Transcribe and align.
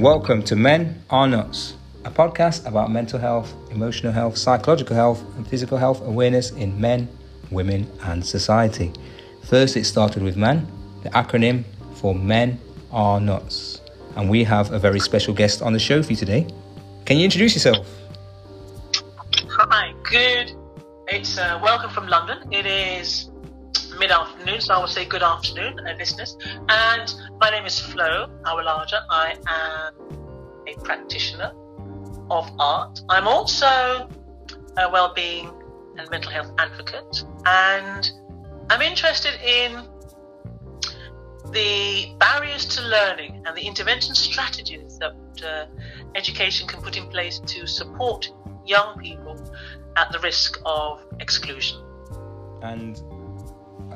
Welcome 0.00 0.42
to 0.44 0.56
Men 0.56 1.04
Are 1.10 1.28
Nuts, 1.28 1.74
a 2.06 2.10
podcast 2.10 2.66
about 2.66 2.90
mental 2.90 3.18
health, 3.18 3.52
emotional 3.70 4.12
health, 4.12 4.38
psychological 4.38 4.96
health, 4.96 5.22
and 5.36 5.46
physical 5.46 5.76
health 5.76 6.00
awareness 6.00 6.52
in 6.52 6.80
men, 6.80 7.06
women, 7.50 7.86
and 8.04 8.24
society. 8.24 8.94
First, 9.44 9.76
it 9.76 9.84
started 9.84 10.22
with 10.22 10.38
men, 10.38 10.66
the 11.02 11.10
acronym 11.10 11.64
for 11.96 12.14
Men 12.14 12.58
Are 12.90 13.20
Nuts. 13.20 13.82
And 14.16 14.30
we 14.30 14.42
have 14.44 14.72
a 14.72 14.78
very 14.78 15.00
special 15.00 15.34
guest 15.34 15.60
on 15.60 15.74
the 15.74 15.78
show 15.78 16.02
for 16.02 16.12
you 16.12 16.16
today. 16.16 16.46
Can 17.04 17.18
you 17.18 17.26
introduce 17.26 17.52
yourself? 17.52 17.86
Hi, 19.50 19.92
good. 20.04 20.56
It's 21.08 21.36
uh, 21.36 21.60
welcome 21.62 21.90
from 21.90 22.08
London. 22.08 22.50
It 22.50 22.64
is 22.64 23.30
mid 23.98 24.10
afternoon, 24.10 24.62
so 24.62 24.72
I 24.72 24.78
will 24.78 24.88
say 24.88 25.04
good 25.04 25.22
afternoon, 25.22 25.78
uh, 25.78 25.92
listeners. 25.98 26.38
And 26.70 27.14
my 27.40 27.48
name 27.48 27.64
is 27.64 27.80
Flo 27.80 28.26
Awolaja. 28.42 29.00
I 29.08 29.34
am 29.48 29.94
a 30.66 30.78
practitioner 30.84 31.52
of 32.30 32.50
art. 32.58 33.00
I'm 33.08 33.26
also 33.26 33.66
a 34.76 34.90
well-being 34.92 35.50
and 35.96 36.10
mental 36.10 36.30
health 36.30 36.52
advocate, 36.58 37.24
and 37.46 38.10
I'm 38.68 38.82
interested 38.82 39.40
in 39.42 39.88
the 41.50 42.14
barriers 42.18 42.66
to 42.76 42.82
learning 42.82 43.42
and 43.46 43.56
the 43.56 43.62
intervention 43.62 44.14
strategies 44.14 44.98
that 44.98 45.16
uh, 45.42 45.64
education 46.14 46.68
can 46.68 46.82
put 46.82 46.98
in 46.98 47.08
place 47.08 47.40
to 47.46 47.66
support 47.66 48.30
young 48.66 48.98
people 48.98 49.34
at 49.96 50.12
the 50.12 50.18
risk 50.18 50.60
of 50.66 51.02
exclusion. 51.20 51.78
And 52.60 53.02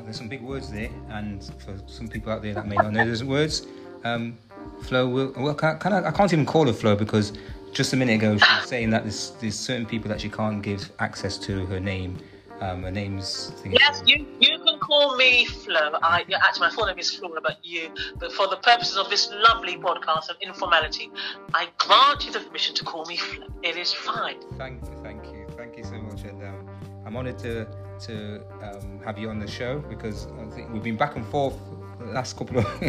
there's 0.05 0.17
some 0.17 0.29
big 0.29 0.41
words 0.41 0.71
there, 0.71 0.89
and 1.09 1.43
for 1.59 1.77
some 1.87 2.07
people 2.07 2.31
out 2.31 2.41
there 2.41 2.53
that 2.53 2.67
may 2.67 2.75
not 2.75 2.93
know 2.93 3.05
those 3.05 3.23
words, 3.23 3.67
um, 4.03 4.37
Flo 4.83 5.07
will. 5.09 5.33
Well, 5.35 5.55
can, 5.55 5.77
can 5.79 5.93
I, 5.93 6.07
I, 6.07 6.11
can't 6.11 6.31
even 6.31 6.45
call 6.45 6.67
her 6.67 6.73
Flo 6.73 6.95
because 6.95 7.33
just 7.73 7.91
a 7.93 7.97
minute 7.97 8.13
ago 8.13 8.37
she 8.37 8.55
was 8.55 8.69
saying 8.69 8.91
that 8.91 9.03
there's, 9.03 9.31
there's 9.41 9.57
certain 9.57 9.85
people 9.85 10.07
that 10.09 10.21
she 10.21 10.29
can't 10.29 10.61
give 10.61 10.91
access 10.99 11.37
to 11.39 11.65
her 11.65 11.79
name. 11.79 12.17
Um, 12.61 12.83
her 12.83 12.91
name's. 12.91 13.51
Yes, 13.65 14.01
you 14.05 14.25
you 14.39 14.57
can 14.59 14.79
call 14.79 15.17
me 15.17 15.45
Flo. 15.45 15.97
I, 16.01 16.23
actually, 16.45 16.67
my 16.67 16.69
full 16.69 16.85
name 16.85 16.99
is 16.99 17.11
Flora, 17.11 17.41
but 17.41 17.57
you. 17.63 17.89
But 18.17 18.31
for 18.31 18.47
the 18.47 18.57
purposes 18.57 18.95
of 18.95 19.09
this 19.09 19.29
lovely 19.31 19.75
podcast 19.75 20.29
of 20.29 20.37
informality, 20.41 21.11
I 21.53 21.67
grant 21.77 22.25
you 22.25 22.31
the 22.31 22.39
permission 22.39 22.73
to 22.75 22.85
call 22.85 23.05
me 23.05 23.17
Flo. 23.17 23.47
It 23.61 23.75
is 23.75 23.91
fine. 23.91 24.37
Thank 24.57 24.85
you, 24.85 24.97
thank 25.03 25.25
you, 25.25 25.47
thank 25.57 25.77
you 25.77 25.83
so 25.83 25.97
much, 25.97 26.21
and 26.21 26.41
um, 26.43 26.69
I'm 27.05 27.17
honoured 27.17 27.39
to 27.39 27.67
to 28.01 28.41
um, 28.61 28.99
have 29.03 29.17
you 29.17 29.29
on 29.29 29.39
the 29.39 29.47
show 29.47 29.79
because 29.79 30.27
I 30.39 30.45
think 30.51 30.71
we've 30.71 30.83
been 30.83 30.97
back 30.97 31.15
and 31.15 31.25
forth 31.27 31.55
the 31.99 32.05
last 32.05 32.37
couple 32.37 32.59
of. 32.59 32.65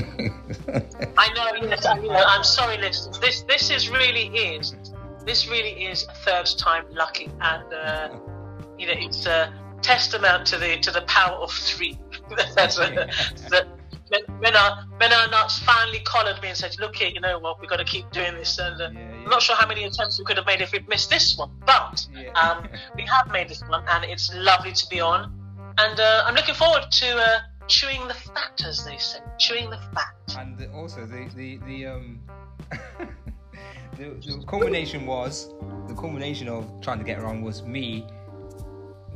I 1.18 1.28
know, 1.34 1.68
yes, 1.68 1.86
I 1.86 1.98
know. 1.98 2.10
I'm 2.10 2.44
sorry, 2.44 2.78
listeners. 2.78 3.18
This 3.18 3.42
this 3.42 3.70
is 3.70 3.88
really 3.88 4.26
is 4.26 4.74
this 5.24 5.48
really 5.48 5.84
is 5.84 6.06
a 6.08 6.14
third 6.14 6.46
time 6.58 6.84
lucky, 6.90 7.30
and 7.40 7.72
uh, 7.72 8.08
you 8.78 8.86
know 8.86 8.94
it's 8.96 9.26
a 9.26 9.52
testament 9.82 10.46
to 10.48 10.58
the 10.58 10.78
to 10.78 10.90
the 10.90 11.02
power 11.02 11.36
of 11.36 11.52
three. 11.52 11.98
That's 12.54 12.78
a, 14.06 14.10
that 14.10 14.40
men 14.40 14.56
are 14.56 14.84
men 14.98 15.12
are 15.12 15.28
not 15.28 15.50
finally 15.52 16.00
collared 16.00 16.40
me 16.42 16.48
and 16.48 16.56
said, 16.56 16.76
"Look 16.78 16.96
here, 16.96 17.08
you 17.08 17.20
know 17.20 17.38
what? 17.38 17.60
We've 17.60 17.70
got 17.70 17.78
to 17.78 17.84
keep 17.84 18.10
doing 18.10 18.34
this." 18.34 18.58
And 18.58 18.80
uh, 18.80 18.90
yeah, 18.92 18.98
yeah. 18.98 19.24
I'm 19.24 19.30
not 19.30 19.42
sure 19.42 19.56
how 19.56 19.66
many 19.66 19.84
attempts 19.84 20.18
we 20.18 20.24
could 20.24 20.36
have 20.36 20.46
made 20.46 20.60
if 20.60 20.72
we'd 20.72 20.88
missed 20.88 21.10
this 21.10 21.36
one, 21.36 21.50
but 21.66 22.06
yeah. 22.14 22.30
um, 22.32 22.68
we 22.96 23.04
have 23.06 23.30
made 23.30 23.48
this 23.48 23.62
one, 23.68 23.84
and 23.88 24.04
it's 24.04 24.34
lovely 24.34 24.72
to 24.72 24.88
be 24.88 25.00
on. 25.00 25.32
And 25.78 26.00
uh, 26.00 26.24
I'm 26.26 26.34
looking 26.34 26.54
forward 26.54 26.84
to 26.90 27.16
uh, 27.16 27.38
chewing 27.68 28.06
the 28.08 28.14
fat, 28.14 28.62
as 28.64 28.84
they 28.84 28.96
say, 28.98 29.18
chewing 29.38 29.70
the 29.70 29.78
fat. 29.94 30.36
And 30.38 30.60
also 30.74 31.06
the 31.06 31.28
the 31.34 31.58
the 31.66 31.86
um. 31.86 32.20
the, 33.96 34.10
the 34.20 34.44
culmination 34.46 35.06
was 35.06 35.54
the 35.88 35.94
culmination 35.94 36.48
of 36.48 36.68
trying 36.80 36.98
to 36.98 37.04
get 37.04 37.18
around 37.18 37.42
was 37.42 37.62
me 37.62 38.06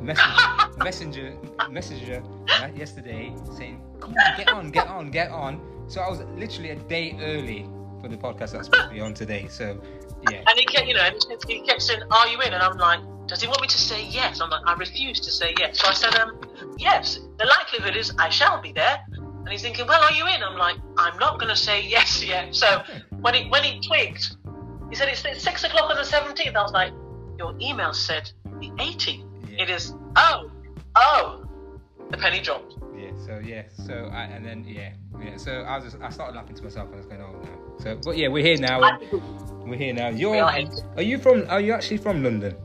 messenger 0.78 1.37
messenger 1.69 2.22
messenger 2.49 2.72
yesterday 2.75 3.34
saying 3.57 3.83
come 4.00 4.15
on 4.15 4.37
get 4.37 4.49
on 4.53 4.71
get 4.71 4.88
on 4.88 5.11
get 5.11 5.31
on. 5.31 5.61
So 5.88 6.00
i 6.00 6.09
was 6.09 6.21
literally 6.37 6.71
a 6.71 6.77
day 6.77 7.16
early 7.21 7.69
for 8.00 8.09
the 8.09 8.16
podcast 8.16 8.53
that's 8.53 8.66
supposed 8.66 8.84
to 8.84 8.91
be 8.91 9.00
on 9.00 9.15
today 9.15 9.47
so 9.49 9.81
yeah. 10.31 10.43
And 10.47 10.59
he 10.59 10.65
kept 10.66 10.87
you 10.87 10.94
know 10.94 11.09
he 11.49 11.61
kept 11.61 11.83
saying 11.83 12.03
are 12.10 12.28
you 12.28 12.41
in? 12.41 12.53
And 12.53 12.62
i'm 12.62 12.77
like 12.77 13.00
does 13.27 13.41
he 13.41 13.47
want 13.47 13.60
me 13.60 13.69
to 13.69 13.78
say 13.78 14.05
yes? 14.06 14.41
I'm 14.41 14.50
like 14.50 14.62
i 14.66 14.75
refuse 14.75 15.21
to 15.21 15.31
say 15.31 15.55
yes. 15.59 15.81
So 15.81 15.89
i 15.89 15.93
said 15.94 16.15
um 16.19 16.41
yes. 16.78 17.21
The 17.39 17.47
likelihood 17.47 17.97
is 17.97 18.12
i 18.19 18.28
shall 18.28 18.60
be 18.60 18.72
there. 18.72 18.99
And 19.16 19.49
he's 19.49 19.62
thinking 19.62 19.87
well 19.87 20.03
are 20.03 20.12
you 20.12 20.27
in? 20.27 20.43
I'm 20.43 20.59
like 20.59 20.77
i'm 20.99 21.19
not 21.19 21.39
going 21.39 21.50
to 21.50 21.56
say 21.56 21.83
yes 21.87 22.25
yet. 22.25 22.55
So 22.55 22.83
when 23.21 23.34
he 23.34 23.49
when 23.49 23.65
he 23.65 23.81
twigged 23.81 24.37
he 24.91 24.97
said 24.97 25.09
it's, 25.09 25.25
it's 25.25 25.43
six 25.43 25.62
o'clock 25.65 25.89
on 25.89 25.97
the 25.97 26.03
17th 26.03 26.56
i 26.56 26.62
was 26.62 26.72
like 26.72 26.93
your 27.39 27.55
email 27.60 27.93
said 27.93 28.31
the 28.59 28.71
18th 28.71 29.25
it 29.56 29.71
is 29.71 29.94
oh 30.16 30.50
oh 30.97 31.44
the 32.10 32.16
penny 32.16 32.41
dropped. 32.41 32.77
Yeah. 33.00 33.27
So 33.27 33.38
yeah. 33.38 33.62
So 33.87 34.11
I, 34.12 34.25
and 34.25 34.44
then 34.44 34.65
yeah 34.66 34.93
yeah. 35.22 35.37
So 35.37 35.53
I 35.53 35.77
was 35.77 35.84
just, 35.93 36.03
I 36.03 36.11
started 36.11 36.37
laughing 36.37 36.56
to 36.56 36.62
myself. 36.62 36.88
I 36.93 36.97
was 36.97 37.06
going 37.06 37.21
oh 37.21 37.33
no. 37.33 37.78
So 37.83 37.99
but 38.03 38.16
yeah 38.16 38.28
we're 38.28 38.44
here 38.44 38.59
now. 38.59 38.99
We're 39.65 39.77
here 39.77 39.94
now. 39.94 40.09
You're 40.09 40.43
are, 40.43 40.61
are 40.97 41.03
you 41.03 41.19
from? 41.19 41.47
Are 41.49 41.60
you 41.60 41.72
actually 41.72 41.99
from 41.99 42.22
London? 42.22 42.56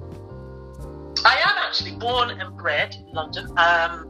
I 1.23 1.35
am 1.35 1.57
actually 1.65 1.95
born 1.95 2.29
and 2.31 2.57
bred 2.57 2.95
in 2.95 3.13
London. 3.13 3.45
Um, 3.57 4.09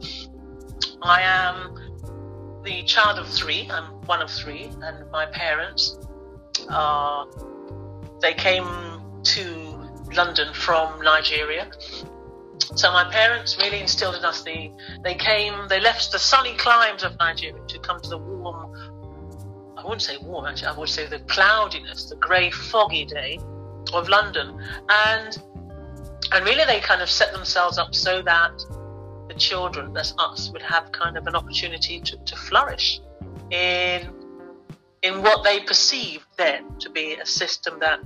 I 1.02 1.22
am 1.22 2.62
the 2.64 2.82
child 2.84 3.18
of 3.18 3.28
three. 3.28 3.68
I'm 3.70 3.84
one 4.06 4.22
of 4.22 4.30
three, 4.30 4.70
and 4.82 5.10
my 5.10 5.26
parents, 5.26 5.98
uh, 6.68 7.24
they 8.20 8.34
came 8.34 8.66
to 9.22 9.90
London 10.14 10.52
from 10.54 11.00
Nigeria 11.02 11.70
so 12.58 12.90
my 12.92 13.04
parents 13.10 13.56
really 13.58 13.80
instilled 13.80 14.16
in 14.16 14.24
us 14.24 14.42
the. 14.42 14.70
They 15.02 15.14
came. 15.14 15.68
They 15.68 15.80
left 15.80 16.12
the 16.12 16.18
sunny 16.18 16.54
climes 16.56 17.02
of 17.04 17.18
Nigeria 17.18 17.62
to 17.68 17.78
come 17.78 18.00
to 18.00 18.08
the 18.08 18.18
warm. 18.18 18.72
I 19.76 19.82
wouldn't 19.82 20.02
say 20.02 20.16
warm 20.18 20.46
actually. 20.46 20.68
I 20.68 20.78
would 20.78 20.88
say 20.88 21.06
the 21.06 21.20
cloudiness, 21.20 22.08
the 22.08 22.16
grey, 22.16 22.50
foggy 22.50 23.04
day 23.04 23.38
of 23.92 24.08
London, 24.08 24.60
and 24.88 25.42
and 26.32 26.44
really 26.44 26.64
they 26.64 26.80
kind 26.80 27.02
of 27.02 27.10
set 27.10 27.32
themselves 27.32 27.78
up 27.78 27.94
so 27.94 28.22
that 28.22 28.52
the 29.28 29.34
children, 29.34 29.92
that's 29.92 30.14
us, 30.18 30.50
would 30.52 30.62
have 30.62 30.90
kind 30.92 31.16
of 31.16 31.26
an 31.26 31.36
opportunity 31.36 32.00
to, 32.00 32.16
to 32.24 32.36
flourish 32.36 33.00
in 33.50 34.12
in 35.02 35.22
what 35.22 35.44
they 35.44 35.60
perceived 35.60 36.26
then 36.36 36.78
to 36.78 36.90
be 36.90 37.14
a 37.14 37.26
system 37.26 37.78
that 37.80 38.00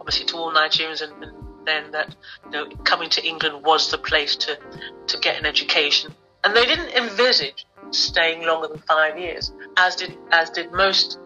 obviously 0.00 0.26
to 0.26 0.36
all 0.36 0.52
Nigerians 0.52 1.02
and, 1.02 1.22
and 1.22 1.37
then 1.68 1.90
that 1.92 2.16
you 2.46 2.50
know 2.50 2.68
coming 2.84 3.10
to 3.10 3.24
England 3.24 3.64
was 3.64 3.90
the 3.90 3.98
place 3.98 4.36
to 4.36 4.58
to 5.06 5.18
get 5.18 5.38
an 5.38 5.46
education, 5.46 6.14
and 6.44 6.56
they 6.56 6.64
didn't 6.64 6.90
envisage 6.90 7.66
staying 7.90 8.46
longer 8.46 8.68
than 8.68 8.78
five 8.78 9.18
years, 9.18 9.52
as 9.76 9.96
did 9.96 10.16
as 10.32 10.50
did 10.50 10.72
most 10.72 11.18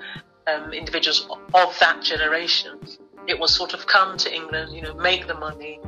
um, 0.46 0.72
individuals 0.72 1.26
of 1.54 1.78
that 1.80 2.02
generation. 2.02 2.78
It 3.28 3.38
was 3.38 3.54
sort 3.54 3.72
of 3.72 3.86
come 3.86 4.16
to 4.18 4.34
England, 4.34 4.74
you 4.74 4.82
know, 4.82 4.94
make 4.94 5.26
the 5.26 5.34
money, 5.34 5.78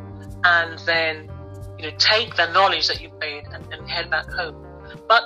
and 0.44 0.78
then 0.80 1.30
you 1.78 1.90
know 1.90 1.96
take 1.98 2.36
the 2.36 2.50
knowledge 2.52 2.86
that 2.88 3.00
you've 3.02 3.18
made 3.18 3.44
and, 3.52 3.72
and 3.72 3.88
head 3.88 4.10
back 4.10 4.30
home. 4.30 4.64
But 5.08 5.24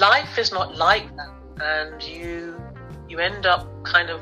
life 0.00 0.38
is 0.38 0.52
not 0.52 0.76
like 0.76 1.08
that, 1.16 1.34
and 1.60 2.02
you 2.02 2.60
you 3.08 3.18
end 3.18 3.46
up 3.46 3.66
kind 3.84 4.10
of 4.10 4.20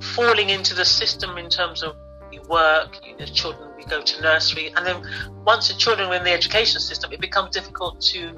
falling 0.00 0.50
into 0.50 0.74
the 0.74 0.84
system 0.84 1.38
in 1.38 1.48
terms 1.48 1.82
of 1.82 1.96
work, 2.48 2.98
you 3.04 3.16
know, 3.16 3.26
children 3.26 3.70
we 3.76 3.84
go 3.84 4.02
to 4.02 4.22
nursery, 4.22 4.72
and 4.76 4.86
then 4.86 5.02
once 5.44 5.68
the 5.68 5.74
children 5.74 6.08
are 6.08 6.14
in 6.14 6.24
the 6.24 6.32
education 6.32 6.80
system, 6.80 7.12
it 7.12 7.20
becomes 7.20 7.54
difficult 7.54 8.00
to 8.12 8.32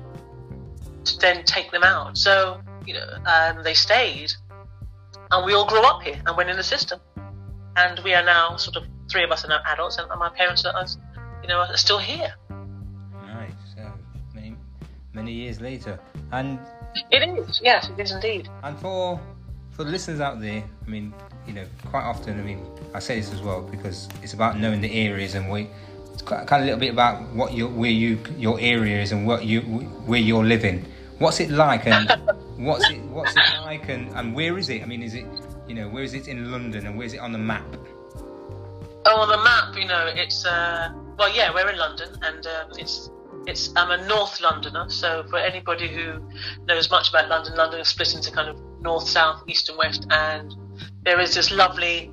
to 1.05 1.19
then 1.19 1.45
take 1.45 1.71
them 1.71 1.85
out. 1.85 2.19
So 2.19 2.61
you 2.87 2.95
know, 2.95 3.07
and 3.27 3.65
they 3.65 3.75
stayed, 3.75 4.33
and 5.31 5.45
we 5.45 5.53
all 5.55 5.67
grew 5.67 5.83
up 5.83 6.03
here 6.03 6.21
and 6.27 6.37
went 6.37 6.51
in 6.51 6.57
the 6.57 6.63
system, 6.63 7.01
and 7.77 8.01
we 8.05 8.15
are 8.15 8.25
now 8.25 8.57
sort 8.57 8.77
of 8.77 8.85
three 9.11 9.25
of 9.25 9.31
us 9.31 9.45
are 9.45 9.49
now 9.49 9.61
adults, 9.67 9.99
and 9.99 10.09
my 10.19 10.31
parents 10.31 10.65
are, 10.65 10.87
you 11.43 11.49
know, 11.49 11.59
are 11.59 11.77
still 11.77 11.99
here. 11.99 12.35
Nice. 13.27 13.53
Uh, 13.79 13.91
many 14.35 14.57
many 15.13 15.33
years 15.33 15.61
later, 15.61 15.99
and 16.33 16.59
it 17.11 17.23
is 17.23 17.61
yes, 17.63 17.89
it 17.89 18.01
is 18.01 18.13
indeed. 18.13 18.49
And 18.63 18.79
for 18.79 19.21
for 19.71 19.85
the 19.85 19.91
listeners 19.91 20.21
out 20.21 20.41
there, 20.41 20.65
I 20.87 20.89
mean, 20.89 21.15
you 21.49 21.55
know, 21.55 21.65
quite 21.87 22.05
often, 22.05 22.39
I 22.39 22.43
mean, 22.43 22.65
I 22.95 22.99
say 22.99 23.19
this 23.19 23.33
as 23.33 23.41
well 23.41 23.63
because 23.63 24.09
it's 24.23 24.35
about 24.35 24.59
knowing 24.59 24.83
the 24.83 24.93
areas 24.93 25.35
and 25.35 25.51
we, 25.51 25.69
it's 26.13 26.23
kind 26.23 26.43
of 26.43 26.61
a 26.61 26.65
little 26.65 26.79
bit 26.79 26.93
about 26.93 27.23
what 27.33 27.55
your 27.55 27.71
where 27.71 27.91
you 27.91 28.19
your 28.37 28.61
area 28.61 29.01
is 29.01 29.13
and 29.13 29.27
what 29.27 29.45
you 29.45 29.63
where 29.63 30.21
you're 30.21 30.45
living. 30.45 30.85
What's 31.19 31.41
it 31.41 31.51
like 31.51 31.87
and 31.87 32.09
what's 32.57 32.89
it 32.91 33.01
what's 33.05 33.35
it 33.37 33.45
like 33.65 33.89
and, 33.89 34.09
and 34.15 34.35
where 34.35 34.59
is 34.59 34.69
it? 34.69 34.83
I 34.83 34.87
mean, 34.87 35.03
is 35.03 35.15
it 35.15 35.27
you 35.67 35.75
know 35.75 35.89
where 35.89 36.03
is 36.03 36.15
it 36.15 36.29
in 36.29 36.51
London 36.51 36.87
and 36.87 36.97
where 36.99 37.07
is 37.07 37.15
it 37.15 37.21
on 37.21 37.33
the 37.33 37.39
map? 37.39 37.65
Oh, 39.07 39.21
on 39.21 39.29
the 39.29 39.43
map, 39.43 39.75
you 39.77 39.87
know, 39.87 40.13
it's 40.15 40.45
uh, 40.45 40.93
well, 41.19 41.35
yeah, 41.35 41.55
we're 41.55 41.71
in 41.71 41.79
London 41.79 42.11
and 42.23 42.47
um, 42.47 42.73
it's 42.77 43.11
it's 43.47 43.71
I'm 43.77 43.91
a 43.91 44.07
North 44.07 44.41
Londoner, 44.41 44.91
so 44.91 45.25
for 45.31 45.39
anybody 45.39 45.89
who 45.89 46.21
knows 46.67 46.91
much 46.91 47.09
about 47.09 47.29
London, 47.29 47.55
London 47.57 47.81
is 47.81 47.89
split 47.89 48.15
into 48.15 48.31
kind 48.33 48.49
of 48.49 48.61
north, 48.81 49.09
south, 49.09 49.43
east, 49.47 49.69
and 49.69 49.79
west, 49.79 50.07
and 50.11 50.55
there 51.05 51.21
is 51.21 51.35
this 51.35 51.51
lovely 51.51 52.13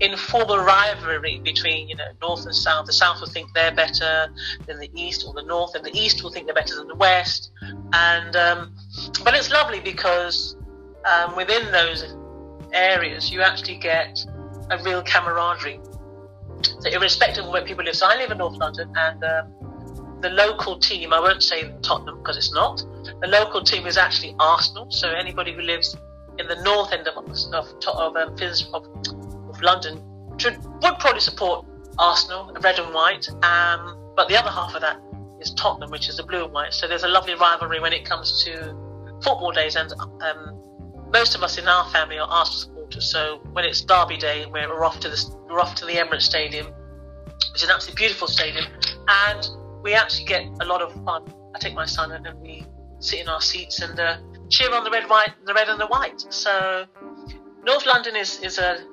informal 0.00 0.58
rivalry 0.58 1.40
between 1.44 1.88
you 1.88 1.96
know 1.96 2.06
north 2.20 2.44
and 2.44 2.54
south. 2.54 2.86
The 2.86 2.92
south 2.92 3.20
will 3.20 3.28
think 3.28 3.52
they're 3.54 3.74
better 3.74 4.32
than 4.66 4.78
the 4.78 4.90
east, 4.94 5.24
or 5.26 5.34
the 5.34 5.42
north 5.42 5.74
and 5.74 5.84
the 5.84 5.96
east 5.96 6.22
will 6.22 6.30
think 6.30 6.46
they're 6.46 6.54
better 6.54 6.74
than 6.74 6.88
the 6.88 6.94
west. 6.94 7.52
And 7.92 8.34
um, 8.36 8.74
but 9.24 9.34
it's 9.34 9.50
lovely 9.50 9.80
because 9.80 10.56
um, 11.04 11.36
within 11.36 11.70
those 11.70 12.16
areas 12.72 13.30
you 13.30 13.42
actually 13.42 13.76
get 13.76 14.18
a 14.70 14.82
real 14.82 15.02
camaraderie. 15.02 15.80
So 16.62 16.90
irrespective 16.90 17.44
of 17.44 17.52
where 17.52 17.64
people 17.64 17.84
live, 17.84 17.96
so 17.96 18.06
I 18.06 18.16
live 18.16 18.30
in 18.30 18.38
North 18.38 18.56
London, 18.56 18.92
and 18.94 19.24
um, 19.24 20.18
the 20.20 20.30
local 20.30 20.78
team. 20.78 21.12
I 21.12 21.20
won't 21.20 21.42
say 21.42 21.72
Tottenham 21.82 22.18
because 22.18 22.36
it's 22.36 22.52
not. 22.52 22.82
The 23.22 23.28
local 23.28 23.62
team 23.62 23.86
is 23.86 23.96
actually 23.96 24.34
Arsenal. 24.38 24.90
So 24.90 25.10
anybody 25.10 25.52
who 25.52 25.62
lives 25.62 25.96
in 26.40 26.48
the 26.48 26.62
north 26.62 26.92
end 26.92 27.06
of 27.06 27.16
of, 27.16 27.66
of, 27.86 28.16
um, 28.16 28.36
of 28.74 29.62
London 29.62 30.02
should, 30.38 30.56
would 30.82 30.98
probably 30.98 31.20
support 31.20 31.66
Arsenal, 31.98 32.56
red 32.62 32.78
and 32.78 32.94
white. 32.94 33.28
Um, 33.44 33.96
but 34.16 34.28
the 34.28 34.38
other 34.38 34.50
half 34.50 34.74
of 34.74 34.80
that 34.80 34.98
is 35.40 35.52
Tottenham, 35.54 35.90
which 35.90 36.08
is 36.08 36.16
the 36.16 36.22
blue 36.22 36.44
and 36.44 36.52
white. 36.52 36.72
So 36.72 36.88
there's 36.88 37.04
a 37.04 37.08
lovely 37.08 37.34
rivalry 37.34 37.80
when 37.80 37.92
it 37.92 38.04
comes 38.04 38.42
to 38.44 38.74
football 39.22 39.52
days. 39.52 39.76
And 39.76 39.92
um, 40.22 41.10
most 41.12 41.34
of 41.34 41.42
us 41.42 41.58
in 41.58 41.68
our 41.68 41.88
family 41.90 42.18
are 42.18 42.28
Arsenal 42.28 42.60
supporters. 42.60 43.10
So 43.10 43.40
when 43.52 43.64
it's 43.64 43.82
Derby 43.82 44.16
Day, 44.16 44.46
we're 44.50 44.84
off 44.84 45.00
to 45.00 45.08
the 45.08 45.36
we're 45.48 45.60
off 45.60 45.74
to 45.76 45.84
the 45.84 45.94
Emirates 45.94 46.22
Stadium, 46.22 46.66
which 46.66 47.56
is 47.56 47.64
an 47.64 47.70
absolutely 47.70 48.00
beautiful 48.00 48.28
stadium, 48.28 48.64
and 49.08 49.48
we 49.82 49.94
actually 49.94 50.26
get 50.26 50.44
a 50.60 50.64
lot 50.64 50.80
of 50.80 50.92
fun. 51.04 51.22
I 51.54 51.58
take 51.58 51.74
my 51.74 51.86
son 51.86 52.12
and 52.12 52.40
we 52.40 52.64
sit 53.00 53.20
in 53.20 53.28
our 53.28 53.40
seats 53.40 53.80
and 53.80 53.98
uh, 53.98 54.18
cheer 54.50 54.74
on 54.74 54.84
the 54.84 54.90
red, 54.90 55.08
white, 55.08 55.32
the 55.46 55.54
red 55.54 55.68
and 55.68 55.80
the 55.80 55.86
white. 55.86 56.26
So 56.28 56.86
North 57.64 57.86
London 57.86 58.16
is 58.16 58.40
is 58.40 58.58
a 58.58 58.84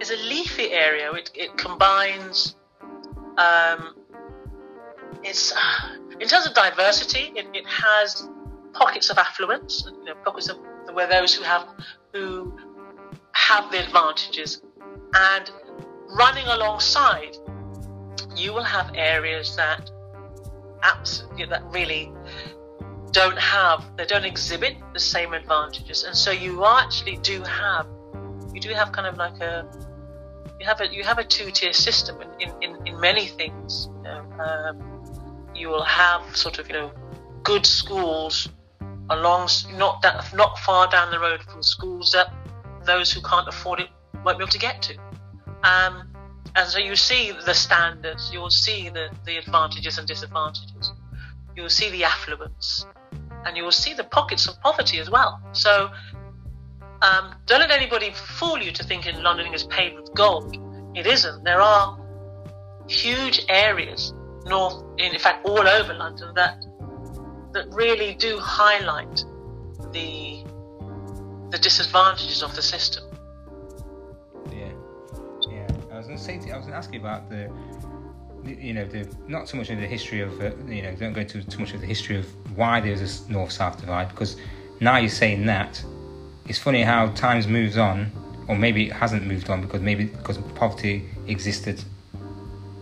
is 0.00 0.10
a 0.10 0.16
leafy 0.16 0.70
area. 0.72 1.12
It, 1.12 1.30
it 1.34 1.56
combines. 1.56 2.56
Um, 3.36 3.96
it's 5.22 5.52
in 6.20 6.28
terms 6.28 6.46
of 6.46 6.54
diversity. 6.54 7.32
It, 7.36 7.46
it 7.52 7.66
has 7.66 8.28
pockets 8.72 9.10
of 9.10 9.18
affluence. 9.18 9.84
You 9.86 10.04
know, 10.04 10.14
pockets 10.24 10.48
of 10.48 10.58
where 10.92 11.06
those 11.06 11.34
who 11.34 11.42
have 11.44 11.68
who 12.12 12.58
have 13.32 13.70
the 13.70 13.84
advantages, 13.84 14.62
and 15.14 15.50
running 16.16 16.46
alongside, 16.46 17.36
you 18.36 18.52
will 18.52 18.62
have 18.62 18.90
areas 18.94 19.56
that 19.56 19.90
absolutely 20.82 21.46
that 21.46 21.62
really 21.70 22.12
don't 23.12 23.38
have 23.38 23.84
they 23.96 24.06
don't 24.06 24.24
exhibit 24.24 24.76
the 24.92 25.00
same 25.00 25.32
advantages, 25.34 26.04
and 26.04 26.16
so 26.16 26.30
you 26.30 26.64
actually 26.64 27.16
do 27.18 27.42
have 27.42 27.86
you 28.54 28.60
do 28.60 28.70
have 28.70 28.92
kind 28.92 29.06
of 29.06 29.16
like 29.16 29.40
a 29.40 29.66
you 30.58 30.66
have 30.66 30.80
a 30.80 30.92
you 30.92 31.04
have 31.04 31.18
a 31.18 31.24
two 31.24 31.50
tier 31.50 31.72
system 31.72 32.20
in, 32.40 32.50
in, 32.62 32.86
in, 32.86 33.00
many 33.00 33.26
things. 33.26 33.88
You, 33.96 34.02
know, 34.02 34.24
um, 34.40 35.52
you 35.54 35.68
will 35.68 35.84
have 35.84 36.36
sort 36.36 36.58
of 36.58 36.66
you 36.68 36.74
know 36.74 36.92
good 37.42 37.66
schools 37.66 38.48
along 39.10 39.48
not 39.74 40.00
that 40.02 40.32
not 40.34 40.58
far 40.60 40.88
down 40.88 41.10
the 41.10 41.18
road 41.18 41.42
from 41.42 41.62
schools 41.62 42.12
that 42.12 42.32
those 42.84 43.12
who 43.12 43.20
can't 43.22 43.48
afford 43.48 43.80
it 43.80 43.88
won't 44.24 44.38
be 44.38 44.44
able 44.44 44.50
to 44.50 44.58
get 44.58 44.82
to. 44.82 44.96
Um, 45.64 46.08
and 46.54 46.68
so 46.68 46.78
you 46.78 46.96
see 46.96 47.32
the 47.46 47.54
standards, 47.54 48.30
you'll 48.32 48.50
see 48.50 48.88
the, 48.88 49.10
the 49.24 49.38
advantages 49.38 49.98
and 49.98 50.06
disadvantages, 50.06 50.92
you'll 51.56 51.70
see 51.70 51.90
the 51.90 52.04
affluence, 52.04 52.86
and 53.44 53.56
you 53.56 53.64
will 53.64 53.72
see 53.72 53.94
the 53.94 54.04
pockets 54.04 54.46
of 54.48 54.60
poverty 54.60 54.98
as 54.98 55.10
well. 55.10 55.40
So 55.52 55.90
um, 57.02 57.34
don't 57.46 57.60
let 57.60 57.70
anybody 57.70 58.12
fool 58.12 58.58
you 58.58 58.72
to 58.72 58.84
thinking 58.84 59.20
London 59.22 59.52
is 59.52 59.64
paved 59.64 59.96
with 59.96 60.14
gold. 60.14 60.56
It 60.94 61.06
isn't. 61.06 61.44
There 61.44 61.60
are 61.60 61.98
huge 62.88 63.44
areas, 63.48 64.12
north, 64.46 64.84
in 64.98 65.18
fact, 65.18 65.46
all 65.46 65.66
over 65.66 65.94
London, 65.94 66.32
that 66.34 66.64
that 67.52 67.66
really 67.72 68.14
do 68.14 68.38
highlight 68.38 69.24
the 69.92 70.44
the 71.50 71.58
disadvantages 71.58 72.42
of 72.42 72.54
the 72.56 72.62
system. 72.62 73.04
Yeah, 74.50 74.72
yeah. 75.50 75.66
I 75.92 75.98
was 75.98 76.06
going 76.06 76.18
to 76.18 76.24
say, 76.24 76.38
to, 76.38 76.50
I 76.50 76.56
was 76.56 76.66
going 76.66 76.72
to 76.72 76.78
ask 76.78 76.92
you 76.94 77.00
about 77.00 77.28
the, 77.28 77.52
you 78.44 78.74
know, 78.74 78.84
the 78.84 79.08
not 79.28 79.48
so 79.48 79.56
much 79.56 79.70
of 79.70 79.78
the 79.78 79.86
history 79.86 80.20
of, 80.20 80.40
uh, 80.40 80.50
you 80.66 80.82
know, 80.82 80.94
don't 80.94 81.12
go 81.12 81.20
into 81.20 81.42
too 81.44 81.60
much 81.60 81.74
of 81.74 81.80
the 81.80 81.86
history 81.86 82.16
of 82.18 82.26
why 82.56 82.80
there's 82.80 83.00
this 83.00 83.28
north-south 83.28 83.80
divide 83.80 84.08
because 84.08 84.36
now 84.80 84.96
you're 84.96 85.08
saying 85.08 85.46
that 85.46 85.82
it's 86.48 86.58
funny 86.58 86.82
how 86.82 87.06
times 87.08 87.46
moves 87.46 87.78
on, 87.78 88.10
or 88.48 88.56
maybe 88.56 88.88
it 88.88 88.92
hasn't 88.92 89.24
moved 89.26 89.48
on 89.48 89.62
because 89.62 89.80
maybe 89.80 90.06
because 90.06 90.38
poverty 90.54 91.04
existed 91.26 91.82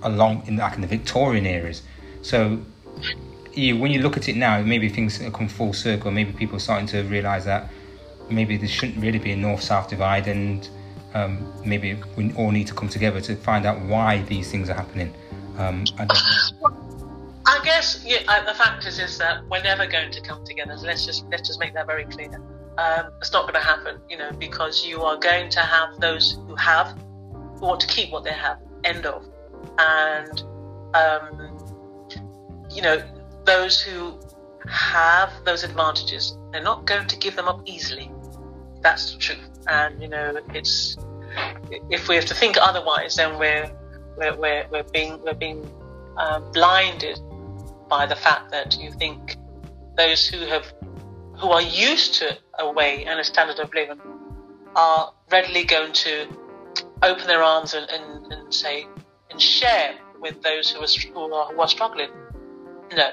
along 0.02 0.46
in 0.46 0.56
like 0.56 0.74
in 0.74 0.80
the 0.80 0.86
Victorian 0.86 1.46
eras. 1.46 1.82
So 2.22 2.60
you, 3.52 3.76
when 3.78 3.90
you 3.90 4.00
look 4.00 4.16
at 4.16 4.28
it 4.28 4.36
now, 4.36 4.62
maybe 4.62 4.88
things 4.88 5.18
come 5.18 5.48
full 5.48 5.72
circle. 5.72 6.10
Maybe 6.10 6.32
people 6.32 6.56
are 6.56 6.60
starting 6.60 6.86
to 6.88 7.02
realise 7.02 7.44
that 7.44 7.70
maybe 8.30 8.56
there 8.56 8.68
shouldn't 8.68 8.98
really 8.98 9.18
be 9.18 9.32
a 9.32 9.36
north-south 9.36 9.90
divide, 9.90 10.26
and 10.26 10.68
um, 11.14 11.52
maybe 11.64 11.98
we 12.16 12.32
all 12.34 12.50
need 12.50 12.66
to 12.68 12.74
come 12.74 12.88
together 12.88 13.20
to 13.20 13.36
find 13.36 13.66
out 13.66 13.80
why 13.82 14.22
these 14.22 14.50
things 14.50 14.70
are 14.70 14.74
happening. 14.74 15.12
Um, 15.60 15.84
I, 17.46 17.60
guess 17.64 18.02
yeah, 18.06 18.18
uh, 18.28 18.44
the 18.44 18.54
fact 18.54 18.86
is, 18.86 18.98
is 18.98 19.18
that 19.18 19.46
we're 19.48 19.62
never 19.62 19.86
going 19.86 20.10
to 20.10 20.20
come 20.22 20.44
together. 20.44 20.74
Let's 20.76 21.04
just 21.04 21.26
let's 21.30 21.46
just 21.46 21.60
make 21.60 21.74
that 21.74 21.86
very 21.86 22.04
clear 22.04 22.30
um, 22.80 23.12
it's 23.18 23.32
not 23.32 23.42
going 23.42 23.54
to 23.54 23.60
happen, 23.60 24.00
you 24.08 24.16
know, 24.16 24.30
because 24.32 24.86
you 24.86 25.02
are 25.02 25.16
going 25.18 25.50
to 25.50 25.60
have 25.60 26.00
those 26.00 26.38
who 26.46 26.54
have, 26.54 26.96
who 27.56 27.66
want 27.66 27.80
to 27.80 27.86
keep 27.86 28.10
what 28.10 28.24
they 28.24 28.32
have, 28.32 28.58
end 28.84 29.06
of. 29.06 29.26
And, 29.78 30.42
um, 30.94 31.58
you 32.70 32.82
know, 32.82 33.02
those 33.44 33.80
who 33.82 34.18
have 34.68 35.30
those 35.44 35.64
advantages, 35.64 36.38
they're 36.52 36.62
not 36.62 36.86
going 36.86 37.06
to 37.06 37.18
give 37.18 37.36
them 37.36 37.48
up 37.48 37.60
easily. 37.66 38.10
That's 38.80 39.12
the 39.12 39.18
truth. 39.18 39.50
And, 39.66 40.00
you 40.00 40.08
know, 40.08 40.38
it's, 40.54 40.96
if 41.90 42.08
we 42.08 42.14
have 42.14 42.26
to 42.26 42.34
think 42.34 42.56
otherwise, 42.60 43.16
then 43.16 43.38
we're, 43.38 43.70
we're, 44.16 44.36
we're, 44.36 44.66
we're 44.70 44.82
being, 44.84 45.20
we're 45.22 45.34
being 45.34 45.68
uh, 46.16 46.40
blinded 46.52 47.18
by 47.88 48.06
the 48.06 48.16
fact 48.16 48.50
that 48.50 48.78
you 48.78 48.92
think 48.92 49.36
those 49.96 50.26
who 50.26 50.38
have 50.46 50.72
who 51.40 51.48
are 51.48 51.62
used 51.62 52.14
to 52.14 52.36
a 52.58 52.70
way 52.70 53.04
and 53.04 53.18
a 53.18 53.24
standard 53.24 53.58
of 53.58 53.72
living 53.72 53.98
are 54.76 55.12
readily 55.32 55.64
going 55.64 55.92
to 55.92 56.26
open 57.02 57.26
their 57.26 57.42
arms 57.42 57.72
and, 57.74 57.88
and, 57.90 58.32
and 58.32 58.54
say 58.54 58.86
and 59.30 59.40
share 59.40 59.96
with 60.20 60.42
those 60.42 60.70
who 60.70 60.80
are, 60.80 60.86
who 61.14 61.34
are, 61.34 61.52
who 61.52 61.60
are 61.60 61.68
struggling. 61.68 62.10
No, 62.94 63.10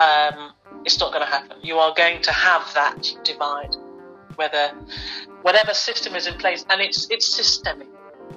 um, 0.00 0.52
it's 0.84 1.00
not 1.00 1.12
going 1.12 1.24
to 1.24 1.30
happen. 1.30 1.56
You 1.62 1.78
are 1.78 1.94
going 1.94 2.20
to 2.22 2.32
have 2.32 2.72
that 2.74 3.10
divide, 3.24 3.74
whether 4.36 4.68
whatever 5.42 5.72
system 5.72 6.14
is 6.14 6.26
in 6.26 6.34
place, 6.34 6.64
and 6.68 6.80
it's 6.80 7.08
it's 7.10 7.26
systemic. 7.26 7.88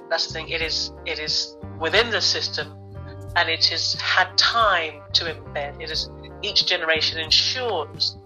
That's 0.08 0.26
the 0.28 0.32
thing. 0.32 0.48
It 0.48 0.62
is 0.62 0.92
it 1.04 1.18
is 1.18 1.56
within 1.78 2.10
the 2.10 2.20
system, 2.20 2.72
and 3.36 3.48
it 3.48 3.66
has 3.66 3.94
had 3.94 4.36
time 4.38 5.02
to 5.14 5.24
embed. 5.24 5.80
It 5.80 5.90
is 5.90 6.10
each 6.42 6.66
generation 6.66 7.18
ensures 7.18 8.16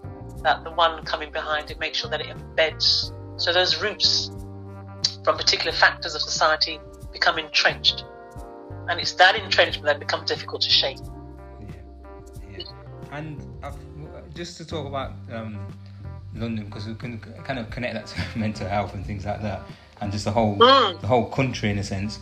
that 0.43 0.63
the 0.63 0.71
one 0.71 1.03
coming 1.05 1.31
behind 1.31 1.71
it 1.71 1.79
makes 1.79 1.97
sure 1.97 2.09
that 2.09 2.21
it 2.21 2.27
embeds. 2.27 3.13
So 3.37 3.53
those 3.53 3.81
roots 3.81 4.31
from 5.23 5.37
particular 5.37 5.71
factors 5.71 6.15
of 6.15 6.21
society 6.21 6.79
become 7.11 7.37
entrenched. 7.37 8.05
And 8.87 8.99
it's 8.99 9.13
that 9.13 9.35
entrenchment 9.35 9.85
that 9.85 9.99
becomes 9.99 10.29
difficult 10.29 10.61
to 10.63 10.69
shake. 10.69 10.97
Yeah. 11.59 11.67
yeah. 12.57 12.63
And 13.11 13.41
uh, 13.63 13.71
just 14.33 14.57
to 14.57 14.65
talk 14.65 14.87
about 14.87 15.13
um, 15.31 15.59
London, 16.35 16.65
because 16.65 16.87
we 16.87 16.95
can 16.95 17.19
kind 17.19 17.59
of 17.59 17.69
connect 17.69 17.93
that 17.93 18.07
to 18.07 18.21
mental 18.39 18.67
health 18.67 18.93
and 18.93 19.05
things 19.05 19.25
like 19.25 19.41
that, 19.41 19.61
and 20.01 20.11
just 20.11 20.25
the 20.25 20.31
whole 20.31 20.57
mm. 20.57 21.01
the 21.01 21.07
whole 21.07 21.29
country 21.29 21.69
in 21.69 21.77
a 21.77 21.83
sense. 21.83 22.19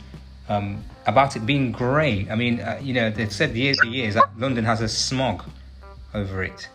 Um, 0.50 0.84
about 1.06 1.36
it 1.36 1.46
being 1.46 1.72
grey. 1.72 2.28
I 2.30 2.36
mean, 2.36 2.60
uh, 2.60 2.80
you 2.82 2.94
know, 2.94 3.10
they've 3.10 3.32
said 3.32 3.56
years 3.56 3.78
and 3.82 3.94
years 3.94 4.14
that 4.14 4.30
London 4.38 4.66
has 4.66 4.82
a 4.82 4.88
smog 4.88 5.44
over 6.14 6.44
it. 6.44 6.70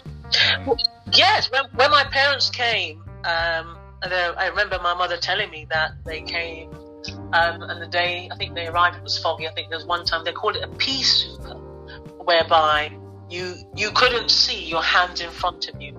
Um, 0.56 0.76
yes, 1.12 1.50
when, 1.50 1.64
when, 1.74 1.90
my 1.90 2.04
parents 2.04 2.50
came, 2.50 3.02
um, 3.24 3.76
I 4.02 4.48
remember 4.50 4.78
my 4.82 4.94
mother 4.94 5.16
telling 5.16 5.50
me 5.50 5.66
that 5.70 5.92
they 6.04 6.22
came, 6.22 6.70
um, 7.32 7.62
and 7.62 7.80
the 7.80 7.88
day 7.90 8.28
I 8.32 8.36
think 8.36 8.54
they 8.54 8.66
arrived 8.66 8.96
it 8.96 9.02
was 9.02 9.18
foggy. 9.18 9.46
I 9.46 9.52
think 9.52 9.68
there 9.68 9.78
was 9.78 9.86
one 9.86 10.04
time 10.04 10.24
they 10.24 10.32
called 10.32 10.56
it 10.56 10.62
a 10.62 10.68
pea 10.68 11.02
soup, 11.02 11.42
whereby 12.24 12.96
you 13.30 13.54
you 13.76 13.90
couldn't 13.92 14.30
see 14.30 14.64
your 14.64 14.82
hands 14.82 15.20
in 15.20 15.30
front 15.30 15.68
of 15.68 15.80
you. 15.80 15.96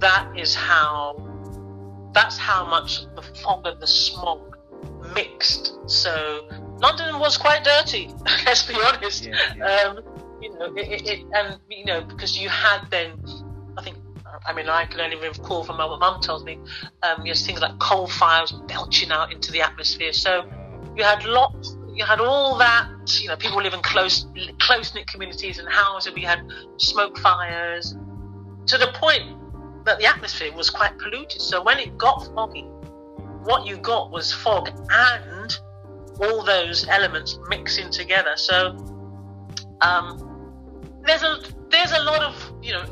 That 0.00 0.30
is 0.36 0.54
how. 0.54 1.22
That's 2.12 2.38
how 2.38 2.64
much 2.66 3.04
the 3.14 3.20
fog 3.20 3.66
and 3.66 3.78
the 3.78 3.86
smog 3.86 4.56
mixed. 5.14 5.74
So 5.86 6.48
London 6.78 7.18
was 7.18 7.36
quite 7.36 7.64
dirty. 7.64 8.10
Let's 8.46 8.66
be 8.66 8.74
honest. 8.74 9.24
Yeah, 9.26 9.34
yeah. 9.56 9.64
Um, 9.64 10.00
you 10.40 10.52
know, 10.58 10.74
it, 10.76 10.88
it, 10.88 11.06
it, 11.06 11.26
and 11.34 11.58
you 11.70 11.84
know, 11.84 12.02
because 12.02 12.38
you 12.38 12.48
had 12.48 12.86
then, 12.90 13.12
I 13.78 13.82
think 13.82 13.96
I 14.46 14.52
mean, 14.52 14.68
I 14.68 14.84
can 14.86 15.00
only 15.00 15.16
recall 15.16 15.64
from 15.64 15.78
what 15.78 15.88
my 15.88 15.98
mum 15.98 16.20
tells 16.20 16.44
me, 16.44 16.58
um, 17.02 17.24
you 17.24 17.32
know, 17.32 17.38
things 17.38 17.60
like 17.60 17.78
coal 17.78 18.06
fires 18.06 18.52
belching 18.52 19.10
out 19.10 19.32
into 19.32 19.50
the 19.50 19.60
atmosphere. 19.60 20.12
So 20.12 20.50
you 20.94 21.02
had 21.02 21.24
lots, 21.24 21.76
you 21.94 22.04
had 22.04 22.20
all 22.20 22.56
that, 22.58 22.88
you 23.20 23.28
know, 23.28 23.36
people 23.36 23.62
live 23.62 23.74
in 23.74 23.80
close, 23.82 24.26
close 24.60 24.94
knit 24.94 25.06
communities 25.06 25.58
and 25.58 25.68
houses. 25.68 26.12
We 26.14 26.22
had 26.22 26.40
smoke 26.76 27.18
fires 27.18 27.96
to 28.66 28.78
the 28.78 28.88
point 28.94 29.84
that 29.84 29.98
the 29.98 30.06
atmosphere 30.06 30.52
was 30.52 30.70
quite 30.70 30.98
polluted. 30.98 31.40
So 31.40 31.62
when 31.62 31.78
it 31.78 31.96
got 31.96 32.28
foggy, 32.34 32.62
what 33.42 33.66
you 33.66 33.76
got 33.76 34.10
was 34.10 34.32
fog 34.32 34.70
and 34.90 35.58
all 36.20 36.42
those 36.44 36.86
elements 36.88 37.38
mixing 37.48 37.90
together. 37.90 38.32
So 38.36 38.76
um, 39.80 40.52
there's 41.04 41.22
a 41.22 41.38
there's 41.70 41.92
a 41.92 42.02
lot 42.02 42.22
of 42.22 42.52
you 42.62 42.72
know 42.72 42.84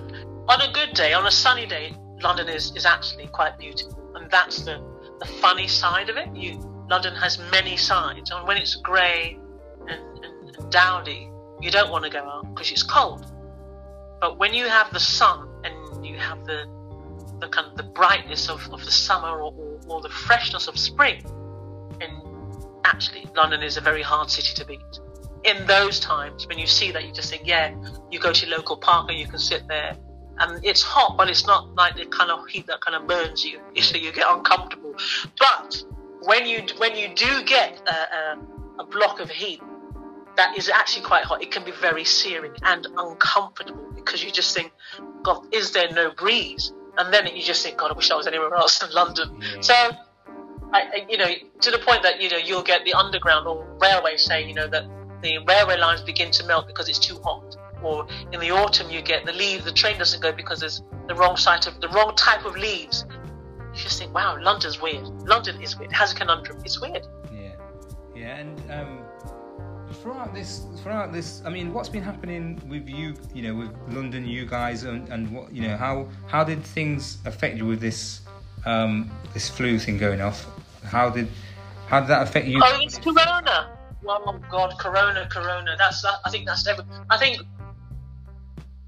on 0.49 0.61
a 0.61 0.73
good 0.73 0.95
day, 0.95 1.12
on 1.14 1.26
a 1.26 1.31
sunny 1.31 1.66
day, 1.66 1.95
London 2.23 2.49
is, 2.49 2.73
is 2.76 2.85
actually 2.85 3.26
quite 3.28 3.59
beautiful, 3.59 4.12
and 4.16 4.31
that's 4.31 4.62
the 4.62 4.83
the 5.21 5.26
funny 5.26 5.69
side 5.69 6.11
of 6.11 6.16
it. 6.16 6.35
You 6.35 6.59
London 6.90 7.14
has 7.14 7.38
many 7.50 7.76
sides, 7.76 8.31
and 8.31 8.47
when 8.47 8.57
it's 8.57 8.76
grey 8.76 9.38
and, 9.88 10.25
and, 10.25 10.57
and 10.57 10.71
dowdy, 10.71 11.31
you 11.61 11.71
don't 11.71 11.90
want 11.90 12.04
to 12.04 12.11
go 12.11 12.19
out 12.19 12.54
because 12.54 12.71
it's 12.71 12.83
cold. 12.83 13.25
But 14.21 14.38
when 14.38 14.54
you 14.54 14.66
have 14.69 14.93
the 14.93 15.00
sun 15.00 15.49
and 15.64 16.04
you 16.04 16.16
have 16.19 16.45
the 16.45 16.66
the 17.40 17.49
kind 17.49 17.66
of 17.66 17.76
the 17.76 17.83
brightness 17.83 18.49
of, 18.49 18.66
of 18.73 18.85
the 18.85 18.90
summer 18.90 19.43
or, 19.43 19.52
or, 19.57 19.81
or 19.88 20.00
the 20.00 20.09
freshness 20.09 20.69
of 20.69 20.78
spring, 20.78 21.23
actually 22.84 23.26
London 23.34 23.62
is 23.62 23.76
a 23.76 23.80
very 23.80 24.02
hard 24.02 24.30
city 24.30 24.54
to 24.54 24.64
beat. 24.64 24.80
In 25.44 25.66
those 25.66 26.00
times, 26.00 26.46
when 26.46 26.58
you 26.58 26.66
see 26.66 26.90
that, 26.92 27.04
you 27.04 27.12
just 27.12 27.30
think, 27.30 27.46
yeah, 27.46 27.74
you 28.10 28.18
go 28.18 28.32
to 28.32 28.46
your 28.46 28.56
local 28.56 28.76
park 28.76 29.10
and 29.10 29.18
you 29.18 29.26
can 29.26 29.38
sit 29.38 29.66
there 29.68 29.96
and 30.38 30.64
it's 30.64 30.82
hot, 30.82 31.16
but 31.16 31.28
it's 31.28 31.46
not 31.46 31.74
like 31.74 31.96
the 31.96 32.06
kind 32.06 32.30
of 32.30 32.46
heat 32.48 32.66
that 32.66 32.80
kind 32.80 32.96
of 32.96 33.06
burns 33.06 33.44
you, 33.44 33.60
so 33.80 33.96
you 33.96 34.12
get 34.12 34.26
uncomfortable. 34.28 34.94
But 35.38 35.82
when 36.22 36.46
you 36.46 36.62
when 36.78 36.96
you 36.96 37.08
do 37.14 37.44
get 37.44 37.80
a, 37.86 37.92
a, 37.92 38.38
a, 38.80 38.86
block 38.86 39.20
of 39.20 39.28
heat 39.28 39.60
that 40.36 40.56
is 40.56 40.68
actually 40.70 41.04
quite 41.04 41.24
hot, 41.24 41.42
it 41.42 41.50
can 41.50 41.64
be 41.64 41.70
very 41.72 42.04
searing 42.04 42.52
and 42.62 42.86
uncomfortable 42.96 43.92
because 43.94 44.24
you 44.24 44.30
just 44.30 44.54
think, 44.54 44.72
God, 45.22 45.46
is 45.52 45.72
there 45.72 45.90
no 45.92 46.10
breeze? 46.10 46.72
And 46.96 47.12
then 47.12 47.26
you 47.26 47.42
just 47.42 47.64
think, 47.64 47.76
God, 47.76 47.90
I 47.90 47.94
wish 47.94 48.10
I 48.10 48.14
was 48.14 48.26
anywhere 48.26 48.54
else 48.54 48.82
in 48.82 48.90
London. 48.92 49.40
Yeah. 49.40 49.60
So, 49.60 49.90
I, 50.75 51.07
you 51.09 51.16
know, 51.16 51.33
to 51.61 51.71
the 51.71 51.78
point 51.78 52.02
that 52.02 52.21
you 52.21 52.28
know 52.28 52.37
you'll 52.37 52.62
get 52.62 52.85
the 52.85 52.95
underground 52.95 53.47
or 53.47 53.64
railway 53.81 54.16
say, 54.16 54.45
you 54.45 54.54
know, 54.54 54.66
that 54.69 54.85
the 55.23 55.38
railway 55.47 55.78
lines 55.78 56.02
begin 56.02 56.31
to 56.33 56.45
melt 56.47 56.66
because 56.66 56.88
it's 56.88 56.99
too 56.99 57.19
hot 57.23 57.57
or 57.85 58.07
in 58.33 58.40
the 58.40 58.50
autumn 58.50 58.90
you 58.90 59.02
get 59.02 59.25
the 59.25 59.33
leaves, 59.33 59.64
the 59.64 59.73
train 59.73 59.99
doesn't 59.99 60.21
go 60.21 60.33
because 60.33 60.61
there's 60.61 60.83
the 61.07 61.14
wrong 61.14 61.37
side 61.37 61.66
of 61.66 61.81
the 61.81 61.88
wrong 61.90 62.16
type 62.16 62.45
of 62.45 62.57
leaves. 62.57 63.04
You 63.75 63.83
just 63.83 63.99
think, 63.99 64.14
wow, 64.14 64.37
London's 64.40 64.81
weird. 64.81 65.04
London 65.26 65.61
is 65.62 65.78
weird. 65.78 65.90
It 65.90 65.95
has 65.95 66.12
a 66.12 66.16
conundrum. 66.16 66.61
It's 66.64 66.81
weird. 66.81 67.07
Yeah, 67.33 67.52
yeah, 68.14 68.37
and 68.37 68.71
um, 68.71 69.04
throughout 70.00 70.33
this, 70.33 70.62
throughout 70.83 71.12
this, 71.12 71.43
I 71.45 71.50
mean, 71.50 71.73
what's 71.73 71.88
been 71.88 72.02
happening 72.02 72.61
with 72.69 72.88
you, 72.88 73.14
you 73.35 73.43
know, 73.43 73.54
with 73.54 73.71
London, 73.88 74.26
you 74.26 74.47
guys, 74.47 74.85
and, 74.85 75.09
and 75.09 75.31
what, 75.31 75.52
you 75.52 75.62
know, 75.69 75.76
how 75.76 76.09
how 76.26 76.45
did 76.45 76.62
things 76.62 77.19
affect 77.26 77.59
you 77.59 77.66
with 77.66 77.81
this 77.81 78.21
um, 78.64 79.11
this 79.35 79.49
flu 79.49 79.78
thing 79.78 79.99
going 79.99 80.21
off? 80.21 80.47
How 80.84 81.10
did 81.10 81.28
how 81.86 82.00
did 82.00 82.08
that 82.08 82.22
affect 82.22 82.46
you? 82.46 82.60
Oh, 82.62 82.78
it's 82.80 82.98
Corona. 82.98 83.76
Oh 84.06 84.40
God, 84.50 84.78
Corona, 84.78 85.26
Corona. 85.30 85.76
That's 85.78 86.04
I 86.04 86.30
think 86.30 86.46
that's 86.46 86.66
every. 86.66 86.84
I 87.10 87.16
think 87.16 87.40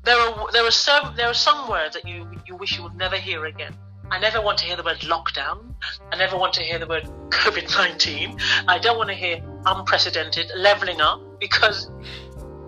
there 0.04 0.18
are 0.18 0.52
there 0.52 0.64
are 0.64 0.70
some 0.70 1.14
there 1.16 1.28
are 1.28 1.34
some 1.34 1.68
words 1.68 1.94
that 1.94 2.06
you 2.06 2.28
you 2.46 2.56
wish 2.56 2.76
you 2.76 2.82
would 2.82 2.96
never 2.96 3.16
hear 3.16 3.46
again. 3.46 3.74
I 4.10 4.20
never 4.20 4.40
want 4.40 4.58
to 4.58 4.66
hear 4.66 4.76
the 4.76 4.84
word 4.84 4.98
lockdown. 5.00 5.74
I 6.12 6.16
never 6.16 6.36
want 6.36 6.52
to 6.54 6.62
hear 6.62 6.78
the 6.78 6.86
word 6.86 7.04
COVID 7.30 7.76
nineteen. 7.76 8.38
I 8.68 8.78
don't 8.78 8.98
want 8.98 9.08
to 9.10 9.16
hear 9.16 9.42
unprecedented 9.64 10.52
leveling 10.56 11.00
up 11.00 11.20
because 11.40 11.90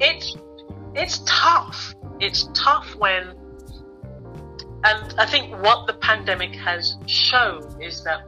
it's 0.00 0.36
it's 0.94 1.20
tough. 1.26 1.94
It's 2.20 2.48
tough 2.54 2.94
when 2.96 3.34
and 4.84 5.14
I 5.18 5.26
think 5.26 5.56
what 5.62 5.86
the 5.86 5.94
pandemic 5.94 6.54
has 6.54 6.96
shown 7.06 7.82
is 7.82 8.04
that 8.04 8.22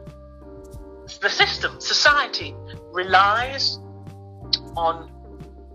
the 1.19 1.31
system, 1.31 1.81
society, 1.81 2.55
relies 2.93 3.79
on 4.76 5.11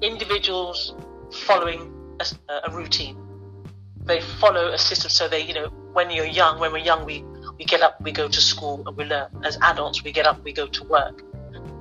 individuals 0.01 0.95
following 1.31 1.91
a, 2.19 2.69
a 2.69 2.75
routine 2.75 3.17
they 4.05 4.21
follow 4.21 4.71
a 4.71 4.77
system. 4.77 5.09
So 5.09 5.27
they, 5.27 5.41
you 5.41 5.53
know, 5.53 5.67
when 5.93 6.09
you're 6.11 6.25
young, 6.25 6.59
when 6.59 6.71
we're 6.71 6.77
young, 6.77 7.05
we 7.05 7.23
we 7.57 7.65
get 7.65 7.81
up, 7.81 7.99
we 8.01 8.11
go 8.11 8.27
to 8.27 8.41
school, 8.41 8.83
and 8.85 8.95
we 8.95 9.05
learn. 9.05 9.27
As 9.43 9.57
adults, 9.61 10.03
we 10.03 10.11
get 10.11 10.25
up, 10.27 10.43
we 10.43 10.53
go 10.53 10.67
to 10.67 10.83
work. 10.85 11.23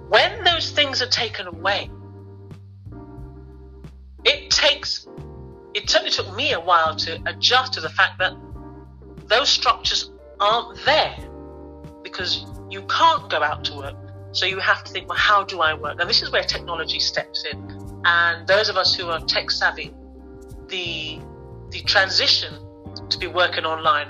When 0.09 0.45
those 0.45 0.71
things 0.71 1.03
are 1.03 1.09
taken 1.09 1.47
away, 1.47 1.91
it 4.25 4.51
takes. 4.51 5.07
It 5.75 5.91
certainly 5.91 6.13
took 6.13 6.35
me 6.35 6.53
a 6.53 6.61
while 6.61 6.95
to 6.97 7.21
adjust 7.27 7.75
to 7.75 7.81
the 7.81 7.89
fact 7.89 8.19
that 8.19 8.35
those 9.27 9.49
structures 9.49 10.13
aren't 10.39 10.83
there 10.85 11.17
because 12.03 12.47
you 12.75 12.83
can't 12.89 13.31
go 13.31 13.41
out 13.41 13.65
to 13.67 13.77
work. 13.77 13.97
So 14.33 14.47
you 14.47 14.59
have 14.59 14.83
to 14.85 14.93
think, 14.93 15.09
well, 15.09 15.17
how 15.17 15.45
do 15.45 15.61
I 15.61 15.75
work? 15.75 16.01
And 16.01 16.11
this 16.11 16.23
is 16.23 16.33
where 16.33 16.43
technology 16.43 16.99
steps 16.99 17.45
in. 17.51 17.59
And 18.05 18.47
those 18.49 18.69
of 18.69 18.77
us 18.77 18.95
who 18.97 19.09
are 19.09 19.21
tech 19.21 19.51
savvy, 19.51 19.95
the 20.69 21.21
the 21.71 21.81
transition 21.95 22.53
to 23.09 23.17
be 23.19 23.29
working 23.29 23.65
online, 23.65 24.09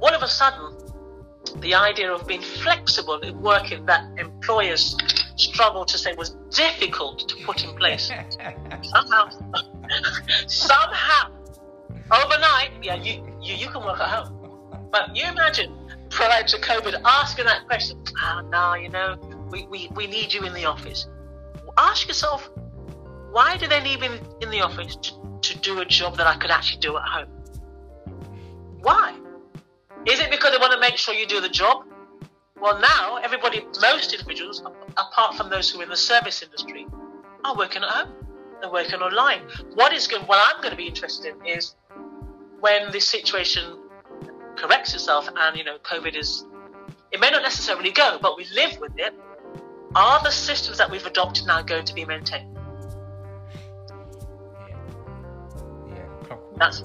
all 0.00 0.14
of 0.18 0.22
a 0.22 0.28
sudden, 0.40 0.76
the 1.60 1.74
idea 1.74 2.12
of 2.12 2.26
being 2.26 2.42
flexible 2.42 3.20
in 3.20 3.40
working 3.40 3.86
that 3.86 4.02
employers 4.18 4.96
struggle 5.36 5.84
to 5.84 5.96
say 5.96 6.14
was 6.14 6.30
difficult 6.50 7.28
to 7.28 7.36
put 7.44 7.64
in 7.64 7.70
place. 7.76 8.10
somehow, 8.82 9.24
somehow, 10.46 11.30
overnight, 12.10 12.70
yeah, 12.82 12.96
you, 12.96 13.12
you, 13.40 13.54
you 13.54 13.68
can 13.68 13.82
work 13.84 14.00
at 14.00 14.08
home. 14.08 14.34
But 14.90 15.16
you 15.16 15.24
imagine 15.28 15.72
prior 16.18 16.42
to 16.42 16.56
COVID 16.58 17.00
asking 17.04 17.44
that 17.44 17.64
question, 17.66 18.02
ah, 18.18 18.42
oh, 18.42 18.48
no, 18.48 18.74
you 18.74 18.88
know, 18.88 19.16
we, 19.52 19.68
we, 19.68 19.88
we 19.94 20.08
need 20.08 20.32
you 20.32 20.42
in 20.42 20.52
the 20.52 20.64
office. 20.64 21.06
Ask 21.76 22.08
yourself, 22.08 22.50
why 23.30 23.56
do 23.56 23.68
they 23.68 23.80
need 23.80 24.00
me 24.00 24.08
in 24.40 24.50
the 24.50 24.60
office? 24.60 24.96
To, 24.96 25.12
to 25.42 25.58
do 25.60 25.78
a 25.78 25.84
job 25.84 26.16
that 26.16 26.26
I 26.26 26.36
could 26.36 26.50
actually 26.50 26.80
do 26.80 26.96
at 26.96 27.04
home. 27.04 27.28
Why? 28.80 29.16
Is 30.06 30.18
it 30.18 30.28
because 30.32 30.50
they 30.50 30.58
want 30.58 30.72
to 30.72 30.80
make 30.80 30.96
sure 30.96 31.14
you 31.14 31.24
do 31.24 31.40
the 31.40 31.48
job? 31.48 31.84
Well, 32.60 32.80
now 32.80 33.18
everybody, 33.18 33.64
most 33.80 34.12
individuals, 34.12 34.60
apart 34.96 35.36
from 35.36 35.50
those 35.50 35.70
who 35.70 35.78
are 35.78 35.84
in 35.84 35.88
the 35.88 35.96
service 35.96 36.42
industry, 36.42 36.84
are 37.44 37.56
working 37.56 37.84
at 37.84 37.90
home. 37.90 38.12
They're 38.60 38.72
working 38.72 39.00
online. 39.00 39.42
What 39.74 39.92
is 39.92 40.08
going? 40.08 40.24
What 40.24 40.44
I'm 40.44 40.60
going 40.60 40.72
to 40.72 40.76
be 40.76 40.88
interested 40.88 41.32
in 41.32 41.46
is 41.46 41.76
when 42.58 42.90
this 42.90 43.08
situation 43.08 43.87
corrects 44.58 44.94
itself, 44.94 45.28
and 45.34 45.56
you 45.56 45.64
know, 45.64 45.78
COVID 45.78 46.16
is. 46.16 46.44
It 47.10 47.20
may 47.20 47.30
not 47.30 47.42
necessarily 47.42 47.90
go, 47.90 48.18
but 48.20 48.36
we 48.36 48.46
live 48.54 48.78
with 48.80 48.92
it. 48.96 49.14
Are 49.94 50.22
the 50.22 50.30
systems 50.30 50.76
that 50.78 50.90
we've 50.90 51.06
adopted 51.06 51.46
now 51.46 51.62
going 51.62 51.84
to 51.86 51.94
be 51.94 52.04
maintained? 52.04 52.54
Yeah, 55.88 56.36
that's 56.56 56.82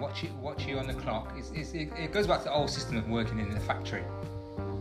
Watch 0.00 0.22
you, 0.22 0.30
watch 0.40 0.64
you 0.66 0.78
on 0.78 0.86
the 0.86 0.94
clock. 0.94 1.34
It's, 1.36 1.50
it's, 1.50 1.72
it, 1.74 1.90
it, 1.98 2.12
goes 2.12 2.26
back 2.26 2.38
to 2.38 2.44
the 2.44 2.52
old 2.52 2.70
system 2.70 2.96
of 2.96 3.08
working 3.08 3.38
in 3.38 3.50
the 3.50 3.60
factory. 3.60 4.04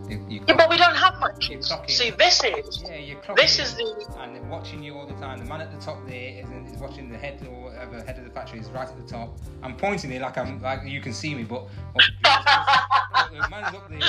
You, 0.09 0.25
you 0.29 0.41
yeah, 0.47 0.55
but 0.55 0.69
we 0.69 0.77
don't 0.77 0.95
have 0.95 1.19
much. 1.19 1.47
See, 1.87 2.11
this 2.11 2.43
is 2.43 2.83
yeah, 2.83 3.33
this 3.35 3.59
is 3.59 3.75
the 3.75 4.15
and 4.19 4.35
they're 4.35 4.43
watching 4.43 4.83
you 4.83 4.95
all 4.95 5.07
the 5.07 5.15
time. 5.15 5.39
The 5.39 5.45
man 5.45 5.61
at 5.61 5.71
the 5.71 5.83
top 5.83 6.05
there 6.07 6.43
is, 6.43 6.73
is 6.73 6.79
watching 6.79 7.09
the 7.09 7.17
head 7.17 7.45
or 7.49 7.71
whatever 7.71 8.03
head 8.03 8.17
of 8.17 8.23
the 8.23 8.29
factory 8.29 8.59
is 8.59 8.69
right 8.69 8.87
at 8.87 8.97
the 8.97 9.11
top. 9.11 9.37
I'm 9.63 9.75
pointing 9.75 10.11
it 10.11 10.21
like 10.21 10.37
I'm 10.37 10.61
like 10.61 10.81
you 10.85 11.01
can 11.01 11.13
see 11.13 11.33
me, 11.33 11.43
but, 11.43 11.67
but 11.93 12.03
the 12.23 13.47
man's 13.49 13.75
up 13.75 13.89
there. 13.89 13.99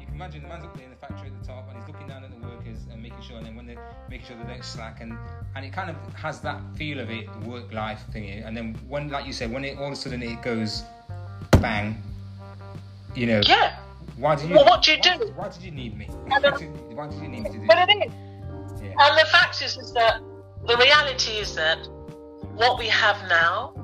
You 0.00 0.06
can 0.06 0.14
imagine 0.14 0.42
the 0.42 0.48
man's 0.48 0.64
up 0.64 0.74
there 0.74 0.84
in 0.84 0.90
the 0.90 0.96
factory 0.96 1.28
at 1.28 1.40
the 1.40 1.46
top, 1.46 1.68
and 1.68 1.78
he's 1.78 1.86
looking 1.86 2.08
down 2.08 2.24
at 2.24 2.30
the 2.30 2.46
workers 2.46 2.78
and 2.90 3.00
making 3.00 3.22
sure. 3.22 3.36
And 3.36 3.46
then 3.46 3.54
when 3.54 3.66
they 3.66 3.76
making 4.10 4.26
sure 4.26 4.36
they 4.36 4.52
don't 4.52 4.64
slack 4.64 5.00
and 5.00 5.16
and 5.54 5.64
it 5.64 5.72
kind 5.72 5.90
of 5.90 5.96
has 6.14 6.40
that 6.40 6.60
feel 6.74 6.98
of 6.98 7.10
it, 7.10 7.28
work 7.44 7.72
life 7.72 8.02
thing. 8.12 8.42
And 8.42 8.56
then 8.56 8.74
when, 8.88 9.08
like 9.08 9.26
you 9.26 9.32
said, 9.32 9.52
when 9.52 9.64
it 9.64 9.78
all 9.78 9.86
of 9.86 9.92
a 9.92 9.96
sudden 9.96 10.22
it 10.22 10.42
goes 10.42 10.82
bang, 11.60 12.02
you 13.14 13.26
know. 13.26 13.40
Yeah. 13.46 13.78
Why 14.18 14.34
did 14.34 14.50
you? 14.50 14.56
Well, 14.56 14.64
what 14.64 14.82
do 14.82 14.92
you 14.92 14.98
why, 14.98 15.16
do? 15.16 15.32
Why 15.36 15.48
did 15.48 15.62
you 15.62 15.70
need 15.70 15.96
me? 15.96 16.06
Why 16.26 16.40
did, 16.40 16.50
why 16.96 17.08
did 17.08 17.20
you 17.20 17.28
need 17.28 17.42
me 17.44 17.50
to 17.50 17.58
do? 17.58 17.66
Well, 17.68 17.86
it 17.88 17.92
is. 17.92 18.12
Yeah. 18.82 18.94
And 18.98 19.18
the 19.18 19.26
fact 19.30 19.62
is, 19.62 19.76
is 19.76 19.92
that 19.92 20.20
the 20.66 20.76
reality 20.76 21.32
is 21.32 21.54
that 21.54 21.78
what 22.54 22.78
we 22.78 22.88
have 22.88 23.16
now 23.28 23.74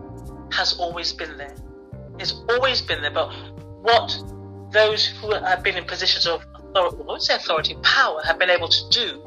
has 0.53 0.79
always 0.79 1.13
been 1.13 1.37
there. 1.37 1.55
It's 2.19 2.43
always 2.49 2.83
been 2.83 3.01
there. 3.01 3.13
But 3.13 3.33
what 3.83 4.17
those 4.73 5.07
who 5.07 5.33
have 5.35 5.63
been 5.63 5.77
in 5.77 5.85
positions 5.85 6.27
of 6.27 6.45
authority, 6.55 6.97
I 7.01 7.13
would 7.13 7.23
say 7.23 7.37
authority, 7.37 7.77
power, 7.83 8.21
have 8.25 8.39
been 8.39 8.51
able 8.51 8.69
to 8.69 8.89
do 8.91 9.23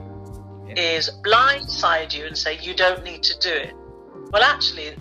is 0.75 1.09
blindside 1.23 2.13
you 2.13 2.25
and 2.25 2.37
say 2.37 2.59
you 2.61 2.75
don't 2.75 3.03
need 3.03 3.23
to 3.23 3.39
do 3.39 3.53
it. 3.53 3.73
Well, 4.31 4.43
actually, 4.43 4.95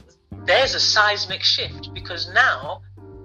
there's 0.45 0.75
a 0.75 0.81
seismic 0.81 1.43
shift 1.43 1.93
because 1.93 2.33
now 2.33 2.83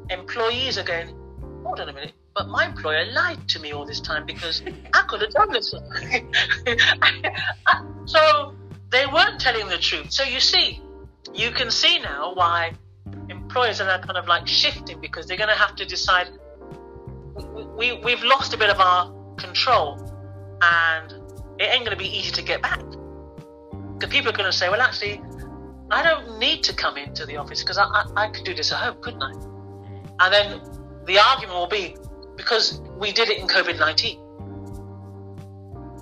employees 0.10 0.80
are 0.80 0.84
going, 0.84 1.16
hold 1.64 1.80
on 1.80 1.90
a 1.90 1.94
minute, 1.94 2.14
but 2.34 2.48
my 2.48 2.66
employer 2.66 3.06
lied 3.12 3.48
to 3.50 3.60
me 3.60 3.74
all 3.74 3.86
this 3.86 4.00
time 4.00 4.26
because 4.26 4.64
I 4.94 5.04
could 5.04 5.22
have 5.22 5.32
done 5.32 5.52
this. 5.52 5.70
so 8.06 8.56
they 8.90 9.06
weren't 9.08 9.40
telling 9.40 9.68
the 9.68 9.78
truth. 9.78 10.12
So 10.12 10.24
you 10.24 10.40
see, 10.40 10.82
you 11.34 11.52
can 11.52 11.72
see 11.72 12.00
now 12.00 12.34
why 12.34 12.74
employers 13.30 13.82
are 13.82 14.00
kind 14.00 14.18
of 14.18 14.28
like 14.28 14.48
shifting 14.48 15.00
because 15.00 15.28
they're 15.28 15.38
going 15.38 15.50
to 15.50 15.56
have 15.56 15.76
to 15.76 15.86
decide 15.86 16.30
we, 17.78 17.94
we've 18.04 18.24
lost 18.24 18.54
a 18.54 18.58
bit 18.58 18.70
of 18.70 18.80
our 18.80 19.12
control 19.36 19.98
and 20.62 21.14
it 21.60 21.64
ain't 21.64 21.86
going 21.86 21.92
to 21.92 21.98
be 21.98 22.08
easy 22.08 22.32
to 22.32 22.42
get 22.42 22.62
back. 22.62 22.80
Because 22.80 24.10
people 24.10 24.30
are 24.30 24.38
going 24.38 24.52
to 24.52 24.58
say, 24.58 24.70
well, 24.70 24.82
actually, 24.82 25.22
I 25.90 26.04
don't 26.04 26.40
need 26.40 26.64
to 26.64 26.74
come 26.74 26.98
into 26.98 27.26
the 27.26 27.38
office 27.38 27.62
because 27.62 27.78
I, 27.78 27.84
I, 27.84 28.06
I 28.16 28.30
could 28.30 28.46
do 28.46 28.54
this 28.54 28.72
at 28.72 28.80
home, 28.80 28.98
couldn't 29.02 29.22
I? 29.22 29.32
And 30.20 30.34
then 30.34 30.62
the 31.06 31.20
argument 31.20 31.58
will 31.58 31.68
be 31.68 31.96
because 32.42 32.82
we 32.98 33.12
did 33.12 33.30
it 33.30 33.38
in 33.38 33.48
COVID 33.48 33.80
19. 33.80 34.20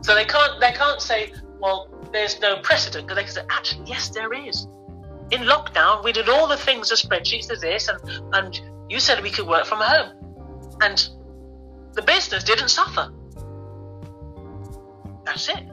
So 0.01 0.15
they 0.15 0.25
can't, 0.25 0.59
they 0.59 0.71
can't 0.71 1.01
say, 1.01 1.33
well, 1.59 1.89
there's 2.11 2.39
no 2.39 2.57
precedent 2.61 3.07
because 3.07 3.17
they 3.17 3.23
can 3.23 3.33
say, 3.33 3.41
actually, 3.49 3.83
yes, 3.85 4.09
there 4.09 4.33
is. 4.33 4.67
In 5.31 5.41
lockdown, 5.41 6.03
we 6.03 6.11
did 6.11 6.29
all 6.29 6.47
the 6.47 6.57
things, 6.57 6.89
the 6.89 6.95
spreadsheets, 6.95 7.47
the 7.47 7.55
this, 7.55 7.89
and, 7.89 7.99
and 8.33 8.61
you 8.89 8.99
said 8.99 9.21
we 9.21 9.29
could 9.29 9.47
work 9.47 9.65
from 9.65 9.79
home. 9.79 10.15
And 10.81 11.07
the 11.93 12.01
business 12.01 12.43
didn't 12.43 12.69
suffer. 12.69 13.13
That's 15.25 15.49
it. 15.49 15.63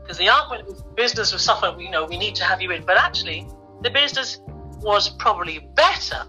Because 0.00 0.16
the 0.18 0.28
argument 0.28 0.68
is 0.68 0.82
business 0.94 1.32
was 1.32 1.42
suffering, 1.42 1.80
you 1.80 1.90
know, 1.90 2.06
we 2.06 2.16
need 2.16 2.34
to 2.36 2.44
have 2.44 2.62
you 2.62 2.70
in. 2.70 2.84
But 2.84 2.96
actually, 2.96 3.46
the 3.82 3.90
business 3.90 4.40
was 4.80 5.10
probably 5.10 5.58
better. 5.74 6.24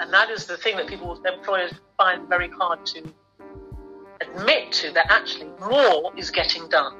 And 0.00 0.12
that 0.12 0.30
is 0.30 0.46
the 0.46 0.56
thing 0.56 0.76
that 0.76 0.86
people, 0.86 1.20
employers 1.24 1.72
find 1.98 2.28
very 2.28 2.48
hard 2.48 2.86
to 2.86 3.02
admit 4.20 4.72
to 4.72 4.92
that 4.92 5.06
actually 5.10 5.50
more 5.60 6.12
is 6.16 6.30
getting 6.30 6.68
done. 6.68 6.94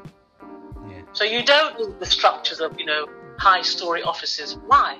Yeah. 0.91 1.03
So 1.13 1.25
you 1.25 1.45
don't 1.45 1.79
need 1.79 2.01
the 2.01 2.07
structures 2.07 2.61
of, 2.61 2.79
you 2.79 2.85
know, 2.85 3.07
high 3.39 3.63
story 3.63 4.03
offices. 4.03 4.59
Why? 4.67 4.99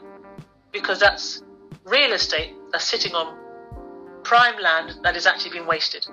Because 0.73 1.01
that's 1.01 1.43
real 1.85 2.13
estate 2.13 2.55
that's 2.71 2.85
sitting 2.85 3.15
on 3.15 3.37
prime 4.23 4.61
land 4.63 4.95
that 5.03 5.17
is 5.17 5.27
actually 5.27 5.51
being 5.51 5.67
wasted. 5.67 6.07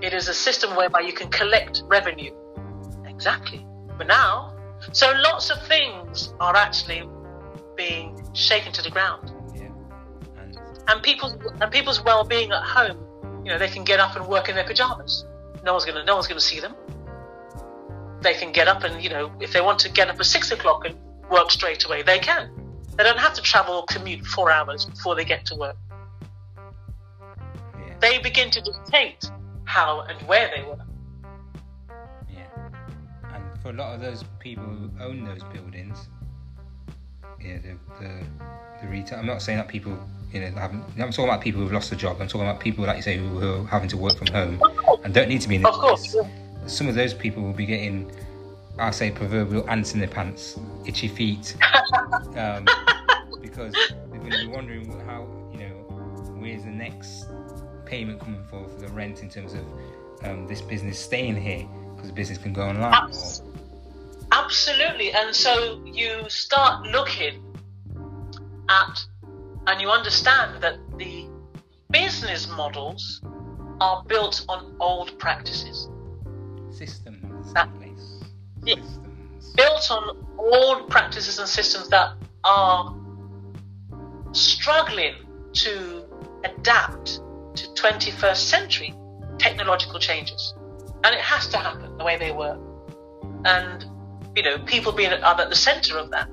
It 0.00 0.14
is 0.14 0.28
a 0.28 0.34
system 0.34 0.74
whereby 0.74 1.00
you 1.00 1.12
can 1.12 1.28
collect 1.28 1.82
revenue. 1.86 2.32
Exactly. 3.06 3.66
But 3.98 4.06
now, 4.06 4.56
so 4.92 5.12
lots 5.16 5.50
of 5.50 5.60
things 5.66 6.32
are 6.40 6.56
actually 6.56 7.02
being 7.76 8.22
shaken 8.32 8.72
to 8.72 8.82
the 8.82 8.90
ground. 8.90 9.32
Yeah. 10.88 10.94
And, 10.94 11.02
people's 11.02 11.36
and 11.60 11.70
people's 11.70 12.02
well-being 12.02 12.50
at 12.50 12.62
home, 12.62 12.98
you 13.44 13.50
know, 13.50 13.58
they 13.58 13.68
can 13.68 13.84
get 13.84 14.00
up 14.00 14.16
and 14.16 14.26
work 14.26 14.48
in 14.48 14.54
their 14.54 14.66
pajamas. 14.66 15.24
No 15.64 15.72
one's 15.72 15.84
gonna 15.84 16.04
no 16.04 16.14
one's 16.14 16.26
gonna 16.26 16.40
see 16.40 16.60
them. 16.60 16.74
They 18.20 18.34
can 18.34 18.52
get 18.52 18.68
up 18.68 18.84
and 18.84 19.02
you 19.02 19.10
know, 19.10 19.32
if 19.40 19.52
they 19.52 19.60
want 19.60 19.78
to 19.80 19.90
get 19.90 20.08
up 20.08 20.18
at 20.18 20.26
six 20.26 20.50
o'clock 20.50 20.86
and 20.86 20.96
work 21.30 21.50
straight 21.50 21.84
away, 21.84 22.02
they 22.02 22.18
can. 22.18 22.50
They 22.96 23.04
don't 23.04 23.18
have 23.18 23.34
to 23.34 23.42
travel 23.42 23.74
or 23.74 23.84
commute 23.84 24.26
four 24.26 24.50
hours 24.50 24.84
before 24.84 25.14
they 25.14 25.24
get 25.24 25.46
to 25.46 25.54
work 25.54 25.76
they 28.00 28.18
begin 28.18 28.50
to 28.50 28.60
dictate 28.60 29.30
how 29.64 30.00
and 30.02 30.20
where 30.26 30.50
they 30.54 30.62
work. 30.62 30.78
Yeah, 32.30 33.34
and 33.34 33.62
for 33.62 33.70
a 33.70 33.72
lot 33.72 33.94
of 33.94 34.00
those 34.00 34.24
people 34.38 34.64
who 34.64 34.90
own 35.00 35.24
those 35.24 35.42
buildings, 35.52 36.08
yeah, 37.40 37.58
the 37.58 37.76
the, 38.00 38.26
the 38.82 38.88
retail. 38.88 39.18
I'm 39.18 39.26
not 39.26 39.42
saying 39.42 39.58
that 39.58 39.68
people, 39.68 39.98
you 40.32 40.40
know, 40.40 40.50
haven't. 40.58 40.84
I'm 40.98 41.10
talking 41.10 41.24
about 41.24 41.40
people 41.40 41.62
who've 41.62 41.72
lost 41.72 41.92
a 41.92 41.96
job. 41.96 42.18
I'm 42.20 42.28
talking 42.28 42.46
about 42.46 42.60
people, 42.60 42.84
like 42.84 42.96
you 42.96 43.02
say, 43.02 43.16
who, 43.16 43.28
who 43.28 43.62
are 43.62 43.66
having 43.66 43.88
to 43.88 43.96
work 43.96 44.16
from 44.16 44.28
home 44.28 44.60
and 45.04 45.14
don't 45.14 45.28
need 45.28 45.40
to 45.40 45.48
be 45.48 45.56
in 45.56 45.62
the 45.62 45.68
of 45.68 45.74
office. 45.76 46.12
Course, 46.12 46.26
yeah. 46.26 46.66
Some 46.66 46.88
of 46.88 46.94
those 46.94 47.14
people 47.14 47.42
will 47.42 47.54
be 47.54 47.64
getting, 47.64 48.10
I 48.78 48.90
say, 48.90 49.10
proverbial 49.10 49.68
ants 49.70 49.94
in 49.94 50.00
their 50.00 50.08
pants, 50.08 50.58
itchy 50.86 51.08
feet, 51.08 51.56
um, 52.36 52.66
because 53.40 53.72
they're 53.72 54.20
going 54.20 54.30
to 54.32 54.38
be 54.38 54.46
wondering 54.48 55.00
how, 55.06 55.26
you 55.52 55.60
know, 55.60 55.74
where's 56.38 56.64
the 56.64 56.70
next 56.70 57.26
payment 57.86 58.20
coming 58.20 58.44
for 58.50 58.68
for 58.68 58.80
the 58.80 58.88
rent 58.88 59.22
in 59.22 59.30
terms 59.30 59.54
of 59.54 59.64
um, 60.24 60.46
this 60.46 60.60
business 60.60 60.98
staying 60.98 61.36
here 61.36 61.66
because 61.94 62.10
the 62.10 62.14
business 62.14 62.38
can 62.38 62.52
go 62.52 62.62
online. 62.68 62.92
Abs- 62.92 63.42
absolutely, 64.32 65.12
and 65.12 65.34
so 65.34 65.82
you 65.86 66.28
start 66.28 66.86
looking 66.88 67.42
at 68.68 69.06
and 69.68 69.82
you 69.82 69.90
understand 69.90 70.62
that 70.62 70.78
the 70.96 71.28
business 71.90 72.48
models 72.48 73.20
are 73.80 74.02
built 74.08 74.44
on 74.48 74.74
old 74.80 75.18
practices. 75.18 75.90
Systems. 76.70 77.52
That, 77.52 77.68
yeah, 78.64 78.76
systems. 78.76 79.52
Built 79.56 79.90
on 79.90 80.26
old 80.38 80.88
practices 80.88 81.38
and 81.38 81.46
systems 81.46 81.90
that 81.90 82.14
are 82.44 82.96
struggling 84.32 85.14
to 85.52 86.04
adapt 86.44 87.20
to 87.56 87.66
21st 87.74 88.36
century 88.36 88.94
technological 89.38 90.00
changes. 90.00 90.54
And 91.04 91.14
it 91.14 91.20
has 91.20 91.46
to 91.48 91.58
happen 91.58 91.96
the 91.98 92.04
way 92.04 92.16
they 92.16 92.32
work. 92.32 92.58
And, 93.44 93.84
you 94.34 94.42
know, 94.42 94.58
people 94.60 94.92
being 94.92 95.12
are 95.12 95.40
at 95.40 95.50
the 95.50 95.56
center 95.56 95.98
of 95.98 96.10
that 96.10 96.28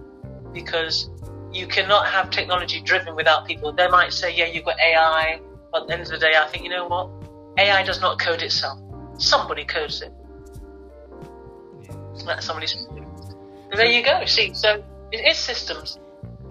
because 0.54 1.10
you 1.56 1.68
cannot 1.68 2.08
have 2.08 2.30
technology 2.30 2.82
driven 2.82 3.15
without 3.15 3.48
people. 3.48 3.72
They 3.72 3.88
might 3.88 4.12
say, 4.12 4.36
yeah, 4.36 4.46
you've 4.46 4.65
got 4.65 4.78
AI, 4.80 5.39
but 5.72 5.84
at 5.84 5.88
the 5.88 5.94
end 5.94 6.02
of 6.04 6.10
the 6.10 6.18
day, 6.18 6.34
I 6.36 6.48
think, 6.48 6.63
you 6.63 6.70
know 6.70 6.88
what? 6.88 7.10
AI 7.58 7.84
does 7.84 8.02
not 8.02 8.20
code 8.20 8.41
itself. 8.41 8.78
Somebody 9.18 9.63
codes 9.63 10.02
it. 10.02 10.12
Yeah. 11.82 12.39
somebody's. 12.39 12.76
there 13.74 13.86
you 13.86 14.04
go. 14.04 14.26
See, 14.26 14.54
so 14.54 14.84
it 15.13 15.26
is 15.26 15.38
systems. 15.38 16.00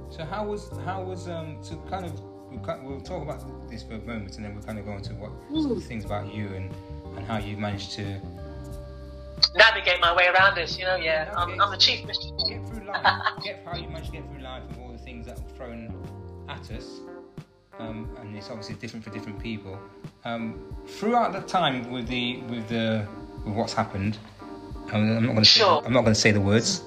So 0.09 0.25
how 0.25 0.47
was 0.47 0.71
how 0.85 1.03
was 1.03 1.29
um 1.29 1.59
to 1.65 1.77
kind 1.91 2.07
of 2.07 2.19
we'll, 2.83 3.01
talk 3.01 3.23
about 3.23 3.43
this 3.69 3.83
for 3.83 3.95
a 3.95 3.99
moment, 3.99 4.37
and 4.37 4.45
then 4.45 4.55
we'll 4.55 4.63
kind 4.63 4.79
of 4.79 4.87
go 4.87 4.93
into 4.93 5.13
what 5.15 5.33
mm. 5.51 5.83
things 5.83 6.05
about 6.05 6.33
you 6.33 6.47
and 6.55 6.73
and 7.17 7.27
how 7.27 7.39
you 7.39 7.57
managed 7.57 7.93
to 7.93 8.21
navigate 9.55 10.01
my 10.01 10.15
way 10.15 10.29
around 10.29 10.55
this. 10.55 10.79
You 10.79 10.85
know, 10.85 10.97
yeah, 10.97 11.33
I'm, 11.37 11.61
I'm, 11.61 11.71
the 11.71 11.77
chief 11.77 12.05
mystery. 12.07 12.33
Get 12.49 12.67
through 12.69 12.87
life. 12.87 13.23
get 13.43 13.63
how 13.65 13.77
you 13.77 13.89
managed 13.89 14.07
to 14.07 14.13
get 14.13 14.31
through 14.31 14.43
life 14.43 14.63
with 14.69 14.79
all 14.79 14.84
the 14.84 14.84
things 15.05 15.27
that 15.27 15.39
were 15.43 15.51
thrown 15.51 15.95
at 16.49 16.71
us. 16.71 17.01
Um, 17.79 18.09
and 18.21 18.37
it's 18.37 18.51
obviously 18.51 18.77
different 18.77 19.05
for 19.05 19.11
different 19.11 19.39
people. 19.41 19.79
Um, 20.25 20.75
throughout 20.87 21.33
the 21.33 21.41
time 21.41 21.91
with 21.91 22.07
the 22.07 22.39
with 22.43 22.69
the 22.69 23.07
with 23.45 23.55
what's 23.55 23.73
happened, 23.73 24.17
I'm 24.93 25.15
not 25.15 25.33
going 25.33 25.37
to 25.37 25.45
sure. 25.45 25.83
I'm 25.85 25.93
not 25.93 26.03
going 26.03 26.15
to 26.15 26.21
say 26.21 26.31
the 26.31 26.41
words, 26.41 26.83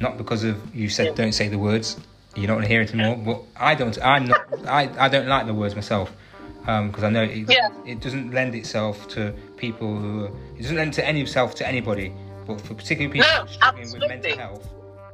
not 0.00 0.18
because 0.18 0.44
of 0.44 0.74
you 0.74 0.88
said 0.88 1.06
yeah. 1.06 1.14
don't 1.14 1.32
say 1.32 1.48
the 1.48 1.58
words 1.58 1.96
you 2.36 2.46
don't 2.46 2.56
want 2.56 2.66
to 2.66 2.72
hear 2.72 2.82
it 2.82 2.92
anymore. 2.92 3.16
But 3.16 3.62
I 3.62 3.74
don't. 3.74 3.96
I'm 4.02 4.26
not. 4.26 4.44
I, 4.66 4.90
I 4.98 5.08
don't 5.08 5.28
like 5.28 5.46
the 5.46 5.54
words 5.54 5.74
myself 5.74 6.12
because 6.60 6.98
um, 6.98 7.04
I 7.04 7.10
know 7.10 7.22
it, 7.22 7.48
yeah. 7.48 7.68
it 7.86 8.00
doesn't 8.00 8.32
lend 8.32 8.54
itself 8.54 9.06
to 9.08 9.32
people 9.56 9.96
who. 9.96 10.24
It 10.56 10.62
doesn't 10.62 10.76
lend 10.76 10.94
to 10.94 11.06
any 11.06 11.22
itself 11.22 11.54
to 11.56 11.66
anybody. 11.66 12.12
But 12.46 12.60
for 12.60 12.74
particularly 12.74 13.12
people 13.12 13.28
no, 13.30 13.46
struggling 13.46 13.84
absolutely. 13.84 14.16
with 14.16 14.22
mental 14.22 14.38
health, 14.38 14.68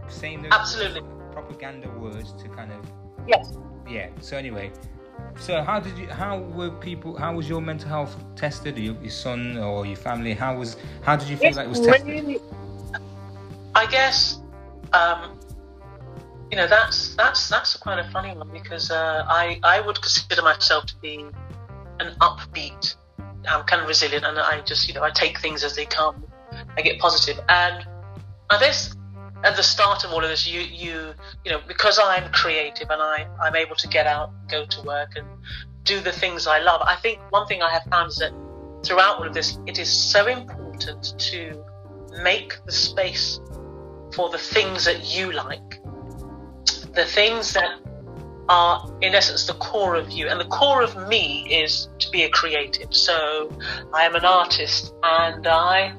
saying 0.08 0.42
those 0.42 0.52
absolutely. 0.52 1.02
Propaganda 1.32 1.88
words 1.90 2.32
to 2.32 2.48
kind 2.48 2.72
of. 2.72 2.84
Yes. 3.26 3.56
Yeah. 3.88 4.08
So 4.20 4.36
anyway, 4.36 4.72
so 5.38 5.62
how 5.62 5.80
did 5.80 5.96
you? 5.98 6.06
How 6.08 6.38
were 6.38 6.70
people? 6.70 7.16
How 7.16 7.34
was 7.34 7.48
your 7.48 7.60
mental 7.60 7.88
health 7.88 8.16
tested? 8.36 8.78
Your, 8.78 8.94
your 9.00 9.10
son 9.10 9.58
or 9.58 9.86
your 9.86 9.96
family? 9.96 10.34
How 10.34 10.56
was? 10.56 10.76
How 11.02 11.16
did 11.16 11.28
you 11.28 11.36
feel 11.36 11.48
it's 11.48 11.56
that 11.56 11.66
it 11.66 11.68
was 11.68 11.80
tested? 11.80 12.06
Really, 12.06 12.40
I 13.74 13.86
guess 13.86 14.40
um, 14.92 15.38
you 16.50 16.56
know 16.56 16.66
that's 16.66 17.14
that's 17.14 17.48
that's 17.48 17.76
quite 17.76 17.98
a 17.98 18.10
funny 18.10 18.36
one 18.36 18.50
because 18.52 18.90
uh, 18.90 19.24
I 19.28 19.60
I 19.62 19.80
would 19.80 20.00
consider 20.00 20.42
myself 20.42 20.86
to 20.86 20.96
be 20.96 21.24
an 22.00 22.14
upbeat. 22.20 22.96
I'm 23.48 23.64
kind 23.64 23.80
of 23.80 23.88
resilient, 23.88 24.24
and 24.24 24.38
I 24.38 24.60
just 24.62 24.88
you 24.88 24.94
know 24.94 25.02
I 25.02 25.10
take 25.10 25.38
things 25.40 25.64
as 25.64 25.76
they 25.76 25.86
come. 25.86 26.24
I 26.76 26.82
get 26.82 26.98
positive, 26.98 27.42
and 27.48 27.86
I 28.50 28.58
guess 28.58 28.94
at 29.44 29.56
the 29.56 29.62
start 29.62 30.04
of 30.04 30.12
all 30.12 30.22
of 30.22 30.28
this, 30.28 30.46
you 30.46 30.60
you 30.60 31.12
you 31.44 31.50
know 31.50 31.60
because 31.66 31.98
I'm 32.02 32.30
creative 32.32 32.90
and 32.90 33.00
I 33.00 33.26
I'm 33.42 33.56
able 33.56 33.76
to 33.76 33.88
get 33.88 34.06
out, 34.06 34.32
go 34.48 34.64
to 34.64 34.82
work, 34.82 35.12
and 35.16 35.26
do 35.84 36.00
the 36.00 36.12
things 36.12 36.46
I 36.46 36.58
love. 36.60 36.80
I 36.82 36.96
think 36.96 37.18
one 37.30 37.46
thing 37.46 37.62
I 37.62 37.70
have 37.70 37.84
found 37.84 38.10
is 38.10 38.16
that 38.16 38.32
throughout 38.84 39.18
all 39.18 39.26
of 39.26 39.34
this, 39.34 39.58
it 39.66 39.78
is 39.78 39.90
so 39.90 40.26
important 40.26 41.18
to 41.18 41.64
make 42.22 42.58
the 42.64 42.72
space 42.72 43.40
for 44.12 44.30
the 44.30 44.38
things 44.38 44.84
that 44.84 45.14
you 45.14 45.32
like 45.32 45.80
the 46.94 47.04
things 47.04 47.52
that 47.52 47.78
are 48.48 48.84
in 49.00 49.14
essence 49.14 49.46
the 49.46 49.54
core 49.54 49.94
of 49.94 50.10
you 50.10 50.26
and 50.28 50.40
the 50.40 50.46
core 50.46 50.82
of 50.82 51.08
me 51.08 51.46
is 51.48 51.88
to 51.98 52.10
be 52.10 52.24
a 52.24 52.30
creative 52.30 52.92
so 52.92 53.56
i 53.94 54.04
am 54.04 54.14
an 54.14 54.24
artist 54.24 54.92
and 55.04 55.46
i 55.46 55.94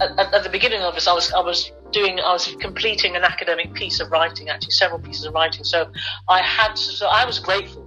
at, 0.00 0.34
at, 0.34 0.42
the 0.42 0.48
beginning 0.50 0.80
of 0.80 0.94
this 0.94 1.06
i 1.06 1.12
was 1.12 1.32
i 1.32 1.40
was 1.40 1.70
doing 1.92 2.18
i 2.20 2.32
was 2.32 2.56
completing 2.60 3.16
an 3.16 3.22
academic 3.22 3.72
piece 3.74 4.00
of 4.00 4.10
writing 4.10 4.48
actually 4.48 4.70
several 4.70 4.98
pieces 4.98 5.24
of 5.24 5.34
writing 5.34 5.64
so 5.64 5.90
i 6.28 6.40
had 6.40 6.74
so 6.74 7.06
i 7.06 7.24
was 7.24 7.38
grateful 7.38 7.82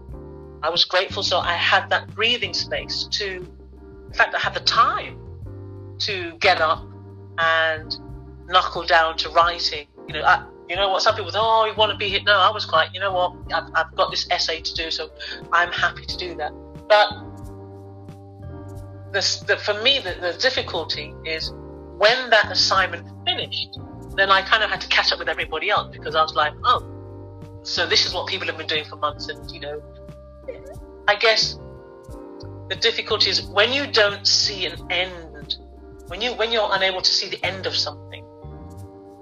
I 0.66 0.70
was 0.70 0.84
grateful 0.84 1.22
so 1.22 1.38
I 1.38 1.54
had 1.54 1.92
that 1.92 2.16
breathing 2.16 2.56
space 2.56 3.04
to, 3.12 3.46
in 4.08 4.14
fact, 4.14 4.34
I 4.34 4.40
had 4.40 4.56
the 4.56 4.62
time 4.62 5.20
to 6.00 6.36
get 6.40 6.60
up 6.60 6.84
and 7.38 7.96
knuckle 8.48 8.84
down 8.84 9.16
to 9.18 9.30
writing. 9.30 9.86
You 10.08 10.16
know, 10.16 10.24
I, 10.24 10.44
you 10.68 10.76
know 10.76 10.90
what? 10.90 11.04
Some 11.04 11.16
people 11.16 11.32
"Oh, 11.36 11.66
you 11.66 11.76
want 11.76 11.92
to 11.92 11.98
be 11.98 12.10
here?" 12.10 12.22
No, 12.26 12.34
I 12.34 12.50
was 12.50 12.66
quite. 12.66 12.92
You 12.96 13.00
know 13.00 13.14
what? 13.14 13.36
I've, 13.54 13.70
I've 13.76 13.96
got 13.96 14.10
this 14.10 14.28
essay 14.32 14.62
to 14.62 14.74
do, 14.74 14.90
so 14.90 15.12
I'm 15.52 15.72
happy 15.72 16.04
to 16.04 16.18
do 16.18 16.34
that. 16.38 16.52
But 16.90 17.10
the, 19.12 19.44
the, 19.46 19.58
for 19.58 19.80
me, 19.84 20.00
the, 20.00 20.16
the 20.20 20.36
difficulty 20.40 21.14
is 21.26 21.54
when 22.00 22.32
that 22.32 22.52
assignment 22.52 23.08
finished. 23.24 23.78
Then 24.16 24.32
I 24.32 24.42
kind 24.42 24.64
of 24.64 24.70
had 24.70 24.82
to 24.82 24.88
catch 24.88 25.12
up 25.12 25.20
with 25.20 25.28
everybody 25.28 25.70
else 25.70 25.90
because 25.92 26.16
I 26.16 26.22
was 26.22 26.36
like, 26.36 26.54
"Oh, 26.64 26.84
so 27.64 27.86
this 27.86 28.06
is 28.06 28.14
what 28.14 28.28
people 28.28 28.48
have 28.48 28.58
been 28.58 28.68
doing 28.68 28.86
for 28.86 28.96
months," 28.96 29.28
and 29.28 29.50
you 29.52 29.60
know, 29.60 29.82
I 31.08 31.16
guess 31.16 31.60
the 32.70 32.76
difficulty 32.76 33.30
is 33.30 33.42
when 33.44 33.74
you 33.74 33.88
don't 33.88 34.26
see 34.26 34.66
an 34.66 34.80
end, 34.90 35.58
when 36.08 36.22
you 36.22 36.34
when 36.34 36.52
you're 36.52 36.70
unable 36.72 37.02
to 37.02 37.12
see 37.12 37.30
the 37.30 37.44
end 37.46 37.66
of 37.66 37.76
something, 37.76 38.26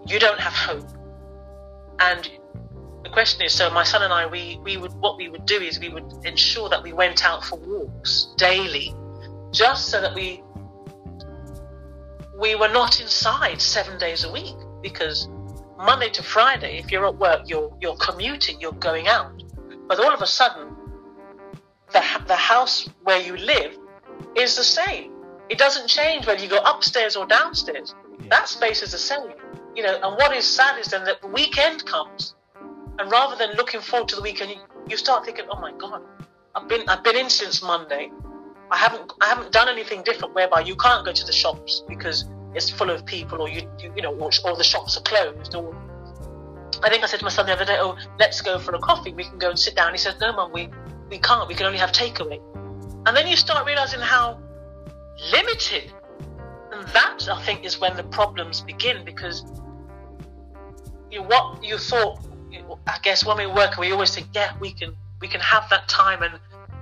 you 0.05 0.19
don't 0.19 0.39
have 0.39 0.53
hope. 0.53 0.87
And 1.99 2.29
the 3.03 3.09
question 3.09 3.41
is, 3.43 3.53
so 3.53 3.69
my 3.71 3.83
son 3.83 4.03
and 4.03 4.13
I, 4.13 4.27
we 4.27 4.59
we 4.63 4.77
would 4.77 4.93
what 4.93 5.17
we 5.17 5.27
would 5.27 5.47
do 5.47 5.55
is 5.55 5.79
we 5.79 5.89
would 5.89 6.13
ensure 6.23 6.69
that 6.69 6.83
we 6.83 6.93
went 6.93 7.25
out 7.25 7.43
for 7.43 7.57
walks 7.57 8.27
daily, 8.37 8.93
just 9.51 9.89
so 9.89 10.01
that 10.01 10.13
we 10.13 10.43
we 12.39 12.53
were 12.53 12.69
not 12.69 13.01
inside 13.01 13.59
seven 13.59 13.97
days 13.97 14.23
a 14.23 14.31
week 14.31 14.55
because 14.83 15.27
Monday 15.77 16.09
to 16.09 16.21
Friday, 16.21 16.77
if 16.77 16.91
you're 16.91 17.07
at 17.07 17.17
work, 17.17 17.41
you're 17.47 17.75
you're 17.81 17.97
commuting, 17.97 18.61
you're 18.61 18.73
going 18.73 19.07
out, 19.07 19.43
but 19.87 19.99
all 19.99 20.13
of 20.13 20.21
a 20.21 20.27
sudden 20.27 20.75
the, 21.93 22.03
the 22.27 22.35
house 22.35 22.89
where 23.03 23.19
you 23.19 23.37
live 23.37 23.77
is 24.35 24.55
the 24.55 24.63
same. 24.63 25.11
It 25.49 25.57
doesn't 25.57 25.87
change 25.87 26.27
whether 26.27 26.41
you 26.41 26.49
go 26.49 26.59
upstairs 26.65 27.15
or 27.15 27.25
downstairs. 27.25 27.95
Yeah. 28.19 28.27
That 28.29 28.47
space 28.49 28.81
is 28.81 28.91
the 28.91 28.97
same. 28.97 29.33
You 29.75 29.83
know, 29.83 29.95
and 30.03 30.15
what 30.17 30.35
is 30.35 30.45
sad 30.45 30.79
is 30.79 30.87
then 30.87 31.03
that 31.05 31.21
the 31.21 31.27
weekend 31.27 31.85
comes, 31.85 32.35
and 32.99 33.11
rather 33.11 33.35
than 33.35 33.55
looking 33.57 33.81
forward 33.81 34.09
to 34.09 34.15
the 34.15 34.21
weekend, 34.21 34.51
you, 34.51 34.57
you 34.87 34.97
start 34.97 35.25
thinking, 35.25 35.45
"Oh 35.49 35.59
my 35.59 35.71
God, 35.73 36.01
I've 36.55 36.67
been 36.67 36.87
I've 36.87 37.03
been 37.03 37.15
in 37.15 37.29
since 37.29 37.63
Monday. 37.63 38.11
I 38.69 38.77
haven't 38.77 39.13
I 39.21 39.27
haven't 39.27 39.51
done 39.51 39.69
anything 39.69 40.03
different 40.03 40.35
whereby 40.35 40.61
you 40.61 40.75
can't 40.75 41.03
go 41.05 41.11
to 41.11 41.25
the 41.25 41.31
shops 41.31 41.83
because 41.87 42.25
it's 42.55 42.69
full 42.69 42.89
of 42.89 43.05
people, 43.05 43.41
or 43.41 43.49
you 43.49 43.69
you, 43.79 43.93
you 43.95 44.01
know, 44.01 44.13
or, 44.15 44.31
or 44.45 44.55
the 44.55 44.63
shops 44.63 44.97
are 44.97 45.01
closed, 45.01 45.55
or 45.55 45.75
I 46.83 46.89
think 46.89 47.03
I 47.03 47.07
said 47.07 47.19
to 47.19 47.25
my 47.25 47.31
son 47.31 47.45
the 47.45 47.53
other 47.53 47.65
day, 47.65 47.77
"Oh, 47.79 47.97
let's 48.19 48.41
go 48.41 48.59
for 48.59 48.75
a 48.75 48.79
coffee. 48.79 49.13
We 49.13 49.23
can 49.23 49.37
go 49.37 49.49
and 49.49 49.59
sit 49.59 49.75
down." 49.75 49.91
He 49.91 49.97
says, 49.97 50.15
"No, 50.19 50.33
mum, 50.33 50.51
we 50.51 50.69
we 51.09 51.19
can't. 51.19 51.47
We 51.47 51.55
can 51.55 51.65
only 51.65 51.79
have 51.79 51.91
takeaway. 51.91 52.41
And 53.05 53.15
then 53.15 53.27
you 53.27 53.35
start 53.35 53.65
realizing 53.65 53.99
how 53.99 54.39
limited. 55.31 55.91
And 56.71 56.87
that, 56.89 57.27
I 57.29 57.41
think, 57.43 57.65
is 57.65 57.79
when 57.79 57.95
the 57.95 58.03
problems 58.03 58.61
begin 58.61 59.05
because 59.05 59.43
you 61.11 61.21
what 61.21 61.63
you 61.63 61.77
thought, 61.77 62.19
I 62.87 62.97
guess, 63.03 63.25
when 63.25 63.37
we 63.37 63.45
work, 63.45 63.77
we 63.77 63.91
always 63.91 64.15
think, 64.15 64.27
yeah, 64.33 64.53
we 64.59 64.73
can, 64.73 64.95
we 65.21 65.27
can 65.27 65.41
have 65.41 65.69
that 65.69 65.87
time, 65.87 66.23
and 66.23 66.39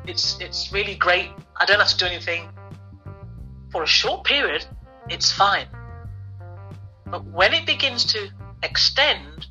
it's 0.07 0.39
it's 0.39 0.71
really 0.71 0.95
great. 0.95 1.29
I 1.59 1.65
don't 1.65 1.79
have 1.79 1.89
to 1.89 1.97
do 1.97 2.05
anything 2.05 2.49
for 3.71 3.83
a 3.83 3.87
short 3.87 4.23
period. 4.23 4.65
It's 5.09 5.31
fine. 5.31 5.67
But 7.05 7.25
when 7.25 7.53
it 7.53 7.65
begins 7.65 8.05
to 8.13 8.29
extend, 8.63 9.47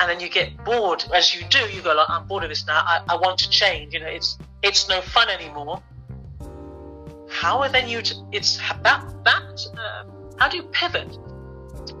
and 0.00 0.08
then 0.08 0.18
you 0.18 0.30
get 0.30 0.64
bored 0.64 1.04
as 1.14 1.34
you 1.34 1.46
do 1.48 1.58
you 1.68 1.82
go 1.82 1.94
like 1.94 2.08
i'm 2.08 2.26
bored 2.26 2.42
of 2.42 2.48
this 2.48 2.66
now. 2.66 2.82
I, 2.84 3.02
I 3.10 3.16
want 3.16 3.38
to 3.38 3.50
change. 3.50 3.92
You 3.92 4.00
know 4.00 4.06
it's 4.06 4.38
it's 4.62 4.88
no 4.88 5.00
fun 5.02 5.28
anymore. 5.28 5.82
How 7.28 7.60
are 7.60 7.68
then 7.68 7.86
you 7.86 8.00
it's 8.32 8.56
that 8.82 9.04
that 9.24 9.66
um, 9.72 10.10
how 10.38 10.48
do 10.48 10.56
you 10.56 10.62
pivot 10.64 11.18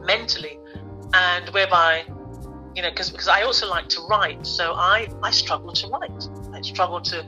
mentally? 0.06 0.58
And 1.12 1.48
whereby 1.50 2.04
you 2.74 2.82
know 2.82 2.90
because 2.90 3.10
because 3.10 3.28
i 3.28 3.42
also 3.42 3.68
like 3.68 3.88
to 3.90 4.00
write. 4.08 4.46
So 4.46 4.72
i 4.72 5.08
i 5.22 5.30
struggle 5.30 5.72
to 5.74 5.88
write. 5.88 6.28
I 6.54 6.62
struggle 6.62 7.02
to 7.02 7.22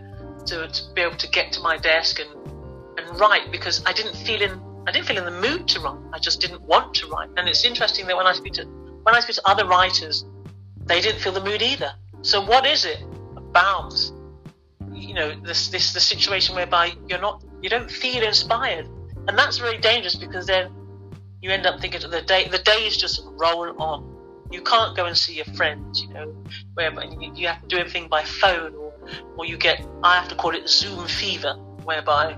to, 0.46 0.68
to 0.68 0.94
be 0.94 1.02
able 1.02 1.16
to 1.16 1.28
get 1.28 1.52
to 1.52 1.60
my 1.60 1.76
desk 1.76 2.18
and 2.18 2.30
and 2.98 3.20
write 3.20 3.50
because 3.50 3.82
i 3.86 3.92
didn't 3.92 4.16
feel 4.16 4.42
in 4.42 4.60
i 4.86 4.92
didn't 4.92 5.06
feel 5.06 5.18
in 5.18 5.24
the 5.24 5.48
mood 5.48 5.66
to 5.68 5.80
write 5.80 5.98
i 6.12 6.18
just 6.18 6.40
didn't 6.40 6.62
want 6.62 6.94
to 6.94 7.06
write 7.08 7.28
and 7.36 7.48
it's 7.48 7.64
interesting 7.64 8.06
that 8.06 8.16
when 8.16 8.26
i 8.26 8.32
speak 8.32 8.52
to 8.52 8.64
when 9.04 9.14
i 9.14 9.20
speak 9.20 9.36
to 9.36 9.42
other 9.48 9.66
writers 9.66 10.24
they 10.86 11.00
didn't 11.00 11.20
feel 11.20 11.32
the 11.32 11.42
mood 11.42 11.62
either. 11.62 11.92
So 12.22 12.44
what 12.44 12.66
is 12.66 12.84
it 12.84 13.02
about 13.36 13.94
you 14.92 15.14
know 15.14 15.34
this 15.40 15.68
this 15.68 15.92
the 15.92 16.00
situation 16.00 16.54
whereby 16.54 16.92
you're 17.08 17.20
not 17.20 17.44
you 17.60 17.68
don't 17.68 17.90
feel 17.90 18.22
inspired, 18.22 18.86
and 19.28 19.38
that's 19.38 19.58
very 19.58 19.78
dangerous 19.78 20.14
because 20.14 20.46
then 20.46 20.70
you 21.40 21.50
end 21.50 21.66
up 21.66 21.80
thinking 21.80 22.00
the 22.08 22.22
day 22.22 22.48
the 22.48 22.58
days 22.58 22.96
just 22.96 23.22
roll 23.24 23.80
on. 23.80 24.08
You 24.50 24.60
can't 24.62 24.94
go 24.94 25.06
and 25.06 25.16
see 25.16 25.34
your 25.34 25.46
friends, 25.56 26.02
you 26.02 26.12
know, 26.12 26.36
whereby 26.74 27.04
you 27.34 27.46
have 27.48 27.62
to 27.62 27.68
do 27.68 27.78
everything 27.78 28.08
by 28.08 28.22
phone 28.24 28.74
or 28.74 28.92
or 29.36 29.46
you 29.46 29.56
get 29.56 29.86
I 30.02 30.16
have 30.16 30.28
to 30.28 30.34
call 30.34 30.54
it 30.54 30.68
Zoom 30.68 31.06
fever, 31.06 31.54
whereby 31.84 32.36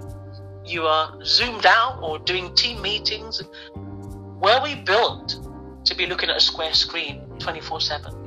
you 0.65 0.83
are 0.83 1.19
zoomed 1.25 1.67
out 1.67 2.01
or 2.03 2.19
doing 2.19 2.55
team 2.55 2.81
meetings. 2.83 3.43
Were 3.75 4.61
we 4.63 4.75
built 4.77 5.41
to 5.85 5.95
be 5.95 6.07
looking 6.07 6.31
at 6.31 6.37
a 6.37 6.41
square 6.41 6.73
screen 6.75 7.21
24 7.39 7.81
7? 7.81 8.25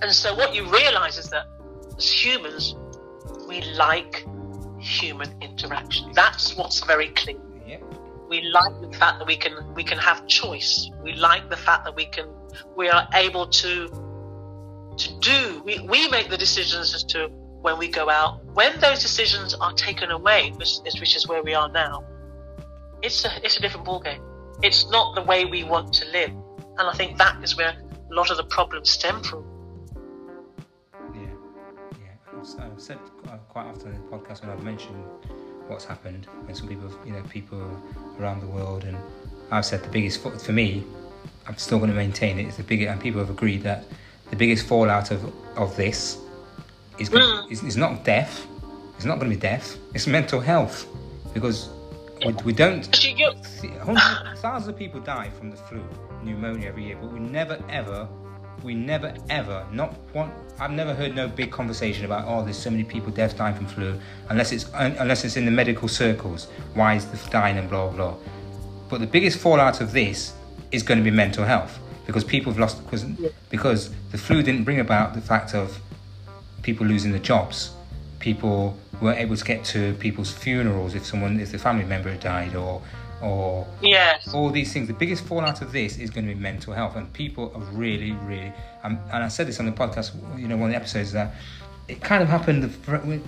And 0.00 0.12
so 0.12 0.34
what 0.34 0.54
you 0.54 0.64
realize 0.70 1.18
is 1.18 1.28
that 1.30 1.46
as 1.96 2.10
humans, 2.10 2.76
we 3.48 3.62
like 3.74 4.24
human 4.78 5.34
interaction. 5.42 6.12
That's 6.12 6.56
what's 6.56 6.80
very 6.84 7.08
clear. 7.10 7.36
We 8.28 8.42
like 8.42 8.80
the 8.82 8.92
fact 8.96 9.18
that 9.18 9.26
we 9.26 9.36
can 9.36 9.74
we 9.74 9.82
can 9.82 9.98
have 9.98 10.26
choice. 10.26 10.90
We 11.02 11.14
like 11.14 11.48
the 11.48 11.56
fact 11.56 11.84
that 11.86 11.96
we 11.96 12.04
can 12.04 12.26
we 12.76 12.88
are 12.90 13.08
able 13.14 13.46
to 13.46 13.88
to 14.96 15.18
do 15.20 15.62
we, 15.64 15.78
we 15.80 16.08
make 16.08 16.28
the 16.28 16.36
decisions 16.36 16.94
as 16.94 17.04
to 17.04 17.30
when 17.62 17.78
we 17.78 17.88
go 17.88 18.08
out. 18.08 18.44
When 18.54 18.78
those 18.80 19.00
decisions 19.02 19.54
are 19.54 19.72
taken 19.72 20.10
away, 20.10 20.52
which, 20.56 20.78
which 21.00 21.16
is 21.16 21.26
where 21.26 21.42
we 21.42 21.54
are 21.54 21.68
now, 21.68 22.04
it's 23.02 23.24
a 23.24 23.30
it's 23.44 23.56
a 23.56 23.60
different 23.60 23.86
ballgame. 23.86 24.20
It's 24.62 24.90
not 24.90 25.14
the 25.14 25.22
way 25.22 25.44
we 25.44 25.64
want 25.64 25.92
to 25.94 26.04
live. 26.10 26.30
And 26.30 26.88
I 26.88 26.92
think 26.92 27.18
that 27.18 27.42
is 27.42 27.56
where 27.56 27.70
a 27.70 28.14
lot 28.14 28.30
of 28.30 28.36
the 28.36 28.44
problems 28.44 28.90
stem 28.90 29.22
from. 29.22 29.44
Yeah. 31.14 31.20
yeah. 32.00 32.40
I've 32.60 32.80
said 32.80 32.98
quite 33.48 33.66
often 33.66 33.94
in 33.94 34.02
the 34.02 34.08
podcast 34.08 34.42
when 34.42 34.50
I've 34.50 34.62
mentioned 34.62 35.02
what's 35.68 35.84
happened, 35.84 36.26
and 36.46 36.56
some 36.56 36.66
people, 36.66 36.90
you 37.04 37.12
know, 37.12 37.22
people 37.24 37.60
around 38.18 38.40
the 38.40 38.46
world, 38.46 38.84
and 38.84 38.96
I've 39.50 39.64
said 39.64 39.84
the 39.84 39.90
biggest 39.90 40.22
for 40.22 40.52
me, 40.52 40.84
I'm 41.46 41.56
still 41.56 41.78
going 41.78 41.90
to 41.90 41.96
maintain 41.96 42.38
it. 42.38 42.46
It's 42.46 42.56
the 42.56 42.62
biggest, 42.62 42.90
and 42.90 43.00
people 43.00 43.20
have 43.20 43.30
agreed 43.30 43.62
that 43.62 43.84
the 44.30 44.36
biggest 44.36 44.66
fallout 44.66 45.10
of 45.10 45.32
of 45.56 45.76
this 45.76 46.18
is 46.98 47.10
mm. 47.10 47.50
is, 47.50 47.62
is 47.62 47.76
not 47.76 48.04
death. 48.04 48.46
It's 48.96 49.04
not 49.04 49.18
going 49.18 49.30
to 49.30 49.36
be 49.36 49.40
death. 49.40 49.78
It's 49.94 50.06
mental 50.06 50.40
health, 50.40 50.86
because 51.32 51.68
we, 52.24 52.32
we 52.44 52.52
don't. 52.52 52.84
Thousands 54.38 54.68
of 54.68 54.76
people 54.76 55.00
die 55.00 55.30
from 55.30 55.50
the 55.50 55.56
flu, 55.56 55.82
pneumonia 56.22 56.68
every 56.68 56.84
year, 56.84 56.98
but 57.00 57.12
we 57.12 57.20
never 57.20 57.62
ever 57.68 58.08
we 58.64 58.74
never 58.74 59.14
ever 59.30 59.64
not 59.70 59.94
one 60.12 60.32
I've 60.58 60.72
never 60.72 60.94
heard 60.94 61.14
no 61.14 61.28
big 61.28 61.52
conversation 61.52 62.04
about 62.04 62.24
oh 62.26 62.42
there's 62.42 62.58
so 62.58 62.70
many 62.70 62.84
people 62.84 63.12
deaths 63.12 63.34
dying 63.34 63.54
from 63.54 63.66
flu 63.66 63.98
unless 64.30 64.50
it's 64.50 64.66
unless 64.74 65.24
it's 65.24 65.36
in 65.36 65.44
the 65.44 65.50
medical 65.50 65.86
circles 65.86 66.48
why 66.74 66.94
is 66.94 67.06
the 67.06 67.30
dying 67.30 67.58
and 67.58 67.70
blah 67.70 67.88
blah 67.88 67.96
blah. 67.96 68.16
but 68.88 69.00
the 69.00 69.06
biggest 69.06 69.38
fallout 69.38 69.80
of 69.80 69.92
this 69.92 70.32
is 70.72 70.82
going 70.82 70.98
to 70.98 71.04
be 71.04 71.10
mental 71.10 71.44
health 71.44 71.78
because 72.06 72.24
people 72.24 72.52
have 72.52 72.58
lost 72.58 72.82
because 72.84 73.04
because 73.50 73.90
the 74.10 74.18
flu 74.18 74.42
didn't 74.42 74.64
bring 74.64 74.80
about 74.80 75.14
the 75.14 75.20
fact 75.20 75.54
of 75.54 75.80
people 76.68 76.86
losing 76.86 77.10
their 77.10 77.26
jobs 77.32 77.58
people 78.18 78.76
weren't 79.00 79.18
able 79.18 79.36
to 79.36 79.44
get 79.44 79.64
to 79.64 79.94
people's 79.94 80.30
funerals 80.30 80.94
if 80.94 81.04
someone 81.06 81.38
if 81.40 81.52
the 81.52 81.58
family 81.58 81.84
member 81.84 82.10
had 82.10 82.20
died 82.20 82.54
or 82.54 82.82
or 83.20 83.66
yes. 83.82 84.32
all 84.32 84.50
these 84.50 84.72
things. 84.72 84.86
The 84.86 84.94
biggest 84.94 85.24
fallout 85.24 85.60
of 85.60 85.72
this 85.72 85.98
is 85.98 86.08
going 86.08 86.26
to 86.28 86.34
be 86.34 86.40
mental 86.40 86.72
health, 86.72 86.94
and 86.94 87.12
people 87.12 87.50
are 87.54 87.60
really, 87.72 88.12
really. 88.12 88.52
Um, 88.84 89.00
and 89.12 89.24
I 89.24 89.28
said 89.28 89.48
this 89.48 89.58
on 89.58 89.66
the 89.66 89.72
podcast, 89.72 90.14
you 90.38 90.46
know, 90.46 90.56
one 90.56 90.70
of 90.70 90.70
the 90.70 90.76
episodes 90.76 91.10
that 91.12 91.34
it 91.88 92.00
kind 92.00 92.22
of 92.22 92.28
happened 92.28 92.62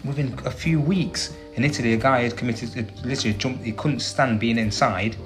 within 0.04 0.38
a 0.44 0.50
few 0.50 0.80
weeks 0.80 1.34
in 1.54 1.64
Italy. 1.64 1.94
A 1.94 1.96
guy 1.96 2.22
had 2.22 2.36
committed, 2.36 2.92
literally 3.04 3.36
jumped. 3.36 3.64
He 3.64 3.72
couldn't 3.72 4.00
stand 4.00 4.38
being 4.38 4.58
inside, 4.58 5.16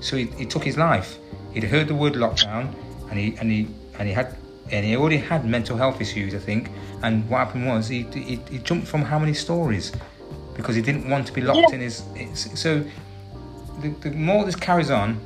so 0.00 0.16
he, 0.16 0.24
he 0.40 0.46
took 0.46 0.64
his 0.64 0.78
life. 0.78 1.18
He'd 1.52 1.64
heard 1.64 1.88
the 1.88 1.94
word 1.94 2.14
lockdown, 2.14 2.74
and 3.10 3.18
he 3.18 3.36
and 3.36 3.50
he 3.50 3.68
and 3.98 4.08
he 4.08 4.14
had 4.14 4.36
and 4.70 4.84
he 4.84 4.96
already 4.96 5.18
had 5.18 5.44
mental 5.44 5.76
health 5.76 6.00
issues, 6.00 6.34
I 6.34 6.38
think. 6.38 6.70
And 7.04 7.28
what 7.28 7.38
happened 7.38 7.66
was 7.66 7.88
he 7.88 8.02
he, 8.14 8.36
he 8.50 8.58
jumped 8.58 8.88
from 8.88 9.02
how 9.02 9.18
many 9.18 9.34
stories 9.34 9.92
because 10.56 10.74
he 10.74 10.80
didn't 10.80 11.08
want 11.08 11.26
to 11.26 11.32
be 11.32 11.42
locked 11.42 11.68
yeah. 11.68 11.74
in 11.76 11.80
his. 11.80 12.02
So 12.54 12.82
the, 13.80 13.88
the 14.00 14.10
more 14.12 14.44
this 14.46 14.56
carries 14.56 14.90
on, 14.90 15.20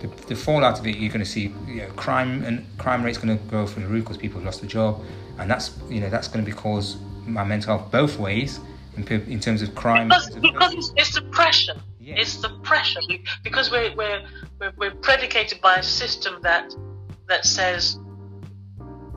the, 0.00 0.08
the 0.26 0.36
fallout 0.36 0.78
of 0.78 0.86
it, 0.86 0.96
you're 0.96 1.12
going 1.12 1.24
to 1.24 1.30
see 1.30 1.54
you 1.66 1.76
know, 1.76 1.88
crime 1.96 2.44
and 2.44 2.66
crime 2.76 3.02
rate's 3.02 3.16
going 3.16 3.36
to 3.36 3.42
go 3.44 3.66
through 3.66 3.84
the 3.84 3.88
roof 3.88 4.04
because 4.04 4.18
people 4.18 4.40
have 4.40 4.44
lost 4.44 4.60
their 4.60 4.68
job, 4.68 5.02
and 5.38 5.50
that's 5.50 5.78
you 5.88 6.00
know 6.00 6.10
that's 6.10 6.28
going 6.28 6.44
to 6.44 6.50
be 6.50 6.54
cause 6.54 6.98
my 7.24 7.44
mental 7.44 7.78
health 7.78 7.90
both 7.90 8.18
ways 8.18 8.60
in, 8.98 9.06
in 9.06 9.40
terms 9.40 9.62
of 9.62 9.74
crime. 9.74 10.08
Because, 10.08 10.30
because 10.36 10.74
it's, 10.74 10.92
it's 10.96 11.14
the 11.14 11.22
pressure. 11.22 11.76
Yeah. 11.98 12.16
It's 12.18 12.36
the 12.36 12.50
pressure 12.62 13.00
because 13.42 13.70
we're, 13.70 13.94
we're 13.96 14.22
we're 14.60 14.72
we're 14.76 14.94
predicated 14.94 15.62
by 15.62 15.76
a 15.76 15.82
system 15.82 16.42
that 16.42 16.74
that 17.26 17.46
says 17.46 17.98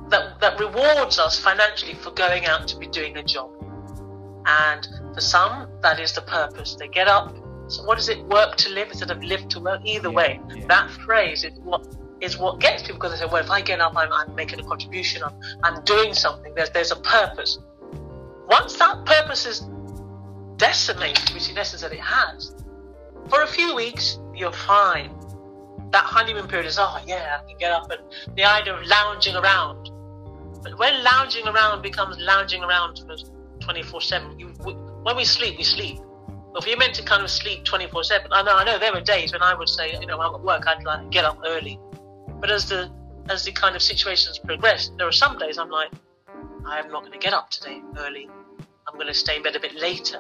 that 0.10 0.40
that 0.40 0.60
rewards 0.60 1.20
us 1.20 1.40
financially 1.40 1.94
for 1.96 2.12
going 2.12 2.46
out 2.46 2.68
to 2.68 2.78
be 2.78 2.88
doing 2.88 3.18
a 3.18 3.24
job, 3.24 3.52
and 4.46 4.88
for 5.14 5.22
some 5.22 5.70
that 5.82 6.00
is 6.00 6.14
the 6.14 6.22
purpose. 6.22 6.76
They 6.76 6.88
get 6.88 7.08
up. 7.08 7.36
So 7.68 7.84
what 7.84 8.00
is 8.00 8.10
it? 8.10 8.24
Work 8.26 8.56
to 8.58 8.70
live 8.70 8.90
instead 8.90 9.12
of 9.12 9.24
live 9.24 9.48
to 9.50 9.60
work. 9.60 9.82
Either 9.86 10.10
yeah, 10.10 10.16
way, 10.16 10.40
yeah. 10.56 10.66
that 10.68 10.90
phrase 11.06 11.44
is 11.44 11.54
what 11.60 11.88
is 12.22 12.38
what 12.38 12.60
gets 12.60 12.82
people 12.82 12.96
because 12.96 13.12
they 13.12 13.26
say, 13.26 13.32
well, 13.32 13.44
if 13.44 13.50
I 13.50 13.62
get 13.62 13.80
up, 13.80 13.94
I'm, 13.96 14.12
I'm 14.12 14.36
making 14.36 14.60
a 14.60 14.64
contribution. 14.64 15.24
I'm, 15.24 15.36
I'm 15.64 15.84
doing 15.84 16.14
something. 16.14 16.54
There's 16.56 16.70
there's 16.72 16.92
a 16.92 16.98
purpose. 16.98 17.60
Once 18.48 18.78
that 18.78 19.06
purpose 19.06 19.46
is 19.46 19.70
decimated, 20.58 21.30
which 21.34 21.50
in 21.50 21.58
essence 21.58 21.82
that 21.82 21.94
it 21.94 22.00
has, 22.00 22.56
for 23.30 23.44
a 23.44 23.48
few 23.48 23.76
weeks 23.76 24.20
you're 24.36 24.52
fine. 24.52 25.12
That 25.92 26.04
honeymoon 26.04 26.48
period 26.48 26.68
is, 26.68 26.78
oh 26.80 27.00
yeah, 27.06 27.40
I 27.42 27.48
can 27.48 27.58
get 27.58 27.72
up 27.72 27.90
and 27.92 28.02
the 28.36 28.44
idea 28.44 28.76
of 28.76 28.86
lounging 28.86 29.36
around. 29.36 29.89
But 30.62 30.78
when 30.78 31.04
lounging 31.04 31.48
around 31.48 31.82
becomes 31.82 32.18
lounging 32.20 32.64
around 32.64 33.02
24 33.62 34.02
7, 34.02 34.40
when 35.04 35.16
we 35.16 35.26
sleep, 35.26 35.58
we 35.58 35.64
sleep. 35.64 36.00
If 36.56 36.66
you're 36.68 36.78
meant 36.78 36.96
to 36.96 37.04
kind 37.04 37.24
of 37.24 37.30
sleep 37.30 37.64
24 37.64 38.04
7, 38.04 38.28
I 38.32 38.42
know, 38.42 38.56
I 38.56 38.64
know 38.64 38.80
there 38.80 38.94
were 38.94 39.02
days 39.02 39.32
when 39.32 39.42
I 39.42 39.54
would 39.54 39.70
say, 39.70 39.92
you 40.00 40.06
know, 40.06 40.20
I'm 40.20 40.36
at 40.36 40.42
work, 40.42 40.68
I'd 40.68 40.84
like 40.84 41.10
get 41.12 41.24
up 41.24 41.40
early 41.46 41.80
but 42.40 42.50
as 42.52 42.70
the 42.70 42.90
as 43.30 43.46
the 43.46 43.52
kind 43.52 43.76
of 43.76 43.82
situations 43.82 44.40
progress, 44.40 44.92
there 44.98 45.08
are 45.08 45.12
some 45.12 45.38
days 45.38 45.58
I'm 45.60 45.70
like, 45.70 45.92
I'm 46.66 46.90
not 46.92 47.02
going 47.02 47.12
to 47.12 47.20
get 47.20 47.34
up 47.34 47.52
today 47.52 47.80
early. 47.98 48.28
I'm 48.88 48.96
going 48.96 49.08
to 49.08 49.14
stay 49.14 49.36
in 49.36 49.44
bed 49.44 49.56
a 49.56 49.60
bit 49.60 49.76
later. 49.76 50.20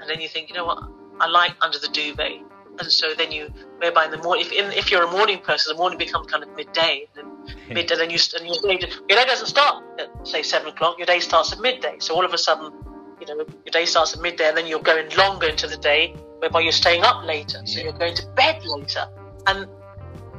And 0.00 0.10
then 0.10 0.20
you 0.20 0.28
think, 0.28 0.48
you 0.48 0.56
know 0.56 0.64
what? 0.64 0.82
I 1.20 1.28
like 1.28 1.54
under 1.60 1.78
the 1.78 1.86
duvet. 1.88 2.40
And 2.80 2.90
so 2.92 3.14
then 3.14 3.32
you, 3.32 3.52
whereby 3.78 4.06
in 4.06 4.10
the 4.10 4.18
morning, 4.18 4.46
if, 4.46 4.52
in, 4.52 4.72
if 4.72 4.90
you're 4.90 5.02
a 5.02 5.10
morning 5.10 5.38
person, 5.38 5.74
the 5.74 5.78
morning 5.78 5.98
becomes 5.98 6.30
kind 6.30 6.42
of 6.42 6.54
midday. 6.56 7.06
And 7.16 7.28
midday, 7.68 7.96
then 7.96 8.10
you, 8.10 8.18
and 8.38 8.46
your 8.46 8.78
day, 8.78 8.86
your 9.08 9.18
day 9.18 9.24
doesn't 9.24 9.46
start 9.46 9.84
at, 9.98 10.26
say, 10.26 10.42
seven 10.42 10.68
o'clock. 10.68 10.98
Your 10.98 11.06
day 11.06 11.20
starts 11.20 11.52
at 11.52 11.60
midday. 11.60 11.96
So 11.98 12.14
all 12.14 12.24
of 12.24 12.32
a 12.32 12.38
sudden, 12.38 12.72
you 13.20 13.26
know, 13.26 13.36
your 13.36 13.72
day 13.72 13.84
starts 13.84 14.14
at 14.14 14.20
midday 14.20 14.48
and 14.48 14.56
then 14.56 14.66
you're 14.66 14.80
going 14.80 15.08
longer 15.16 15.48
into 15.48 15.66
the 15.66 15.76
day, 15.76 16.14
whereby 16.38 16.60
you're 16.60 16.72
staying 16.72 17.02
up 17.02 17.24
later. 17.24 17.60
So 17.64 17.80
you're 17.80 17.92
going 17.92 18.14
to 18.14 18.26
bed 18.36 18.62
later. 18.64 19.06
And 19.46 19.66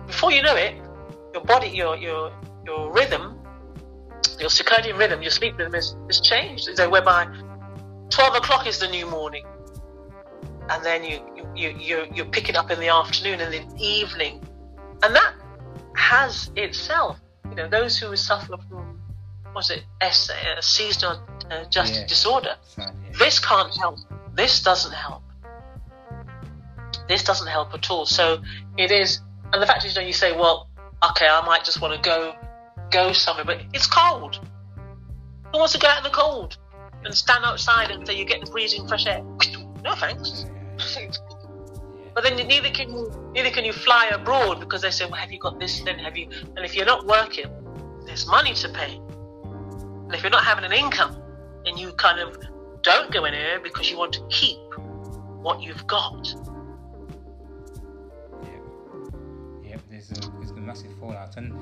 before 0.08 0.32
you 0.32 0.42
know 0.42 0.56
it, 0.56 0.76
your 1.34 1.44
body, 1.44 1.70
your 1.70 1.96
your 1.98 2.32
your 2.66 2.92
rhythm, 2.92 3.40
your 4.40 4.50
circadian 4.50 4.98
rhythm, 4.98 5.22
your 5.22 5.32
sleep 5.32 5.58
rhythm 5.58 5.76
is, 5.76 5.96
is 6.10 6.20
changed. 6.20 6.70
So 6.76 6.90
whereby 6.90 7.28
twelve 8.10 8.36
o'clock 8.36 8.68
is 8.68 8.80
the 8.80 8.88
new 8.88 9.06
morning, 9.06 9.46
and 10.70 10.86
then 10.86 11.04
you 11.04 11.20
you 11.56 11.70
you 11.70 12.06
you 12.14 12.26
pick 12.26 12.50
it 12.50 12.56
up 12.56 12.72
in 12.72 12.80
the 12.80 12.90
afternoon 12.90 13.42
and 13.42 13.54
the 13.54 13.84
evening, 13.84 14.42
and 15.04 15.16
that 15.16 15.34
has 15.96 16.52
itself, 16.56 17.20
you 17.50 17.56
know, 17.56 17.68
those 17.68 17.98
who 17.98 18.16
suffer 18.16 18.56
from 18.70 19.00
was 19.56 19.72
it 19.72 19.84
S, 20.02 20.30
uh, 20.30 20.62
seasonal 20.62 21.22
uh, 21.50 21.66
yeah. 21.72 22.06
disorder. 22.06 22.56
yeah. 22.78 22.92
This 23.18 23.40
can't 23.40 23.76
help. 23.76 23.98
This 24.36 24.62
doesn't 24.62 24.94
help. 24.94 25.24
This 27.08 27.24
doesn't 27.24 27.48
help 27.48 27.74
at 27.74 27.90
all. 27.90 28.06
So 28.06 28.42
it 28.78 28.92
is, 28.92 29.20
and 29.52 29.62
the 29.62 29.66
fact 29.66 29.84
is, 29.86 29.96
you 29.96 30.02
know, 30.02 30.08
you 30.08 30.14
say, 30.14 30.32
well, 30.32 30.70
okay, 31.12 31.28
I 31.28 31.44
might 31.46 31.64
just 31.64 31.82
want 31.82 31.96
to 31.96 32.02
go 32.02 32.36
go 32.92 33.12
somewhere, 33.12 33.46
but 33.46 33.62
it's 33.74 33.88
cold. 33.88 34.40
Who 35.52 35.58
wants 35.58 35.74
to 35.74 35.80
go 35.80 35.88
out 35.88 35.98
in 35.98 36.04
the 36.04 36.16
cold 36.16 36.58
and 37.04 37.14
stand 37.14 37.44
outside 37.44 37.90
until 37.90 38.16
you 38.16 38.26
get 38.26 38.46
the 38.46 38.52
breezing 38.52 38.88
fresh 38.88 39.06
air? 39.08 39.24
No 39.82 39.96
thanks. 39.96 40.46
But 42.20 42.36
then 42.36 42.48
neither 42.48 42.70
can 42.70 42.90
you 42.90 43.32
neither 43.34 43.50
can 43.50 43.64
you 43.64 43.72
fly 43.72 44.08
abroad 44.08 44.60
because 44.60 44.82
they 44.82 44.92
say, 44.92 45.06
well, 45.06 45.14
have 45.14 45.32
you 45.32 45.40
got 45.40 45.58
this? 45.58 45.80
Then 45.80 45.98
have 46.00 46.18
you? 46.18 46.28
And 46.58 46.66
if 46.66 46.76
you're 46.76 46.86
not 46.86 47.08
working, 47.08 47.46
there's 48.06 48.28
money 48.28 48.54
to 48.56 48.68
pay. 48.68 48.96
And 48.96 50.14
if 50.14 50.22
you're 50.22 50.30
not 50.30 50.44
having 50.44 50.66
an 50.66 50.74
income, 50.74 51.16
then 51.64 51.78
you 51.78 51.94
kind 51.94 52.20
of 52.20 52.38
don't 52.82 53.10
go 53.14 53.24
anywhere 53.24 53.62
because 53.62 53.90
you 53.90 53.98
want 53.98 54.12
to 54.16 54.28
keep 54.30 54.60
what 55.48 55.62
you've 55.62 55.88
got. 55.88 56.28
is 59.92 60.12
a, 60.12 60.42
is 60.42 60.52
the 60.52 60.60
massive 60.60 60.92
fallout. 61.00 61.38
And 61.38 61.54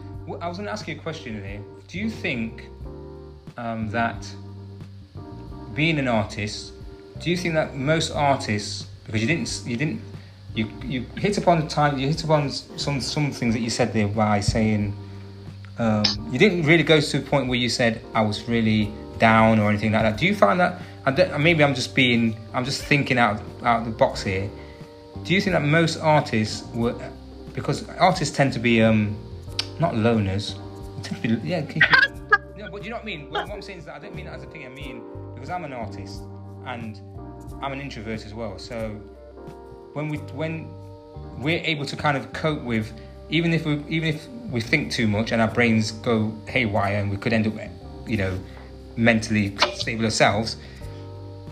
I 0.41 0.47
was 0.47 0.57
going 0.57 0.65
to 0.65 0.71
ask 0.71 0.87
you 0.87 0.95
a 0.95 0.99
question 0.99 1.35
here. 1.43 1.61
Do 1.87 1.99
you 1.99 2.09
think 2.09 2.65
um, 3.57 3.91
that 3.91 4.27
being 5.75 5.99
an 5.99 6.07
artist, 6.07 6.73
do 7.19 7.29
you 7.29 7.37
think 7.37 7.53
that 7.53 7.75
most 7.75 8.09
artists, 8.11 8.87
because 9.05 9.21
you 9.21 9.27
didn't, 9.27 9.61
you 9.65 9.77
didn't, 9.77 10.01
you 10.57 10.71
you 10.83 11.05
hit 11.17 11.37
upon 11.37 11.59
the 11.61 11.67
time, 11.67 11.97
you 11.99 12.07
hit 12.07 12.23
upon 12.23 12.49
some 12.49 12.99
some 12.99 13.31
things 13.31 13.53
that 13.53 13.61
you 13.61 13.69
said 13.69 13.93
there 13.93 14.07
by 14.07 14.39
saying 14.39 14.95
um, 15.77 16.03
you 16.31 16.39
didn't 16.39 16.63
really 16.63 16.83
go 16.83 16.99
to 16.99 17.17
a 17.17 17.21
point 17.21 17.47
where 17.47 17.57
you 17.57 17.69
said 17.69 18.01
I 18.13 18.21
was 18.21 18.47
really 18.49 18.91
down 19.19 19.59
or 19.59 19.69
anything 19.69 19.91
like 19.91 20.01
that. 20.03 20.17
Do 20.17 20.25
you 20.25 20.35
find 20.35 20.59
that? 20.59 20.81
maybe 21.39 21.63
I'm 21.63 21.73
just 21.73 21.95
being, 21.95 22.35
I'm 22.53 22.65
just 22.65 22.83
thinking 22.83 23.17
out 23.17 23.41
out 23.63 23.81
of 23.81 23.85
the 23.85 23.91
box 23.91 24.23
here. 24.23 24.49
Do 25.23 25.33
you 25.33 25.39
think 25.39 25.53
that 25.53 25.63
most 25.63 25.97
artists 25.97 26.67
were 26.73 26.95
because 27.53 27.87
artists 27.89 28.35
tend 28.35 28.53
to 28.53 28.59
be 28.59 28.81
um, 28.81 29.15
not 29.79 29.93
loners. 29.93 30.55
Be, 31.21 31.29
yeah, 31.47 31.61
no, 32.57 32.69
but 32.71 32.83
you 32.83 32.89
know 32.89 32.97
what 32.97 33.03
I 33.03 33.05
mean. 33.05 33.29
What, 33.29 33.47
what 33.47 33.55
I'm 33.55 33.61
saying 33.61 33.79
is 33.79 33.85
that 33.85 33.95
I 33.95 33.99
don't 33.99 34.15
mean 34.15 34.25
that 34.25 34.35
as 34.35 34.43
a 34.43 34.47
thing. 34.47 34.65
I 34.65 34.69
mean 34.69 35.01
because 35.33 35.49
I'm 35.49 35.63
an 35.63 35.73
artist 35.73 36.23
and 36.65 36.99
I'm 37.61 37.71
an 37.71 37.79
introvert 37.79 38.25
as 38.25 38.33
well. 38.33 38.57
So 38.57 38.99
when 39.97 40.09
we 40.09 40.17
when 40.37 40.69
we're 41.39 41.63
able 41.63 41.83
to 41.83 41.95
kind 41.95 42.15
of 42.15 42.31
cope 42.31 42.61
with 42.61 42.93
even 43.29 43.51
if 43.51 43.65
we 43.65 43.83
even 43.89 44.09
if 44.09 44.27
we 44.51 44.61
think 44.61 44.91
too 44.91 45.07
much 45.07 45.31
and 45.31 45.41
our 45.41 45.47
brains 45.47 45.91
go 45.91 46.31
haywire 46.47 46.99
and 46.99 47.09
we 47.09 47.17
could 47.17 47.33
end 47.33 47.47
up 47.47 47.53
you 48.05 48.15
know 48.15 48.39
mentally 48.95 49.57
stable 49.73 50.05
ourselves 50.05 50.57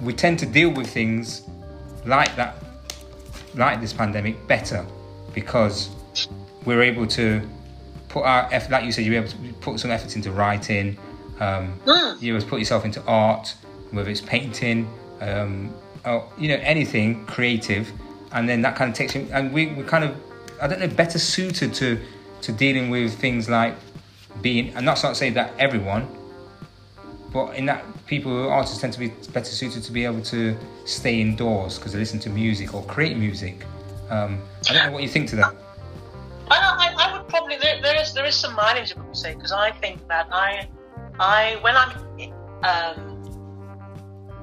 we 0.02 0.14
tend 0.14 0.38
to 0.38 0.46
deal 0.46 0.70
with 0.70 0.88
things 0.88 1.42
like 2.06 2.36
that 2.36 2.56
like 3.56 3.82
this 3.82 3.94
pandemic 3.94 4.36
better 4.48 4.86
because 5.34 5.90
we're 6.66 6.84
able 6.84 7.08
to 7.08 7.42
put 8.10 8.24
our 8.24 8.48
effort, 8.52 8.72
like 8.72 8.86
you 8.86 8.92
said, 8.92 9.06
you're 9.06 9.16
able 9.16 9.28
to 9.28 9.38
put 9.60 9.80
some 9.80 9.92
effort 9.92 10.16
into 10.16 10.32
writing. 10.32 10.98
Um, 11.40 11.78
mm. 11.86 12.24
Able 12.24 12.40
to 12.40 12.48
put 12.48 12.60
yourself 12.60 12.86
into 12.86 13.04
art, 13.04 13.54
whether 13.92 14.10
it's 14.10 14.22
painting, 14.22 14.90
um, 15.20 15.74
or 16.06 16.28
you 16.38 16.48
know 16.48 16.60
anything 16.64 17.26
creative, 17.26 17.92
and 18.36 18.48
then 18.48 18.62
that 18.62 18.76
kind 18.76 18.92
of 18.92 18.96
takes 18.96 19.16
you. 19.16 19.28
And 19.32 19.52
we 19.52 19.68
we 19.68 19.84
kind 19.84 20.04
of, 20.04 20.16
I 20.62 20.68
don't 20.68 20.80
know, 20.80 20.88
better 20.88 21.18
suited 21.18 21.74
to 21.76 22.00
to 22.42 22.52
dealing 22.52 22.90
with 22.92 23.16
things 23.16 23.50
like 23.50 23.76
being. 24.42 24.76
And 24.76 24.88
that's 24.88 25.02
not 25.02 25.10
to 25.10 25.16
say 25.16 25.32
that 25.32 25.54
everyone, 25.58 26.08
but 27.34 27.56
in 27.56 27.66
that 27.66 27.84
people 28.06 28.50
artists 28.50 28.80
tend 28.80 28.94
to 28.94 29.00
be 29.00 29.08
better 29.34 29.46
suited 29.46 29.84
to 29.84 29.92
be 29.92 30.06
able 30.06 30.22
to 30.24 30.56
stay 30.86 31.20
indoors 31.20 31.80
because 31.80 31.94
they 31.94 32.00
listen 32.00 32.20
to 32.20 32.30
music 32.30 32.76
or 32.76 32.84
create 32.84 33.18
music. 33.18 33.66
Um, 34.10 34.42
I 34.70 34.74
don't 34.74 34.86
know 34.86 34.92
what 34.92 35.02
you 35.02 35.10
think 35.10 35.30
to 35.30 35.38
that. 35.38 35.56
I, 36.52 36.58
I, 36.58 37.10
I 37.10 37.18
would 37.18 37.28
probably 37.28 37.58
there, 37.58 37.82
there 37.82 38.00
is 38.00 38.14
there 38.14 38.26
is 38.26 38.36
some 38.36 38.54
mileage 38.54 38.94
I 38.96 39.02
would 39.02 39.18
say 39.18 39.34
because 39.34 39.54
I 39.54 39.72
think 39.72 40.08
that 40.10 40.28
I 40.32 40.68
I 41.20 41.58
when 41.62 41.76
I'm 41.76 41.92
um, 42.70 43.00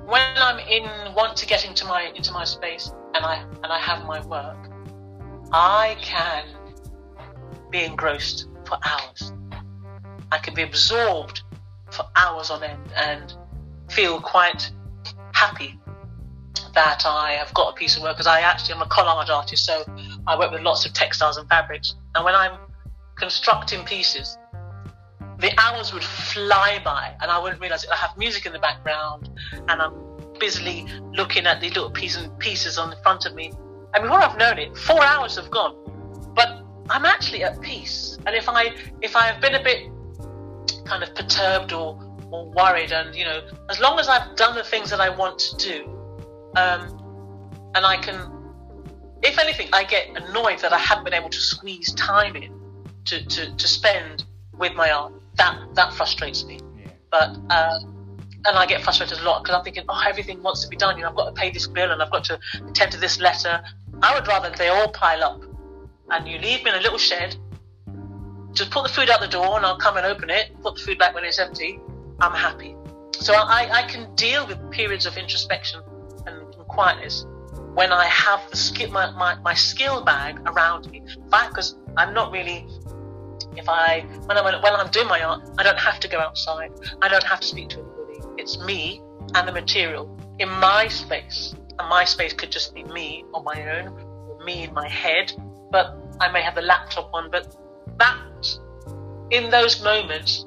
when 0.07 0.23
I'm 0.37 0.59
in 0.61 1.15
want 1.15 1.37
to 1.37 1.47
get 1.47 1.65
into 1.65 1.85
my 1.85 2.11
into 2.17 2.33
my 2.33 2.45
space 2.45 2.91
and 3.15 3.25
I 3.25 3.45
and 3.63 3.67
I 3.67 3.79
have 3.79 4.05
my 4.07 4.25
work, 4.27 4.71
I 5.53 5.97
can 6.01 6.47
be 7.71 7.85
engrossed 7.85 8.49
for 8.65 8.79
hours. 8.85 9.33
I 10.31 10.39
can 10.39 10.55
be 10.55 10.63
absorbed 10.63 11.43
for 11.91 12.05
hours 12.17 12.51
on 12.51 12.63
end 12.63 12.93
and 12.97 13.35
feel 13.91 14.21
quite 14.21 14.71
happy 15.33 15.79
that 16.75 17.03
I 17.05 17.33
have 17.33 17.53
got 17.55 17.75
a 17.75 17.77
piece 17.77 17.97
of 17.97 18.03
work 18.03 18.17
because 18.17 18.27
I 18.27 18.41
actually 18.41 18.75
am 18.75 18.83
a 18.83 18.87
collage 18.87 19.29
artist, 19.29 19.65
so 19.65 19.85
I 20.27 20.39
work 20.39 20.53
with 20.53 20.63
lots 20.63 20.87
of 20.87 20.93
textiles 20.95 21.37
and 21.37 21.49
fabrics. 21.49 21.95
And 22.15 22.25
when 22.25 22.35
I'm 22.35 22.59
constructing 23.17 23.85
pieces, 23.85 24.39
the 25.39 25.53
hours 25.61 25.93
would 25.93 26.05
fly 26.05 26.81
by, 26.85 27.15
and 27.21 27.31
I 27.31 27.39
wouldn't 27.39 27.61
realize 27.61 27.85
it. 27.85 27.91
I 27.91 27.97
have 27.97 28.17
music 28.17 28.47
in 28.47 28.53
the 28.53 28.59
background, 28.59 29.29
and 29.69 29.83
I'm 29.83 29.93
busily 30.43 30.85
looking 31.13 31.47
at 31.47 31.61
the 31.61 31.69
little 31.69 31.91
pieces 31.91 32.29
pieces 32.41 32.77
on 32.77 32.91
the 32.91 32.97
front 32.97 33.27
of 33.27 33.33
me. 33.35 33.53
And 33.95 34.03
before 34.03 34.21
I've 34.21 34.37
known 34.37 34.59
it, 34.59 34.77
four 34.77 35.01
hours 35.01 35.37
have 35.37 35.51
gone. 35.53 35.75
But 36.35 36.49
I'm 36.91 37.05
actually 37.05 37.45
at 37.45 37.61
peace. 37.61 38.19
And 38.27 38.35
if 38.35 38.49
I 38.49 38.75
if 39.03 39.15
I 39.15 39.25
have 39.31 39.41
been 39.41 39.55
a 39.55 39.63
bit 39.63 39.81
kind 40.85 41.03
of 41.05 41.15
perturbed 41.15 41.73
or 41.73 41.89
or 42.33 42.51
worried, 42.51 42.91
and 42.91 43.15
you 43.15 43.25
know, 43.25 43.39
as 43.71 43.79
long 43.79 44.01
as 44.01 44.09
I've 44.09 44.35
done 44.35 44.57
the 44.57 44.65
things 44.65 44.91
that 44.91 45.01
I 45.01 45.11
want 45.11 45.39
to 45.39 45.57
do, 45.71 45.79
um, 46.57 46.81
and 47.77 47.87
I 47.87 47.97
can, 47.99 48.17
if 49.23 49.39
anything, 49.39 49.69
I 49.73 49.85
get 49.85 50.09
annoyed 50.17 50.59
that 50.61 50.73
I 50.73 50.79
haven't 50.79 51.05
been 51.05 51.15
able 51.15 51.31
to 51.31 51.43
squeeze 51.53 51.93
time 51.95 52.35
in 52.35 52.53
to, 53.05 53.25
to, 53.25 53.57
to 53.57 53.69
spend 53.69 54.25
with 54.59 54.75
my 54.75 54.91
art. 54.91 55.13
That 55.37 55.55
that 55.75 55.93
frustrates 55.93 56.45
me. 56.45 56.59
Yeah. 56.79 56.91
But 57.11 57.29
um, 57.59 57.92
and 58.45 58.57
I 58.57 58.67
get 58.67 58.83
frustrated 58.83 59.19
a 59.19 59.23
lot 59.23 59.43
because 59.43 59.57
I'm 59.57 59.65
thinking, 59.65 59.85
oh, 59.89 60.03
everything 60.07 60.43
wants 60.43 60.63
to 60.63 60.69
be 60.69 60.77
done. 60.77 60.97
You 60.97 61.03
know, 61.03 61.11
I've 61.11 61.17
got 61.17 61.27
to 61.27 61.33
pay 61.33 61.51
this 61.51 61.67
bill 61.67 61.91
and 61.91 62.03
I've 62.03 62.11
got 62.11 62.25
to 62.25 62.39
attend 62.69 62.93
to 62.93 62.99
this 62.99 63.21
letter. 63.21 63.63
I 64.03 64.15
would 64.15 64.27
rather 64.27 64.51
they 64.51 64.69
all 64.69 64.89
pile 64.89 65.23
up 65.23 65.43
and 66.11 66.29
you 66.29 66.39
leave 66.39 66.65
me 66.65 66.71
in 66.71 66.77
a 66.77 66.81
little 66.81 66.99
shed. 66.99 67.37
Just 68.53 68.71
put 68.71 68.83
the 68.83 68.93
food 68.93 69.09
out 69.09 69.21
the 69.21 69.29
door 69.29 69.57
and 69.57 69.65
I'll 69.65 69.79
come 69.79 69.97
and 69.97 70.05
open 70.05 70.29
it, 70.29 70.51
put 70.61 70.77
the 70.77 70.83
food 70.83 70.99
back 70.99 71.15
when 71.15 71.25
it's 71.25 71.39
empty. 71.39 71.79
I'm 72.21 72.33
happy. 72.33 72.77
So 73.13 73.35
I, 73.35 73.69
I 73.73 73.83
can 73.85 74.15
deal 74.15 74.47
with 74.47 74.59
periods 74.71 75.07
of 75.07 75.17
introspection 75.17 75.81
and, 76.27 76.55
and 76.55 76.69
quietness 76.69 77.25
when 77.75 77.93
I 77.93 78.05
have 78.07 78.41
the 78.51 78.89
my, 78.93 79.11
my, 79.13 79.37
my 79.37 79.55
skill 79.55 80.05
bag 80.05 80.41
around 80.47 80.91
me. 80.91 81.03
Because 81.31 81.77
I'm 81.97 82.13
not 82.13 82.33
really 82.33 82.67
if 83.57 83.69
I 83.69 84.01
when 84.27 84.37
I'm 84.37 84.45
when 84.63 84.75
I'm 84.75 84.91
doing 84.91 85.09
my 85.09 85.23
art, 85.23 85.49
I 85.59 85.63
don't 85.63 85.79
have 85.79 86.01
to 86.01 86.09
go 86.09 86.19
outside. 86.19 86.73
I 87.01 87.09
don't 87.09 87.25
have 87.25 87.41
to 87.41 87.47
speak 87.47 87.69
to. 87.71 87.92
It's 88.39 88.59
me 88.59 89.01
and 89.35 89.47
the 89.47 89.53
material 89.53 90.19
in 90.39 90.49
my 90.49 90.89
space. 90.89 91.55
And 91.79 91.89
my 91.89 92.05
space 92.05 92.33
could 92.33 92.51
just 92.51 92.75
be 92.75 92.85
me 92.85 93.25
on 93.33 93.45
my 93.45 93.79
own, 93.79 93.89
or 93.89 94.45
me 94.45 94.65
in 94.65 94.75
my 94.75 94.89
head. 94.89 95.33
But 95.71 95.97
I 96.21 96.31
may 96.31 96.43
have 96.43 96.55
the 96.55 96.63
laptop 96.63 97.11
on. 97.15 97.31
But 97.31 97.57
that 97.99 98.59
in 99.31 99.51
those 99.51 99.83
moments, 99.83 100.47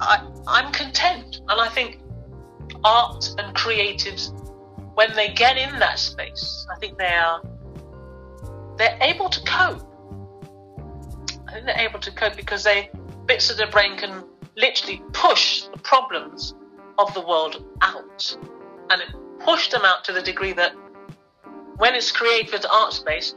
I, 0.00 0.26
I'm 0.46 0.72
content, 0.72 1.40
and 1.48 1.60
I 1.60 1.68
think 1.68 2.00
art 2.84 3.28
and 3.38 3.54
creatives, 3.56 4.32
when 4.94 5.14
they 5.14 5.32
get 5.32 5.56
in 5.56 5.78
that 5.78 5.98
space, 5.98 6.66
I 6.74 6.78
think 6.78 6.98
they 6.98 7.06
are 7.06 7.42
they're 8.76 8.98
able 9.02 9.28
to 9.28 9.40
cope 9.44 9.86
I 11.52 11.52
think 11.52 11.66
they're 11.66 11.86
able 11.86 12.00
to 12.00 12.10
cope 12.12 12.34
because 12.36 12.64
they 12.64 12.90
bits 13.26 13.50
of 13.50 13.58
their 13.58 13.70
brain 13.70 13.96
can 13.96 14.24
literally 14.56 15.02
push 15.12 15.62
the 15.64 15.78
problems 15.78 16.54
of 16.98 17.12
the 17.14 17.20
world 17.20 17.64
out, 17.80 18.36
and 18.90 19.02
it 19.02 19.08
pushed 19.40 19.70
them 19.70 19.82
out 19.84 20.04
to 20.04 20.12
the 20.12 20.22
degree 20.22 20.52
that 20.52 20.72
when 21.76 21.94
it's 21.94 22.12
created 22.12 22.64
art 22.70 22.92
space, 22.92 23.34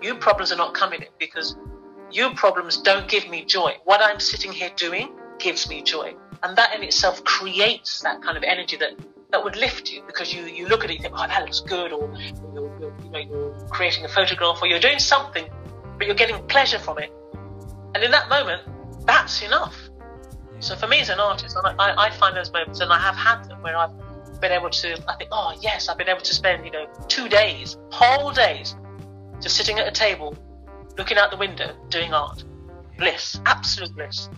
you 0.00 0.14
problems 0.16 0.52
are 0.52 0.56
not 0.56 0.74
coming 0.74 1.02
in 1.02 1.08
because 1.18 1.56
you 2.10 2.34
problems 2.34 2.76
don't 2.78 3.08
give 3.08 3.28
me 3.28 3.44
joy. 3.44 3.76
What 3.84 4.00
I'm 4.02 4.20
sitting 4.20 4.52
here 4.52 4.70
doing 4.76 5.14
gives 5.38 5.68
me 5.68 5.82
joy, 5.82 6.14
and 6.42 6.56
that 6.56 6.74
in 6.74 6.82
itself 6.82 7.22
creates 7.24 8.00
that 8.02 8.22
kind 8.22 8.36
of 8.36 8.42
energy 8.42 8.76
that 8.76 8.92
that 9.30 9.42
would 9.42 9.56
lift 9.56 9.90
you 9.90 10.02
because 10.06 10.34
you 10.34 10.42
you 10.44 10.66
look 10.66 10.84
at 10.84 10.90
it 10.90 10.94
and 10.94 11.02
think, 11.02 11.14
oh, 11.16 11.26
that 11.26 11.42
looks 11.42 11.60
good, 11.60 11.92
or 11.92 12.14
you're, 12.52 12.78
you're, 12.78 12.94
you 13.04 13.10
know, 13.10 13.18
you're 13.18 13.68
creating 13.70 14.04
a 14.04 14.08
photograph, 14.08 14.60
or 14.60 14.66
you're 14.66 14.80
doing 14.80 14.98
something, 14.98 15.48
but 15.96 16.06
you're 16.06 16.16
getting 16.16 16.44
pleasure 16.48 16.78
from 16.78 16.98
it 16.98 17.12
and 17.94 18.02
in 18.02 18.10
that 18.10 18.28
moment, 18.28 18.62
that's 19.06 19.42
enough. 19.42 19.76
So 20.62 20.76
for 20.76 20.86
me 20.86 21.00
as 21.00 21.08
an 21.08 21.18
artist, 21.18 21.56
I, 21.64 21.74
I 21.78 22.10
find 22.10 22.36
those 22.36 22.52
moments, 22.52 22.78
and 22.78 22.92
I 22.92 22.98
have 22.98 23.16
had 23.16 23.42
them 23.48 23.60
where 23.62 23.76
I've 23.76 23.90
been 24.40 24.52
able 24.52 24.70
to, 24.70 24.92
I 25.08 25.16
think, 25.16 25.30
oh 25.32 25.58
yes, 25.60 25.88
I've 25.88 25.98
been 25.98 26.08
able 26.08 26.20
to 26.20 26.32
spend, 26.32 26.64
you 26.64 26.70
know, 26.70 26.86
two 27.08 27.28
days, 27.28 27.76
whole 27.90 28.30
days, 28.30 28.76
just 29.40 29.56
sitting 29.56 29.80
at 29.80 29.88
a 29.88 29.90
table, 29.90 30.38
looking 30.96 31.18
out 31.18 31.32
the 31.32 31.36
window, 31.36 31.74
doing 31.88 32.14
art. 32.14 32.44
Bliss, 32.96 33.40
absolute 33.44 33.92
bliss. 33.96 34.28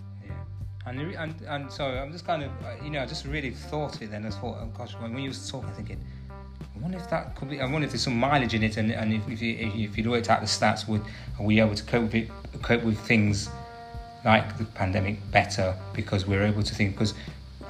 And, 0.87 0.99
and, 0.99 1.35
and 1.47 1.71
so 1.71 1.85
I'm 1.85 2.11
just 2.11 2.27
kind 2.27 2.43
of, 2.43 2.51
uh, 2.65 2.83
you 2.83 2.89
know, 2.89 3.03
I 3.03 3.07
just 3.07 3.27
really 3.27 3.51
thought 3.51 4.01
it 4.01 4.11
then. 4.11 4.25
I 4.25 4.31
thought, 4.31 4.57
oh 4.63 4.73
gosh, 4.79 4.93
when 4.95 5.19
you 5.19 5.29
were 5.29 5.37
talking, 5.47 5.73
thinking, 5.75 6.03
I 6.75 6.79
wonder 6.81 6.97
if 6.97 7.11
that 7.11 7.37
could 7.37 7.51
be. 7.51 7.61
I 7.61 7.65
wonder 7.65 7.85
if 7.85 7.93
there's 7.93 8.03
some 8.03 8.19
mileage 8.19 8.55
in 8.55 8.63
it, 8.63 8.79
and, 8.79 8.91
and 8.91 9.13
if, 9.13 9.29
if 9.29 9.43
you 9.43 9.57
if 9.59 9.97
you 9.97 10.05
looked 10.05 10.29
at 10.29 10.41
the 10.41 10.47
stats, 10.47 10.89
would 10.89 11.03
are 11.39 11.45
we 11.45 11.61
able 11.61 11.75
to 11.75 11.85
cope 11.85 12.13
with 12.13 12.31
cope 12.63 12.83
with 12.83 12.99
things 13.01 13.49
like 14.25 14.57
the 14.59 14.65
pandemic 14.65 15.19
better 15.31 15.77
because 15.93 16.27
we're 16.27 16.43
able 16.43 16.63
to 16.63 16.75
think 16.75 16.93
because 16.93 17.15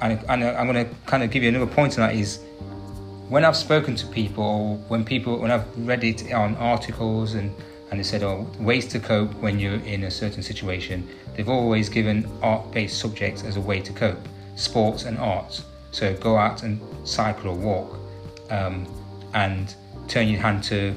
and, 0.01 0.19
and 0.27 0.43
I'm 0.43 0.71
going 0.71 0.85
to 0.85 0.95
kind 1.05 1.23
of 1.23 1.31
give 1.31 1.43
you 1.43 1.49
another 1.49 1.67
point 1.67 1.97
on 1.97 2.07
that 2.07 2.15
is 2.15 2.39
when 3.29 3.45
I've 3.45 3.55
spoken 3.55 3.95
to 3.95 4.07
people 4.07 4.43
or 4.43 4.75
when 4.89 5.05
people 5.05 5.39
when 5.39 5.51
I've 5.51 5.65
read 5.77 6.03
it 6.03 6.33
on 6.33 6.55
articles 6.57 7.33
and 7.33 7.53
and 7.91 7.99
they 7.99 8.03
said 8.03 8.23
oh 8.23 8.47
ways 8.59 8.87
to 8.89 8.99
cope 8.99 9.33
when 9.35 9.59
you're 9.59 9.79
in 9.81 10.03
a 10.03 10.11
certain 10.11 10.43
situation 10.43 11.07
they've 11.35 11.49
always 11.49 11.87
given 11.89 12.27
art-based 12.41 12.97
subjects 12.97 13.43
as 13.43 13.57
a 13.57 13.61
way 13.61 13.79
to 13.81 13.93
cope 13.93 14.19
sports 14.55 15.03
and 15.03 15.17
arts. 15.17 15.63
So 15.91 16.13
go 16.15 16.37
out 16.37 16.63
and 16.63 16.81
cycle 17.07 17.51
or 17.51 17.55
walk 17.55 17.99
um, 18.49 18.85
and 19.33 19.73
turn 20.07 20.27
your 20.27 20.41
hand 20.41 20.63
to 20.65 20.95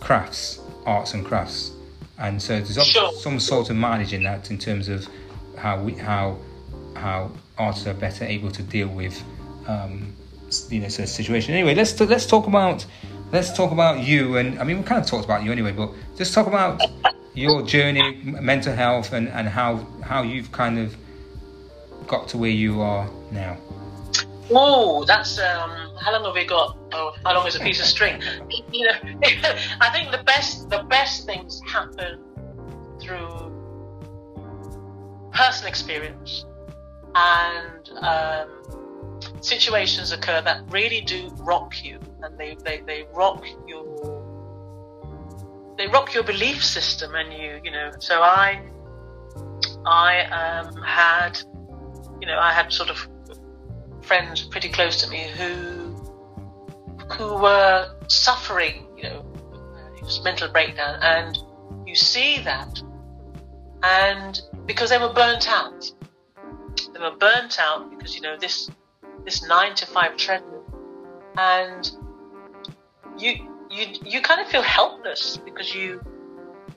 crafts 0.00 0.60
arts 0.86 1.14
and 1.14 1.24
crafts 1.24 1.72
and 2.18 2.40
so 2.42 2.60
there's 2.60 2.86
sure. 2.86 3.12
some 3.12 3.38
sort 3.38 3.70
of 3.70 3.76
mileage 3.76 4.12
in 4.12 4.22
that 4.24 4.50
in 4.50 4.58
terms 4.58 4.88
of 4.88 5.06
how 5.56 5.80
we 5.80 5.94
how 5.94 6.38
how 6.94 7.30
artists 7.56 7.86
are 7.86 7.94
better 7.94 8.24
able 8.24 8.50
to 8.50 8.62
deal 8.62 8.88
with 8.88 9.22
um, 9.66 10.12
you 10.68 10.80
know 10.80 10.88
sort 10.88 11.04
of 11.04 11.08
situation. 11.08 11.54
Anyway, 11.54 11.74
let's 11.74 11.92
t- 11.92 12.06
let's 12.06 12.26
talk 12.26 12.46
about 12.46 12.84
let's 13.32 13.52
talk 13.52 13.72
about 13.72 14.04
you 14.04 14.36
and 14.36 14.58
I 14.58 14.64
mean 14.64 14.78
we 14.78 14.84
kind 14.84 15.00
of 15.00 15.08
talked 15.08 15.24
about 15.24 15.42
you 15.44 15.52
anyway, 15.52 15.72
but 15.72 15.90
just 16.16 16.34
talk 16.34 16.46
about 16.46 16.82
your 17.34 17.62
journey, 17.62 18.20
mental 18.24 18.74
health, 18.74 19.12
and 19.12 19.28
and 19.28 19.48
how 19.48 19.86
how 20.02 20.22
you've 20.22 20.50
kind 20.50 20.78
of 20.78 20.96
got 22.06 22.28
to 22.28 22.38
where 22.38 22.50
you 22.50 22.80
are 22.80 23.08
now. 23.30 23.56
Oh, 24.50 25.04
that's 25.04 25.38
um, 25.38 25.87
how 26.00 26.12
long 26.12 26.24
have 26.24 26.34
we 26.34 26.44
got? 26.44 26.76
Oh, 26.92 27.14
how 27.24 27.34
long 27.34 27.46
is 27.46 27.56
a 27.56 27.60
piece 27.60 27.80
of 27.80 27.86
string? 27.86 28.20
you 28.72 28.84
know, 28.84 28.92
I 29.80 29.90
think 29.92 30.10
the 30.10 30.22
best 30.24 30.68
the 30.70 30.82
best 30.84 31.26
things 31.26 31.60
happen 31.66 32.20
through 33.00 33.48
personal 35.32 35.68
experience 35.68 36.44
and 37.14 37.90
um, 37.98 39.20
situations 39.40 40.12
occur 40.12 40.40
that 40.42 40.62
really 40.70 41.00
do 41.00 41.28
rock 41.38 41.72
you, 41.84 41.98
and 42.22 42.38
they, 42.38 42.56
they, 42.64 42.82
they 42.86 43.06
rock 43.14 43.44
your 43.66 43.84
they 45.76 45.86
rock 45.86 46.12
your 46.12 46.24
belief 46.24 46.64
system, 46.64 47.14
and 47.14 47.32
you 47.32 47.60
you 47.64 47.70
know. 47.70 47.90
So 47.98 48.22
I 48.22 48.62
I 49.86 50.20
um, 50.24 50.74
had 50.82 51.38
you 52.20 52.26
know 52.26 52.38
I 52.38 52.52
had 52.52 52.72
sort 52.72 52.90
of 52.90 53.08
friends 54.02 54.42
pretty 54.42 54.68
close 54.68 55.02
to 55.02 55.10
me 55.10 55.28
who 55.36 55.77
who 57.12 57.36
were 57.40 57.94
suffering, 58.08 58.86
you 58.96 59.04
know, 59.04 59.24
uh, 59.54 59.98
just 59.98 60.24
mental 60.24 60.48
breakdown, 60.50 60.98
and 61.02 61.38
you 61.86 61.94
see 61.94 62.40
that, 62.40 62.82
and 63.82 64.40
because 64.66 64.90
they 64.90 64.98
were 64.98 65.12
burnt 65.12 65.48
out, 65.48 65.90
they 66.92 67.00
were 67.00 67.16
burnt 67.16 67.58
out 67.58 67.90
because 67.90 68.14
you 68.14 68.20
know 68.20 68.36
this 68.38 68.70
this 69.24 69.46
nine 69.46 69.74
to 69.74 69.86
five 69.86 70.16
treadmill, 70.16 70.64
and 71.36 71.90
you 73.18 73.34
you 73.70 73.86
you 74.04 74.20
kind 74.20 74.40
of 74.40 74.48
feel 74.48 74.62
helpless 74.62 75.38
because 75.44 75.74
you 75.74 76.00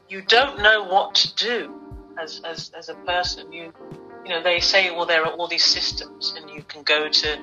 you 0.09 0.21
don't 0.23 0.61
know 0.61 0.83
what 0.83 1.15
to 1.15 1.35
do 1.35 1.73
as 2.19 2.41
as 2.43 2.71
as 2.77 2.89
a 2.89 2.95
person. 2.95 3.51
You 3.51 3.73
you 4.25 4.29
know, 4.29 4.43
they 4.43 4.59
say, 4.59 4.91
well, 4.91 5.05
there 5.05 5.25
are 5.25 5.33
all 5.33 5.47
these 5.47 5.65
systems, 5.65 6.35
and 6.37 6.49
you 6.49 6.63
can 6.63 6.83
go 6.83 7.09
to 7.09 7.37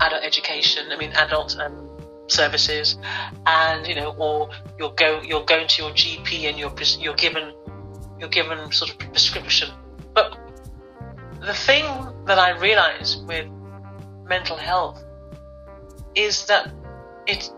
adult 0.00 0.22
education. 0.22 0.90
I 0.90 0.96
mean, 0.96 1.12
adult 1.12 1.58
um, 1.58 1.88
services, 2.28 2.96
and 3.46 3.86
you 3.86 3.94
know, 3.94 4.14
or 4.18 4.50
you're 4.78 4.94
go 4.94 5.20
you're 5.22 5.44
going 5.44 5.68
to 5.68 5.82
your 5.82 5.92
GP 5.92 6.48
and 6.48 6.58
you're 6.58 6.74
you're 6.98 7.14
given 7.14 7.52
you're 8.18 8.28
given 8.28 8.72
sort 8.72 8.90
of 8.90 8.98
prescription. 8.98 9.68
But 10.14 10.38
the 11.40 11.54
thing 11.54 11.84
that 12.26 12.38
I 12.38 12.58
realize 12.58 13.16
with 13.26 13.48
mental 14.28 14.56
health 14.56 15.02
is 16.14 16.46
that 16.46 16.72
it 17.26 17.50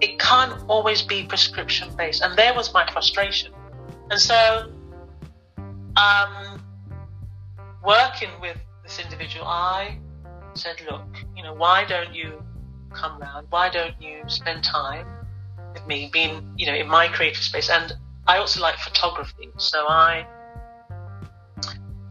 it 0.00 0.18
can't 0.18 0.62
always 0.68 1.02
be 1.02 1.24
prescription 1.24 1.94
based, 1.96 2.22
and 2.22 2.36
there 2.36 2.54
was 2.54 2.72
my 2.72 2.88
frustration, 2.92 3.52
and 4.10 4.20
so. 4.20 4.72
Um, 5.94 6.62
working 7.84 8.30
with 8.40 8.56
this 8.82 8.98
individual, 8.98 9.46
I 9.46 9.98
said, 10.54 10.76
look, 10.90 11.04
you 11.42 11.48
know, 11.48 11.54
why 11.54 11.84
don't 11.84 12.14
you 12.14 12.40
come 12.92 13.18
round? 13.20 13.48
Why 13.50 13.68
don't 13.68 14.00
you 14.00 14.22
spend 14.28 14.62
time 14.62 15.06
with 15.74 15.84
me, 15.86 16.08
being, 16.12 16.48
you 16.56 16.66
know, 16.66 16.74
in 16.74 16.86
my 16.86 17.08
creative 17.08 17.42
space? 17.42 17.68
And 17.68 17.92
I 18.28 18.38
also 18.38 18.60
like 18.60 18.76
photography, 18.76 19.50
so 19.56 19.88
I 19.88 20.24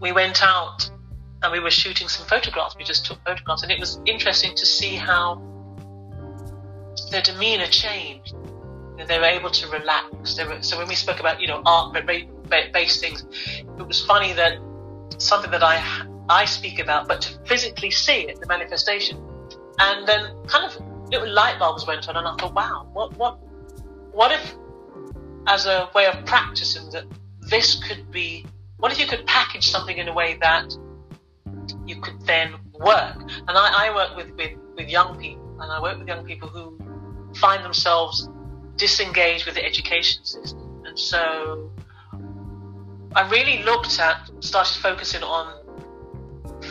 we 0.01 0.11
went 0.11 0.43
out 0.43 0.89
and 1.43 1.51
we 1.51 1.59
were 1.59 1.71
shooting 1.71 2.09
some 2.09 2.25
photographs. 2.27 2.75
We 2.75 2.83
just 2.83 3.05
took 3.05 3.23
photographs, 3.23 3.63
and 3.63 3.71
it 3.71 3.79
was 3.79 4.01
interesting 4.05 4.53
to 4.55 4.65
see 4.65 4.95
how 4.95 5.41
their 7.09 7.21
demeanor 7.21 7.67
changed. 7.67 8.35
They 9.07 9.17
were 9.17 9.25
able 9.25 9.49
to 9.49 9.67
relax. 9.69 10.37
Were, 10.37 10.61
so 10.61 10.77
when 10.77 10.87
we 10.87 10.95
spoke 10.95 11.19
about, 11.19 11.39
you 11.39 11.47
know, 11.47 11.61
art-based 11.65 12.99
things, 12.99 13.25
it 13.31 13.87
was 13.87 14.03
funny 14.05 14.33
that 14.33 14.59
something 15.17 15.51
that 15.51 15.63
I 15.63 15.77
I 16.31 16.45
speak 16.45 16.79
about, 16.79 17.07
but 17.07 17.21
to 17.21 17.29
physically 17.45 17.91
see 17.91 18.19
it, 18.29 18.39
the 18.39 18.47
manifestation, 18.47 19.17
and 19.79 20.07
then 20.07 20.21
kind 20.47 20.65
of 20.65 20.71
little 21.09 21.29
light 21.29 21.59
bulbs 21.59 21.85
went 21.85 22.07
on, 22.07 22.15
and 22.15 22.27
I 22.27 22.35
thought, 22.37 22.53
wow, 22.53 22.87
what 22.93 23.15
what 23.17 23.37
what 24.11 24.31
if, 24.31 24.55
as 25.47 25.65
a 25.65 25.89
way 25.93 26.05
of 26.05 26.25
practicing, 26.25 26.89
that 26.91 27.05
this 27.49 27.81
could 27.85 28.11
be, 28.11 28.45
what 28.77 28.91
if 28.91 28.99
you 28.99 29.07
could 29.07 29.25
package 29.25 29.69
something 29.69 29.97
in 29.97 30.07
a 30.07 30.13
way 30.13 30.37
that 30.41 30.73
you 31.85 31.99
could 32.01 32.19
then 32.25 32.55
work. 32.73 33.17
And 33.47 33.57
I, 33.57 33.87
I 33.87 33.95
work 33.95 34.15
with, 34.15 34.31
with, 34.35 34.57
with 34.77 34.89
young 34.89 35.17
people, 35.19 35.57
and 35.61 35.71
I 35.71 35.81
work 35.81 35.97
with 35.99 36.07
young 36.07 36.25
people 36.25 36.47
who 36.47 36.77
find 37.35 37.63
themselves 37.63 38.29
disengaged 38.75 39.45
with 39.45 39.55
the 39.55 39.65
education 39.65 40.23
system. 40.25 40.83
And 40.85 40.97
so 40.97 41.71
I 43.15 43.29
really 43.29 43.63
looked 43.63 43.99
at, 43.99 44.29
started 44.39 44.77
focusing 44.81 45.23
on 45.23 45.60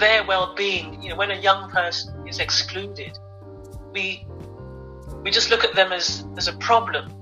their 0.01 0.25
well-being. 0.25 1.03
You 1.03 1.11
know, 1.11 1.17
when 1.17 1.31
a 1.31 1.41
young 1.41 1.71
person 1.71 2.27
is 2.27 2.41
excluded, 2.41 3.17
we 3.93 4.27
we 5.23 5.31
just 5.31 5.51
look 5.51 5.65
at 5.65 5.75
them 5.75 5.93
as 5.93 6.25
as 6.37 6.49
a 6.49 6.55
problem 6.55 7.15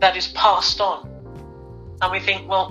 that 0.00 0.16
is 0.16 0.28
passed 0.28 0.80
on, 0.80 1.08
and 2.02 2.12
we 2.12 2.20
think, 2.20 2.48
well, 2.48 2.70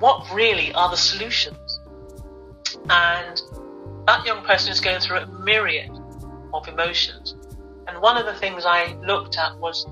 what 0.00 0.28
really 0.32 0.72
are 0.74 0.90
the 0.90 0.96
solutions? 0.96 1.80
And 2.90 3.40
that 4.06 4.24
young 4.26 4.44
person 4.44 4.72
is 4.72 4.80
going 4.80 5.00
through 5.00 5.18
a 5.18 5.26
myriad 5.26 5.90
of 6.52 6.66
emotions. 6.68 7.36
And 7.86 8.00
one 8.00 8.16
of 8.16 8.26
the 8.26 8.34
things 8.34 8.64
I 8.66 8.94
looked 9.06 9.38
at 9.38 9.58
was 9.58 9.86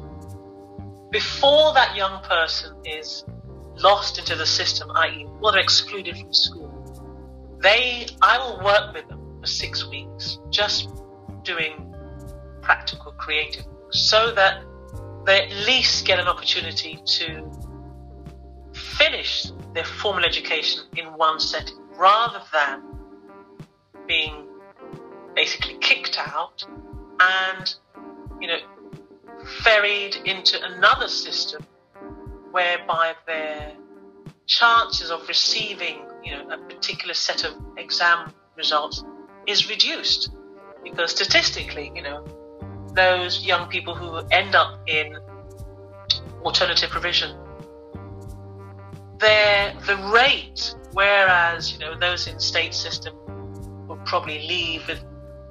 before 1.11 1.73
that 1.75 1.97
young 1.97 2.23
person 2.25 2.77
is 2.85 3.25
lost 3.77 4.19
into 4.19 4.35
the 4.35 4.47
system, 4.47 4.91
i.e., 4.97 5.27
well, 5.41 5.53
they're 5.53 5.63
excluded 5.63 6.17
from 6.17 6.33
school, 6.33 6.66
they, 7.67 8.07
I 8.23 8.39
will 8.39 8.65
work 8.65 8.95
with 8.95 9.09
them 9.09 9.41
for 9.41 9.47
six 9.49 9.89
weeks, 9.91 10.39
just 10.51 10.89
doing 11.43 11.93
practical, 12.63 13.11
creative 13.13 13.65
so 13.91 14.33
that 14.35 14.63
they 15.25 15.43
at 15.43 15.51
least 15.67 16.07
get 16.07 16.21
an 16.21 16.29
opportunity 16.29 17.01
to 17.05 17.51
finish 18.73 19.49
their 19.75 19.85
formal 19.85 20.25
education 20.25 20.85
in 20.97 21.07
one 21.07 21.41
setting 21.41 21.77
rather 21.97 22.41
than 22.53 22.83
being 24.07 24.47
basically 25.35 25.77
kicked 25.81 26.17
out 26.19 26.65
and 27.21 27.75
you 28.41 28.47
know 28.47 28.59
ferried 29.65 30.15
into 30.25 30.57
another 30.65 31.09
system 31.09 31.65
whereby 32.53 33.15
their 33.27 33.73
chances 34.47 35.11
of 35.11 35.27
receiving 35.29 36.05
you 36.25 36.33
know 36.33 36.49
a 36.51 36.59
particular 36.69 37.15
set 37.15 37.45
of 37.45 37.53
exam 37.77 38.33
results 38.57 39.05
is 39.47 39.69
reduced 39.69 40.31
because 40.85 41.11
statistically 41.11 41.93
you 41.95 42.03
know 42.03 42.25
those 42.95 43.45
young 43.45 43.69
people 43.69 43.95
who 43.95 44.19
end 44.31 44.55
up 44.55 44.81
in 44.87 45.17
alternative 46.45 46.91
provision 46.91 47.37
their 49.19 49.75
the 49.87 49.97
rate 50.15 50.75
whereas 50.93 51.73
you 51.73 51.79
know 51.79 51.99
those 51.99 52.27
in 52.29 52.39
state 52.39 52.73
system 52.75 53.15
will 53.89 54.01
probably 54.05 54.39
leave 54.47 54.87
with 54.87 55.05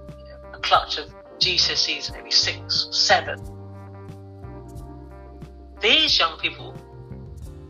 you 0.10 0.26
know, 0.26 0.38
a 0.54 0.60
clutch 0.60 0.98
of 0.98 1.10
GCSEs 1.39 2.14
maybe 2.14 2.32
six 2.32 2.88
seven. 2.91 3.38
These 5.82 6.18
young 6.18 6.38
people 6.39 6.74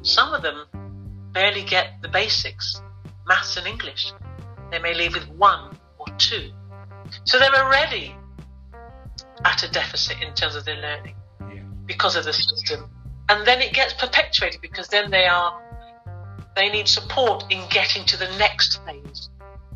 some 0.04 0.34
of 0.34 0.44
them 0.44 0.66
barely 1.36 1.64
get 1.64 2.02
the 2.02 2.08
basics 2.08 2.82
maths 3.28 3.56
and 3.58 3.68
English 3.68 4.12
they 4.72 4.80
may 4.80 4.96
leave 4.96 5.14
with 5.14 5.28
one 5.38 5.78
or 6.00 6.08
two 6.18 6.50
so 7.24 7.38
they're 7.38 7.56
already 7.56 8.16
at 9.44 9.64
a 9.64 9.72
deficit 9.72 10.18
in 10.22 10.34
terms 10.34 10.56
of 10.56 10.66
their 10.66 10.76
learning 10.78 11.16
Yeah. 11.42 11.62
because 11.86 12.16
of 12.16 12.26
the 12.26 12.34
system. 12.34 12.90
And 13.30 13.46
then 13.46 13.62
it 13.62 13.74
gets 13.74 13.94
perpetuated 13.94 14.62
because 14.62 14.88
then 14.88 15.12
they 15.12 15.26
are 15.26 15.62
they 16.56 16.70
need 16.70 16.88
support 16.88 17.44
in 17.50 17.68
getting 17.70 18.06
to 18.06 18.18
the 18.18 18.30
next 18.38 18.82
phase. 18.86 19.30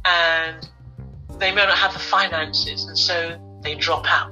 And 0.06 0.70
they 1.38 1.52
may 1.52 1.66
not 1.66 1.78
have 1.78 1.94
the 1.94 2.00
finances 2.00 2.86
and 2.86 2.98
so 2.98 3.38
they 3.62 3.76
drop 3.76 4.06
out. 4.08 4.32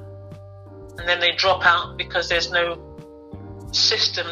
And 0.98 1.06
then 1.06 1.20
they 1.20 1.32
drop 1.32 1.64
out 1.64 1.96
because 1.98 2.28
there's 2.28 2.50
no 2.50 2.78
system 3.72 4.26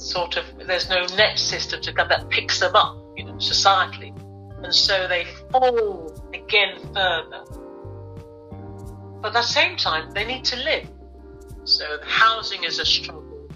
sort 0.00 0.36
of 0.36 0.44
there's 0.66 0.88
no 0.88 1.04
net 1.16 1.38
system 1.38 1.80
to 1.82 1.92
come 1.92 2.08
that 2.08 2.28
picks 2.30 2.58
them 2.60 2.74
up, 2.74 2.96
you 3.16 3.24
know, 3.24 3.34
societally. 3.34 4.16
And 4.64 4.74
so 4.74 5.06
they 5.08 5.26
fall 5.50 6.30
again 6.34 6.78
further. 6.94 7.44
But 9.20 9.28
at 9.28 9.34
the 9.34 9.42
same 9.42 9.76
time, 9.76 10.10
they 10.12 10.24
need 10.24 10.44
to 10.46 10.56
live. 10.56 10.88
So 11.64 11.84
housing 12.02 12.64
is 12.64 12.78
a 12.78 12.86
struggle, 12.86 13.50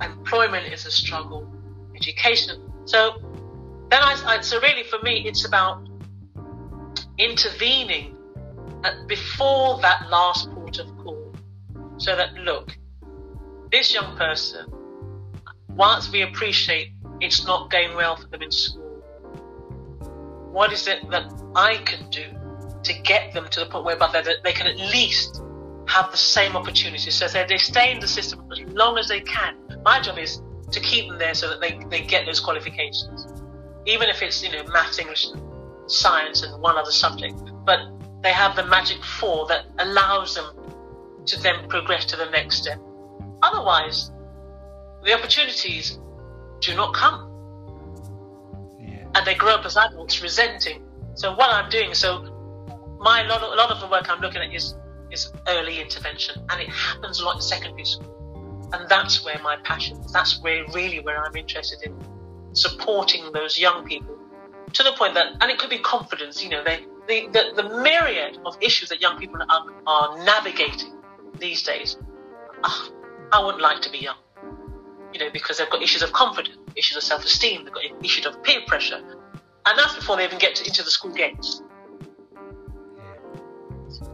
employment 0.00 0.72
is 0.72 0.86
a 0.86 0.90
struggle, 0.90 1.46
education. 1.94 2.72
So 2.86 3.20
then 3.90 4.02
I, 4.02 4.22
I 4.26 4.40
so 4.40 4.60
really 4.60 4.84
for 4.84 4.98
me, 5.02 5.26
it's 5.26 5.46
about 5.46 5.86
intervening 7.18 8.16
before 9.06 9.78
that 9.80 10.08
last 10.10 10.50
port 10.52 10.78
of 10.78 10.86
call. 10.98 11.32
So 11.98 12.16
that 12.16 12.34
look, 12.34 12.76
this 13.70 13.92
young 13.94 14.16
person, 14.16 14.66
whilst 15.76 16.12
we 16.12 16.22
appreciate 16.22 16.92
it's 17.20 17.46
not 17.46 17.70
going 17.70 17.94
well 17.94 18.16
for 18.16 18.26
them 18.28 18.42
in 18.42 18.50
school, 18.50 18.82
what 20.50 20.72
is 20.72 20.86
it 20.86 21.08
that 21.10 21.32
I 21.56 21.76
can 21.78 22.08
do 22.10 22.24
to 22.82 22.92
get 23.02 23.32
them 23.32 23.48
to 23.50 23.60
the 23.60 23.66
point 23.66 23.84
whereby 23.84 24.08
they, 24.12 24.34
they 24.44 24.52
can 24.52 24.66
at 24.66 24.76
least 24.76 25.42
have 25.88 26.10
the 26.10 26.16
same 26.16 26.56
opportunities? 26.56 27.14
So 27.14 27.26
they, 27.26 27.58
stay 27.58 27.92
in 27.92 28.00
the 28.00 28.08
system 28.08 28.48
as 28.52 28.60
long 28.72 28.98
as 28.98 29.08
they 29.08 29.20
can. 29.20 29.56
My 29.84 30.00
job 30.00 30.18
is 30.18 30.40
to 30.70 30.80
keep 30.80 31.08
them 31.08 31.18
there 31.18 31.34
so 31.34 31.48
that 31.48 31.60
they, 31.60 31.80
they 31.90 32.06
get 32.06 32.26
those 32.26 32.40
qualifications. 32.40 33.42
Even 33.86 34.08
if 34.08 34.22
it's, 34.22 34.42
you 34.42 34.52
know, 34.52 34.64
maths, 34.72 34.98
English, 34.98 35.26
science 35.86 36.42
and 36.42 36.60
one 36.62 36.76
other 36.76 36.90
subject. 36.90 37.34
But 37.64 37.80
they 38.22 38.32
have 38.32 38.56
the 38.56 38.64
magic 38.64 39.02
four 39.02 39.46
that 39.48 39.66
allows 39.78 40.34
them 40.34 40.46
to 41.26 41.42
then 41.42 41.68
progress 41.68 42.04
to 42.06 42.16
the 42.16 42.30
next 42.30 42.62
step. 42.62 42.78
Otherwise, 43.42 44.10
the 45.04 45.12
opportunities 45.12 45.98
do 46.60 46.74
not 46.74 46.94
come. 46.94 47.30
Yeah. 48.80 49.06
And 49.14 49.26
they 49.26 49.34
grow 49.34 49.54
up 49.54 49.64
as 49.64 49.76
adults 49.76 50.22
resenting. 50.22 50.82
So 51.14 51.34
what 51.34 51.50
I'm 51.50 51.70
doing, 51.70 51.94
so 51.94 52.22
my 52.98 53.22
lot 53.22 53.42
of, 53.42 53.52
a 53.52 53.56
lot 53.56 53.70
of 53.70 53.80
the 53.80 53.86
work 53.88 54.08
I'm 54.08 54.20
looking 54.20 54.42
at 54.42 54.52
is 54.52 54.74
is 55.10 55.32
early 55.46 55.80
intervention, 55.80 56.42
and 56.50 56.60
it 56.60 56.68
happens 56.68 57.20
a 57.20 57.24
lot 57.24 57.36
in 57.36 57.42
secondary 57.42 57.84
school, 57.84 58.68
and 58.72 58.88
that's 58.88 59.24
where 59.24 59.38
my 59.42 59.56
passion 59.62 59.98
is. 59.98 60.12
That's 60.12 60.42
where 60.42 60.64
really 60.72 61.00
where 61.00 61.22
I'm 61.22 61.36
interested 61.36 61.78
in 61.82 61.94
supporting 62.52 63.30
those 63.32 63.58
young 63.58 63.84
people 63.84 64.16
to 64.72 64.82
the 64.82 64.92
point 64.92 65.14
that, 65.14 65.26
and 65.40 65.50
it 65.50 65.58
could 65.58 65.70
be 65.70 65.78
confidence. 65.78 66.42
You 66.42 66.50
know, 66.50 66.64
they 66.64 66.80
the 67.06 67.28
the, 67.28 67.62
the 67.62 67.82
myriad 67.82 68.38
of 68.44 68.56
issues 68.60 68.88
that 68.88 69.00
young 69.00 69.18
people 69.18 69.40
are, 69.48 69.66
are 69.86 70.24
navigating 70.24 70.94
these 71.38 71.62
days. 71.62 71.96
ah, 72.64 72.90
I 73.32 73.44
wouldn't 73.44 73.62
like 73.62 73.82
to 73.82 73.90
be 73.90 73.98
young, 73.98 74.16
you 75.14 75.20
know, 75.20 75.30
because 75.32 75.58
they've 75.58 75.70
got 75.70 75.80
issues 75.80 76.02
of 76.02 76.12
confidence, 76.12 76.58
issues 76.74 76.96
of 76.96 77.04
self-esteem, 77.04 77.64
they've 77.64 77.72
got 77.72 77.84
issues 78.02 78.26
of 78.26 78.42
peer 78.42 78.60
pressure, 78.66 78.96
and 78.96 79.78
that's 79.78 79.94
before 79.94 80.16
they 80.16 80.24
even 80.24 80.38
get 80.38 80.56
to, 80.56 80.66
into 80.66 80.82
the 80.82 80.90
school 80.90 81.12
gates. 81.12 81.62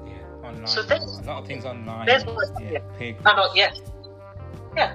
Yeah. 0.04 0.12
Online. 0.44 0.66
So 0.66 0.82
there's- 0.82 1.18
a 1.18 1.22
lot 1.22 1.42
of 1.42 1.46
things 1.46 1.64
online. 1.64 2.06
there's 2.06 2.24
yeah. 2.24 2.70
yeah. 2.70 2.78
Pig. 2.98 3.16
No, 3.24 3.34
not 3.34 3.56
yet. 3.56 3.80
Yeah. 4.76 4.94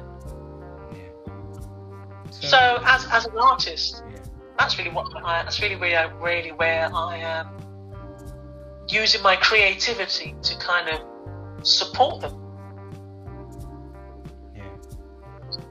Yeah. 0.94 1.10
So 2.30 2.80
as 2.86 3.08
as 3.12 3.26
an 3.26 3.38
artist, 3.40 4.04
yeah. 4.12 4.20
that's 4.60 4.78
really 4.78 4.92
what 4.92 5.08
I, 5.26 5.42
that's 5.42 5.60
really 5.60 5.76
where 5.76 6.00
I, 6.00 6.04
really 6.24 6.52
where 6.52 6.94
I 6.94 7.18
am 7.18 7.48
using 8.88 9.24
my 9.24 9.36
creativity 9.36 10.36
to 10.44 10.56
kind 10.60 10.90
of 10.90 11.66
support 11.66 12.22
them. 12.22 12.45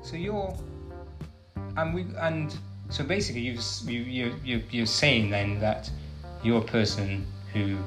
So 0.04 0.16
you're, 0.16 0.54
and 1.78 1.94
we, 1.94 2.04
and 2.18 2.54
so 2.90 3.02
basically, 3.04 3.40
you 3.40 3.58
you 3.86 4.00
you 4.02 4.34
you 4.44 4.62
you're 4.70 4.86
saying 4.86 5.30
then 5.30 5.58
that 5.60 5.90
you're 6.42 6.60
a 6.60 6.64
person 6.64 7.26
who, 7.54 7.78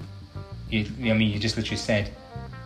you, 0.67 0.87
I 1.11 1.13
mean, 1.13 1.31
you 1.31 1.37
just 1.37 1.57
literally 1.57 1.77
said, 1.77 2.09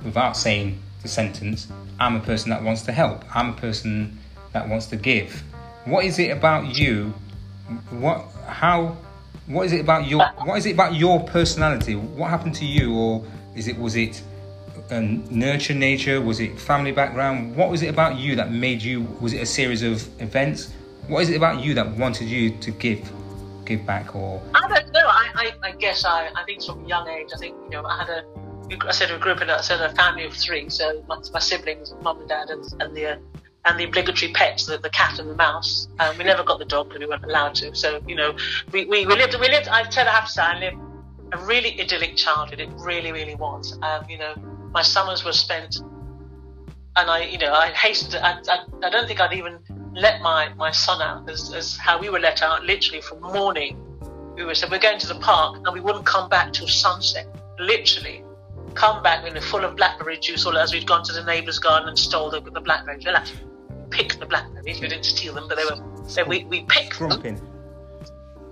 without 0.05 0.37
saying 0.37 0.79
the 1.01 1.09
sentence, 1.09 1.67
I'm 1.99 2.15
a 2.15 2.21
person 2.21 2.49
that 2.51 2.63
wants 2.63 2.83
to 2.83 2.93
help. 2.93 3.25
I'm 3.35 3.49
a 3.49 3.53
person 3.53 4.17
that 4.53 4.69
wants 4.69 4.85
to 4.87 4.95
give. 4.95 5.43
What 5.83 6.05
is 6.05 6.17
it 6.17 6.31
about 6.31 6.77
you? 6.77 7.13
What 7.89 8.23
how? 8.47 8.95
What 9.47 9.65
is 9.65 9.73
it 9.73 9.81
about 9.81 10.07
your? 10.07 10.25
What 10.45 10.59
is 10.59 10.65
it 10.65 10.71
about 10.71 10.95
your 10.95 11.25
personality? 11.25 11.95
What 11.95 12.29
happened 12.29 12.55
to 12.55 12.65
you, 12.65 12.95
or 12.95 13.25
is 13.53 13.67
it 13.67 13.77
was 13.77 13.97
it 13.97 14.23
nurture 14.99 15.73
nature? 15.73 16.19
Was 16.19 16.39
it 16.39 16.59
family 16.59 16.91
background? 16.91 17.55
What 17.55 17.69
was 17.69 17.81
it 17.81 17.87
about 17.87 18.17
you 18.17 18.35
that 18.35 18.51
made 18.51 18.81
you? 18.81 19.01
Was 19.21 19.33
it 19.33 19.41
a 19.41 19.45
series 19.45 19.83
of 19.83 20.07
events? 20.21 20.73
What 21.07 21.21
is 21.21 21.29
it 21.29 21.37
about 21.37 21.63
you 21.63 21.73
that 21.75 21.89
wanted 21.97 22.27
you 22.27 22.51
to 22.57 22.71
give, 22.71 23.09
give 23.65 23.85
back, 23.85 24.15
or 24.15 24.41
I 24.53 24.67
don't 24.67 24.91
know. 24.91 25.05
I, 25.05 25.29
I, 25.35 25.69
I 25.69 25.71
guess 25.73 26.05
I, 26.05 26.29
I 26.35 26.43
think 26.45 26.63
from 26.63 26.83
a 26.83 26.87
young 26.87 27.07
age, 27.07 27.29
I 27.33 27.37
think, 27.37 27.55
you 27.65 27.69
know, 27.71 27.85
I 27.85 27.97
had 27.97 28.09
a, 28.09 28.87
I 28.87 28.91
said 28.91 29.11
we 29.11 29.17
grew 29.17 29.31
up 29.31 29.41
in 29.41 29.49
a, 29.49 29.53
I 29.53 29.61
said 29.61 29.81
a 29.81 29.93
family 29.95 30.25
of 30.25 30.33
three. 30.33 30.69
So 30.69 31.03
my, 31.07 31.17
my 31.33 31.39
siblings, 31.39 31.93
mum 32.01 32.19
and 32.19 32.29
dad, 32.29 32.49
and, 32.49 32.63
and 32.81 32.95
the, 32.95 33.05
uh, 33.07 33.17
and 33.65 33.79
the 33.79 33.83
obligatory 33.85 34.31
pets, 34.31 34.65
the, 34.65 34.77
the 34.77 34.89
cat 34.89 35.19
and 35.19 35.29
the 35.29 35.35
mouse. 35.35 35.87
Um, 35.99 36.17
we 36.17 36.23
never 36.23 36.43
got 36.43 36.59
the 36.59 36.65
dog 36.65 36.89
because 36.89 36.99
we 36.99 37.07
weren't 37.07 37.23
allowed 37.23 37.55
to. 37.55 37.75
So, 37.75 38.01
you 38.07 38.15
know, 38.15 38.35
we, 38.71 38.85
we, 38.85 39.05
we 39.05 39.15
lived, 39.15 39.35
we 39.39 39.49
lived, 39.49 39.67
I 39.67 39.83
tell 39.83 40.07
I 40.07 40.11
have 40.11 40.25
to 40.25 40.31
say, 40.31 40.41
I 40.41 40.59
lived 40.59 40.77
a 41.33 41.37
really 41.45 41.79
idyllic 41.79 42.15
childhood. 42.15 42.59
It 42.59 42.69
really, 42.77 43.11
really 43.11 43.35
was. 43.35 43.77
Um, 43.81 44.05
you 44.09 44.17
know, 44.17 44.33
my 44.71 44.81
summers 44.81 45.23
were 45.23 45.33
spent, 45.33 45.77
and 46.95 47.09
I, 47.09 47.23
you 47.23 47.37
know, 47.37 47.53
I 47.53 47.67
hastened. 47.69 48.15
I, 48.15 48.39
I, 48.47 48.65
I 48.83 48.89
don't 48.89 49.07
think 49.07 49.19
I'd 49.19 49.33
even 49.33 49.59
let 49.93 50.21
my, 50.21 50.53
my 50.53 50.71
son 50.71 51.01
out 51.01 51.29
as, 51.29 51.53
as 51.53 51.77
how 51.77 51.99
we 51.99 52.09
were 52.09 52.19
let 52.19 52.41
out, 52.41 52.63
literally 52.63 53.01
from 53.01 53.21
morning. 53.21 53.77
We 54.35 54.45
were 54.45 54.55
said 54.55 54.71
we're 54.71 54.79
going 54.79 54.99
to 54.99 55.07
the 55.07 55.19
park, 55.19 55.57
and 55.57 55.73
we 55.73 55.81
wouldn't 55.81 56.05
come 56.05 56.29
back 56.29 56.53
till 56.53 56.67
sunset. 56.67 57.27
Literally, 57.59 58.23
come 58.73 59.03
back 59.03 59.25
in 59.25 59.35
a 59.37 59.41
full 59.41 59.63
of 59.65 59.75
blackberry 59.75 60.17
juice, 60.19 60.45
or 60.45 60.57
as 60.57 60.73
we'd 60.73 60.87
gone 60.87 61.03
to 61.03 61.13
the 61.13 61.23
neighbour's 61.23 61.59
garden 61.59 61.89
and 61.89 61.99
stole 61.99 62.29
the, 62.29 62.39
the 62.41 62.61
blackberries. 62.61 63.05
Well, 63.05 63.15
actually, 63.17 63.41
pick 63.89 64.17
the 64.19 64.25
blackberries. 64.25 64.79
We 64.79 64.87
didn't 64.87 65.03
steal 65.05 65.33
them, 65.33 65.47
but 65.47 65.57
they 65.57 65.65
were. 65.65 65.83
So 66.07 66.23
we 66.23 66.45
we 66.45 66.63
picked 66.63 66.93
Scrumping. 66.93 67.37
them. 67.37 67.47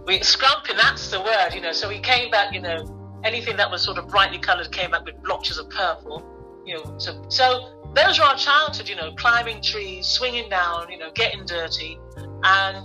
We 0.06 0.20
scrumping. 0.20 0.76
That's 0.78 1.10
the 1.12 1.22
word, 1.22 1.54
you 1.54 1.62
know. 1.62 1.72
So 1.72 1.88
we 1.88 2.00
came 2.00 2.30
back, 2.32 2.54
you 2.54 2.62
know, 2.62 2.84
anything 3.24 3.58
that 3.58 3.70
was 3.70 3.84
sort 3.84 3.98
of 3.98 4.08
brightly 4.08 4.40
coloured 4.40 4.72
came 4.72 4.92
back 4.92 5.06
with 5.06 5.22
blotches 5.24 5.58
of 5.58 5.70
purple, 5.70 6.24
you 6.66 6.76
know. 6.76 6.98
So 6.98 7.24
so 7.30 7.82
those 7.96 8.20
were 8.20 8.26
our 8.26 8.36
childhood, 8.36 8.88
you 8.88 8.96
know, 8.96 9.12
climbing 9.14 9.62
trees, 9.62 10.08
swinging 10.08 10.50
down, 10.50 10.92
you 10.92 10.98
know, 10.98 11.12
getting 11.14 11.46
dirty, 11.46 12.00
and 12.44 12.78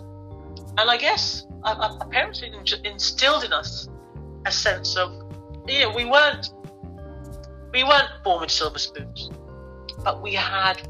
and 0.78 0.90
I 0.90 0.96
guess 0.96 1.46
our, 1.62 1.76
our 1.76 2.08
parents 2.08 2.42
instilled 2.84 3.44
in 3.44 3.52
us 3.52 3.88
a 4.46 4.52
sense 4.52 4.96
of, 4.96 5.12
you 5.66 5.80
know, 5.80 5.94
we 5.94 6.04
weren't 6.04 6.50
we 7.72 7.84
weren't 7.84 8.10
born 8.22 8.42
with 8.42 8.50
silver 8.50 8.78
spoons, 8.78 9.30
but 10.02 10.22
we 10.22 10.34
had 10.34 10.86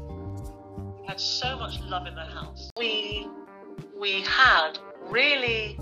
we 1.01 1.07
had 1.07 1.19
so 1.19 1.57
much 1.57 1.79
love 1.81 2.07
in 2.07 2.15
the 2.15 2.21
house. 2.21 2.71
We 2.77 3.27
we 3.99 4.21
had 4.21 4.77
really 5.09 5.79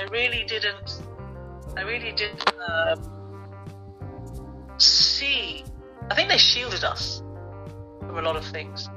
I 0.00 0.04
really 0.10 0.44
didn't 0.44 1.02
I 1.76 1.82
really 1.82 2.12
didn't 2.12 2.42
um, 2.68 3.10
see. 4.78 5.64
I 6.10 6.14
think 6.14 6.28
they 6.28 6.38
shielded 6.38 6.84
us 6.84 7.22
from 8.00 8.18
a 8.18 8.22
lot 8.22 8.36
of 8.36 8.44
things. 8.44 8.88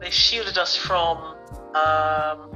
They 0.00 0.10
shielded 0.10 0.56
us 0.56 0.76
from 0.76 1.18
um, 1.74 2.50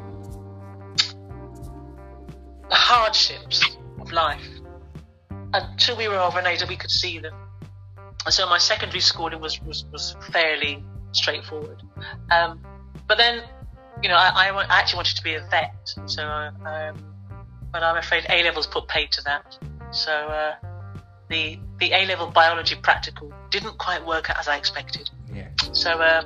the 2.69 2.75
hardships 2.75 3.77
of 4.01 4.13
life 4.13 4.49
until 5.53 5.97
we 5.97 6.09
were 6.09 6.17
of 6.17 6.37
an 6.37 6.47
age 6.47 6.61
that 6.61 6.69
we 6.69 6.77
could 6.77 6.91
see 6.91 7.19
them. 7.19 7.35
And 8.25 8.33
so 8.33 8.49
my 8.49 8.59
secondary 8.59 9.01
schooling 9.01 9.41
was, 9.41 9.61
was, 9.63 9.85
was 9.93 10.17
fairly 10.31 10.85
straightforward. 11.11 11.83
Um, 12.31 12.65
but 13.07 13.19
then, 13.19 13.43
you 14.03 14.09
know, 14.09 14.17
I, 14.17 14.51
I, 14.51 14.81
actually 14.81 14.99
wanted 14.99 15.17
to 15.17 15.23
be 15.23 15.35
a 15.35 15.47
vet. 15.51 15.95
So, 16.07 16.25
um, 16.27 16.97
but 17.73 17.83
I'm 17.83 17.97
afraid 17.97 18.27
A 18.29 18.43
levels 18.45 18.67
put 18.67 18.89
paid 18.89 19.13
to 19.13 19.25
that. 19.25 19.59
So, 19.91 20.13
uh, 20.13 20.55
the 21.33 21.59
the 21.81 21.93
A 21.93 22.07
level 22.07 22.27
biology 22.31 22.77
practical 22.77 23.33
didn't 23.51 23.79
quite 23.79 24.05
work 24.07 24.31
out 24.31 24.39
as 24.39 24.49
I 24.49 24.57
expected. 24.57 25.11
Yeah. 25.33 25.49
So 25.73 25.91
uh, 25.91 26.23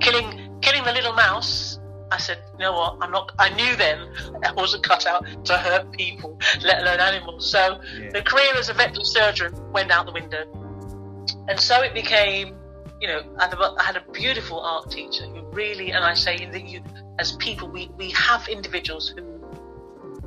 killing 0.00 0.58
killing 0.62 0.84
the 0.84 0.92
little 0.92 1.12
mouse, 1.12 1.78
I 2.10 2.18
said, 2.18 2.38
you 2.54 2.60
know 2.60 2.72
what? 2.72 2.96
I'm 3.00 3.12
not. 3.12 3.32
I 3.38 3.50
knew 3.50 3.76
then 3.76 3.98
I 4.44 4.52
wasn't 4.52 4.82
cut 4.82 5.06
out 5.06 5.24
to 5.44 5.56
hurt 5.58 5.92
people, 5.92 6.38
let 6.64 6.80
alone 6.82 7.00
animals. 7.00 7.48
So 7.50 7.80
Yeah. 7.98 8.10
the 8.12 8.22
career 8.22 8.54
as 8.56 8.68
a 8.68 8.74
veterinary 8.74 9.04
surgeon 9.04 9.52
went 9.72 9.90
out 9.90 10.06
the 10.06 10.12
window, 10.12 10.44
and 11.48 11.60
so 11.60 11.82
it 11.82 11.94
became. 11.94 12.56
You 13.06 13.12
know, 13.12 13.22
I 13.38 13.84
had 13.84 13.96
a- 13.96 14.10
beautiful 14.10 14.58
art 14.58 14.90
teacher 14.90 15.26
who 15.26 15.42
really, 15.52 15.92
and 15.92 16.04
I 16.04 16.14
say 16.14 16.44
that 16.50 16.64
you, 16.66 16.82
as 17.20 17.36
people, 17.36 17.68
we 17.68 17.88
we 17.96 18.10
have 18.10 18.48
individuals 18.48 19.14
who, 19.16 19.22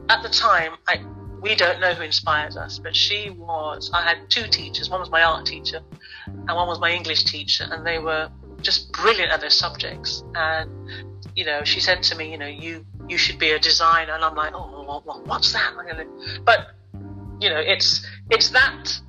at 0.08 0.24
the 0.24 0.30
time, 0.30 0.78
I 0.88 1.04
we 1.42 1.56
don't 1.56 1.82
know 1.82 1.94
who 1.94 2.04
inspires 2.04 2.56
us, 2.56 2.80
but 2.80 2.96
she 2.96 3.32
was. 3.32 3.92
I 3.94 4.04
had 4.04 4.30
two 4.30 4.48
teachers. 4.48 4.90
One 4.90 5.02
was 5.02 5.10
my 5.10 5.24
art 5.24 5.46
teacher, 5.46 5.82
and 6.26 6.48
one 6.48 6.70
was 6.70 6.80
my 6.80 6.92
English 6.92 7.26
teacher, 7.26 7.68
and 7.70 7.86
they 7.86 8.00
were 8.00 8.32
just 8.62 8.94
brilliant 8.94 9.34
at 9.34 9.42
their 9.42 9.50
subjects. 9.50 10.24
And 10.36 10.70
you 11.36 11.44
know, 11.44 11.66
she 11.66 11.82
said 11.82 12.02
to 12.04 12.16
me, 12.16 12.32
you 12.32 12.38
know, 12.38 12.48
you 12.48 12.86
you 13.10 13.18
should 13.18 13.40
be 13.40 13.52
a 13.52 13.60
designer, 13.60 14.14
and 14.14 14.24
I'm 14.24 14.36
like, 14.36 14.54
oh, 14.54 14.84
what, 14.84 15.06
what, 15.06 15.28
what's 15.28 15.52
that? 15.52 15.74
But 16.46 16.60
you 17.42 17.50
know, 17.50 17.60
it's 17.60 18.08
it's 18.30 18.52
that 18.52 19.02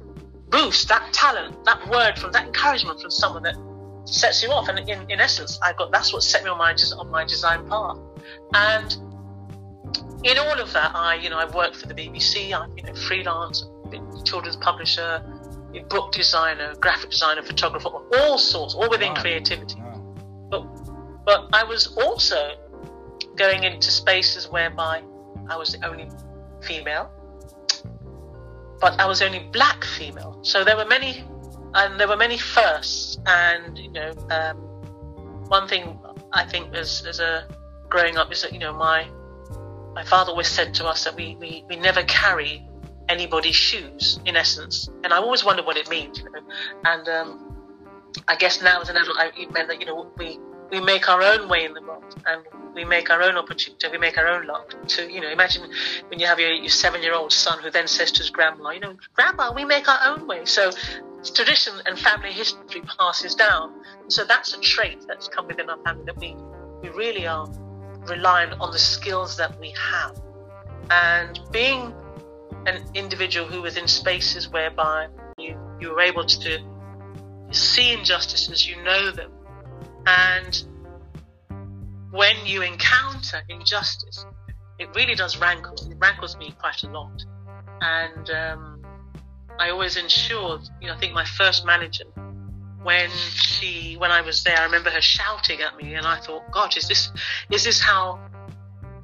boost, 0.51 0.89
that 0.89 1.13
talent, 1.13 1.65
that 1.65 1.87
word 1.89 2.19
from 2.19 2.33
that 2.33 2.47
encouragement 2.47 3.01
from 3.01 3.11
someone 3.11 3.43
that 3.45 3.57
sets 4.05 4.43
you 4.43 4.51
off. 4.51 4.69
And 4.69 4.79
in, 4.89 5.11
in 5.11 5.21
essence, 5.21 5.59
I 5.63 5.73
got 5.73 5.93
that's 5.93 6.13
what 6.13 6.23
set 6.23 6.45
me 6.45 6.51
on 6.51 6.59
my 6.59 6.75
on 6.99 7.11
my 7.11 7.25
design 7.25 7.69
path. 7.69 7.99
And 8.55 8.97
in 10.25 10.39
all 10.39 10.61
of 10.61 10.73
that, 10.73 10.93
I 10.95 11.15
you 11.17 11.31
know 11.31 11.39
I 11.39 11.47
worked 11.55 11.77
for 11.77 11.87
the 11.87 11.95
BBC. 11.95 12.53
I'm 12.53 12.77
you 12.77 12.83
know 12.85 12.95
freelance, 12.95 13.65
been 13.91 14.07
children's 14.25 14.57
publisher, 14.57 15.23
book 15.89 16.13
designer, 16.13 16.75
graphic 16.81 17.11
designer, 17.11 17.43
photographer, 17.43 17.89
all 17.89 18.39
sorts, 18.39 18.75
all 18.75 18.89
within 18.91 19.15
Wow. 19.15 19.21
creativity. 19.21 19.81
Wow. 19.81 20.15
But 20.51 21.25
but 21.25 21.49
I 21.53 21.65
was 21.65 21.97
also 21.97 22.57
going 23.37 23.65
into 23.65 23.91
spaces 23.91 24.49
whereby 24.51 25.03
I 25.49 25.57
was 25.57 25.73
the 25.73 25.87
only 25.87 26.09
female, 26.63 27.11
but 28.81 28.99
I 28.99 29.07
was 29.07 29.23
only 29.23 29.41
black 29.53 29.85
female. 29.85 30.39
So 30.43 30.65
there 30.65 30.77
were 30.77 30.87
many, 30.87 31.25
and 31.75 32.01
there 32.01 32.09
were 32.09 32.17
many 32.17 32.39
firsts. 32.39 33.19
And 33.27 33.79
you 33.79 33.91
know, 33.91 34.13
um, 34.31 34.57
one 35.49 35.69
thing 35.69 35.99
I 36.33 36.45
think 36.45 36.75
as 36.75 37.05
as 37.07 37.21
a 37.21 37.47
growing 37.89 38.17
up 38.17 38.33
is 38.33 38.43
that 38.43 38.53
you 38.53 38.59
know 38.59 38.73
my 38.73 39.09
my 39.95 40.05
father 40.05 40.31
always 40.31 40.49
said 40.49 40.75
to 40.75 40.87
us 40.87 41.05
that 41.05 41.15
we 41.15 41.37
we, 41.37 41.65
we 41.69 41.77
never 41.77 42.03
carry 42.05 42.67
anybody's 43.09 43.57
shoes 43.57 44.21
in 44.25 44.37
essence, 44.37 44.89
and 45.05 45.13
I 45.13 45.19
always 45.19 45.45
wondered 45.45 45.67
what 45.67 45.77
it 45.77 45.89
means. 45.91 46.19
You 46.19 46.25
know? 46.31 46.41
And 46.85 47.09
um, 47.09 47.57
I 48.29 48.37
guess 48.37 48.63
now 48.63 48.81
as 48.81 48.89
an 48.89 48.97
adult, 48.97 49.19
I, 49.19 49.31
it 49.37 49.53
meant 49.53 49.69
that 49.69 49.81
you 49.81 49.87
know 49.87 50.11
we 50.17 50.39
we 50.71 50.81
make 50.81 51.09
our 51.09 51.23
own 51.23 51.49
way 51.49 51.65
in 51.65 51.75
the 51.75 51.83
world, 51.83 52.15
and 52.27 52.43
we 52.75 52.85
make 52.85 53.11
our 53.11 53.23
own 53.23 53.37
opportunity. 53.37 53.89
We 53.91 53.99
make 53.99 54.17
our 54.19 54.27
own 54.27 54.47
luck. 54.47 54.75
To 54.89 55.11
you 55.11 55.21
know, 55.21 55.29
imagine 55.31 55.63
when 56.09 56.21
you 56.21 56.27
have 56.27 56.39
your, 56.39 56.53
your 56.53 56.69
seven-year-old 56.69 57.33
son 57.33 57.59
who 57.63 57.71
then 57.71 57.89
says 57.89 58.13
to 58.13 58.19
his 58.19 58.31
grandma, 58.31 58.71
you 58.71 58.81
know, 58.81 58.95
Grandma, 59.15 59.53
we 59.53 59.65
make 59.65 59.89
our 59.89 59.99
own 60.13 60.27
way. 60.27 60.45
So 60.45 60.71
tradition 61.35 61.75
and 61.87 61.99
family 61.99 62.33
history 62.33 62.83
passes 62.99 63.35
down. 63.35 63.83
So 64.09 64.25
that's 64.25 64.55
a 64.55 64.61
trait 64.61 65.05
that's 65.07 65.29
come 65.29 65.47
within 65.47 65.69
our 65.69 65.79
family 65.85 66.05
that 66.07 66.19
we 66.19 66.37
we 66.83 66.89
really 66.91 67.27
are 67.27 67.47
reliant 68.07 68.59
on 68.61 68.71
the 68.73 68.79
skills 68.79 69.37
that 69.37 69.59
we 69.61 69.75
have, 69.77 70.19
and 70.91 71.41
being 71.51 71.93
an 72.67 72.83
individual 72.95 73.47
who 73.47 73.63
was 73.63 73.77
in 73.77 73.87
spaces 73.89 74.49
whereby 74.49 75.09
you 75.39 75.59
you 75.81 75.91
were 75.91 76.01
able 76.01 76.25
to 76.25 76.59
see 77.51 77.93
injustices, 77.93 78.67
you 78.67 78.81
know 78.83 79.11
them, 79.11 79.31
and 80.11 80.65
when 82.11 82.35
you 82.45 82.63
encounter 82.63 83.43
injustice, 83.49 84.27
it 84.79 84.89
really 84.95 85.15
does 85.15 85.39
rankle. 85.39 85.77
It 85.91 85.97
rankles 85.99 86.37
me 86.37 86.55
quite 86.59 86.83
a 86.83 86.89
lot, 86.89 87.25
and 87.81 88.31
um, 88.31 88.85
I 89.59 89.71
always 89.71 89.97
ensured. 89.97 90.63
You 90.81 90.89
know, 90.89 90.95
I 90.95 90.99
think 90.99 91.13
my 91.13 91.25
first 91.25 91.65
manager, 91.65 92.05
when 92.83 93.11
she 93.11 93.95
when 93.99 94.11
I 94.11 94.21
was 94.23 94.43
there, 94.43 94.59
I 94.59 94.65
remember 94.65 94.91
her 94.91 95.01
shouting 95.01 95.61
at 95.61 95.77
me, 95.77 95.95
and 95.95 96.07
I 96.07 96.19
thought, 96.19 96.51
God, 96.51 96.77
is 96.77 96.89
this 96.89 97.13
is 97.51 97.65
this 97.65 97.81
how 97.81 98.19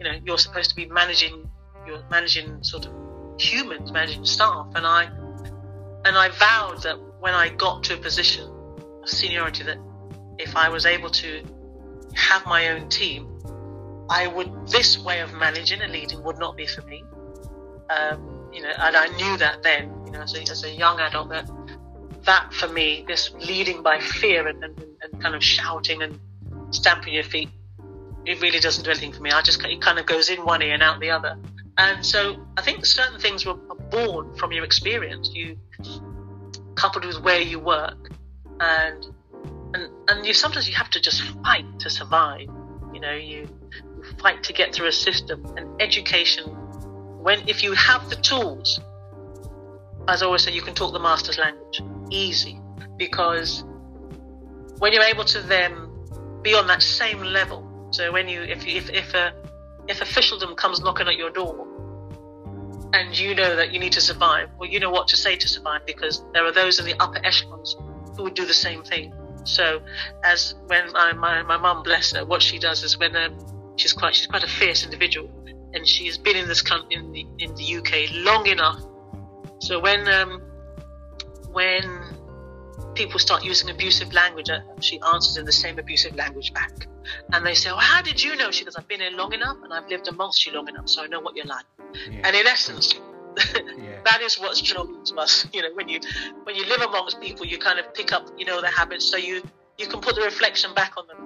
you 0.00 0.04
know 0.04 0.18
you're 0.24 0.38
supposed 0.38 0.70
to 0.70 0.76
be 0.76 0.86
managing 0.86 1.48
you're 1.86 2.02
managing 2.10 2.62
sort 2.64 2.86
of 2.86 2.92
humans, 3.38 3.92
managing 3.92 4.24
staff, 4.24 4.66
and 4.74 4.84
I 4.86 5.04
and 6.04 6.16
I 6.16 6.30
vowed 6.30 6.82
that 6.82 6.98
when 7.20 7.34
I 7.34 7.50
got 7.50 7.84
to 7.84 7.94
a 7.94 7.96
position 7.96 8.50
of 9.02 9.08
seniority, 9.08 9.62
that 9.64 9.78
if 10.38 10.56
I 10.56 10.68
was 10.68 10.86
able 10.86 11.10
to 11.10 11.42
have 12.14 12.44
my 12.46 12.68
own 12.68 12.88
team, 12.88 13.28
I 14.08 14.26
would 14.26 14.68
this 14.68 14.98
way 14.98 15.20
of 15.20 15.32
managing 15.34 15.80
and 15.80 15.92
leading 15.92 16.22
would 16.22 16.38
not 16.38 16.56
be 16.56 16.66
for 16.66 16.82
me. 16.82 17.04
Um, 17.90 18.48
you 18.52 18.62
know, 18.62 18.72
and 18.78 18.96
I 18.96 19.08
knew 19.16 19.36
that 19.38 19.62
then, 19.62 19.92
you 20.06 20.12
know, 20.12 20.22
as 20.22 20.34
a, 20.34 20.42
as 20.42 20.64
a 20.64 20.70
young 20.70 20.98
adult, 21.00 21.28
that 21.30 21.50
that 22.24 22.52
for 22.52 22.68
me, 22.68 23.04
this 23.06 23.32
leading 23.34 23.82
by 23.82 24.00
fear 24.00 24.48
and, 24.48 24.62
and, 24.62 24.84
and 25.02 25.22
kind 25.22 25.34
of 25.34 25.42
shouting 25.42 26.02
and 26.02 26.18
stamping 26.70 27.14
your 27.14 27.24
feet, 27.24 27.48
it 28.24 28.40
really 28.40 28.58
doesn't 28.58 28.84
do 28.84 28.90
anything 28.90 29.12
for 29.12 29.22
me. 29.22 29.30
I 29.30 29.42
just 29.42 29.64
it 29.64 29.80
kind 29.80 29.98
of 29.98 30.06
goes 30.06 30.28
in 30.28 30.44
one 30.44 30.62
ear 30.62 30.74
and 30.74 30.82
out 30.82 31.00
the 31.00 31.10
other. 31.10 31.38
And 31.78 32.04
so 32.04 32.44
I 32.56 32.62
think 32.62 32.86
certain 32.86 33.20
things 33.20 33.44
were 33.44 33.54
born 33.54 34.34
from 34.36 34.52
your 34.52 34.64
experience, 34.64 35.30
you 35.32 35.58
coupled 36.74 37.04
with 37.04 37.20
where 37.22 37.40
you 37.40 37.60
work, 37.60 38.10
and 38.60 39.06
and 40.08 40.26
you 40.26 40.34
sometimes 40.34 40.68
you 40.68 40.74
have 40.74 40.90
to 40.90 41.00
just 41.00 41.22
fight 41.42 41.64
to 41.80 41.90
survive. 41.90 42.48
You 42.92 43.00
know, 43.00 43.12
you, 43.12 43.48
you 43.96 44.04
fight 44.18 44.42
to 44.44 44.52
get 44.52 44.74
through 44.74 44.86
a 44.86 44.92
system. 44.92 45.44
And 45.56 45.80
education, 45.80 46.44
when 47.22 47.46
if 47.48 47.62
you 47.62 47.72
have 47.72 48.08
the 48.08 48.16
tools, 48.16 48.80
as 50.08 50.22
I 50.22 50.26
always 50.26 50.42
say, 50.42 50.52
you 50.52 50.62
can 50.62 50.74
talk 50.74 50.92
the 50.92 51.00
master's 51.00 51.38
language 51.38 51.82
easy 52.10 52.60
because 52.96 53.64
when 54.78 54.92
you're 54.92 55.02
able 55.02 55.24
to 55.24 55.40
then 55.40 55.88
be 56.42 56.54
on 56.54 56.66
that 56.68 56.82
same 56.82 57.20
level. 57.20 57.62
So 57.90 58.12
when 58.12 58.28
you 58.28 58.42
if 58.42 58.66
if 58.66 58.90
if 58.90 59.14
a 59.14 59.34
if 59.88 60.00
officialdom 60.00 60.54
comes 60.54 60.80
knocking 60.80 61.08
at 61.08 61.16
your 61.16 61.30
door 61.30 61.66
and 62.92 63.18
you 63.18 63.34
know 63.34 63.56
that 63.56 63.72
you 63.72 63.80
need 63.80 63.92
to 63.92 64.00
survive, 64.00 64.48
well, 64.58 64.68
you 64.68 64.78
know 64.78 64.90
what 64.90 65.08
to 65.08 65.16
say 65.16 65.36
to 65.36 65.48
survive 65.48 65.84
because 65.86 66.24
there 66.32 66.44
are 66.44 66.52
those 66.52 66.78
in 66.78 66.86
the 66.86 66.94
upper 67.00 67.24
echelons 67.24 67.76
who 68.16 68.24
would 68.24 68.34
do 68.34 68.46
the 68.46 68.54
same 68.54 68.82
thing. 68.84 69.12
So, 69.46 69.80
as 70.24 70.54
when 70.66 70.94
I, 70.94 71.12
my 71.12 71.42
my 71.42 71.56
mum, 71.56 71.82
bless 71.82 72.12
her, 72.12 72.24
what 72.24 72.42
she 72.42 72.58
does 72.58 72.82
is 72.82 72.98
when 72.98 73.16
um, 73.16 73.38
she's 73.76 73.92
quite 73.92 74.14
she's 74.14 74.26
quite 74.26 74.44
a 74.44 74.48
fierce 74.48 74.84
individual, 74.84 75.30
and 75.72 75.86
she's 75.86 76.18
been 76.18 76.36
in 76.36 76.48
this 76.48 76.62
country 76.62 76.96
in 76.96 77.12
the 77.12 77.26
in 77.38 77.54
the 77.54 77.76
UK 77.76 78.12
long 78.24 78.46
enough. 78.46 78.82
So 79.60 79.80
when 79.80 80.08
um, 80.08 80.42
when 81.52 82.16
people 82.94 83.20
start 83.20 83.44
using 83.44 83.70
abusive 83.70 84.12
language, 84.12 84.50
uh, 84.50 84.60
she 84.80 85.00
answers 85.00 85.36
in 85.36 85.44
the 85.44 85.52
same 85.52 85.78
abusive 85.78 86.16
language 86.16 86.52
back. 86.52 86.86
And 87.32 87.46
they 87.46 87.54
say, 87.54 87.70
Well, 87.70 87.78
how 87.78 88.02
did 88.02 88.22
you 88.22 88.34
know? 88.36 88.50
She 88.50 88.64
goes, 88.64 88.74
I've 88.76 88.88
been 88.88 89.00
here 89.00 89.10
long 89.12 89.32
enough 89.32 89.58
and 89.62 89.72
I've 89.72 89.88
lived 89.88 90.08
amongst 90.08 90.44
you 90.44 90.52
long 90.52 90.68
enough, 90.68 90.88
so 90.88 91.04
I 91.04 91.06
know 91.06 91.20
what 91.20 91.36
you're 91.36 91.46
like. 91.46 91.64
Yeah. 92.10 92.22
And 92.24 92.36
in 92.36 92.46
essence, 92.46 92.94
yeah. 93.36 94.00
that 94.04 94.20
is 94.22 94.36
what's 94.38 94.60
drawn 94.60 95.04
to 95.04 95.16
us. 95.16 95.46
You 95.52 95.62
know, 95.62 95.74
when 95.74 95.88
you 95.88 96.00
when 96.44 96.56
you 96.56 96.66
live 96.66 96.82
amongst 96.82 97.20
people, 97.20 97.46
you 97.46 97.58
kind 97.58 97.78
of 97.78 97.92
pick 97.94 98.12
up, 98.12 98.28
you 98.36 98.44
know, 98.44 98.60
their 98.60 98.70
habits, 98.70 99.04
so 99.04 99.16
you 99.16 99.42
you 99.78 99.86
can 99.86 100.00
put 100.00 100.14
the 100.14 100.22
reflection 100.22 100.74
back 100.74 100.94
on 100.96 101.06
them. 101.06 101.18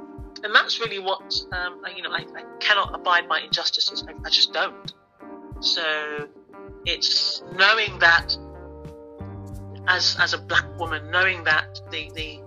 And 0.43 0.55
that's 0.55 0.81
really 0.81 0.99
what, 0.99 1.39
um, 1.53 1.83
you 1.95 2.03
know, 2.03 2.11
I, 2.11 2.25
I, 2.35 2.45
cannot 2.61 2.95
abide 2.95 3.29
my 3.29 3.41
injustices. 3.41 4.05
I, 4.09 4.15
I 4.25 4.31
just 4.31 4.55
don't. 4.55 4.95
So 5.61 6.29
it's 6.87 7.43
knowing 7.57 7.99
that 7.99 8.37
as 9.87 10.17
as 10.19 10.33
a 10.33 10.39
black 10.39 10.67
woman, 10.79 11.11
knowing 11.11 11.45
that 11.45 11.81
the 11.91 12.11
the 12.15 12.41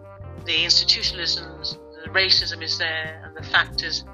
the 0.46 0.54
institutionalisms, 0.54 1.78
the 2.04 2.10
racism 2.10 2.64
is 2.64 2.78
there, 2.78 3.22
and 3.24 3.36
the 3.38 3.48
fact 3.50 3.84
is 3.84 4.06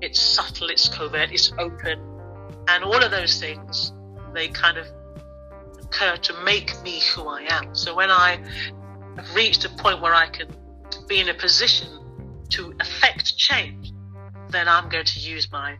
it's 0.00 0.20
subtle, 0.20 0.68
it's 0.68 0.88
covert, 0.88 1.30
it's 1.32 1.52
open, 1.58 2.00
and 2.68 2.84
all 2.84 3.02
of 3.02 3.10
those 3.10 3.40
things 3.40 3.92
they 4.34 4.48
kind 4.48 4.78
of 4.78 4.86
occur 5.88 6.16
to 6.16 6.32
make 6.44 6.80
me 6.82 7.00
who 7.14 7.28
I 7.28 7.46
am. 7.50 7.74
So 7.74 7.94
when 7.94 8.10
I 8.10 8.38
have 9.16 9.34
reached 9.34 9.64
a 9.64 9.70
point 9.70 10.00
where 10.00 10.14
I 10.14 10.28
can 10.28 10.48
be 11.06 11.20
in 11.20 11.28
a 11.28 11.34
position 11.34 11.88
to 12.50 12.74
affect 12.80 13.36
change, 13.36 13.92
then 14.50 14.68
I'm 14.68 14.88
going 14.88 15.04
to 15.04 15.20
use 15.20 15.50
my 15.52 15.76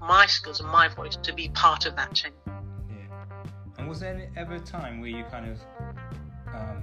my 0.00 0.26
skills 0.26 0.60
and 0.60 0.68
my 0.70 0.88
voice 0.88 1.16
to 1.16 1.32
be 1.34 1.48
part 1.50 1.84
of 1.86 1.94
that 1.96 2.14
change. 2.14 2.34
Yeah. 2.46 2.54
And 3.78 3.88
was 3.88 4.00
there 4.00 4.30
ever 4.36 4.54
a 4.54 4.60
time 4.60 5.00
where 5.00 5.10
you 5.10 5.24
kind 5.24 5.50
of 5.50 5.58
um, 6.54 6.82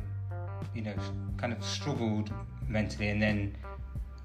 you 0.73 0.81
know, 0.81 0.93
kind 1.37 1.51
of 1.51 1.63
struggled 1.63 2.31
mentally, 2.67 3.09
and 3.09 3.21
then 3.21 3.57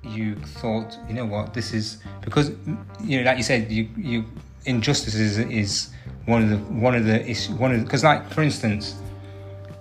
you 0.03 0.37
thought, 0.37 0.99
you 1.09 1.15
know 1.15 1.25
what, 1.25 1.55
this 1.55 1.73
is 1.73 1.99
because 2.21 2.51
you 3.03 3.19
know, 3.19 3.25
like 3.25 3.39
you 3.39 3.43
said, 3.43 3.71
you 3.71 3.89
you 3.97 4.25
injustice 4.65 5.15
is, 5.15 5.39
is 5.39 5.91
one 6.27 6.43
of 6.45 6.51
the 6.51 6.57
one 6.57 6.95
of 6.95 7.05
the 7.05 7.29
issue 7.29 7.53
one 7.55 7.75
of 7.75 7.83
because 7.85 8.05
like 8.05 8.31
for 8.31 8.43
instance, 8.43 8.95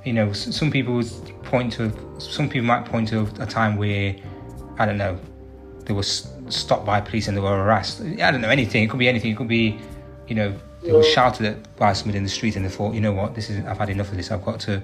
you 0.05 0.13
know, 0.13 0.33
some 0.33 0.71
people 0.71 0.95
would 0.95 1.11
point 1.43 1.73
to 1.73 1.91
some 2.19 2.49
people 2.49 2.67
might 2.67 2.85
point 2.85 3.09
to 3.09 3.27
a 3.39 3.45
time 3.45 3.77
where 3.77 4.15
I 4.77 4.85
don't 4.85 4.97
know, 4.97 5.19
they 5.85 5.93
were 5.93 6.03
stopped 6.03 6.85
by 6.85 7.01
police 7.01 7.27
and 7.27 7.37
they 7.37 7.41
were 7.41 7.49
harassed. 7.49 8.01
I 8.01 8.31
don't 8.31 8.41
know 8.41 8.49
anything. 8.49 8.83
It 8.83 8.89
could 8.89 8.99
be 8.99 9.09
anything. 9.09 9.31
It 9.31 9.37
could 9.37 9.47
be, 9.47 9.79
you 10.27 10.35
know, 10.35 10.53
they 10.81 10.91
were 10.91 11.03
shouted 11.03 11.45
at 11.45 11.75
by 11.77 11.93
somebody 11.93 12.17
in 12.17 12.23
the 12.23 12.29
street 12.29 12.55
and 12.55 12.65
they 12.65 12.69
thought, 12.69 12.93
you 12.93 13.01
know 13.01 13.11
what, 13.11 13.35
this 13.35 13.49
is 13.49 13.63
I've 13.65 13.77
had 13.77 13.89
enough 13.89 14.09
of 14.09 14.17
this. 14.17 14.31
I've 14.31 14.43
got 14.43 14.59
to 14.61 14.81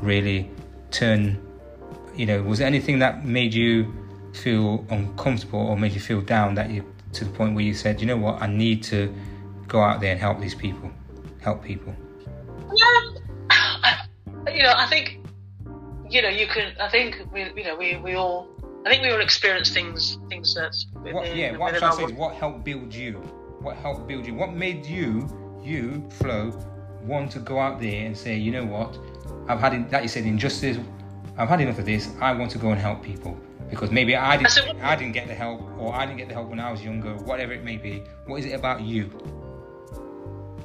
really 0.00 0.48
turn 0.90 1.38
you 2.14 2.26
know 2.26 2.42
was 2.42 2.58
there 2.58 2.66
anything 2.66 2.98
that 2.98 3.24
made 3.24 3.54
you 3.54 3.92
feel 4.32 4.84
uncomfortable 4.90 5.60
or 5.60 5.76
made 5.76 5.92
you 5.92 6.00
feel 6.00 6.20
down 6.20 6.54
that 6.54 6.70
you 6.70 6.84
to 7.12 7.24
the 7.24 7.30
point 7.30 7.54
where 7.54 7.64
you 7.64 7.74
said 7.74 8.00
you 8.00 8.06
know 8.06 8.16
what 8.16 8.40
i 8.42 8.46
need 8.46 8.82
to 8.82 9.12
go 9.70 9.80
out 9.80 10.00
there 10.00 10.12
and 10.12 10.20
help 10.20 10.38
these 10.40 10.54
people 10.54 10.90
help 11.40 11.62
people 11.64 11.94
yeah 12.74 13.00
you 14.54 14.62
know 14.62 14.74
i 14.76 14.86
think 14.88 15.20
you 16.08 16.20
know 16.20 16.28
you 16.28 16.46
can 16.46 16.74
i 16.80 16.88
think 16.88 17.22
we 17.32 17.50
you 17.56 17.64
know 17.64 17.76
we, 17.76 17.96
we 17.96 18.14
all 18.14 18.48
i 18.84 18.90
think 18.90 19.02
we 19.02 19.10
all 19.10 19.20
experience 19.20 19.70
things 19.70 20.18
things 20.28 20.54
that 20.54 20.74
what, 21.14 21.34
yeah 21.34 21.56
what 21.56 21.72
i'm 21.72 21.78
trying 21.78 21.90
to 21.92 21.96
say 21.96 22.04
is 22.04 22.12
what 22.12 22.34
helped 22.34 22.64
build 22.64 22.94
you 22.94 23.14
what 23.62 23.76
helped 23.76 24.06
build 24.06 24.26
you 24.26 24.34
what 24.34 24.52
made 24.52 24.84
you 24.84 25.26
you 25.62 26.06
Flo 26.18 26.52
want 27.04 27.30
to 27.32 27.38
go 27.38 27.58
out 27.58 27.80
there 27.80 28.04
and 28.06 28.16
say 28.16 28.36
you 28.36 28.50
know 28.50 28.64
what 28.64 28.98
I've 29.50 29.58
had, 29.58 29.90
that 29.90 30.02
you 30.02 30.08
said, 30.08 30.26
injustice. 30.26 30.78
I've 31.36 31.48
had 31.48 31.60
enough 31.60 31.78
of 31.78 31.84
this. 31.84 32.10
I 32.20 32.32
want 32.32 32.52
to 32.52 32.58
go 32.58 32.70
and 32.70 32.80
help 32.80 33.02
people 33.02 33.36
because 33.68 33.90
maybe 33.90 34.14
I 34.14 34.36
didn't, 34.36 34.80
I 34.80 34.94
didn't 34.94 35.12
get 35.12 35.26
the 35.26 35.34
help, 35.34 35.60
or 35.78 35.92
I 35.92 36.06
didn't 36.06 36.18
get 36.18 36.28
the 36.28 36.34
help 36.34 36.48
when 36.48 36.60
I 36.60 36.70
was 36.70 36.82
younger, 36.82 37.14
whatever 37.14 37.52
it 37.52 37.64
may 37.64 37.76
be. 37.76 38.04
What 38.26 38.38
is 38.38 38.46
it 38.46 38.52
about 38.52 38.82
you? 38.82 39.10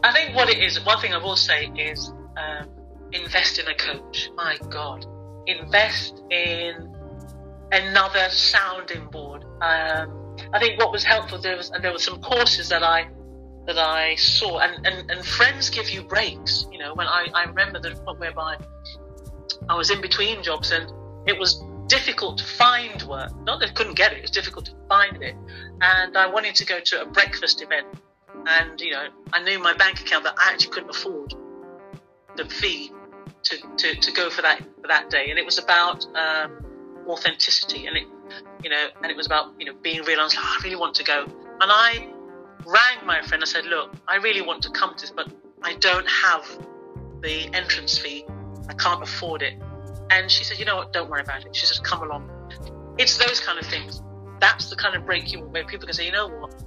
I 0.05 0.11
think 0.11 0.35
what 0.35 0.49
it 0.49 0.59
is. 0.59 0.79
One 0.85 0.99
thing 0.99 1.13
I 1.13 1.17
will 1.17 1.35
say 1.35 1.65
is 1.75 2.13
um, 2.37 2.69
invest 3.11 3.57
in 3.57 3.67
a 3.67 3.73
coach. 3.73 4.29
My 4.35 4.55
God, 4.69 5.03
invest 5.47 6.21
in 6.29 6.95
another 7.71 8.29
sounding 8.29 9.07
board. 9.07 9.45
Um, 9.61 10.37
I 10.53 10.59
think 10.59 10.79
what 10.79 10.91
was 10.91 11.03
helpful 11.03 11.39
there 11.39 11.57
was, 11.57 11.71
and 11.71 11.83
there 11.83 11.91
were 11.91 11.97
some 11.97 12.21
courses 12.21 12.69
that 12.69 12.83
I 12.83 13.07
that 13.65 13.79
I 13.79 14.13
saw, 14.13 14.59
and, 14.59 14.85
and, 14.85 15.09
and 15.09 15.25
friends 15.25 15.71
give 15.71 15.89
you 15.89 16.03
breaks. 16.03 16.67
You 16.71 16.77
know, 16.77 16.93
when 16.93 17.07
I, 17.07 17.25
I 17.33 17.45
remember 17.45 17.79
the 17.79 17.95
point 17.95 18.19
whereby 18.19 18.57
I 19.67 19.75
was 19.75 19.89
in 19.89 20.01
between 20.01 20.43
jobs 20.43 20.69
and 20.69 20.87
it 21.25 21.39
was 21.39 21.63
difficult 21.87 22.37
to 22.37 22.43
find 22.43 23.01
work. 23.09 23.31
Not 23.41 23.59
that 23.61 23.69
I 23.69 23.73
couldn't 23.73 23.95
get 23.95 24.11
it, 24.11 24.19
it 24.19 24.21
was 24.21 24.29
difficult 24.29 24.65
to 24.65 24.73
find 24.87 25.23
it. 25.23 25.33
And 25.81 26.15
I 26.15 26.27
wanted 26.27 26.53
to 26.55 26.65
go 26.65 26.79
to 26.79 27.01
a 27.01 27.05
breakfast 27.07 27.63
event. 27.63 27.87
And, 28.47 28.79
you 28.79 28.91
know, 28.91 29.07
I 29.33 29.43
knew 29.43 29.59
my 29.59 29.73
bank 29.73 30.01
account 30.01 30.23
that 30.23 30.35
I 30.37 30.51
actually 30.51 30.71
couldn't 30.71 30.89
afford 30.89 31.33
the 32.35 32.45
fee 32.45 32.91
to, 33.43 33.57
to, 33.77 33.95
to 33.95 34.11
go 34.11 34.29
for 34.29 34.41
that 34.41 34.59
for 34.81 34.87
that 34.87 35.09
day. 35.09 35.29
And 35.29 35.39
it 35.39 35.45
was 35.45 35.57
about 35.57 36.05
um, 36.15 36.65
authenticity 37.07 37.87
and 37.87 37.97
it 37.97 38.07
you 38.63 38.69
know, 38.69 38.87
and 39.03 39.11
it 39.11 39.15
was 39.15 39.27
about, 39.27 39.53
you 39.59 39.65
know, 39.67 39.73
being 39.83 40.03
real. 40.03 40.19
I 40.19 40.23
was 40.23 40.35
like, 40.35 40.43
oh, 40.43 40.57
I 40.59 40.63
really 40.63 40.75
want 40.75 40.95
to 40.95 41.03
go. 41.03 41.23
And 41.23 41.71
I 41.71 42.07
rang 42.65 43.05
my 43.05 43.21
friend. 43.21 43.43
I 43.43 43.45
said, 43.45 43.65
look, 43.65 43.93
I 44.07 44.15
really 44.15 44.41
want 44.41 44.63
to 44.63 44.71
come 44.71 44.95
to 44.95 45.01
this, 45.01 45.11
but 45.11 45.31
I 45.61 45.75
don't 45.75 46.07
have 46.09 46.43
the 47.21 47.47
entrance 47.53 47.99
fee 47.99 48.25
I 48.69 48.73
can't 48.73 49.01
afford 49.03 49.41
it. 49.41 49.53
And 50.09 50.29
she 50.29 50.43
said, 50.43 50.59
you 50.59 50.65
know 50.65 50.77
what, 50.77 50.93
don't 50.93 51.09
worry 51.09 51.21
about 51.21 51.45
it. 51.45 51.55
She 51.55 51.65
said, 51.65 51.83
come 51.83 52.01
along. 52.01 52.29
It's 52.97 53.17
those 53.17 53.39
kind 53.39 53.59
of 53.59 53.65
things. 53.65 54.01
That's 54.39 54.69
the 54.69 54.75
kind 54.75 54.95
of 54.95 55.05
break 55.05 55.31
you 55.31 55.39
where 55.39 55.65
people 55.65 55.85
can 55.85 55.93
say, 55.93 56.05
you 56.05 56.11
know 56.11 56.27
what, 56.27 56.63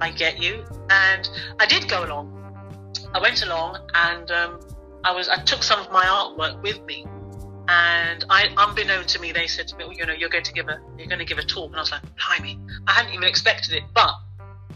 I 0.00 0.10
get 0.10 0.42
you. 0.42 0.64
And 0.90 1.28
I 1.58 1.66
did 1.66 1.88
go 1.88 2.04
along. 2.04 2.38
I 3.14 3.20
went 3.20 3.42
along 3.42 3.78
and 3.94 4.30
um, 4.30 4.60
I 5.04 5.12
was 5.12 5.28
I 5.28 5.36
took 5.42 5.62
some 5.62 5.80
of 5.80 5.90
my 5.92 6.04
artwork 6.04 6.62
with 6.62 6.82
me. 6.84 7.06
And 7.68 8.24
I, 8.28 8.48
unbeknown 8.56 9.06
to 9.06 9.20
me, 9.20 9.30
they 9.30 9.46
said 9.46 9.68
to 9.68 9.76
me, 9.76 9.84
well, 9.84 9.92
you 9.92 10.04
know, 10.04 10.12
you're 10.12 10.28
going 10.28 10.44
to 10.44 10.52
give 10.52 10.68
a, 10.68 10.80
you're 10.98 11.06
going 11.06 11.20
to 11.20 11.24
give 11.24 11.38
a 11.38 11.44
talk. 11.44 11.68
And 11.68 11.76
I 11.76 11.80
was 11.80 11.92
like, 11.92 12.02
blimey, 12.16 12.58
I 12.88 12.92
hadn't 12.92 13.12
even 13.12 13.26
expected 13.26 13.72
it. 13.74 13.84
But 13.94 14.10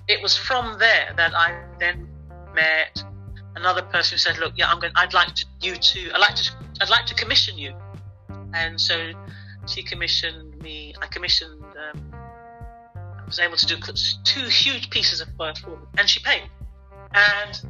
it 0.08 0.22
was 0.22 0.36
from 0.36 0.78
there 0.78 1.12
that 1.16 1.34
I 1.34 1.64
then 1.80 2.08
met 2.54 3.02
another 3.56 3.82
person 3.82 4.14
who 4.14 4.18
said, 4.18 4.38
"Look, 4.38 4.52
yeah, 4.56 4.70
I'm 4.70 4.78
going. 4.78 4.92
I'd 4.94 5.14
like 5.14 5.34
to 5.34 5.46
you 5.60 5.74
to. 5.74 6.12
I'd 6.14 6.20
like 6.20 6.36
to. 6.36 6.50
I'd 6.80 6.90
like 6.90 7.06
to 7.06 7.14
commission 7.14 7.58
you." 7.58 7.74
And 8.54 8.80
so 8.80 9.12
she 9.66 9.82
commissioned 9.82 10.60
me. 10.62 10.94
I 11.02 11.06
commissioned. 11.06 11.62
Um, 11.62 12.05
was 13.26 13.38
able 13.38 13.56
to 13.56 13.66
do 13.66 13.76
two 14.24 14.48
huge 14.48 14.90
pieces 14.90 15.20
of 15.20 15.28
work 15.38 15.58
for 15.58 15.70
me, 15.70 15.76
and 15.98 16.08
she 16.08 16.20
paid. 16.20 16.42
And 17.12 17.60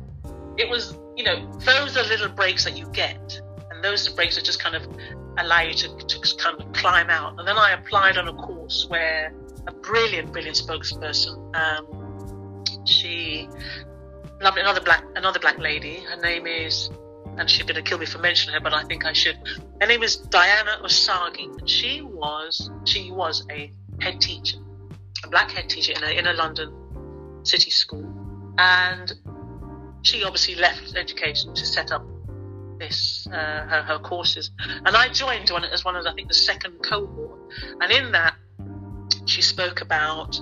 it 0.57 0.69
was, 0.69 0.99
you 1.17 1.25
know, 1.25 1.51
those 1.65 1.97
are 1.97 2.05
little 2.05 2.29
breaks 2.29 2.65
that 2.65 2.77
you 2.77 2.87
get, 2.91 3.41
and 3.71 3.83
those 3.83 4.11
are 4.11 4.15
breaks 4.15 4.37
that 4.37 4.45
just 4.45 4.63
kind 4.63 4.77
of 4.77 4.87
allow 5.39 5.61
you 5.61 5.75
to, 5.75 5.97
to 5.97 6.37
kind 6.39 6.61
of 6.61 6.73
climb 6.73 7.11
out. 7.11 7.39
And 7.39 7.47
then 7.47 7.59
I 7.59 7.73
applied 7.73 8.17
on 8.17 8.29
a 8.29 8.35
course 8.35 8.87
where 8.89 9.33
a 9.67 9.73
brilliant, 9.73 10.33
brilliant 10.33 10.57
spokesperson. 10.57 11.55
Um, 11.57 12.65
she 12.87 13.49
lovely 14.41 14.61
another 14.61 14.81
black 14.81 15.05
another 15.17 15.39
black 15.39 15.59
lady. 15.59 16.01
Her 16.01 16.17
name 16.17 16.47
is 16.47 16.91
and 17.39 17.51
she's 17.51 17.65
gonna 17.65 17.83
kill 17.83 17.99
me 17.99 18.07
for 18.07 18.19
mentioning 18.19 18.55
her, 18.55 18.61
but 18.61 18.73
I 18.73 18.85
think 18.85 19.05
I 19.05 19.13
should. 19.13 19.37
Her 19.81 19.87
name 19.87 20.03
is 20.03 20.17
Diana 20.17 20.79
Osagi, 20.83 21.59
and 21.59 21.69
she 21.69 22.03
was 22.03 22.71
she 22.85 23.11
was 23.11 23.45
a 23.51 23.73
head 24.01 24.21
teacher, 24.21 24.59
a 25.27 25.31
black 25.31 25.51
head 25.51 25.69
teacher 25.69 25.93
in 25.93 26.03
a 26.03 26.11
in 26.11 26.27
a 26.27 26.33
London 26.33 26.73
city 27.43 27.71
school, 27.71 28.07
and 28.59 29.13
she 30.03 30.25
obviously 30.25 30.55
left 30.55 30.95
education 30.97 31.55
to 31.55 31.67
set 31.67 31.93
up 31.93 32.05
this 32.79 33.27
uh, 33.33 33.67
her, 33.67 33.83
her 33.83 33.99
courses, 33.99 34.51
and 34.85 34.97
I 34.97 35.09
joined 35.09 35.51
one 35.51 35.65
as 35.65 35.85
one 35.85 35.97
of 35.97 36.07
I 36.07 36.15
think 36.15 36.29
the 36.29 36.35
second 36.35 36.83
cohort, 36.83 37.39
and 37.81 37.93
in 37.93 38.13
that 38.13 38.35
she 39.27 39.43
spoke 39.43 39.81
about 39.81 40.41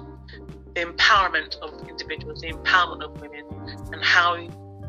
the 0.75 0.83
empowerment 0.83 1.57
of 1.59 1.89
individuals, 1.89 2.41
the 2.41 2.53
empowerment 2.53 3.03
of 3.03 3.21
women, 3.21 3.45
and 3.93 4.03
how 4.03 4.37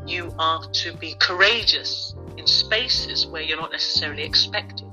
you 0.06 0.32
are 0.38 0.64
to 0.70 0.92
be 0.96 1.14
courageous 1.20 2.14
in 2.36 2.46
spaces 2.46 3.26
where 3.26 3.42
you're 3.42 3.60
not 3.60 3.72
necessarily 3.72 4.22
expected. 4.22 4.86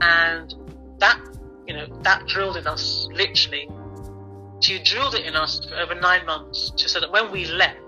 And 0.00 0.54
that, 0.98 1.18
you 1.66 1.74
know, 1.74 1.86
that 2.02 2.26
drilled 2.26 2.56
in 2.56 2.66
us 2.66 3.08
literally 3.12 3.68
she 4.60 4.78
drilled 4.82 5.14
it 5.14 5.24
in 5.26 5.36
us 5.36 5.60
for 5.66 5.74
over 5.76 5.94
nine 5.94 6.24
months, 6.26 6.70
to, 6.76 6.88
so 6.88 7.00
that 7.00 7.10
when 7.12 7.30
we 7.30 7.44
left, 7.46 7.78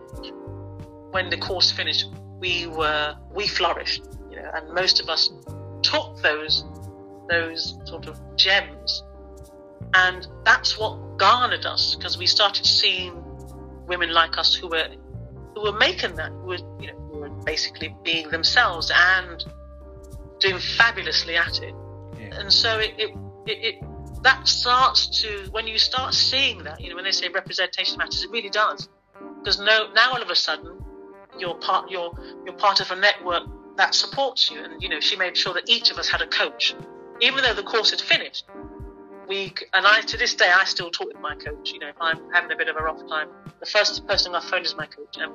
when 1.10 1.30
the 1.30 1.38
course 1.38 1.70
finished, 1.70 2.06
we 2.40 2.66
were 2.66 3.16
we 3.34 3.48
flourished, 3.48 4.02
you 4.30 4.36
know, 4.36 4.50
and 4.54 4.72
most 4.74 5.00
of 5.00 5.08
us 5.08 5.30
took 5.82 6.20
those 6.22 6.64
those 7.28 7.78
sort 7.84 8.06
of 8.06 8.18
gems, 8.36 9.02
and 9.94 10.26
that's 10.44 10.78
what 10.78 10.96
garnered 11.18 11.66
us 11.66 11.94
because 11.94 12.16
we 12.18 12.26
started 12.26 12.64
seeing 12.64 13.22
women 13.86 14.12
like 14.12 14.38
us 14.38 14.54
who 14.54 14.68
were 14.68 14.88
who 15.54 15.62
were 15.62 15.78
making 15.78 16.14
that, 16.16 16.30
who 16.30 16.46
were 16.48 16.58
you 16.80 16.88
know, 16.88 16.98
who 17.10 17.18
were 17.20 17.30
basically 17.44 17.94
being 18.04 18.28
themselves 18.30 18.92
and 18.94 19.44
doing 20.38 20.58
fabulously 20.58 21.36
at 21.36 21.62
it, 21.62 21.74
Yeah. 22.18 22.38
and 22.38 22.52
so 22.52 22.78
it, 22.78 22.94
it, 22.98 23.10
it, 23.46 23.74
it 23.74 23.84
that 24.22 24.48
starts 24.48 25.22
to 25.22 25.48
when 25.50 25.66
you 25.66 25.78
start 25.78 26.14
seeing 26.14 26.64
that, 26.64 26.80
you 26.80 26.90
know, 26.90 26.96
when 26.96 27.04
they 27.04 27.12
say 27.12 27.28
representation 27.28 27.98
matters, 27.98 28.22
it 28.22 28.30
really 28.30 28.50
does, 28.50 28.88
because 29.38 29.58
no, 29.58 29.92
now 29.94 30.12
all 30.12 30.22
of 30.22 30.30
a 30.30 30.34
sudden 30.34 30.78
you're 31.38 31.54
part 31.54 31.90
you're 31.90 32.12
you're 32.44 32.54
part 32.54 32.80
of 32.80 32.90
a 32.90 32.96
network 32.96 33.44
that 33.76 33.94
supports 33.94 34.50
you, 34.50 34.62
and 34.62 34.82
you 34.82 34.88
know 34.88 35.00
she 35.00 35.16
made 35.16 35.36
sure 35.36 35.54
that 35.54 35.68
each 35.68 35.90
of 35.90 35.98
us 35.98 36.08
had 36.08 36.20
a 36.20 36.26
coach, 36.26 36.74
even 37.20 37.42
though 37.42 37.54
the 37.54 37.62
course 37.62 37.90
had 37.90 38.00
finished. 38.00 38.44
We 39.28 39.52
and 39.72 39.86
I 39.86 40.00
to 40.00 40.16
this 40.16 40.34
day 40.34 40.50
I 40.52 40.64
still 40.64 40.90
talk 40.90 41.08
with 41.08 41.20
my 41.20 41.34
coach. 41.34 41.72
You 41.72 41.78
know, 41.80 41.88
if 41.88 41.96
I'm 42.00 42.18
having 42.32 42.50
a 42.50 42.56
bit 42.56 42.68
of 42.68 42.76
a 42.76 42.82
rough 42.82 43.06
time, 43.08 43.28
the 43.60 43.66
first 43.66 44.06
person 44.06 44.34
I 44.34 44.40
phone 44.40 44.62
is 44.62 44.74
my 44.76 44.86
coach, 44.86 45.16
and, 45.18 45.32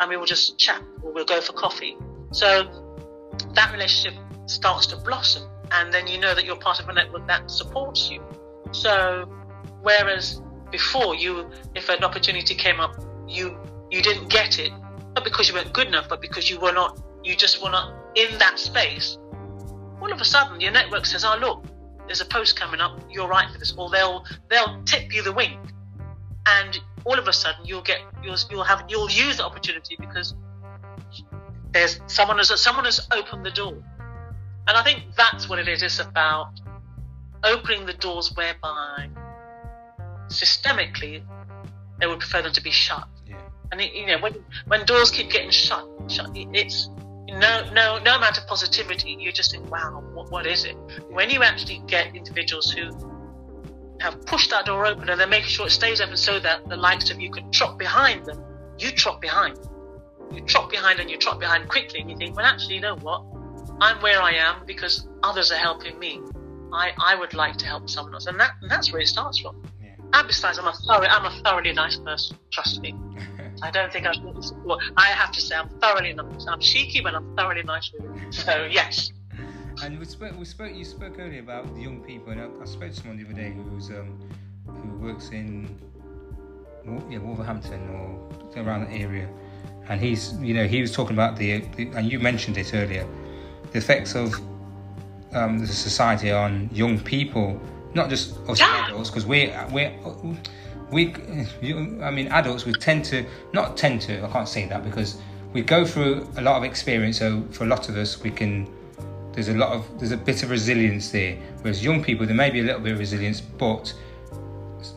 and 0.00 0.10
we 0.10 0.16
will 0.16 0.26
just 0.26 0.58
chat 0.58 0.82
or 1.02 1.12
we'll 1.12 1.24
go 1.24 1.40
for 1.40 1.52
coffee. 1.52 1.96
So 2.32 2.64
that 3.54 3.72
relationship 3.72 4.20
starts 4.46 4.86
to 4.88 4.96
blossom, 4.96 5.48
and 5.72 5.92
then 5.92 6.06
you 6.06 6.18
know 6.18 6.34
that 6.34 6.44
you're 6.44 6.56
part 6.56 6.80
of 6.80 6.88
a 6.88 6.92
network 6.92 7.26
that 7.26 7.50
supports 7.50 8.10
you. 8.10 8.22
So 8.72 9.24
whereas 9.82 10.40
before 10.70 11.14
you, 11.14 11.50
if 11.74 11.88
an 11.88 12.04
opportunity 12.04 12.54
came 12.54 12.80
up, 12.80 12.96
you 13.26 13.56
you 13.90 14.02
didn't 14.02 14.28
get 14.28 14.58
it, 14.58 14.72
not 15.14 15.24
because 15.24 15.48
you 15.48 15.54
weren't 15.54 15.72
good 15.72 15.86
enough, 15.86 16.08
but 16.08 16.20
because 16.20 16.50
you 16.50 16.58
were 16.58 16.72
not, 16.72 17.00
you 17.22 17.36
just 17.36 17.62
were 17.62 17.70
not 17.70 17.94
in 18.16 18.36
that 18.38 18.58
space. 18.58 19.18
All 20.00 20.12
of 20.12 20.20
a 20.20 20.24
sudden, 20.24 20.60
your 20.60 20.72
network 20.72 21.06
says, 21.06 21.24
"Oh, 21.24 21.36
look, 21.40 21.64
there's 22.06 22.20
a 22.20 22.26
post 22.26 22.58
coming 22.58 22.80
up. 22.80 23.00
You're 23.10 23.28
right 23.28 23.50
for 23.50 23.58
this," 23.58 23.72
or 23.76 23.90
they'll 23.90 24.24
they'll 24.50 24.82
tip 24.84 25.14
you 25.14 25.22
the 25.22 25.32
wink, 25.32 25.58
and 26.46 26.78
all 27.04 27.18
of 27.18 27.28
a 27.28 27.32
sudden 27.32 27.64
you'll 27.64 27.82
get 27.82 28.00
you'll 28.22 28.36
you'll 28.50 28.64
have 28.64 28.84
you'll 28.88 29.10
use 29.10 29.36
the 29.38 29.44
opportunity 29.44 29.96
because 29.98 30.34
there's 31.72 32.00
someone 32.06 32.38
has 32.38 32.48
someone 32.60 32.84
has 32.84 33.06
opened 33.12 33.44
the 33.46 33.50
door, 33.50 33.82
and 34.68 34.76
I 34.76 34.82
think 34.82 35.04
that's 35.16 35.48
what 35.48 35.58
it 35.58 35.68
is. 35.68 35.82
It's 35.82 36.00
about 36.00 36.52
opening 37.44 37.86
the 37.86 37.92
doors 37.94 38.34
whereby 38.34 39.08
systemically 40.28 41.22
they 42.00 42.06
would 42.06 42.18
prefer 42.18 42.42
them 42.42 42.52
to 42.52 42.62
be 42.62 42.70
shut. 42.70 43.06
Yeah. 43.26 43.40
And 43.72 43.80
it, 43.80 43.94
you 43.94 44.06
know, 44.06 44.18
when 44.18 44.34
when 44.66 44.84
doors 44.84 45.10
keep 45.10 45.30
getting 45.30 45.50
shut, 45.50 45.86
shut, 46.08 46.30
it's 46.34 46.88
no 47.28 47.70
no 47.72 47.98
no 47.98 48.16
amount 48.16 48.38
of 48.38 48.46
positivity. 48.46 49.16
You're 49.18 49.32
just 49.32 49.52
think, 49.52 49.70
wow, 49.70 50.02
what 50.14 50.30
what 50.30 50.46
is 50.46 50.64
it? 50.64 50.76
When 51.10 51.30
you 51.30 51.42
actually 51.42 51.82
get 51.86 52.14
individuals 52.14 52.70
who 52.70 52.90
have 54.00 54.24
pushed 54.26 54.50
that 54.50 54.66
door 54.66 54.84
open 54.86 55.08
and 55.08 55.18
they're 55.18 55.26
making 55.26 55.48
sure 55.48 55.66
it 55.66 55.70
stays 55.70 56.00
open 56.00 56.16
so 56.16 56.38
that 56.40 56.68
the 56.68 56.76
likes 56.76 57.10
of 57.10 57.20
you 57.20 57.30
can 57.30 57.50
trot 57.50 57.78
behind 57.78 58.26
them, 58.26 58.42
you 58.78 58.90
trot 58.90 59.20
behind. 59.20 59.58
You 60.32 60.40
trot 60.42 60.70
behind 60.70 60.98
and 60.98 61.08
you 61.08 61.16
trot 61.16 61.38
behind 61.38 61.68
quickly, 61.68 62.00
and 62.00 62.10
you 62.10 62.16
think, 62.16 62.36
well, 62.36 62.44
actually, 62.44 62.74
you 62.74 62.80
know 62.80 62.96
what? 62.96 63.22
I'm 63.80 64.00
where 64.02 64.20
I 64.20 64.32
am 64.32 64.64
because 64.66 65.06
others 65.22 65.52
are 65.52 65.56
helping 65.56 65.98
me. 65.98 66.20
I, 66.72 66.92
I 66.98 67.14
would 67.14 67.34
like 67.34 67.56
to 67.58 67.66
help 67.66 67.88
someone 67.88 68.14
else, 68.14 68.26
and 68.26 68.38
that 68.40 68.52
and 68.62 68.70
that's 68.70 68.92
where 68.92 69.00
it 69.00 69.08
starts 69.08 69.38
from. 69.38 69.62
Yeah. 69.82 69.94
And 70.12 70.26
besides, 70.26 70.58
I'm 70.58 70.66
a 70.66 70.72
thorough, 70.72 71.06
I'm 71.06 71.24
a 71.24 71.42
thoroughly 71.42 71.72
nice 71.72 71.96
person. 71.96 72.36
Trust 72.52 72.80
me. 72.80 72.94
I 73.62 73.70
don't 73.70 73.92
think 73.92 74.06
I 74.06 74.12
should. 74.12 74.24
Well, 74.64 74.78
I 74.96 75.06
have 75.06 75.32
to 75.32 75.40
say 75.40 75.56
I'm 75.56 75.68
thoroughly 75.80 76.12
nice. 76.12 76.46
I'm 76.46 76.60
cheeky, 76.60 77.00
but 77.00 77.14
I'm 77.14 77.34
thoroughly 77.36 77.62
nice 77.62 77.90
with 77.92 78.04
it. 78.04 78.34
So 78.34 78.68
yes, 78.70 79.12
And 79.82 79.98
we 79.98 80.04
spoke, 80.04 80.38
we 80.38 80.44
spoke, 80.44 80.74
you 80.74 80.84
spoke 80.84 81.18
earlier 81.18 81.40
about 81.40 81.74
the 81.74 81.82
young 81.82 82.00
people, 82.00 82.32
and 82.32 82.40
I, 82.40 82.62
I 82.62 82.64
spoke 82.64 82.90
to 82.90 82.96
someone 82.96 83.18
the 83.18 83.24
other 83.24 83.34
day 83.34 83.52
who's 83.52 83.90
um, 83.90 84.18
who 84.66 84.98
works 84.98 85.30
in 85.30 85.78
yeah, 87.10 87.18
Wolverhampton 87.18 87.88
or 87.90 88.62
around 88.62 88.86
that 88.86 88.92
area, 88.92 89.28
and 89.88 90.00
he's, 90.00 90.34
you 90.40 90.54
know, 90.54 90.66
he 90.66 90.80
was 90.80 90.92
talking 90.92 91.14
about 91.14 91.36
the, 91.36 91.60
the 91.76 91.88
and 91.94 92.10
you 92.10 92.18
mentioned 92.18 92.56
it 92.58 92.74
earlier, 92.74 93.06
the 93.72 93.78
effects 93.78 94.14
of 94.14 94.34
um, 95.32 95.58
the 95.58 95.66
society 95.66 96.30
on 96.30 96.70
young 96.72 96.98
people, 96.98 97.60
not 97.94 98.08
just 98.08 98.36
us 98.48 98.60
Yeah. 98.60 98.86
adults, 98.86 99.10
because 99.10 99.26
we 99.26 99.52
we 99.72 99.90
we, 100.90 101.12
I 102.02 102.10
mean, 102.10 102.28
adults 102.28 102.64
we 102.64 102.72
tend 102.72 103.04
to 103.06 103.24
not 103.52 103.76
tend 103.76 104.00
to. 104.02 104.24
I 104.24 104.28
can't 104.28 104.48
say 104.48 104.66
that 104.66 104.84
because 104.84 105.18
we 105.52 105.62
go 105.62 105.84
through 105.84 106.28
a 106.36 106.42
lot 106.42 106.56
of 106.56 106.64
experience. 106.64 107.18
So 107.18 107.42
for 107.50 107.64
a 107.64 107.66
lot 107.66 107.88
of 107.88 107.96
us, 107.96 108.22
we 108.22 108.30
can 108.30 108.66
there's 109.36 109.48
a 109.48 109.54
lot 109.54 109.70
of 109.70 109.86
there's 109.98 110.12
a 110.12 110.16
bit 110.16 110.42
of 110.42 110.50
resilience 110.50 111.10
there 111.10 111.36
whereas 111.60 111.84
young 111.84 112.02
people 112.02 112.24
there 112.26 112.34
may 112.34 112.50
be 112.50 112.60
a 112.60 112.62
little 112.62 112.80
bit 112.80 112.92
of 112.94 112.98
resilience 112.98 113.38
but 113.40 113.92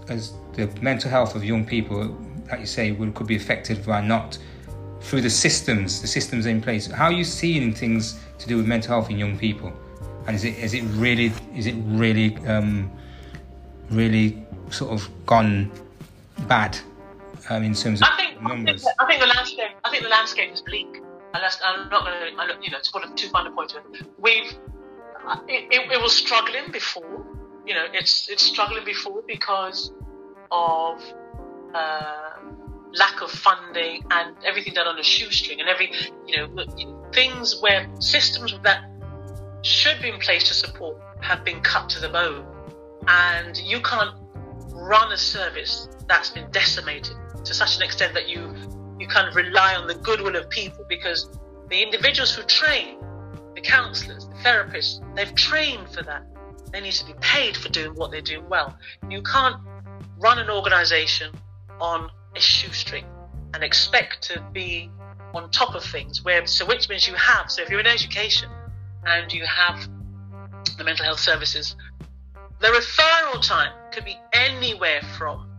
as 0.08 0.34
the 0.54 0.66
mental 0.82 1.12
health 1.12 1.36
of 1.36 1.44
young 1.44 1.66
people 1.66 2.18
like 2.50 2.62
you 2.62 2.66
say 2.66 2.92
will, 2.94 3.12
could 3.12 3.28
be 3.28 3.36
affected 3.36 3.86
by 3.86 4.00
not 4.00 4.38
through 5.02 5.20
the 5.20 5.30
systems 5.30 6.02
the 6.02 6.08
systems 6.08 6.46
in 6.46 6.62
place 6.62 6.88
how 6.88 7.06
are 7.06 7.12
you 7.12 7.26
seeing 7.26 7.74
things 7.74 8.18
to 8.40 8.48
do 8.48 8.58
with 8.58 8.66
mental 8.66 8.94
health 8.94 9.10
in 9.10 9.18
young 9.18 9.38
people 9.38 9.72
and 10.28 10.36
is 10.36 10.44
it 10.44 10.58
is 10.58 10.74
it 10.74 10.84
really 10.96 11.32
is 11.56 11.68
it 11.68 11.76
really 11.86 12.38
um, 12.48 12.90
really 13.90 14.46
sort 14.70 14.92
of 14.92 15.10
gone 15.26 15.72
bad 16.48 16.78
um, 17.50 17.64
in 17.64 17.74
terms 17.74 18.02
of 18.02 18.08
I 18.08 18.18
think 18.18 18.42
numbers 18.42 18.86
I 19.00 19.06
think 19.08 19.22
the 19.22 19.28
landscape. 19.28 19.72
I 19.84 19.90
think 19.90 20.04
the 20.04 20.10
landscape 20.10 20.52
is 20.54 20.62
bleak. 20.62 21.02
Unless 21.34 21.62
I'm 21.64 21.90
not 21.90 22.06
going 22.06 22.36
to, 22.36 22.64
you 22.64 22.72
know, 22.72 22.80
to 22.82 22.92
put 22.92 23.06
a 23.06 23.14
too 23.14 23.30
fine 23.30 23.46
a 23.46 23.52
point 23.52 23.70
to 23.70 23.78
it. 23.78 23.84
We've 24.18 24.52
it, 25.48 25.68
it, 25.72 25.92
it 25.92 26.02
was 26.02 26.16
struggling 26.16 26.72
before. 26.72 27.26
You 27.66 27.76
know, 27.76 27.86
it's 27.94 28.30
it's 28.30 28.44
struggling 28.44 28.84
before 28.84 29.22
because 29.28 29.92
of 30.52 31.04
uh, 31.74 32.38
lack 32.94 33.22
of 33.22 33.30
funding 33.30 34.04
and 34.12 34.36
everything 34.46 34.74
done 34.74 34.88
on 34.88 34.98
a 35.00 35.04
shoestring 35.04 35.60
and 35.60 35.70
every 35.70 35.92
you 36.26 36.38
know 36.38 36.66
things 37.14 37.60
where 37.62 37.88
systems 38.00 38.54
that 38.64 38.84
should 39.62 40.02
be 40.02 40.10
in 40.10 40.20
place 40.20 40.44
to 40.46 40.54
support 40.54 40.98
have 41.22 41.44
been 41.44 41.60
cut 41.62 41.90
to 41.90 42.00
the 42.00 42.10
bone, 42.10 42.46
and 43.08 43.58
you 43.58 43.82
can't 43.82 44.16
run 44.72 45.12
a 45.12 45.18
service 45.18 45.90
that's 46.08 46.30
been 46.30 46.50
decimated 46.52 47.16
to 47.44 47.54
such 47.54 47.78
an 47.78 47.84
extent 47.84 48.14
that 48.14 48.28
you 48.28 48.54
you 49.00 49.08
kind 49.08 49.28
of 49.28 49.36
rely 49.36 49.76
on 49.76 49.88
the 49.88 49.96
goodwill 49.96 50.36
of 50.36 50.50
people 50.50 50.86
because 50.88 51.30
the 51.70 51.82
individuals 51.82 52.36
who 52.36 52.44
train, 52.44 52.98
the 53.56 53.62
counsellors, 53.62 54.28
the 54.28 54.34
therapists, 54.36 55.00
they've 55.16 55.34
trained 55.36 55.88
for 55.90 56.04
that. 56.04 56.24
They 56.72 56.82
need 56.82 56.94
to 56.94 57.06
be 57.06 57.14
paid 57.22 57.56
for 57.58 57.70
doing 57.70 57.96
what 57.96 58.12
they're 58.12 58.22
doing 58.22 58.48
well. 58.50 58.78
You 59.10 59.22
can't 59.24 59.56
run 60.20 60.38
an 60.38 60.50
organisation 60.50 61.32
on 61.80 62.10
a 62.36 62.40
shoestring 62.40 63.06
and 63.54 63.64
expect 63.64 64.22
to 64.24 64.44
be 64.54 64.90
on 65.34 65.50
top 65.52 65.76
of 65.76 65.84
things. 65.84 66.24
Where 66.24 66.46
so 66.46 66.66
which 66.66 66.90
means 66.90 67.08
you 67.08 67.16
have 67.16 67.52
so 67.52 67.62
if 67.62 67.70
you're 67.70 67.80
in 67.80 67.88
education 67.88 68.50
and 69.06 69.32
you 69.32 69.46
have 69.46 69.88
the 70.78 70.84
mental 70.84 71.06
health 71.06 71.20
services, 71.20 71.76
the 72.60 72.68
referral 72.68 73.46
time 73.46 73.72
could 73.92 74.06
be 74.06 74.18
anywhere 74.34 75.02
from 75.18 75.50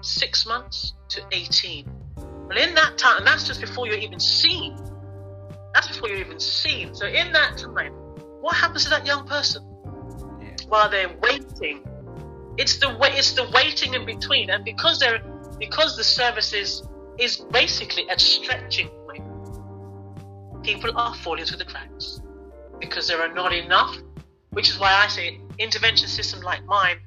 six 0.00 0.46
months 0.46 0.94
to 1.08 1.22
18. 1.32 1.86
Well, 2.16 2.58
in 2.58 2.74
that 2.74 2.98
time, 2.98 3.18
and 3.18 3.26
that's 3.26 3.46
just 3.46 3.60
before 3.60 3.86
you're 3.86 3.96
even 3.96 4.20
seen. 4.20 4.76
That's 5.74 5.88
before 5.88 6.08
you're 6.08 6.18
even 6.18 6.40
seen. 6.40 6.94
So, 6.94 7.06
in 7.06 7.32
that 7.32 7.56
time, 7.56 7.92
what 8.40 8.56
happens 8.56 8.84
to 8.84 8.90
that 8.90 9.06
young 9.06 9.26
person 9.26 9.62
yeah 10.40 10.56
while 10.68 10.90
they're 10.90 11.16
waiting? 11.22 11.86
It's 12.58 12.76
the 12.76 12.96
wait. 13.00 13.14
It's 13.14 13.32
the 13.32 13.48
waiting 13.54 13.94
in 13.94 14.04
between, 14.04 14.50
and 14.50 14.64
because 14.64 14.98
they're 14.98 15.22
because 15.58 15.96
the 15.96 16.04
service 16.04 16.52
is 16.52 16.82
is 17.18 17.36
basically 17.36 18.08
at 18.10 18.20
stretching 18.20 18.88
point, 18.88 19.24
people 20.62 20.90
are 20.96 21.14
falling 21.14 21.44
through 21.44 21.58
the 21.58 21.64
cracks 21.64 22.20
because 22.80 23.08
there 23.08 23.20
are 23.20 23.32
not 23.32 23.52
enough. 23.52 23.96
Which 24.50 24.68
is 24.68 24.78
why 24.78 24.92
I 24.92 25.08
say 25.08 25.40
intervention 25.58 26.08
system 26.08 26.42
like 26.42 26.62
mine 26.66 26.98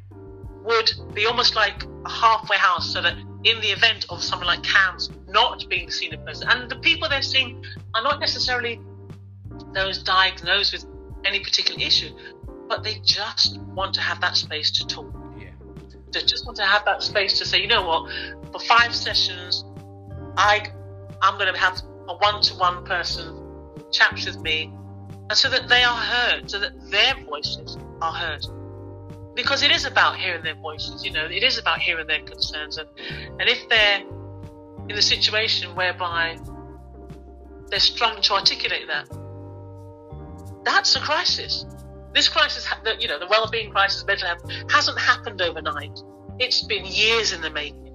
would 0.63 0.91
be 1.13 1.27
almost 1.27 1.55
like 1.55 1.83
a 1.83 2.09
halfway 2.09 2.57
house 2.57 2.91
so 2.91 3.03
that 3.03 3.15
in 3.43 3.61
the 3.61 3.67
event 3.67 4.07
of 4.09 4.23
someone 4.23 4.47
like 4.47 4.63
CAMHS 4.63 5.11
not 5.27 5.63
being 5.69 5.91
seen 5.91 6.13
in 6.13 6.25
person, 6.25 6.49
and 6.49 6.71
the 6.71 6.77
people 6.77 7.07
they're 7.07 7.21
seeing 7.21 7.63
are 7.93 8.01
not 8.01 8.19
necessarily 8.19 8.81
those 9.73 10.01
diagnosed 10.01 10.73
with 10.73 10.85
any 11.23 11.39
particular 11.39 11.79
issue, 11.79 12.09
but 12.67 12.83
they 12.83 12.99
just 13.03 13.59
want 13.59 13.93
to 13.93 14.01
have 14.01 14.19
that 14.21 14.35
space 14.35 14.71
to 14.71 14.87
talk. 14.87 15.24
They 16.15 16.21
just 16.21 16.45
want 16.47 16.57
to 16.57 16.65
have 16.65 16.83
that 16.85 17.03
space 17.03 17.37
to 17.39 17.45
say, 17.45 17.61
you 17.61 17.67
know 17.67 17.85
what, 17.85 18.09
for 18.51 18.59
five 18.59 18.95
sessions, 18.95 19.63
I 20.37 20.65
I'm 21.21 21.37
going 21.37 21.53
to 21.53 21.59
have 21.59 21.79
a 22.07 22.15
one-to-one 22.17 22.85
person 22.85 23.27
chat 23.91 24.13
with 24.25 24.39
me, 24.41 24.73
and 25.29 25.37
so 25.37 25.49
that 25.49 25.69
they 25.69 25.83
are 25.83 25.95
heard, 25.97 26.49
so 26.49 26.57
that 26.59 26.73
their 26.89 27.13
voices 27.25 27.77
are 28.01 28.13
heard. 28.13 28.43
because 29.35 29.61
it 29.63 29.71
is 29.71 29.85
about 29.85 30.15
hearing 30.17 30.41
their 30.43 30.55
voices. 30.55 31.03
You 31.05 31.11
know, 31.11 31.25
it 31.25 31.43
is 31.43 31.57
about 31.57 31.79
hearing 31.79 32.07
their 32.07 32.21
concerns, 32.21 32.77
and 32.77 32.87
and 33.39 33.49
if 33.49 33.67
they're 33.69 34.01
in 34.89 34.97
a 34.97 35.01
situation 35.01 35.75
whereby 35.75 36.37
they're 37.69 37.79
struggling 37.79 38.23
to 38.23 38.33
articulate 38.33 38.87
that, 38.87 39.09
that's 40.63 40.95
a 40.95 40.99
crisis. 40.99 41.65
This 42.15 42.29
crisis, 42.29 42.65
you 42.99 43.09
know, 43.09 43.19
the 43.19 43.27
well-being 43.27 43.71
crisis, 43.71 44.05
mental 44.05 44.29
health, 44.29 44.49
hasn't 44.69 44.97
happened 44.97 45.41
overnight. 45.41 45.99
It's 46.39 46.63
been 46.63 46.85
years 46.85 47.33
in 47.33 47.41
the 47.41 47.49
making. 47.49 47.93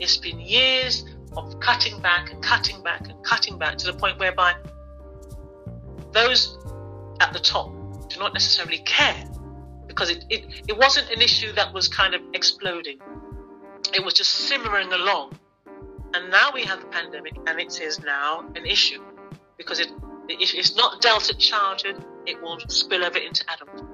It's 0.00 0.16
been 0.16 0.40
years 0.40 1.04
of 1.36 1.60
cutting 1.60 2.00
back 2.00 2.32
and 2.32 2.42
cutting 2.42 2.82
back 2.82 3.08
and 3.08 3.24
cutting 3.24 3.58
back 3.58 3.78
to 3.78 3.86
the 3.86 3.92
point 3.92 4.18
whereby 4.18 4.54
those 6.10 6.58
at 7.20 7.32
the 7.32 7.38
top 7.38 7.70
do 8.08 8.18
not 8.18 8.32
necessarily 8.32 8.78
care 8.78 9.24
because 9.86 10.10
it, 10.10 10.24
it, 10.30 10.64
it 10.66 10.76
wasn't 10.76 11.08
an 11.10 11.20
issue 11.20 11.52
that 11.52 11.72
was 11.72 11.86
kind 11.86 12.14
of 12.14 12.22
exploding. 12.34 12.98
It 13.94 14.04
was 14.04 14.14
just 14.14 14.32
simmering 14.32 14.92
along. 14.92 15.38
And 16.14 16.28
now 16.28 16.50
we 16.52 16.64
have 16.64 16.80
the 16.80 16.86
pandemic 16.86 17.36
and 17.46 17.60
it 17.60 17.80
is 17.80 18.00
now 18.00 18.40
an 18.56 18.66
issue 18.66 19.00
because 19.56 19.78
it, 19.78 19.92
it 20.28 20.54
it's 20.54 20.74
not 20.74 21.00
dealt 21.00 21.30
at 21.30 21.38
childhood, 21.38 22.04
it 22.26 22.40
will 22.42 22.58
spill 22.68 23.04
over 23.04 23.18
into 23.18 23.44
adulthood. 23.52 23.88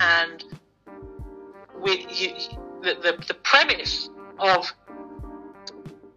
And 0.00 0.44
with 1.80 2.20
you, 2.20 2.34
the, 2.82 2.94
the, 3.00 3.24
the 3.26 3.34
premise 3.34 4.10
of 4.38 4.72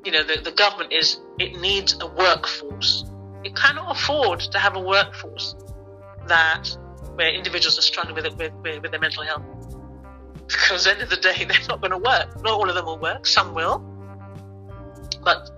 you 0.03 0.11
know 0.11 0.23
the, 0.23 0.41
the 0.41 0.51
government 0.51 0.93
is 0.93 1.19
it 1.39 1.59
needs 1.59 1.95
a 2.01 2.07
workforce. 2.07 3.05
It 3.43 3.55
cannot 3.55 3.95
afford 3.95 4.39
to 4.39 4.57
have 4.57 4.75
a 4.75 4.79
workforce 4.79 5.55
that 6.27 6.67
where 7.15 7.33
individuals 7.33 7.77
are 7.77 7.81
struggling 7.81 8.15
with 8.15 8.25
it 8.25 8.35
with, 8.37 8.53
with, 8.63 8.81
with 8.81 8.91
their 8.91 8.99
mental 8.99 9.23
health. 9.23 9.43
Because 10.47 10.87
at 10.87 10.97
the 10.97 11.03
end 11.03 11.03
of 11.03 11.09
the 11.09 11.17
day, 11.17 11.45
they're 11.49 11.67
not 11.67 11.81
going 11.81 11.91
to 11.91 11.97
work. 11.97 12.41
Not 12.41 12.53
all 12.53 12.69
of 12.69 12.75
them 12.75 12.85
will 12.85 12.99
work. 12.99 13.25
Some 13.25 13.53
will, 13.53 13.79
but 15.23 15.51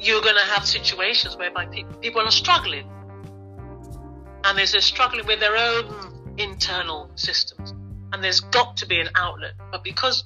you're 0.00 0.22
going 0.22 0.34
to 0.34 0.50
have 0.52 0.66
situations 0.66 1.36
whereby 1.36 1.66
pe- 1.66 1.84
people 2.00 2.20
are 2.22 2.30
struggling, 2.30 2.88
and 4.44 4.58
they're 4.58 4.66
struggling 4.66 5.26
with 5.26 5.40
their 5.40 5.56
own 5.56 6.34
internal 6.38 7.10
systems, 7.14 7.72
and 8.12 8.22
there's 8.22 8.40
got 8.40 8.76
to 8.78 8.86
be 8.86 9.00
an 9.00 9.08
outlet. 9.14 9.52
But 9.70 9.84
because 9.84 10.24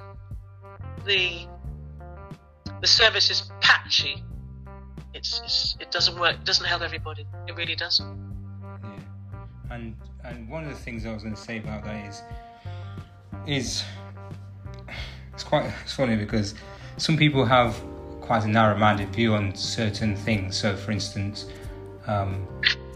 the 1.05 1.47
the 2.81 2.87
service 2.87 3.31
is 3.31 3.51
patchy, 3.61 4.23
it's, 5.15 5.41
it's 5.45 5.77
it 5.81 5.91
doesn't 5.91 6.19
work. 6.19 6.35
It 6.35 6.45
doesn't 6.45 6.67
help 6.67 6.83
everybody. 6.83 7.27
It 7.47 7.57
really 7.57 7.77
doesn't. 7.77 8.07
Yeah, 8.83 9.75
and 9.75 9.97
and 10.25 10.49
one 10.49 10.65
of 10.65 10.71
the 10.71 10.77
things 10.77 11.07
I 11.07 11.13
was 11.13 11.23
going 11.23 11.35
to 11.35 11.41
say 11.41 11.59
about 11.59 11.85
that 11.85 12.07
is 12.07 12.23
is 13.47 13.85
it's 15.33 15.45
quite 15.45 15.71
it's 15.83 15.95
funny 15.95 16.17
because 16.17 16.55
some 16.97 17.17
people 17.17 17.45
have 17.45 17.81
quite 18.21 18.43
a 18.43 18.49
narrow-minded 18.49 19.09
view 19.11 19.35
on 19.35 19.55
certain 19.55 20.17
things. 20.17 20.57
So, 20.57 20.75
for 20.77 20.91
instance, 20.91 21.47
um, 22.09 22.47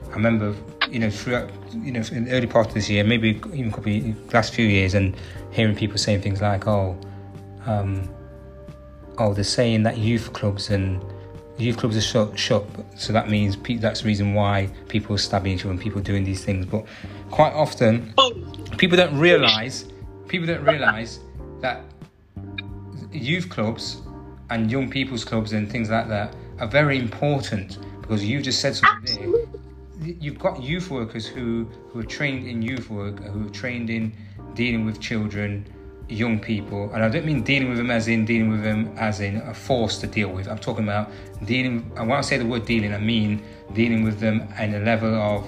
I 0.08 0.14
remember 0.14 0.54
you 0.90 0.98
know 0.98 1.10
throughout 1.10 1.50
you 1.72 1.92
know 1.92 2.02
in 2.12 2.24
the 2.24 2.32
early 2.32 2.46
part 2.46 2.68
of 2.68 2.74
this 2.74 2.88
year, 2.88 3.04
maybe 3.04 3.40
even 3.52 3.70
could 3.70 3.84
be 3.84 4.14
last 4.32 4.54
few 4.54 4.66
years, 4.66 4.94
and 4.94 5.16
hearing 5.50 5.74
people 5.74 5.98
saying 5.98 6.22
things 6.22 6.40
like, 6.40 6.66
"Oh, 6.66 6.98
um, 7.66 8.08
oh, 9.18 9.34
they're 9.34 9.44
saying 9.44 9.82
that 9.84 9.98
youth 9.98 10.32
clubs 10.32 10.70
and 10.70 11.02
youth 11.58 11.76
clubs 11.76 11.96
are 11.96 12.00
shut, 12.00 12.38
shut, 12.38 12.64
so 12.96 13.12
that 13.12 13.28
means 13.28 13.54
pe- 13.54 13.76
that's 13.76 14.00
the 14.00 14.06
reason 14.06 14.32
why 14.34 14.68
people 14.88 15.14
are 15.14 15.18
stabbing 15.18 15.52
each 15.52 15.60
other 15.60 15.70
and 15.70 15.80
people 15.80 16.00
are 16.00 16.04
doing 16.04 16.24
these 16.24 16.42
things. 16.42 16.64
But 16.64 16.86
quite 17.30 17.52
often, 17.52 18.14
people 18.78 18.96
don't 18.96 19.18
realise 19.18 19.84
people 20.30 20.46
don't 20.46 20.64
realise 20.64 21.18
that 21.60 21.82
youth 23.12 23.50
clubs 23.50 24.00
and 24.50 24.70
young 24.70 24.88
people's 24.88 25.24
clubs 25.24 25.52
and 25.52 25.70
things 25.70 25.90
like 25.90 26.06
that 26.08 26.34
are 26.60 26.68
very 26.68 26.98
important 26.98 27.78
because 28.00 28.24
you 28.24 28.40
just 28.40 28.60
said 28.60 28.76
something 28.76 29.32
there. 29.32 29.39
You've 30.18 30.38
got 30.38 30.62
youth 30.62 30.90
workers 30.90 31.26
who, 31.26 31.64
who 31.90 32.00
are 32.00 32.04
trained 32.04 32.46
in 32.46 32.62
youth 32.62 32.90
work, 32.90 33.22
who 33.22 33.46
are 33.46 33.50
trained 33.50 33.90
in 33.90 34.12
dealing 34.54 34.84
with 34.84 35.00
children, 35.00 35.66
young 36.08 36.40
people, 36.40 36.90
and 36.92 37.04
I 37.04 37.08
don't 37.08 37.24
mean 37.24 37.42
dealing 37.42 37.68
with 37.68 37.78
them 37.78 37.90
as 37.90 38.08
in 38.08 38.24
dealing 38.24 38.50
with 38.50 38.62
them 38.62 38.92
as 38.96 39.20
in 39.20 39.36
a 39.36 39.54
force 39.54 39.98
to 39.98 40.06
deal 40.06 40.28
with. 40.28 40.48
I'm 40.48 40.58
talking 40.58 40.84
about 40.84 41.10
dealing. 41.44 41.90
And 41.96 42.08
when 42.08 42.18
I 42.18 42.20
say 42.22 42.38
the 42.38 42.46
word 42.46 42.66
dealing, 42.66 42.92
I 42.92 42.98
mean 42.98 43.42
dealing 43.74 44.02
with 44.02 44.18
them 44.18 44.48
at 44.56 44.70
a 44.70 44.80
level 44.80 45.14
of 45.14 45.46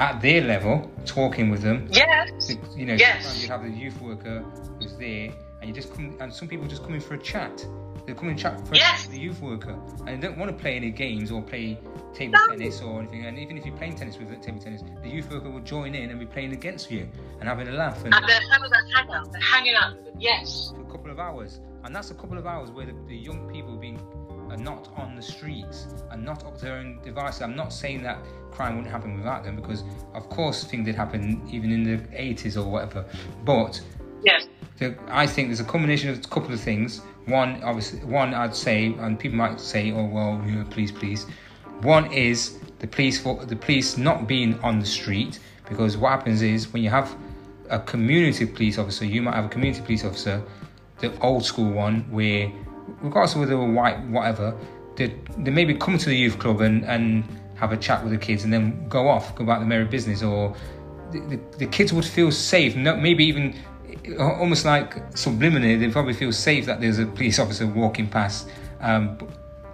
at 0.00 0.20
their 0.20 0.42
level, 0.42 0.90
talking 1.06 1.50
with 1.50 1.62
them. 1.62 1.88
Yes. 1.90 2.56
You 2.76 2.86
know, 2.86 2.94
yes. 2.94 3.42
you 3.42 3.48
have 3.48 3.62
the 3.62 3.70
youth 3.70 4.00
worker 4.00 4.44
who's 4.80 4.96
there, 4.96 5.32
and 5.60 5.68
you 5.68 5.72
just 5.72 5.94
come, 5.94 6.16
and 6.20 6.32
some 6.32 6.48
people 6.48 6.66
just 6.66 6.82
come 6.82 6.94
in 6.94 7.00
for 7.00 7.14
a 7.14 7.18
chat. 7.18 7.64
They 8.06 8.12
come 8.12 8.28
in 8.28 8.36
chat 8.36 8.66
for 8.66 8.74
yes. 8.74 9.06
the 9.06 9.18
youth 9.18 9.40
worker, 9.40 9.78
and 10.06 10.22
they 10.22 10.26
don't 10.26 10.36
want 10.36 10.50
to 10.50 10.56
play 10.60 10.76
any 10.76 10.90
games 10.90 11.30
or 11.30 11.40
play 11.40 11.78
table 12.14 12.38
no. 12.38 12.56
tennis 12.56 12.80
or 12.80 13.00
anything. 13.00 13.26
And 13.26 13.38
even 13.38 13.58
if 13.58 13.66
you're 13.66 13.76
playing 13.76 13.96
tennis 13.96 14.18
with 14.18 14.28
table 14.42 14.58
tennis, 14.58 14.82
the 15.02 15.08
youth 15.08 15.30
worker 15.30 15.50
will 15.50 15.60
join 15.60 15.94
in 15.94 16.10
and 16.10 16.18
be 16.18 16.26
playing 16.26 16.52
against 16.52 16.90
you 16.90 17.08
and 17.40 17.48
having 17.48 17.68
a 17.68 17.72
laugh. 17.72 18.04
And, 18.04 18.14
and 18.14 18.28
they're 18.28 18.40
having 18.50 18.70
a 18.72 18.96
hangout. 18.96 19.32
They're 19.32 19.40
hanging 19.40 19.74
out 19.74 19.96
with 19.96 20.04
them. 20.06 20.14
Yes. 20.18 20.72
For 20.74 20.82
a 20.82 20.90
couple 20.90 21.10
of 21.10 21.18
hours, 21.18 21.60
and 21.84 21.94
that's 21.94 22.10
a 22.10 22.14
couple 22.14 22.38
of 22.38 22.46
hours 22.46 22.70
where 22.70 22.86
the, 22.86 22.94
the 23.06 23.16
young 23.16 23.48
people 23.50 23.76
being 23.76 24.00
are 24.50 24.56
not 24.56 24.88
on 24.96 25.16
the 25.16 25.22
streets 25.22 25.86
and 26.10 26.24
not 26.24 26.44
up 26.44 26.58
to 26.58 26.64
their 26.64 26.76
own 26.76 27.00
devices. 27.02 27.42
I'm 27.42 27.56
not 27.56 27.72
saying 27.72 28.02
that 28.02 28.18
crime 28.50 28.76
wouldn't 28.76 28.92
happen 28.92 29.16
without 29.16 29.44
them 29.44 29.56
because, 29.56 29.84
of 30.14 30.28
course, 30.28 30.64
things 30.64 30.86
did 30.86 30.94
happen 30.94 31.42
even 31.50 31.72
in 31.72 31.84
the 31.84 31.98
80s 32.16 32.56
or 32.56 32.68
whatever. 32.68 33.04
But 33.44 33.80
yes. 34.22 34.46
The, 34.78 34.96
I 35.08 35.26
think 35.26 35.48
there's 35.48 35.60
a 35.60 35.64
combination 35.64 36.10
of 36.10 36.18
a 36.18 36.28
couple 36.28 36.52
of 36.52 36.60
things. 36.60 37.00
One, 37.26 37.62
obviously, 37.62 38.00
one 38.00 38.34
I'd 38.34 38.56
say, 38.56 38.86
and 38.86 39.18
people 39.18 39.38
might 39.38 39.60
say, 39.60 39.92
"Oh 39.92 40.04
well, 40.04 40.42
you 40.44 40.56
know, 40.56 40.64
please, 40.64 40.90
please." 40.90 41.26
One 41.84 42.10
is 42.10 42.58
the 42.78 42.86
police 42.86 43.20
for 43.20 43.44
the 43.44 43.56
police 43.56 43.98
not 43.98 44.26
being 44.26 44.58
on 44.60 44.78
the 44.78 44.86
street 44.86 45.38
because 45.68 45.98
what 45.98 46.12
happens 46.12 46.40
is 46.40 46.72
when 46.72 46.82
you 46.82 46.88
have 46.88 47.14
a 47.68 47.78
community 47.78 48.46
police 48.46 48.78
officer, 48.78 49.04
you 49.04 49.20
might 49.20 49.34
have 49.34 49.44
a 49.44 49.48
community 49.50 49.82
police 49.82 50.02
officer, 50.02 50.42
the 51.00 51.14
old 51.20 51.44
school 51.44 51.70
one 51.70 52.10
where, 52.10 52.50
regardless 53.02 53.34
of 53.34 53.40
whether 53.40 53.54
they're 53.54 53.70
white, 53.70 54.00
whatever, 54.06 54.56
they, 54.96 55.14
they 55.36 55.50
maybe 55.50 55.74
come 55.74 55.98
to 55.98 56.08
the 56.08 56.16
youth 56.16 56.38
club 56.38 56.62
and, 56.62 56.86
and 56.86 57.22
have 57.56 57.70
a 57.72 57.76
chat 57.76 58.02
with 58.02 58.12
the 58.12 58.18
kids 58.18 58.44
and 58.44 58.52
then 58.52 58.88
go 58.88 59.06
off, 59.06 59.34
go 59.34 59.44
about 59.44 59.60
the 59.60 59.66
merry 59.66 59.84
business, 59.84 60.22
or 60.22 60.56
the, 61.12 61.20
the, 61.20 61.58
the 61.58 61.66
kids 61.66 61.92
would 61.92 62.06
feel 62.06 62.32
safe, 62.32 62.74
no, 62.76 62.96
maybe 62.96 63.26
even 63.26 63.54
almost 64.18 64.64
like 64.64 64.94
subliminally, 65.12 65.78
they 65.78 65.90
probably 65.90 66.14
feel 66.14 66.32
safe 66.32 66.64
that 66.64 66.80
there's 66.80 66.98
a 66.98 67.04
police 67.04 67.38
officer 67.42 67.66
walking 67.66 68.08
past. 68.08 68.48
Um, 68.80 69.18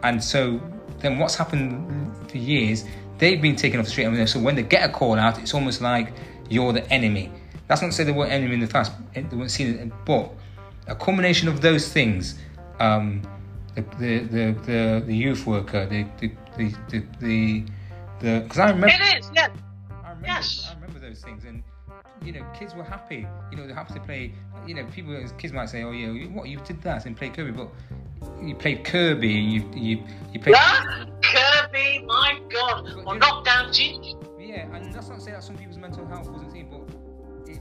and 0.03 0.23
so 0.23 0.61
then 1.01 1.19
what's 1.19 1.35
happened 1.35 2.31
for 2.31 2.39
years, 2.39 2.85
they've 3.19 3.41
been 3.41 3.57
taken 3.57 3.81
off 3.81 3.87
the 3.87 3.93
street. 3.93 4.05
And 4.05 4.29
so 4.29 4.41
when 4.41 4.55
they 4.55 4.63
get 4.63 4.89
a 4.89 4.93
call 4.93 5.19
out, 5.19 5.39
it's 5.39 5.55
almost 5.55 5.81
like 5.81 6.13
you're 6.49 6.73
the 6.73 6.89
enemy. 6.91 7.31
That's 7.67 7.83
not 7.83 7.89
to 7.89 7.93
say 7.93 8.05
they 8.05 8.13
weren't 8.13 8.33
enemy 8.33 8.55
in 8.55 8.61
the 8.61 8.67
past, 8.67 8.93
they 9.15 9.23
weren't 9.23 9.51
seen 9.51 9.79
it, 9.79 9.93
but 10.05 10.33
a 10.87 10.95
combination 10.95 11.49
of 11.49 11.61
those 11.61 11.93
things, 11.93 12.39
um, 12.81 13.23
the, 13.75 13.83
the, 13.99 14.19
the, 14.19 14.57
the, 14.67 15.03
the 15.07 15.17
youth 15.17 15.47
worker, 15.47 15.87
the, 15.87 16.05
the, 16.19 16.33
the, 16.57 16.75
the, 17.21 17.65
the, 18.21 18.41
because 18.41 18.59
I 18.59 18.71
remember. 18.71 18.89
It 18.89 19.19
is, 19.19 19.31
yeah. 19.35 19.49
I 19.91 20.09
remember, 20.09 20.27
yes. 20.27 20.69
I 20.69 20.75
remember 20.75 20.99
those 20.99 21.23
things. 21.23 21.45
And 21.45 21.63
you 22.25 22.33
know, 22.33 22.45
kids 22.59 22.75
were 22.75 22.85
happy. 22.85 23.27
You 23.51 23.57
know, 23.57 23.67
they're 23.67 23.75
happy 23.75 23.95
to 23.95 24.01
play. 24.01 24.33
You 24.67 24.75
know, 24.75 24.85
people, 24.93 25.17
kids 25.39 25.53
might 25.53 25.71
say, 25.71 25.83
"Oh, 25.83 25.93
yeah, 25.93 26.27
what 26.29 26.49
you 26.49 26.59
did 26.61 26.83
that 26.83 27.07
and 27.07 27.17
play 27.17 27.31
Kirby," 27.31 27.53
but 27.53 27.69
you 28.41 28.55
played 28.55 28.85
Kirby 28.85 29.39
and 29.39 29.53
you 29.53 29.71
you 29.75 30.05
you 30.33 30.41
played. 30.41 30.57
Kirby, 31.23 32.05
my 32.07 32.41
God, 32.49 32.89
or 33.07 33.19
knockdown 33.19 33.69
Gingy. 33.69 34.17
Yeah, 34.39 34.75
and 34.75 34.93
that's 34.93 35.09
not 35.09 35.19
to 35.19 35.25
say 35.25 35.33
that 35.33 35.45
some 35.45 35.57
people's 35.57 35.79
mental 35.79 36.07
health 36.07 36.29
wasn't 36.29 36.53
seen, 36.53 36.69
but 36.71 37.51
it, 37.51 37.61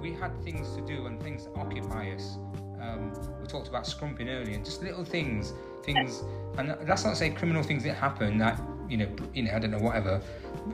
we 0.00 0.12
had 0.12 0.42
things 0.42 0.74
to 0.76 0.82
do 0.82 1.06
and 1.06 1.22
things 1.22 1.44
to 1.44 1.54
occupy 1.56 2.10
us. 2.12 2.38
Um, 2.80 3.12
we 3.40 3.46
talked 3.46 3.68
about 3.68 3.84
scrumping 3.84 4.28
earlier, 4.28 4.54
and 4.54 4.64
just 4.64 4.82
little 4.82 5.04
things, 5.04 5.52
things, 5.82 6.22
and 6.58 6.70
that's 6.82 7.04
not 7.04 7.10
to 7.10 7.16
say 7.16 7.30
criminal 7.30 7.62
things 7.62 7.82
that 7.84 7.94
happen 7.94 8.38
that 8.38 8.60
you 8.88 8.96
know, 8.96 9.08
you 9.34 9.42
know, 9.42 9.52
I 9.52 9.58
don't 9.58 9.70
know, 9.70 9.78
whatever, 9.78 10.20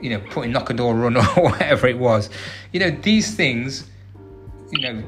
you 0.01 0.11
know, 0.11 0.21
putting 0.31 0.53
knock 0.53 0.71
a 0.71 0.75
door 0.75 0.95
run 0.95 1.17
or 1.37 1.43
whatever 1.43 1.87
it 1.87 1.99
was. 1.99 2.31
You 2.73 2.81
know, 2.81 2.91
these 2.91 3.35
things, 3.35 3.89
you 4.71 4.83
know, 4.83 5.03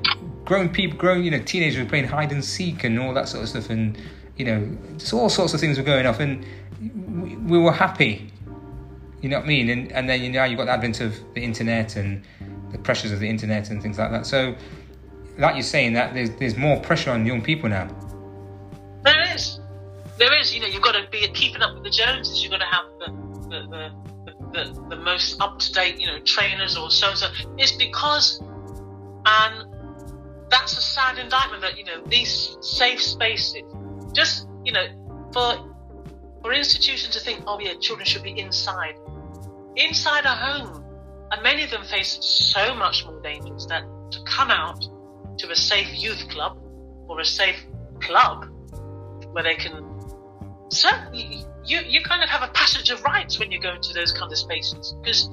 grown 0.45 0.69
people, 0.69 0.99
grown, 0.99 1.25
you 1.25 1.31
know, 1.31 1.43
teenagers 1.43 1.83
were 1.83 1.89
playing 1.89 2.07
hide 2.07 2.33
and 2.33 2.45
seek 2.45 2.85
and 2.85 2.99
all 2.99 3.15
that 3.15 3.29
sort 3.29 3.43
of 3.43 3.49
stuff, 3.49 3.71
and 3.71 3.99
you 4.37 4.45
know, 4.45 4.77
just 4.99 5.13
all 5.13 5.29
sorts 5.29 5.55
of 5.55 5.61
things 5.61 5.79
were 5.79 5.85
going 5.85 6.07
off, 6.07 6.21
and 6.21 6.45
we, 7.23 7.37
we 7.37 7.59
were 7.59 7.73
happy. 7.73 8.31
You 9.21 9.31
know 9.31 9.39
what 9.39 9.47
I 9.47 9.49
mean? 9.49 9.71
And 9.71 9.93
and 9.93 10.09
then 10.09 10.23
you 10.23 10.31
know 10.31 10.45
you've 10.45 10.59
got 10.59 10.67
the 10.67 10.73
advent 10.73 11.01
of 11.01 11.19
the 11.35 11.43
internet 11.43 11.97
and 11.97 12.23
the 12.73 12.79
pressures 12.79 13.13
of 13.13 13.21
the 13.21 13.29
internet 13.29 13.71
and 13.71 13.83
things 13.83 13.99
like 13.99 14.11
that. 14.11 14.27
So, 14.27 14.55
like 15.39 15.55
you're 15.55 15.63
saying, 15.63 15.95
that 15.95 16.15
there's 16.15 16.31
there's 16.31 16.57
more 16.57 16.79
pressure 16.81 17.11
on 17.11 17.25
young 17.25 17.43
people 17.43 17.69
now. 17.69 17.89
There 19.03 19.35
is 19.35 19.61
there 20.19 20.39
is, 20.39 20.55
you 20.55 20.61
know, 20.61 20.67
you've 20.67 20.83
got 20.83 20.93
to 20.93 21.09
be 21.11 21.27
keeping 21.29 21.63
up 21.63 21.75
with 21.75 21.85
the 21.85 21.91
Joneses. 21.91 22.43
You've 22.43 22.53
got 22.53 22.59
to 22.59 22.65
have 22.67 22.85
the 22.99 23.25
the, 23.49 23.93
the, 24.25 24.75
the, 24.75 24.87
the 24.91 24.97
most 24.97 25.41
up 25.41 25.59
to 25.59 25.73
date, 25.73 25.99
you 25.99 26.07
know, 26.07 26.19
trainers 26.21 26.77
or 26.77 26.91
so 26.91 27.15
so. 27.15 27.29
It's 27.57 27.73
because 27.73 28.43
And 29.27 29.74
that's 30.55 30.79
a 30.79 30.83
sad 30.83 31.19
indictment 31.19 31.63
that, 31.63 31.77
you 31.77 31.85
know, 31.85 32.01
these 32.07 32.57
safe 32.61 33.03
spaces, 33.03 33.63
just, 34.13 34.47
you 34.65 34.73
know, 34.73 34.87
for 35.33 35.75
for 36.43 36.53
institutions 36.53 37.13
to 37.15 37.21
think, 37.21 37.43
oh 37.47 37.59
yeah, 37.59 37.75
children 37.81 38.07
should 38.07 38.23
be 38.23 38.39
inside. 38.39 38.95
Inside 39.77 40.25
a 40.25 40.35
home. 40.35 40.85
And 41.33 41.43
many 41.43 41.65
of 41.65 41.71
them 41.71 41.83
face 41.85 42.19
so 42.21 42.75
much 42.75 43.05
more 43.05 43.21
dangers 43.23 43.67
that 43.67 43.83
to 44.13 44.19
come 44.25 44.51
out 44.51 44.81
to 45.39 45.51
a 45.51 45.57
safe 45.57 45.89
youth 45.93 46.29
club 46.29 46.57
or 47.09 47.19
a 47.19 47.25
safe 47.25 47.61
club 48.01 48.47
where 49.33 49.43
they 49.43 49.57
can 49.57 49.83
certainly 50.69 51.45
you 51.65 51.81
you 51.87 52.01
kind 52.03 52.23
of 52.23 52.29
have 52.29 52.49
a 52.49 52.53
passage 52.53 52.91
of 52.91 53.03
rites 53.03 53.41
when 53.41 53.51
you 53.51 53.61
go 53.61 53.73
into 53.75 53.93
those 53.93 54.13
kind 54.13 54.31
of 54.31 54.39
spaces 54.39 54.95
because 55.01 55.29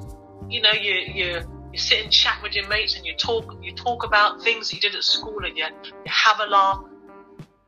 you 0.50 0.62
know 0.62 0.72
you 0.72 0.96
you 1.14 1.61
you 1.72 1.80
sit 1.80 2.04
and 2.04 2.12
chat 2.12 2.38
with 2.44 2.54
your 2.54 2.68
mates 2.68 2.96
and 2.96 3.06
you 3.06 3.16
talk 3.16 3.56
you 3.62 3.74
talk 3.74 4.04
about 4.04 4.42
things 4.44 4.70
that 4.70 4.76
you 4.76 4.82
did 4.82 4.96
at 4.96 5.04
school 5.04 5.46
and 5.46 5.58
you, 5.58 5.64
you 5.84 6.12
have 6.12 6.40
a 6.40 6.50
laugh. 6.50 6.84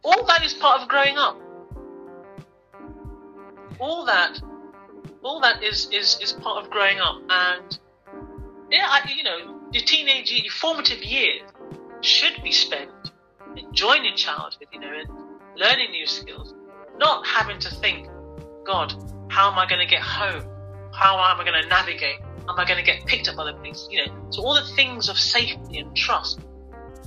All 0.03 0.25
that 0.25 0.43
is 0.43 0.53
part 0.53 0.81
of 0.81 0.87
growing 0.89 1.17
up. 1.17 1.39
All 3.79 4.05
that 4.05 4.41
all 5.21 5.39
that 5.39 5.63
is 5.63 5.87
is 5.91 6.19
is 6.21 6.33
part 6.33 6.63
of 6.63 6.69
growing 6.69 6.99
up. 6.99 7.21
And 7.29 7.79
yeah 8.69 8.87
I, 8.89 9.09
you 9.15 9.23
know 9.23 9.59
your 9.71 9.83
teenage 9.83 10.31
your 10.31 10.51
formative 10.51 11.03
years 11.03 11.41
should 12.01 12.43
be 12.43 12.51
spent 12.51 12.91
enjoying 13.55 14.03
your 14.03 14.15
childhood 14.15 14.67
you 14.73 14.79
know 14.79 14.91
and 14.91 15.09
learning 15.57 15.91
new 15.91 16.07
skills. 16.07 16.53
Not 16.97 17.25
having 17.25 17.59
to 17.59 17.73
think 17.75 18.09
god 18.65 18.93
how 19.29 19.51
am 19.51 19.57
i 19.57 19.65
going 19.65 19.79
to 19.79 19.87
get 19.87 20.01
home? 20.01 20.43
How 20.93 21.17
am 21.17 21.39
i 21.39 21.43
going 21.45 21.63
to 21.63 21.69
navigate 21.69 22.19
am 22.49 22.59
i 22.59 22.65
going 22.65 22.77
to 22.77 22.83
get 22.83 23.05
picked 23.05 23.27
up 23.27 23.35
by 23.35 23.45
the 23.45 23.53
police? 23.53 23.87
You 23.89 24.05
know 24.05 24.27
so 24.29 24.43
all 24.43 24.55
the 24.55 24.67
things 24.75 25.09
of 25.09 25.17
safety 25.17 25.79
and 25.79 25.95
trust 25.95 26.39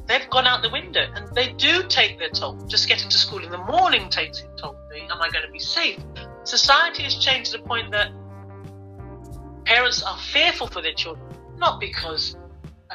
they've 0.07 0.29
gone 0.31 0.47
out 0.47 0.63
the 0.63 0.71
window 0.71 1.05
and 1.15 1.35
they 1.35 1.53
do 1.55 1.83
take 1.89 2.17
their 2.19 2.31
toll. 2.31 2.57
Just 2.69 2.87
getting 2.89 3.09
to 3.09 3.19
school 3.19 3.43
in 3.43 3.51
the 3.51 3.59
morning 3.59 4.09
takes 4.09 4.41
its 4.41 4.61
toll 4.61 4.77
am 5.05 5.23
i 5.23 5.31
going 5.31 5.45
to 5.45 5.51
be 5.51 5.59
safe? 5.59 5.99
Society 6.45 7.03
has 7.03 7.17
changed 7.17 7.53
to 7.53 7.59
the 7.59 7.65
point 7.65 7.91
that 7.93 8.11
parents 9.65 10.03
are 10.03 10.19
fearful 10.19 10.67
for 10.67 10.81
their 10.81 10.95
children, 10.95 11.27
not 11.57 11.81
because 11.81 12.37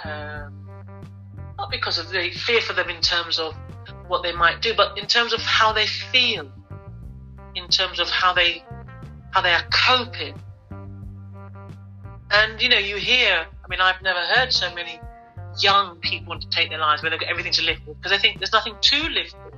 um, 0.03 0.67
not 1.57 1.69
because 1.69 1.99
of 1.99 2.09
the 2.09 2.31
fear 2.31 2.61
for 2.61 2.73
them 2.73 2.89
in 2.89 3.01
terms 3.01 3.39
of 3.39 3.55
what 4.07 4.23
they 4.23 4.31
might 4.31 4.61
do, 4.61 4.73
but 4.75 4.97
in 4.97 5.05
terms 5.05 5.33
of 5.33 5.41
how 5.41 5.73
they 5.73 5.85
feel, 5.85 6.51
in 7.55 7.67
terms 7.67 7.99
of 7.99 8.09
how 8.09 8.33
they 8.33 8.63
how 9.31 9.41
they 9.41 9.53
are 9.53 9.65
coping. 9.71 10.39
And 12.31 12.61
you 12.61 12.69
know, 12.69 12.77
you 12.77 12.97
hear. 12.97 13.45
I 13.63 13.67
mean, 13.69 13.81
I've 13.81 14.01
never 14.01 14.19
heard 14.19 14.51
so 14.53 14.73
many 14.73 14.99
young 15.59 15.97
people 15.97 16.29
want 16.29 16.41
to 16.41 16.49
take 16.49 16.69
their 16.69 16.79
lives 16.79 17.01
where 17.01 17.09
they've 17.09 17.19
got 17.19 17.29
everything 17.29 17.51
to 17.51 17.63
live 17.63 17.77
for 17.85 17.93
because 17.93 18.11
they 18.11 18.17
think 18.17 18.39
there's 18.39 18.53
nothing 18.53 18.75
to 18.79 19.09
live 19.09 19.27
for. 19.27 19.51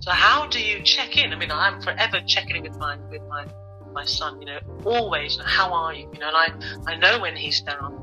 So 0.00 0.10
how 0.12 0.46
do 0.46 0.62
you 0.62 0.82
check 0.82 1.16
in? 1.16 1.32
I 1.32 1.36
mean, 1.36 1.50
I'm 1.50 1.80
forever 1.82 2.20
checking 2.26 2.56
in 2.56 2.62
with 2.62 2.78
my 2.78 2.96
with 3.10 3.22
my 3.28 3.46
my 3.92 4.04
son. 4.04 4.40
You 4.40 4.46
know, 4.46 4.58
always. 4.84 5.38
How 5.44 5.72
are 5.72 5.92
you? 5.92 6.08
You 6.12 6.20
know, 6.20 6.28
and 6.28 6.36
I 6.86 6.92
I 6.92 6.96
know 6.96 7.20
when 7.20 7.36
he's 7.36 7.60
down. 7.60 7.94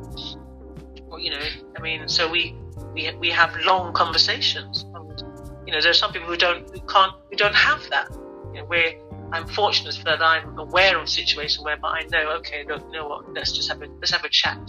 Or, 1.09 1.19
you 1.19 1.31
know, 1.31 1.45
I 1.77 1.81
mean, 1.81 2.07
so 2.07 2.29
we 2.29 2.55
we 2.93 3.11
we 3.15 3.29
have 3.29 3.55
long 3.65 3.93
conversations. 3.93 4.85
And, 4.93 5.23
you 5.65 5.73
know, 5.73 5.81
there's 5.81 5.97
some 5.97 6.11
people 6.11 6.27
who 6.27 6.37
don't 6.37 6.69
who 6.69 6.81
can't 6.81 7.13
who 7.29 7.37
don't 7.37 7.55
have 7.55 7.89
that. 7.89 8.09
You 8.53 8.61
know, 8.61 8.65
where 8.65 8.93
I'm 9.31 9.47
fortunate 9.47 9.99
that 10.05 10.21
I'm 10.21 10.57
aware 10.57 10.97
of 10.97 11.03
a 11.03 11.07
situation 11.07 11.63
whereby 11.63 12.01
I 12.01 12.07
know, 12.11 12.31
okay, 12.37 12.63
look, 12.67 12.83
you 12.85 12.91
know 12.93 13.07
what, 13.07 13.33
let's 13.33 13.51
just 13.51 13.69
have 13.69 13.81
a 13.81 13.87
let's 13.87 14.11
have 14.11 14.23
a 14.23 14.29
chat. 14.29 14.59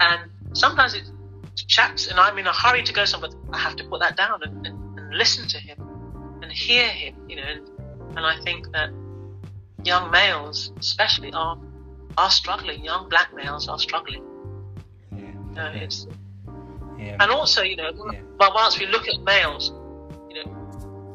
And 0.00 0.30
sometimes 0.54 0.94
it's 0.94 1.10
chats, 1.68 2.08
and 2.08 2.18
I'm 2.18 2.36
in 2.38 2.46
a 2.46 2.52
hurry 2.52 2.82
to 2.82 2.92
go 2.92 3.04
somewhere. 3.04 3.30
I 3.52 3.58
have 3.58 3.76
to 3.76 3.84
put 3.84 4.00
that 4.00 4.16
down 4.16 4.42
and, 4.42 4.66
and, 4.66 4.98
and 4.98 5.14
listen 5.14 5.46
to 5.48 5.58
him 5.58 5.78
and 6.42 6.50
hear 6.50 6.88
him, 6.88 7.14
you 7.28 7.36
know, 7.36 7.42
and, 7.42 7.68
and 8.16 8.26
I 8.26 8.40
think 8.42 8.72
that 8.72 8.90
young 9.84 10.10
males, 10.10 10.72
especially, 10.78 11.32
are 11.32 11.58
are 12.18 12.30
struggling. 12.30 12.84
Young 12.84 13.08
black 13.08 13.34
males 13.34 13.68
are 13.68 13.78
struggling. 13.78 14.24
Yeah. 15.14 15.72
It's, 15.74 16.06
yeah. 16.98 17.16
and 17.20 17.30
also, 17.30 17.62
you 17.62 17.76
know, 17.76 17.90
Yeah. 18.12 18.20
but 18.38 18.54
once 18.54 18.78
we 18.78 18.86
look 18.86 19.08
at 19.08 19.20
males, 19.22 19.72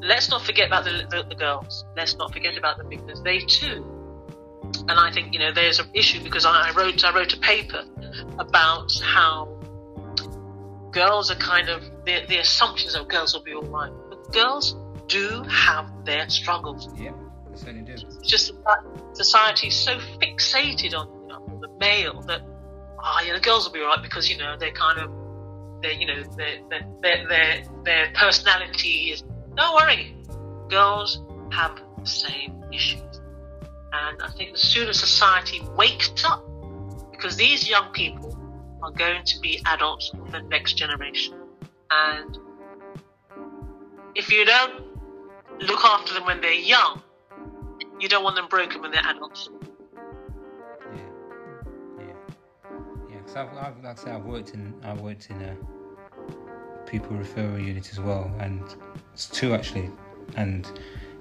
let's 0.02 0.30
not 0.30 0.44
forget 0.44 0.68
about 0.68 0.86
the, 0.86 1.08
the, 1.10 1.24
the 1.30 1.36
girls. 1.36 1.86
Let's 1.96 2.16
not 2.18 2.34
forget 2.34 2.58
about 2.58 2.78
them 2.78 2.90
because 2.90 3.22
they 3.24 3.40
too. 3.40 3.86
And 4.90 5.00
I 5.00 5.12
think 5.12 5.34
you 5.34 5.40
know 5.40 5.52
there's 5.52 5.80
an 5.80 5.88
issue 5.94 6.24
because 6.24 6.46
I, 6.46 6.70
I 6.70 6.74
wrote 6.74 7.04
I 7.04 7.14
wrote 7.14 7.34
a 7.34 7.40
paper 7.40 7.84
about 8.38 8.92
how 9.02 9.58
girls 10.92 11.32
are 11.32 11.36
kind 11.36 11.70
of 11.70 11.84
the, 12.06 12.26
the 12.28 12.38
assumptions 12.38 12.96
of 12.96 13.08
girls 13.08 13.34
will 13.34 13.44
be 13.44 13.54
all 13.54 13.64
right, 13.64 13.92
but 14.10 14.34
girls 14.34 14.76
do 15.08 15.44
have 15.44 15.90
their 16.06 16.28
struggles. 16.30 16.90
Yeah, 16.98 17.12
they 17.50 17.58
certainly 17.58 17.84
do. 17.84 17.94
It's 17.94 18.28
just 18.28 18.54
that 18.66 18.80
society 19.14 19.68
is 19.68 19.76
so 19.76 19.98
fixated 20.22 20.94
on, 20.98 21.08
you 21.22 21.28
know, 21.28 21.60
the 21.62 21.70
male 21.80 22.22
that 22.24 22.42
ah, 23.00 23.22
yeah, 23.26 23.34
the 23.34 23.40
girls 23.40 23.66
will 23.66 23.74
be 23.74 23.80
alright 23.80 24.02
because 24.02 24.30
you 24.30 24.38
know 24.38 24.58
they're 24.58 24.72
kind 24.72 25.00
of, 25.00 25.12
they 25.82 25.94
you 25.94 26.08
know, 26.08 26.24
their 26.36 26.60
their 26.70 27.28
their, 27.28 27.64
their 27.84 28.12
personality 28.14 29.12
is. 29.12 29.24
Don't 29.58 29.74
worry, 29.74 30.16
girls 30.70 31.20
have 31.52 31.82
the 31.98 32.06
same 32.06 32.64
issues, 32.72 33.02
and 33.92 34.22
I 34.22 34.30
think 34.38 34.52
the 34.52 34.60
sooner 34.60 34.94
society 34.94 35.62
wakes 35.76 36.24
up, 36.24 36.46
because 37.12 37.36
these 37.38 37.68
young 37.68 37.92
people 37.92 38.38
are 38.84 38.92
going 38.92 39.26
to 39.26 39.40
be 39.40 39.60
adults 39.66 40.12
of 40.14 40.32
the 40.32 40.42
next 40.44 40.74
generation, 40.74 41.34
and 41.90 42.38
if 44.14 44.32
you 44.32 44.46
don't 44.46 44.84
look 45.60 45.84
after 45.84 46.14
them 46.14 46.26
when 46.26 46.40
they're 46.40 46.54
young, 46.54 47.02
you 48.00 48.08
don't 48.08 48.24
want 48.24 48.36
them 48.36 48.48
broken 48.48 48.80
when 48.84 48.92
they're 48.92 49.06
adults. 49.06 49.50
Yeah, 50.94 51.02
yeah, 51.98 52.14
yeah. 53.10 53.18
Because 53.18 53.36
I've, 53.36 53.50
I've, 53.58 53.84
like 53.84 54.00
I 54.00 54.04
say, 54.04 54.12
I've 54.12 54.26
worked 54.26 54.54
in, 54.54 54.76
I've 54.84 55.02
worked 55.02 55.32
in 55.32 55.42
a 55.42 55.58
pupil 56.86 57.18
referral 57.18 57.60
unit 57.60 57.90
as 57.92 58.00
well, 58.00 58.32
and 58.40 58.62
it's 59.18 59.26
two 59.26 59.56
actually. 59.56 59.90
And 60.36 60.68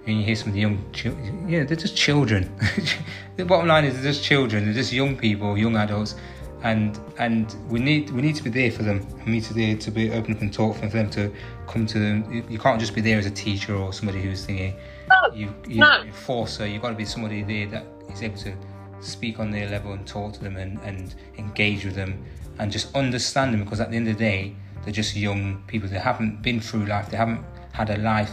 when 0.04 0.18
you 0.18 0.22
hear 0.24 0.36
some 0.36 0.48
of 0.48 0.54
the 0.54 0.60
young 0.60 0.84
children, 0.92 1.48
yeah, 1.48 1.64
they're 1.64 1.76
just 1.78 1.96
children. 1.96 2.54
the 3.36 3.44
bottom 3.46 3.66
line 3.66 3.86
is 3.86 3.94
they're 3.94 4.12
just 4.12 4.22
children. 4.22 4.66
They're 4.66 4.74
just 4.74 4.92
young 4.92 5.16
people, 5.16 5.56
young 5.56 5.76
adults, 5.76 6.14
and 6.62 7.00
and 7.18 7.56
we 7.70 7.80
need 7.80 8.10
we 8.10 8.20
need 8.20 8.36
to 8.36 8.42
be 8.42 8.50
there 8.50 8.70
for 8.70 8.82
them. 8.82 8.98
We 9.24 9.32
need 9.32 9.44
to 9.44 9.54
be 9.54 9.66
there 9.72 9.80
to 9.80 9.90
be 9.90 10.12
open 10.12 10.34
up 10.34 10.42
and 10.42 10.52
talk 10.52 10.74
for 10.74 10.82
them, 10.82 10.90
for 10.90 10.96
them 10.98 11.10
to 11.10 11.32
come 11.66 11.86
to 11.86 11.98
them. 11.98 12.44
You- 12.50 12.58
can't 12.58 12.78
just 12.78 12.94
be 12.94 13.00
there 13.00 13.18
as 13.18 13.24
a 13.24 13.30
teacher 13.30 13.74
or 13.74 13.94
somebody 13.94 14.20
who's 14.20 14.44
thinking 14.44 14.74
No, 15.08 15.34
you, 15.34 15.54
you 15.66 15.80
no. 15.80 16.02
enforcer. 16.02 16.66
You've 16.66 16.82
got 16.82 16.90
to 16.90 16.96
be 16.96 17.06
somebody 17.06 17.42
there 17.42 17.66
that 17.68 17.86
is 18.12 18.22
able 18.22 18.36
to 18.40 18.52
speak 19.00 19.38
on 19.40 19.50
their 19.50 19.70
level 19.70 19.92
and 19.94 20.06
talk 20.06 20.34
to 20.34 20.40
them 20.40 20.56
and, 20.58 20.78
and 20.80 21.14
engage 21.38 21.86
with 21.86 21.94
them 21.94 22.22
and 22.58 22.70
just 22.70 22.94
understand 22.94 23.54
them 23.54 23.64
because 23.64 23.80
at 23.80 23.90
the 23.90 23.96
end 23.96 24.08
of 24.08 24.18
the 24.18 24.24
day, 24.24 24.54
they're 24.84 24.92
just 24.92 25.16
young 25.16 25.62
people. 25.66 25.88
They 25.88 25.98
haven't 25.98 26.42
been 26.42 26.60
through 26.60 26.86
life. 26.86 27.10
They 27.10 27.16
haven't 27.16 27.40
had 27.80 27.88
a 27.90 27.98
life. 27.98 28.32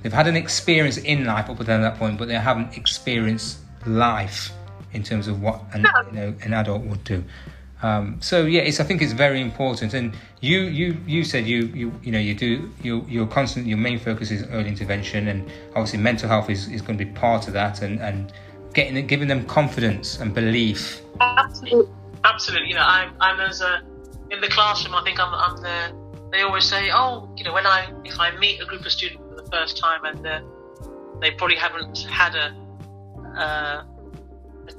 They've 0.00 0.18
had 0.22 0.28
an 0.32 0.36
experience 0.36 0.98
in 0.98 1.24
life 1.24 1.46
up 1.50 1.60
until 1.60 1.80
that 1.80 1.96
point, 1.98 2.18
but 2.18 2.26
they 2.28 2.34
haven't 2.34 2.76
experienced 2.76 3.58
life 3.86 4.50
in 4.92 5.02
terms 5.02 5.28
of 5.28 5.40
what 5.40 5.58
an, 5.74 5.86
you 6.06 6.12
know, 6.18 6.34
an 6.46 6.52
adult 6.52 6.82
would 6.82 7.04
do. 7.04 7.24
Um, 7.82 8.18
so 8.20 8.36
yeah, 8.54 8.62
it's, 8.62 8.78
I 8.78 8.84
think 8.84 9.02
it's 9.02 9.16
very 9.26 9.40
important. 9.40 9.94
And 9.94 10.14
you, 10.40 10.60
you, 10.80 10.96
you 11.06 11.24
said 11.24 11.46
you, 11.46 11.60
you, 11.80 11.92
you 12.04 12.12
know, 12.12 12.18
you 12.28 12.34
do, 12.34 12.70
you, 12.82 13.04
you're 13.08 13.26
constant. 13.26 13.66
Your 13.66 13.78
main 13.78 13.98
focus 13.98 14.30
is 14.30 14.44
early 14.50 14.68
intervention, 14.68 15.28
and 15.28 15.50
obviously 15.70 15.98
mental 15.98 16.28
health 16.28 16.48
is, 16.48 16.68
is 16.68 16.80
going 16.80 16.98
to 16.98 17.04
be 17.04 17.10
part 17.12 17.48
of 17.48 17.54
that, 17.54 17.82
and 17.82 18.00
and 18.00 18.32
getting, 18.72 19.06
giving 19.06 19.28
them 19.28 19.44
confidence 19.46 20.20
and 20.20 20.32
belief. 20.32 21.02
Absolutely. 21.20 21.92
Absolutely. 22.24 22.68
You 22.68 22.76
know, 22.76 22.86
I'm, 22.86 23.10
I'm 23.20 23.40
as 23.40 23.60
a, 23.60 23.82
in 24.30 24.40
the 24.40 24.48
classroom, 24.48 24.94
I 24.94 25.02
think 25.02 25.18
I'm, 25.18 25.34
I'm 25.34 25.56
the, 25.56 26.01
they 26.32 26.40
always 26.40 26.64
say, 26.64 26.90
oh, 26.92 27.28
you 27.36 27.44
know, 27.44 27.52
when 27.52 27.66
I, 27.66 27.92
if 28.04 28.18
I 28.18 28.34
meet 28.38 28.60
a 28.60 28.64
group 28.64 28.84
of 28.86 28.90
students 28.90 29.22
for 29.28 29.42
the 29.42 29.48
first 29.50 29.76
time 29.76 30.04
and 30.04 30.26
uh, 30.26 30.40
they 31.20 31.30
probably 31.32 31.56
haven't 31.56 31.98
had 31.98 32.34
a, 32.34 32.56
uh, 33.38 33.84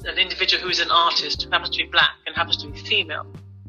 an 0.05 0.17
individual 0.17 0.63
who 0.63 0.69
is 0.69 0.79
an 0.79 0.89
artist, 0.89 1.43
who 1.43 1.51
happens 1.51 1.69
to 1.77 1.83
be 1.83 1.89
black 1.89 2.09
and 2.25 2.35
happens 2.35 2.57
to 2.57 2.67
be 2.69 2.79
female. 2.79 3.27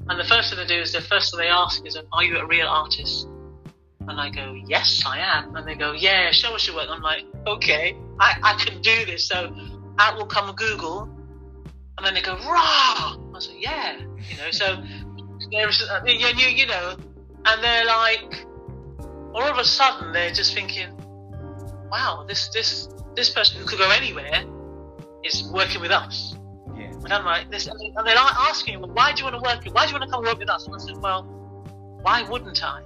And 0.09 0.19
the 0.19 0.25
first 0.25 0.49
thing 0.51 0.59
they 0.59 0.67
do 0.67 0.81
is 0.81 0.93
the 0.93 1.03
first 1.03 1.31
thing 1.31 1.41
they 1.41 1.49
ask 1.49 1.87
is, 1.87 1.99
are 2.13 2.25
you 2.25 2.39
a 2.39 2.47
real 2.47 2.67
artist? 2.67 3.29
And 4.09 4.21
I 4.21 4.31
go, 4.31 4.55
yes, 4.67 5.03
I 5.07 5.19
am. 5.19 5.55
And 5.55 5.69
they 5.69 5.75
go, 5.75 5.93
yeah, 5.93 6.31
show 6.31 6.55
us 6.55 6.67
your 6.67 6.77
work. 6.77 6.89
I'm 6.91 7.03
like, 7.03 7.25
okay, 7.47 7.97
I, 8.19 8.39
I 8.43 8.65
can 8.65 8.81
do 8.81 9.05
this. 9.05 9.29
So 9.29 9.55
out 9.99 10.17
will 10.17 10.27
come 10.27 10.55
Google 10.57 11.03
and 11.99 12.07
then 12.07 12.15
they 12.15 12.23
go, 12.23 12.35
rah! 12.35 13.17
I 13.35 13.39
said, 13.39 13.57
yeah, 13.59 13.99
you 13.99 14.37
know, 14.39 14.51
so 14.51 14.83
there's, 15.51 15.87
you, 16.07 16.49
you 16.49 16.67
know, 16.67 16.97
and 17.47 17.63
they're 17.63 17.87
like, 17.87 18.47
all 19.35 19.43
of 19.43 19.59
a 19.59 19.65
sudden 19.65 20.13
they're 20.13 20.33
just 20.33 20.55
thinking, 20.55 20.89
wow, 21.91 22.25
this, 22.29 22.49
this, 22.49 22.89
this 23.17 23.31
person 23.31 23.61
who 23.61 23.67
could 23.67 23.79
go 23.79 23.91
anywhere 23.91 24.45
is 25.25 25.51
working 25.53 25.81
with 25.81 25.91
us. 25.91 26.37
Yeah, 26.77 26.91
And 26.93 27.13
I'm 27.13 27.25
like, 27.25 27.51
this, 27.51 27.67
and 27.67 27.79
they're 27.81 28.15
like 28.15 28.37
asking, 28.39 28.81
well, 28.81 28.91
why 28.91 29.13
do 29.13 29.25
you 29.25 29.31
want 29.31 29.37
to 29.37 29.49
work? 29.49 29.75
Why 29.75 29.87
do 29.87 29.93
you 29.93 29.99
want 29.99 30.11
to 30.11 30.15
come 30.15 30.25
work 30.25 30.39
with 30.39 30.51
us? 30.51 30.67
And 30.67 30.75
I 30.75 30.79
said, 30.79 30.97
well, 30.99 31.25
Why 32.03 32.23
wouldn't 32.23 32.63
I? 32.63 32.83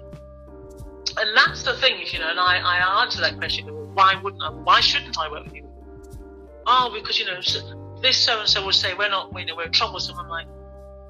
And 1.19 1.37
that's 1.37 1.65
the 1.65 1.75
thing, 1.77 1.97
you 2.13 2.19
know, 2.21 2.31
and 2.31 2.39
I, 2.39 2.59
I 2.59 3.03
answer 3.03 3.21
that 3.23 3.37
question, 3.37 3.67
why 3.95 4.15
wouldn't 4.23 4.43
I? 4.43 4.51
Why 4.51 4.81
shouldn't 4.81 5.19
I 5.19 5.31
work 5.31 5.45
with 5.45 5.55
you? 5.55 5.69
Oh, 6.67 6.93
because, 6.95 7.19
you 7.19 7.27
know, 7.27 7.41
this 8.01 8.17
so 8.17 8.39
and 8.39 8.49
so 8.49 8.65
will 8.65 8.73
say, 8.73 8.95
we're 8.95 9.09
not, 9.09 9.33
you 9.37 9.47
know, 9.47 9.57
we're 9.57 9.69
troublesome. 9.69 10.17
I'm 10.19 10.29
like, 10.29 10.47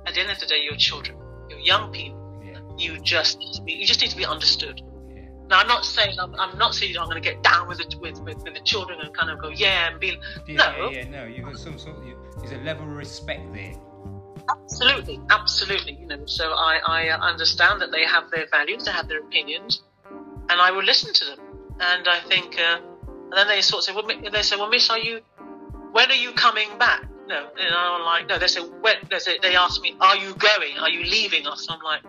at 0.06 0.14
the 0.14 0.20
end 0.20 0.30
of 0.30 0.40
the 0.40 0.46
day, 0.46 0.60
you're 0.64 0.76
children, 0.76 1.18
you're 1.50 1.58
young 1.58 1.92
people. 1.92 2.17
You 2.78 2.98
just 3.00 3.38
need 3.38 3.52
to 3.54 3.62
be, 3.62 3.72
you 3.72 3.86
just 3.86 4.00
need 4.00 4.10
to 4.10 4.16
be 4.16 4.26
understood. 4.26 4.80
Yeah. 5.08 5.22
Now, 5.48 5.58
I'm 5.60 5.68
not 5.68 5.84
saying 5.84 6.18
I'm, 6.18 6.34
I'm 6.36 6.56
not 6.58 6.74
saying 6.74 6.96
I'm 6.96 7.06
going 7.06 7.22
to 7.22 7.28
get 7.28 7.42
down 7.42 7.68
with, 7.68 7.78
the, 7.78 7.98
with, 7.98 8.20
with 8.20 8.42
with 8.44 8.54
the 8.54 8.60
children 8.60 9.00
and 9.00 9.14
kind 9.16 9.30
of 9.30 9.40
go 9.40 9.48
yeah 9.48 9.90
and 9.90 10.00
be 10.00 10.18
Yeah, 10.46 10.56
no 10.56 10.90
yeah, 10.90 10.98
yeah, 10.98 11.08
no. 11.08 11.24
You've 11.24 11.44
got 11.44 11.58
some 11.58 11.78
sort. 11.78 11.96
Of, 11.96 12.06
you, 12.06 12.16
there's 12.38 12.52
a 12.52 12.62
level 12.64 12.84
of 12.84 12.96
respect 12.96 13.52
there. 13.52 13.74
absolutely 14.48 15.20
absolutely 15.30 15.92
you 16.00 16.06
know 16.06 16.24
so 16.26 16.52
I 16.52 16.80
I 16.86 17.28
understand 17.30 17.80
that 17.82 17.90
they 17.90 18.04
have 18.06 18.30
their 18.30 18.46
values 18.50 18.84
they 18.84 18.92
have 18.92 19.08
their 19.08 19.20
opinions 19.20 19.82
and 20.50 20.60
I 20.60 20.70
will 20.70 20.84
listen 20.84 21.12
to 21.12 21.24
them 21.24 21.38
and 21.80 22.08
I 22.08 22.20
think 22.20 22.58
uh, 22.58 22.80
and 23.08 23.32
then 23.32 23.48
they 23.48 23.60
sort 23.60 23.80
of 23.80 23.84
say 23.84 23.92
well 23.94 24.06
they 24.32 24.42
say 24.42 24.56
well 24.56 24.68
Miss 24.68 24.88
are 24.90 24.98
you 24.98 25.20
when 25.92 26.10
are 26.10 26.14
you 26.14 26.32
coming 26.32 26.68
back 26.78 27.04
no 27.26 27.48
and 27.60 27.74
I'm 27.74 28.04
like 28.04 28.26
no 28.28 28.38
they 28.38 28.46
say 28.46 28.60
when 28.60 28.96
they 29.10 29.18
say 29.18 29.38
they 29.42 29.54
ask 29.56 29.82
me 29.82 29.96
are 30.00 30.16
you 30.16 30.34
going 30.34 30.78
are 30.80 30.88
you 30.88 31.02
leaving 31.04 31.46
us 31.46 31.66
I'm 31.68 31.82
like 31.82 32.02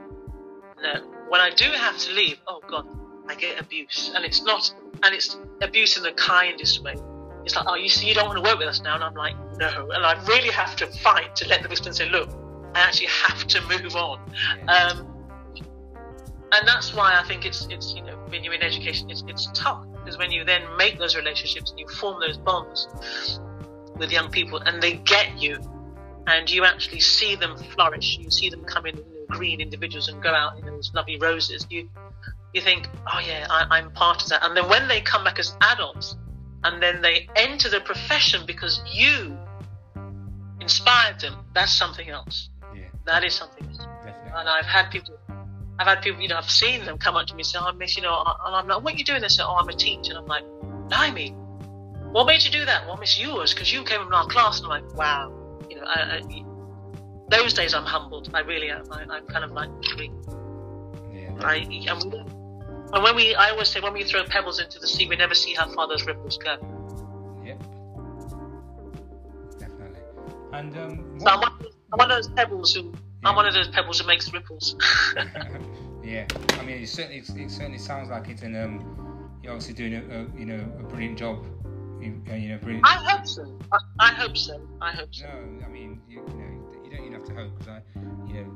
when 1.29 1.41
I 1.41 1.49
do 1.49 1.65
have 1.65 1.97
to 1.97 2.11
leave 2.13 2.37
oh 2.47 2.61
God 2.67 2.87
I 3.27 3.35
get 3.35 3.59
abuse 3.59 4.11
and 4.15 4.25
it's 4.25 4.43
not 4.43 4.73
and 5.03 5.13
it's 5.13 5.37
abuse 5.61 5.97
in 5.97 6.03
the 6.03 6.13
kindest 6.13 6.83
way 6.83 6.95
it's 7.45 7.55
like, 7.55 7.65
oh, 7.67 7.75
you 7.75 7.89
see, 7.89 8.07
you 8.07 8.13
don't 8.13 8.27
want 8.27 8.37
to 8.37 8.49
work 8.49 8.59
with 8.59 8.67
us 8.67 8.81
now. 8.81 8.95
And 8.95 9.03
I'm 9.03 9.15
like, 9.15 9.35
no. 9.57 9.89
And 9.91 10.05
I 10.05 10.21
really 10.25 10.49
have 10.49 10.75
to 10.77 10.87
fight 10.87 11.35
to 11.37 11.47
let 11.47 11.63
the 11.63 11.69
person 11.69 11.93
say, 11.93 12.09
look, 12.09 12.29
I 12.75 12.81
actually 12.81 13.07
have 13.07 13.47
to 13.47 13.61
move 13.61 13.95
on. 13.95 14.19
Um, 14.67 15.07
and 16.51 16.67
that's 16.67 16.93
why 16.93 17.19
I 17.19 17.23
think 17.27 17.45
it's, 17.45 17.67
it's 17.69 17.93
you 17.93 18.03
know, 18.03 18.15
when 18.27 18.43
you're 18.43 18.53
in 18.53 18.61
education, 18.61 19.09
it's, 19.09 19.23
it's 19.27 19.49
tough. 19.53 19.85
Because 19.93 20.17
when 20.17 20.31
you 20.31 20.43
then 20.43 20.61
make 20.77 20.97
those 20.97 21.15
relationships 21.15 21.71
and 21.71 21.79
you 21.79 21.87
form 21.87 22.19
those 22.19 22.37
bonds 22.37 22.87
with 23.95 24.11
young 24.11 24.29
people 24.29 24.59
and 24.59 24.81
they 24.81 24.93
get 24.93 25.37
you 25.39 25.59
and 26.27 26.49
you 26.49 26.65
actually 26.65 26.99
see 26.99 27.35
them 27.35 27.57
flourish, 27.57 28.17
you 28.19 28.29
see 28.29 28.49
them 28.49 28.63
come 28.63 28.85
in 28.85 28.97
green 29.29 29.61
individuals 29.61 30.07
and 30.07 30.21
go 30.21 30.29
out 30.33 30.57
in 30.59 30.65
those 30.65 30.91
lovely 30.93 31.17
roses, 31.17 31.65
you, 31.69 31.89
you 32.53 32.61
think, 32.61 32.87
oh 33.11 33.19
yeah, 33.19 33.47
I, 33.49 33.65
I'm 33.77 33.91
part 33.91 34.21
of 34.23 34.29
that. 34.29 34.43
And 34.43 34.55
then 34.55 34.67
when 34.69 34.87
they 34.87 35.01
come 35.01 35.23
back 35.23 35.39
as 35.39 35.55
adults, 35.61 36.15
and 36.63 36.81
then 36.83 37.01
they 37.01 37.27
enter 37.35 37.69
the 37.69 37.79
profession 37.79 38.45
because 38.45 38.81
you 38.91 39.37
inspired 40.59 41.19
them. 41.21 41.35
That's 41.53 41.73
something 41.73 42.09
else. 42.09 42.49
yeah, 42.75 42.83
That 43.05 43.23
is 43.23 43.33
something 43.33 43.65
else. 43.65 43.77
definitely. 43.77 44.31
And 44.35 44.49
I've 44.49 44.65
had 44.65 44.89
people, 44.91 45.17
I've 45.79 45.87
had 45.87 46.01
people, 46.01 46.21
you 46.21 46.27
know, 46.27 46.37
I've 46.37 46.49
seen 46.49 46.85
them 46.85 46.97
come 46.97 47.15
up 47.15 47.27
to 47.27 47.33
me 47.33 47.41
and 47.41 47.47
say, 47.47 47.59
"Oh, 47.61 47.71
Miss, 47.71 47.95
you 47.95 48.03
know," 48.03 48.19
and 48.45 48.55
I'm 48.55 48.67
like, 48.67 48.83
"What 48.83 48.93
are 48.93 48.97
you 48.97 49.05
doing?" 49.05 49.21
They 49.21 49.29
say, 49.29 49.43
"Oh, 49.43 49.55
I'm 49.55 49.69
a 49.69 49.73
teacher." 49.73 50.11
And 50.11 50.17
I'm 50.17 50.25
like, 50.25 50.43
"Blimey, 50.89 51.29
what 52.11 52.25
made 52.25 52.43
you 52.43 52.51
do 52.51 52.65
that?" 52.65 52.85
Well, 52.85 52.97
Miss, 52.97 53.17
yours, 53.17 53.53
because 53.53 53.71
you 53.71 53.83
came 53.83 54.01
in 54.01 54.13
our 54.13 54.27
class. 54.27 54.59
And 54.59 54.71
I'm 54.71 54.83
like, 54.83 54.93
"Wow," 54.95 55.31
you 55.69 55.77
know. 55.77 55.83
I, 55.85 56.17
I, 56.17 56.45
those 57.29 57.53
days, 57.53 57.73
I'm 57.73 57.85
humbled. 57.85 58.29
I 58.33 58.39
really 58.41 58.69
am. 58.69 58.91
I, 58.91 59.03
I'm 59.09 59.25
kind 59.27 59.43
of 59.43 59.51
like, 59.51 59.69
Yeah, 61.13 61.31
I, 61.41 61.55
and, 61.55 61.69
we, 61.69 61.87
and 61.87 63.03
when 63.03 63.15
we, 63.15 63.35
I 63.35 63.49
always 63.49 63.69
say, 63.69 63.79
when 63.79 63.93
we 63.93 64.03
throw 64.03 64.23
pebbles 64.23 64.59
into 64.59 64.79
the 64.79 64.87
sea, 64.87 65.07
we 65.07 65.15
never 65.15 65.35
see 65.35 65.53
how 65.53 65.67
far 65.73 65.87
those 65.87 66.05
ripples 66.05 66.37
go. 66.37 66.57
Yep. 67.45 67.59
Definitely. 69.59 70.01
And 70.53 70.77
um, 70.77 71.19
So 71.19 71.27
I'm 71.27 71.39
one, 71.39 71.51
I'm 71.93 71.97
one 71.97 72.11
of 72.11 72.17
those 72.17 72.29
pebbles 72.29 72.73
who, 72.73 72.93
I'm 73.23 73.35
one 73.35 73.45
of 73.45 73.53
those 73.53 73.67
pebbles 73.69 73.99
who 73.99 74.07
makes 74.07 74.31
ripples. 74.33 74.75
yeah, 76.03 76.25
I 76.53 76.63
mean, 76.63 76.81
it 76.81 76.89
certainly 76.89 77.17
it 77.17 77.51
certainly 77.51 77.77
sounds 77.77 78.09
like 78.09 78.29
it's 78.29 78.41
an 78.41 78.55
um, 78.55 79.29
you're 79.43 79.51
obviously 79.53 79.73
doing 79.73 79.95
a, 79.95 79.99
a 79.99 80.39
you 80.39 80.45
know 80.45 80.59
a 80.79 80.83
brilliant 80.83 81.17
job. 81.17 81.45
You, 82.01 82.21
uh, 82.31 82.35
you 82.35 82.49
know, 82.49 82.57
brilliant. 82.59 82.87
I 82.87 82.93
hope 82.93 83.27
so. 83.27 83.59
I, 83.73 83.77
I 83.99 84.13
hope 84.13 84.37
so. 84.37 84.61
I 84.81 84.91
hope 84.91 85.13
so. 85.13 85.25
No, 85.25 85.65
I 85.65 85.69
mean, 85.69 86.01
you, 86.07 86.23
you 87.09 87.17
know, 87.17 87.25
you 87.25 87.27
don't 87.27 87.27
even 87.27 87.27
have 87.27 87.27
to 87.27 87.33
hope 87.35 87.59
because 87.59 87.67
I, 87.67 87.81
you 88.27 88.33
know, 88.35 88.55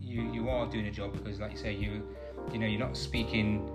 you 0.00 0.32
you 0.32 0.48
are 0.48 0.66
doing 0.66 0.86
a 0.86 0.90
job 0.90 1.12
because, 1.12 1.40
like 1.40 1.52
you 1.52 1.58
say, 1.58 1.74
you, 1.74 2.06
you 2.52 2.58
know, 2.58 2.66
you're 2.66 2.80
not 2.80 2.96
speaking, 2.96 3.70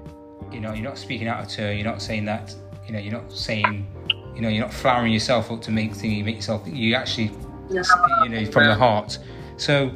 you 0.51 0.59
know, 0.59 0.74
you're 0.74 0.84
not 0.84 0.97
speaking 0.97 1.28
out 1.28 1.43
of 1.43 1.49
turn. 1.49 1.78
You're 1.78 1.86
not 1.86 2.01
saying 2.01 2.26
that, 2.26 2.55
you 2.86 2.93
know, 2.93 2.99
you're 2.99 3.13
not 3.13 3.32
saying, 3.32 3.88
you 4.36 4.41
know, 4.41 4.49
you're 4.49 4.63
not 4.63 4.74
flowering 4.74 5.13
yourself 5.13 5.51
up 5.51 5.61
to 5.63 5.72
make 5.72 5.93
things 5.93 6.24
make 6.26 6.36
yourself. 6.36 6.67
You 6.67 6.95
actually, 6.95 7.32
you 7.69 8.30
know, 8.30 8.45
from 8.51 8.65
the 8.65 8.76
heart. 8.76 9.17
So, 9.57 9.89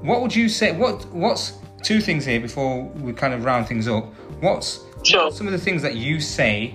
what 0.00 0.22
would 0.22 0.34
you 0.34 0.48
say? 0.48 0.72
What 0.72 1.04
what's 1.12 1.54
two 1.82 2.00
things 2.00 2.24
here 2.24 2.40
before 2.40 2.84
we 2.84 3.12
kind 3.12 3.34
of 3.34 3.44
round 3.44 3.66
things 3.68 3.88
up? 3.88 4.12
What's 4.40 4.84
Sure. 5.04 5.30
some 5.30 5.46
of 5.46 5.52
the 5.52 5.58
things 5.58 5.80
that 5.82 5.94
you 5.94 6.20
say 6.20 6.74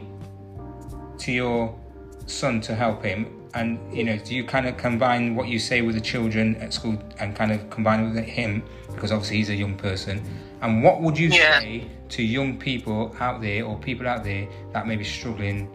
to 1.19 1.31
your 1.31 1.77
son 2.25 2.61
to 2.61 2.73
help 2.73 3.03
him 3.03 3.42
and 3.53 3.77
you 3.95 4.03
know 4.03 4.17
do 4.17 4.33
you 4.35 4.43
kind 4.43 4.67
of 4.67 4.77
combine 4.77 5.35
what 5.35 5.47
you 5.47 5.59
say 5.59 5.81
with 5.81 5.95
the 5.95 6.01
children 6.01 6.55
at 6.57 6.73
school 6.73 6.97
and 7.19 7.35
kind 7.35 7.51
of 7.51 7.69
combine 7.69 7.99
it 8.03 8.13
with 8.13 8.23
him 8.23 8.63
because 8.93 9.11
obviously 9.11 9.37
he's 9.37 9.49
a 9.49 9.55
young 9.55 9.75
person 9.75 10.23
and 10.61 10.83
what 10.83 11.01
would 11.01 11.17
you 11.17 11.29
Yeah. 11.29 11.59
say 11.59 11.87
to 12.09 12.23
young 12.23 12.57
people 12.57 13.15
out 13.19 13.41
there 13.41 13.65
or 13.65 13.77
people 13.77 14.07
out 14.07 14.23
there 14.23 14.47
that 14.71 14.87
may 14.87 14.95
be 14.95 15.03
struggling 15.03 15.69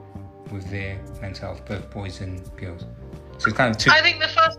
with 0.50 0.68
their 0.70 0.98
mental 1.20 1.48
health 1.48 1.64
both 1.66 1.90
boys 1.90 2.20
and 2.20 2.40
girls 2.56 2.84
so 3.38 3.48
it's 3.48 3.56
kind 3.56 3.70
of 3.70 3.78
two 3.80 3.90
I 3.92 4.02
think 4.02 4.20
the 4.20 4.28
first, 4.28 4.58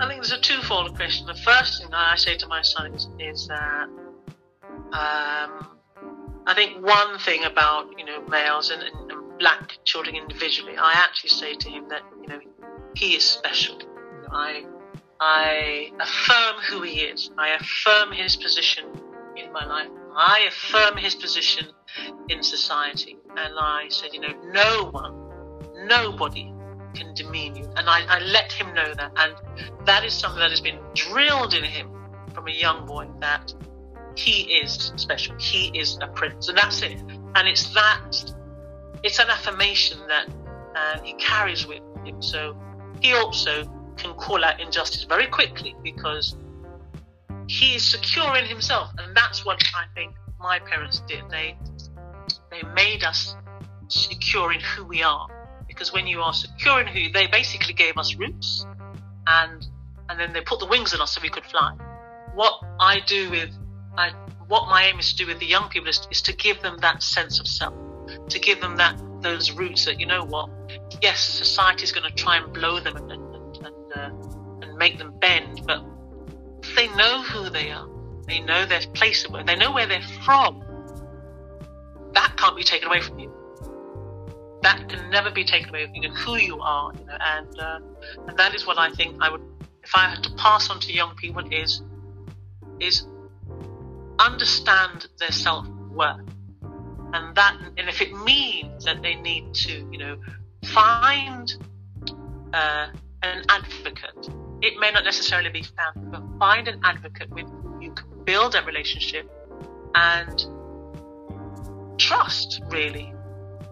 I 0.00 0.08
think 0.08 0.20
there's 0.20 0.32
a 0.32 0.40
twofold 0.40 0.94
question. 0.96 1.26
The 1.26 1.34
first 1.34 1.80
thing 1.80 1.88
I 1.94 2.16
say 2.16 2.36
to 2.36 2.46
my 2.48 2.60
son 2.60 2.92
is, 2.92 3.08
is 3.20 3.46
that 3.46 3.88
um, 4.92 5.68
I 6.46 6.52
think 6.54 6.84
one 6.84 7.18
thing 7.20 7.44
about 7.44 7.86
you 7.98 8.04
know 8.04 8.20
males 8.28 8.70
and, 8.70 8.82
and, 8.82 9.10
and 9.12 9.15
black 9.38 9.78
children 9.84 10.16
individually, 10.16 10.76
I 10.76 10.92
actually 10.94 11.30
say 11.30 11.54
to 11.54 11.68
him 11.68 11.88
that 11.88 12.02
you 12.20 12.28
know 12.28 12.40
he 12.94 13.16
is 13.16 13.24
special. 13.24 13.78
I 14.30 14.64
I 15.20 15.90
affirm 16.00 16.62
who 16.68 16.82
he 16.82 17.00
is. 17.00 17.30
I 17.38 17.50
affirm 17.50 18.12
his 18.12 18.36
position 18.36 18.84
in 19.36 19.52
my 19.52 19.64
life. 19.64 19.88
I 20.14 20.46
affirm 20.48 20.96
his 20.96 21.14
position 21.14 21.68
in 22.28 22.42
society. 22.42 23.16
And 23.36 23.54
I 23.58 23.86
said, 23.88 24.10
you 24.12 24.20
know, 24.20 24.34
no 24.52 24.90
one, 24.90 25.14
nobody 25.86 26.52
can 26.94 27.14
demean 27.14 27.56
you. 27.56 27.64
And 27.76 27.88
I, 27.88 28.04
I 28.08 28.20
let 28.20 28.52
him 28.52 28.72
know 28.74 28.94
that. 28.94 29.12
And 29.16 29.86
that 29.86 30.04
is 30.04 30.14
something 30.14 30.40
that 30.40 30.50
has 30.50 30.60
been 30.60 30.78
drilled 30.94 31.54
in 31.54 31.64
him 31.64 31.90
from 32.34 32.48
a 32.48 32.52
young 32.52 32.86
boy 32.86 33.08
that 33.20 33.52
he 34.16 34.60
is 34.60 34.92
special. 34.96 35.36
He 35.38 35.68
is 35.78 35.98
a 36.00 36.08
prince. 36.08 36.48
And 36.48 36.56
that's 36.56 36.82
it. 36.82 36.98
And 37.34 37.48
it's 37.48 37.72
that, 37.74 38.34
it's 39.02 39.18
an 39.18 39.28
affirmation 39.28 39.98
that 40.08 40.28
uh, 40.74 41.00
he 41.02 41.14
carries 41.14 41.66
with 41.66 41.82
him. 42.04 42.20
So 42.22 42.56
he 43.00 43.12
also 43.14 43.64
can 43.96 44.14
call 44.14 44.44
out 44.44 44.60
injustice 44.60 45.04
very 45.04 45.26
quickly 45.26 45.74
because 45.82 46.36
he 47.48 47.76
is 47.76 47.84
secure 47.84 48.36
in 48.36 48.44
himself. 48.44 48.90
And 48.98 49.16
that's 49.16 49.44
what 49.44 49.62
I 49.74 49.84
think 49.94 50.14
my 50.40 50.58
parents 50.58 51.02
did. 51.06 51.22
They, 51.30 51.56
they 52.50 52.62
made 52.74 53.04
us 53.04 53.34
secure 53.88 54.52
in 54.52 54.60
who 54.60 54.84
we 54.84 55.02
are 55.02 55.28
because 55.68 55.92
when 55.92 56.06
you 56.06 56.20
are 56.20 56.32
secure 56.32 56.80
in 56.80 56.86
who 56.86 57.10
they 57.12 57.26
basically 57.26 57.74
gave 57.74 57.96
us 57.96 58.16
roots 58.16 58.66
and 59.26 59.66
and 60.08 60.18
then 60.18 60.32
they 60.32 60.40
put 60.40 60.58
the 60.58 60.66
wings 60.66 60.94
on 60.94 61.00
us 61.00 61.14
so 61.14 61.20
we 61.22 61.28
could 61.28 61.44
fly 61.44 61.72
what 62.34 62.54
i 62.80 63.00
do 63.06 63.30
with 63.30 63.50
I, 63.96 64.10
what 64.48 64.68
my 64.68 64.84
aim 64.84 64.98
is 64.98 65.12
to 65.12 65.16
do 65.16 65.26
with 65.26 65.38
the 65.38 65.46
young 65.46 65.68
people 65.68 65.88
is, 65.88 66.06
is 66.10 66.20
to 66.22 66.34
give 66.34 66.60
them 66.62 66.78
that 66.78 67.02
sense 67.02 67.40
of 67.40 67.46
self 67.46 67.74
to 68.28 68.38
give 68.38 68.60
them 68.60 68.76
that 68.76 69.00
those 69.20 69.52
roots 69.52 69.84
that 69.86 69.98
you 69.98 70.06
know 70.06 70.24
what 70.24 70.50
yes 71.02 71.20
society 71.20 71.82
is 71.84 71.92
going 71.92 72.08
to 72.08 72.14
try 72.14 72.36
and 72.36 72.52
blow 72.52 72.78
them 72.78 72.96
and 72.96 73.10
and, 73.10 73.56
and, 73.56 73.92
uh, 73.94 74.10
and 74.62 74.76
make 74.76 74.98
them 74.98 75.18
bend 75.20 75.62
but 75.66 75.82
they 76.74 76.88
know 76.88 77.22
who 77.22 77.48
they 77.50 77.70
are. 77.70 77.88
They 78.26 78.40
know 78.40 78.66
their 78.66 78.80
place 78.94 79.26
they 79.46 79.56
know 79.56 79.72
where 79.72 79.86
they're 79.86 80.02
from. 80.24 80.62
That 82.12 82.36
can't 82.36 82.56
be 82.56 82.64
taken 82.64 82.88
away 82.88 83.00
from 83.00 83.18
you. 83.18 83.32
That 84.62 84.88
can 84.88 85.10
never 85.10 85.30
be 85.30 85.44
taken 85.44 85.68
away. 85.68 85.86
From, 85.86 85.94
you 85.94 86.10
who 86.10 86.36
you 86.36 86.60
are, 86.60 86.92
you 86.98 87.04
know, 87.06 87.16
and 87.20 87.58
uh, 87.58 87.78
and 88.26 88.38
that 88.38 88.54
is 88.54 88.66
what 88.66 88.78
I 88.78 88.90
think 88.90 89.16
I 89.20 89.30
would, 89.30 89.42
if 89.84 89.94
I 89.94 90.08
had 90.08 90.24
to 90.24 90.30
pass 90.34 90.70
on 90.70 90.80
to 90.80 90.92
young 90.92 91.14
people, 91.16 91.42
is 91.52 91.82
is 92.80 93.06
understand 94.18 95.06
their 95.18 95.30
self 95.30 95.68
worth, 95.92 96.20
and 97.16 97.34
that, 97.36 97.56
and 97.76 97.88
if 97.88 98.00
it 98.00 98.12
means 98.24 98.84
that 98.84 99.02
they 99.02 99.14
need 99.14 99.54
to, 99.54 99.72
you 99.90 99.98
know, 99.98 100.16
find 100.64 101.54
uh, 102.52 102.88
an 103.22 103.44
advocate, 103.48 104.28
it 104.62 104.78
may 104.78 104.90
not 104.90 105.04
necessarily 105.04 105.50
be 105.50 105.62
found, 105.62 106.12
but 106.12 106.22
find 106.38 106.68
an 106.68 106.80
advocate 106.84 107.30
with 107.30 107.46
whom 107.48 107.80
you 107.82 107.92
can 107.92 108.24
build 108.24 108.54
a 108.54 108.62
relationship 108.62 109.30
and 109.94 110.46
trust, 111.98 112.60
really 112.68 113.12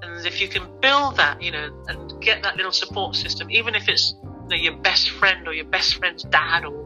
and 0.05 0.27
if 0.27 0.41
you 0.41 0.49
can 0.49 0.69
build 0.81 1.17
that, 1.17 1.41
you 1.43 1.51
know, 1.51 1.71
and 1.89 2.21
get 2.23 2.43
that 2.43 2.57
little 2.57 2.73
support 2.73 3.17
system, 3.17 3.51
even 3.51 3.75
if 3.75 3.89
it's 3.89 4.15
you 4.23 4.49
know, 4.49 4.57
your 4.57 4.77
best 4.77 5.11
friend 5.11 5.49
or 5.49 5.55
your 5.55 5.65
best 5.65 5.95
friend's 5.97 6.25
dad 6.25 6.65
or 6.65 6.85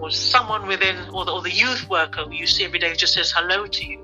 or 0.00 0.10
someone 0.10 0.66
within, 0.66 0.96
or 1.14 1.24
the, 1.24 1.32
or 1.32 1.40
the 1.40 1.52
youth 1.52 1.88
worker 1.88 2.24
who 2.24 2.32
you 2.32 2.46
see 2.46 2.64
every 2.64 2.78
day 2.78 2.94
just 2.94 3.14
says 3.14 3.32
hello 3.34 3.64
to 3.66 3.84
you. 3.86 4.03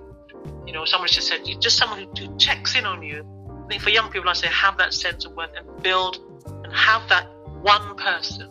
You 0.71 0.77
know, 0.77 0.85
someone 0.85 1.09
just 1.09 1.27
said, 1.27 1.41
just 1.59 1.77
someone 1.77 2.07
who, 2.17 2.39
checks 2.39 2.77
in 2.77 2.87
on 2.87 3.03
you. 3.03 3.27
I 3.65 3.67
think 3.67 3.83
for 3.83 3.91
young 3.91 4.09
people, 4.09 4.31
I 4.31 4.35
say 4.35 4.47
have 4.47 4.79
that 4.79 4.95
sense 4.95 5.25
of 5.25 5.33
worth 5.33 5.51
and 5.57 5.83
build 5.83 6.21
and 6.47 6.73
have 6.73 7.09
that 7.09 7.27
one 7.61 7.97
person 7.97 8.49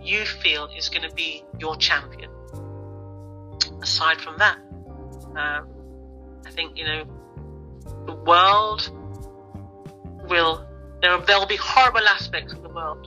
you 0.00 0.24
feel 0.24 0.70
is 0.74 0.88
going 0.88 1.06
to 1.06 1.14
be 1.14 1.44
your 1.58 1.76
champion. 1.76 2.30
Aside 3.82 4.22
from 4.22 4.38
that, 4.38 4.56
um, 5.36 5.68
I 6.46 6.50
think 6.50 6.78
you 6.78 6.86
know 6.86 7.04
the 8.06 8.14
world 8.14 8.90
will 10.30 10.66
there'll 11.02 11.44
be 11.44 11.56
horrible 11.56 12.08
aspects 12.08 12.54
of 12.54 12.62
the 12.62 12.70
world, 12.70 13.06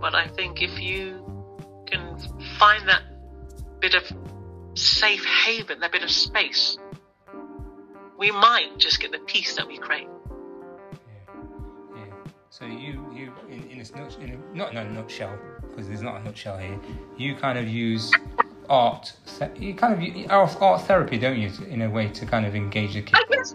but 0.00 0.14
I 0.14 0.28
think 0.28 0.62
if 0.62 0.80
you 0.80 1.22
can 1.84 2.18
find 2.58 2.88
that 2.88 3.02
bit 3.78 3.92
of 3.92 4.04
safe 4.72 5.26
haven, 5.26 5.80
that 5.80 5.92
bit 5.92 6.02
of 6.02 6.10
space, 6.10 6.78
we 8.18 8.30
might 8.30 8.78
just 8.78 9.00
get 9.00 9.12
the 9.12 9.18
peace 9.20 9.56
that 9.56 9.66
we 9.66 9.78
crave. 9.78 10.08
Yeah, 11.08 11.34
yeah. 11.96 12.04
So 12.50 12.64
you, 12.64 13.06
you, 13.14 13.32
in, 13.48 13.68
in, 13.70 13.80
a, 13.80 14.22
in 14.22 14.30
a, 14.30 14.56
not 14.56 14.72
in 14.72 14.78
a 14.78 14.90
nutshell, 14.90 15.36
because 15.62 15.88
there's 15.88 16.02
not 16.02 16.20
a 16.20 16.24
nutshell 16.24 16.58
here. 16.58 16.78
You 17.16 17.34
kind 17.34 17.58
of 17.58 17.68
use 17.68 18.12
art, 18.68 19.12
you 19.56 19.74
kind 19.74 19.94
of 19.94 20.02
use 20.02 20.26
art 20.28 20.82
therapy, 20.82 21.18
don't 21.18 21.38
you, 21.38 21.50
in 21.68 21.82
a 21.82 21.90
way 21.90 22.08
to 22.08 22.26
kind 22.26 22.46
of 22.46 22.54
engage 22.54 22.94
the 22.94 23.02
kids. 23.02 23.12
I 23.14 23.34
guess, 23.34 23.54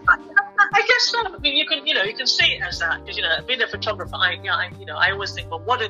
I 0.72 0.82
guess 0.86 1.08
so. 1.08 1.18
I 1.24 1.38
mean, 1.38 1.56
you 1.56 1.66
can, 1.66 1.86
you 1.86 1.94
know, 1.94 2.02
you 2.02 2.14
can 2.14 2.26
see 2.26 2.52
it 2.52 2.62
as 2.62 2.78
that 2.80 3.00
because 3.00 3.16
you 3.16 3.22
know, 3.22 3.38
being 3.46 3.62
a 3.62 3.66
photographer, 3.66 4.14
I, 4.14 4.32
you 4.32 4.42
know, 4.44 4.52
I, 4.52 4.70
you 4.78 4.86
know, 4.86 4.96
I 4.96 5.10
always 5.10 5.32
think, 5.32 5.50
well, 5.50 5.60
what? 5.60 5.80
Do, 5.80 5.88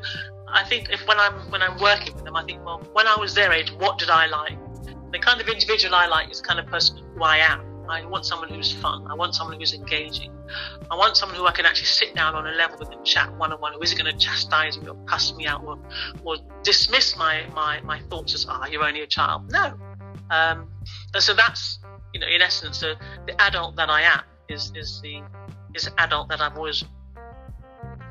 I 0.49 0.65
think 0.65 0.89
if 0.91 1.07
when 1.07 1.19
I'm 1.19 1.35
when 1.51 1.63
I'm 1.63 1.79
working 1.81 2.15
with 2.15 2.25
them, 2.25 2.37
I 2.37 2.45
think, 2.45 2.65
well, 2.65 2.79
when 2.93 3.07
I 3.07 3.17
was 3.17 3.35
their 3.35 3.53
age, 3.53 3.73
what 3.73 3.99
did 3.99 4.11
I 4.11 4.27
like? 4.27 4.57
The 5.13 5.19
kind 5.19 5.41
of 5.41 5.49
individual 5.49 5.95
I 5.95 6.07
like 6.07 6.31
is 6.31 6.41
the 6.41 6.47
kind 6.47 6.61
of 6.61 6.67
person 6.67 6.99
who 7.15 7.23
I 7.25 7.39
am. 7.39 7.70
I 7.91 8.05
want 8.07 8.25
someone 8.25 8.49
who's 8.49 8.73
fun. 8.73 9.07
I 9.09 9.15
want 9.15 9.35
someone 9.35 9.59
who's 9.59 9.75
engaging. 9.75 10.33
I 10.91 10.97
want 10.97 11.17
someone 11.17 11.37
who 11.37 11.47
I 11.47 11.53
can 11.53 11.67
actually 11.67 11.87
sit 11.87 12.15
down 12.15 12.35
on 12.35 12.47
a 12.47 12.53
level 12.53 12.79
with 12.79 12.91
and 12.91 13.05
chat 13.05 13.35
one 13.37 13.53
on 13.53 13.61
one, 13.61 13.73
who 13.73 13.83
isn't 13.83 14.01
going 14.01 14.13
to 14.13 14.19
chastise 14.19 14.79
me 14.81 14.89
or 14.89 14.95
cuss 15.07 15.35
me 15.35 15.47
out 15.47 15.65
or, 15.65 15.79
or 16.25 16.37
dismiss 16.63 17.17
my, 17.17 17.45
my, 17.55 17.81
my 17.81 18.01
thoughts 18.09 18.35
as, 18.35 18.47
ah, 18.49 18.63
oh, 18.63 18.71
you're 18.71 18.85
only 18.85 19.03
a 19.03 19.07
child. 19.07 19.51
No. 19.51 19.75
Um, 20.31 20.69
and 21.15 21.23
so 21.23 21.35
that's, 21.35 21.81
you 22.15 22.21
know, 22.21 22.27
in 22.29 22.41
essence, 22.41 22.81
the, 22.81 22.97
the 23.27 23.41
adult 23.41 23.77
that 23.77 23.91
I 23.91 24.03
am 24.03 24.23
is, 24.49 24.73
is 24.75 25.01
the 25.01 25.23
is 25.75 25.85
the 25.85 26.01
adult 26.01 26.29
that 26.29 26.41
I've 26.41 26.57
always 26.57 26.85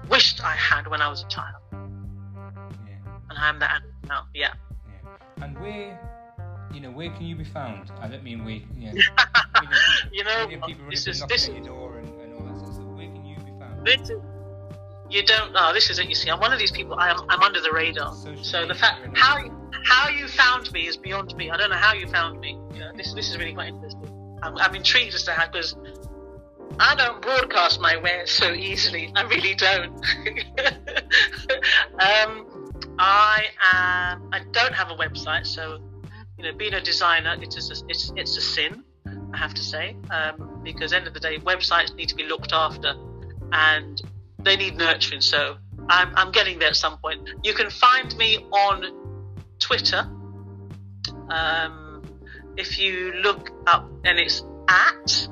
wished 0.09 0.43
I 0.43 0.55
had 0.55 0.87
when 0.87 1.01
I 1.01 1.09
was 1.09 1.23
a 1.23 1.27
child. 1.27 1.61
Yeah. 1.73 2.95
And 3.29 3.37
I 3.37 3.49
am 3.49 3.59
that 3.59 3.81
adult 3.81 3.93
now, 4.07 4.23
yeah. 4.33 4.53
yeah. 4.87 5.43
And 5.43 5.59
where 5.59 6.18
you 6.73 6.81
know, 6.81 6.91
where 6.91 7.09
can 7.09 7.25
you 7.25 7.35
be 7.35 7.43
found? 7.43 7.91
I 7.99 8.07
don't 8.07 8.23
mean 8.23 8.45
we, 8.45 8.65
you 8.77 8.91
know, 8.91 9.01
you 10.11 10.23
know, 10.23 10.47
people 10.47 10.85
this 10.89 11.07
is 11.07 11.23
this 11.27 11.47
door 11.47 11.97
and, 11.97 12.07
and 12.21 12.33
all 12.33 12.43
that 12.43 12.57
sort 12.57 12.69
of 12.69 12.75
stuff. 12.75 12.85
Where 12.87 13.07
can 13.07 13.25
you 13.25 13.37
be 13.37 13.51
found? 13.59 13.85
This 13.85 14.09
is, 14.09 14.21
you 15.09 15.23
don't 15.23 15.53
know. 15.53 15.73
This 15.73 15.89
is 15.89 15.99
it. 15.99 16.07
You 16.07 16.15
see, 16.15 16.29
I'm 16.29 16.39
one 16.39 16.53
of 16.53 16.59
these 16.59 16.71
people. 16.71 16.95
I'm, 16.99 17.19
I'm 17.29 17.41
under 17.41 17.61
the 17.61 17.71
radar. 17.71 18.13
Social 18.13 18.43
so 18.43 18.65
the 18.67 18.75
fact 18.75 19.17
how 19.17 19.37
how 19.83 20.09
you 20.09 20.27
found 20.27 20.71
me 20.71 20.87
is 20.87 20.97
beyond 20.97 21.35
me. 21.35 21.49
I 21.49 21.57
don't 21.57 21.69
know 21.69 21.75
how 21.75 21.93
you 21.93 22.07
found 22.07 22.39
me. 22.39 22.59
You 22.73 22.79
know, 22.79 22.91
this 22.95 23.13
this 23.13 23.29
is 23.29 23.37
really 23.37 23.53
quite 23.53 23.69
interesting. 23.69 24.37
I'm, 24.43 24.55
I'm 24.57 24.75
intrigued 24.75 25.15
as 25.15 25.23
to 25.23 25.31
how 25.31 25.47
because 25.47 25.75
I 26.79 26.95
don't 26.95 27.21
broadcast 27.21 27.81
my 27.81 27.97
wares 27.97 28.31
so 28.31 28.53
easily. 28.53 29.11
I 29.15 29.23
really 29.23 29.55
don't. 29.55 29.93
um, 31.99 32.45
I 32.99 33.45
am. 33.73 34.29
I 34.31 34.41
don't 34.51 34.73
have 34.73 34.91
a 34.91 34.95
website, 34.95 35.47
so 35.47 35.79
you 36.39 36.45
know, 36.45 36.57
being 36.57 36.73
a 36.73 36.81
designer, 36.81 37.35
it 37.41 37.57
is 37.57 37.69
a, 37.69 37.85
it's 37.89 38.13
it's 38.15 38.37
a 38.37 38.41
sin, 38.41 38.83
I 39.33 39.37
have 39.37 39.53
to 39.55 39.61
say, 39.61 39.97
um, 40.09 40.61
because 40.63 40.93
end 40.93 41.05
of 41.05 41.13
the 41.13 41.19
day, 41.19 41.37
websites 41.39 41.93
need 41.95 42.07
to 42.09 42.15
be 42.15 42.23
looked 42.23 42.53
after, 42.53 42.93
and 43.51 44.01
they 44.39 44.55
need 44.55 44.77
nurturing. 44.77 45.19
So 45.19 45.57
I'm 45.89 46.15
I'm 46.15 46.31
getting 46.31 46.57
there 46.57 46.69
at 46.69 46.77
some 46.77 46.97
point. 46.99 47.29
You 47.43 47.53
can 47.53 47.69
find 47.69 48.15
me 48.15 48.37
on 48.51 48.85
Twitter. 49.59 50.09
Um, 51.29 52.03
if 52.55 52.79
you 52.79 53.11
look 53.21 53.51
up, 53.67 53.89
and 54.05 54.17
it's 54.17 54.41
at 54.69 55.27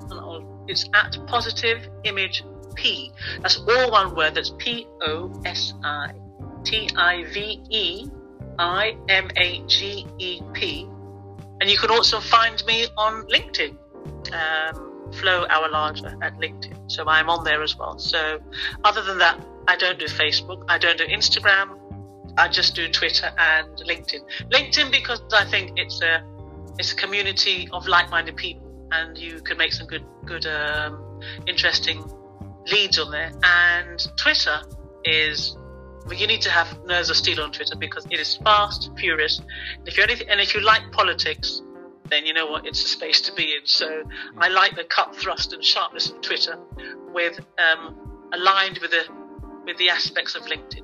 it's 0.67 0.89
at 0.93 1.17
positive 1.25 1.87
image 2.03 2.43
p. 2.75 3.13
That's 3.41 3.59
all 3.59 3.91
one 3.91 4.13
word. 4.13 4.35
That's 4.35 4.51
P 4.57 4.85
O 5.01 5.41
S 5.45 5.73
I 5.85 6.11
T 6.65 6.89
I 6.97 7.23
V 7.31 7.61
E 7.69 8.09
I 8.59 8.97
M 9.07 9.29
A 9.37 9.63
G 9.67 10.05
E 10.19 10.41
P 10.53 10.89
and 11.59 11.69
you 11.69 11.77
can 11.77 11.91
also 11.91 12.19
find 12.19 12.63
me 12.65 12.85
on 12.97 13.25
LinkedIn, 13.27 13.77
um, 14.33 15.11
Flo 15.13 15.45
Awolaja 15.47 16.17
at 16.21 16.37
LinkedIn. 16.37 16.91
So 16.91 17.07
I'm 17.07 17.29
on 17.29 17.43
there 17.43 17.63
as 17.63 17.77
well. 17.77 17.97
So 17.97 18.39
other 18.83 19.01
than 19.01 19.17
that, 19.19 19.39
I 19.67 19.75
don't 19.75 19.99
do 19.99 20.05
Facebook, 20.05 20.63
I 20.69 20.77
don't 20.77 20.97
do 20.97 21.05
Instagram, 21.05 21.77
I 22.37 22.47
just 22.47 22.75
do 22.75 22.87
Twitter 22.87 23.31
and 23.37 23.75
LinkedIn. 23.77 24.21
LinkedIn 24.51 24.91
because 24.91 25.21
I 25.33 25.45
think 25.45 25.71
it's 25.77 26.01
a 26.01 26.23
it's 26.79 26.91
a 26.91 26.95
community 26.95 27.67
of 27.73 27.87
like-minded 27.87 28.35
people, 28.35 28.71
and 28.91 29.17
you 29.17 29.41
can 29.41 29.57
make 29.57 29.73
some 29.73 29.87
good 29.87 30.05
good 30.25 30.45
um, 30.45 31.19
interesting 31.47 32.03
leads 32.67 32.99
on 32.99 33.09
there. 33.11 33.31
And 33.43 34.07
Twitter 34.17 34.61
is 35.03 35.56
but 36.07 36.19
you 36.19 36.27
need 36.27 36.41
to 36.41 36.49
have 36.49 36.67
nerves 36.85 37.09
of 37.09 37.15
steel 37.15 37.41
on 37.41 37.51
Twitter 37.51 37.75
because 37.75 38.05
it 38.09 38.19
is 38.19 38.37
fast, 38.37 38.91
furious. 38.97 39.41
If 39.85 39.97
you're 39.97 40.07
and 40.07 40.39
if 40.39 40.53
you 40.53 40.61
like 40.61 40.91
politics, 40.91 41.61
then 42.09 42.25
you 42.25 42.33
know 42.33 42.45
what 42.47 42.65
it's 42.65 42.83
a 42.83 42.87
space 42.87 43.21
to 43.21 43.33
be 43.33 43.53
in. 43.53 43.65
So 43.65 44.03
I 44.37 44.47
like 44.47 44.75
the 44.75 44.85
cut, 44.85 45.15
thrust, 45.15 45.53
and 45.53 45.63
sharpness 45.63 46.09
of 46.09 46.21
Twitter, 46.21 46.57
with 47.13 47.39
um, 47.59 48.29
aligned 48.33 48.79
with 48.79 48.91
the 48.91 49.03
with 49.65 49.77
the 49.77 49.89
aspects 49.89 50.35
of 50.35 50.43
LinkedIn. 50.43 50.83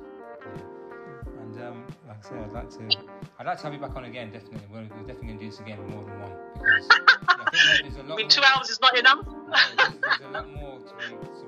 And 1.40 1.62
um, 1.62 1.84
like 2.06 2.18
I 2.18 2.28
said, 2.28 2.38
I'd 2.38 2.52
like 2.52 2.70
to 2.70 2.96
I'd 3.38 3.46
like 3.46 3.58
to 3.58 3.64
have 3.64 3.72
you 3.72 3.80
back 3.80 3.96
on 3.96 4.04
again. 4.04 4.30
Definitely, 4.30 4.60
we're, 4.70 4.80
we're 4.82 5.06
definitely 5.06 5.28
going 5.28 5.38
to 5.38 5.44
do 5.44 5.50
this 5.50 5.60
again 5.60 5.78
more 5.90 6.04
than 6.04 6.20
one 6.20 6.32
because 6.54 6.86
I 7.28 8.00
a 8.00 8.02
lot. 8.02 8.12
I 8.12 8.16
mean, 8.16 8.28
two 8.28 8.42
hours 8.42 8.70
is 8.70 8.80
not 8.80 8.98
enough. 8.98 9.26
no, 9.26 9.54
there's, 9.76 10.00
there's 10.00 10.20
a 10.20 10.30
lot 10.30 10.52
more 10.52 10.78
to 10.78 11.43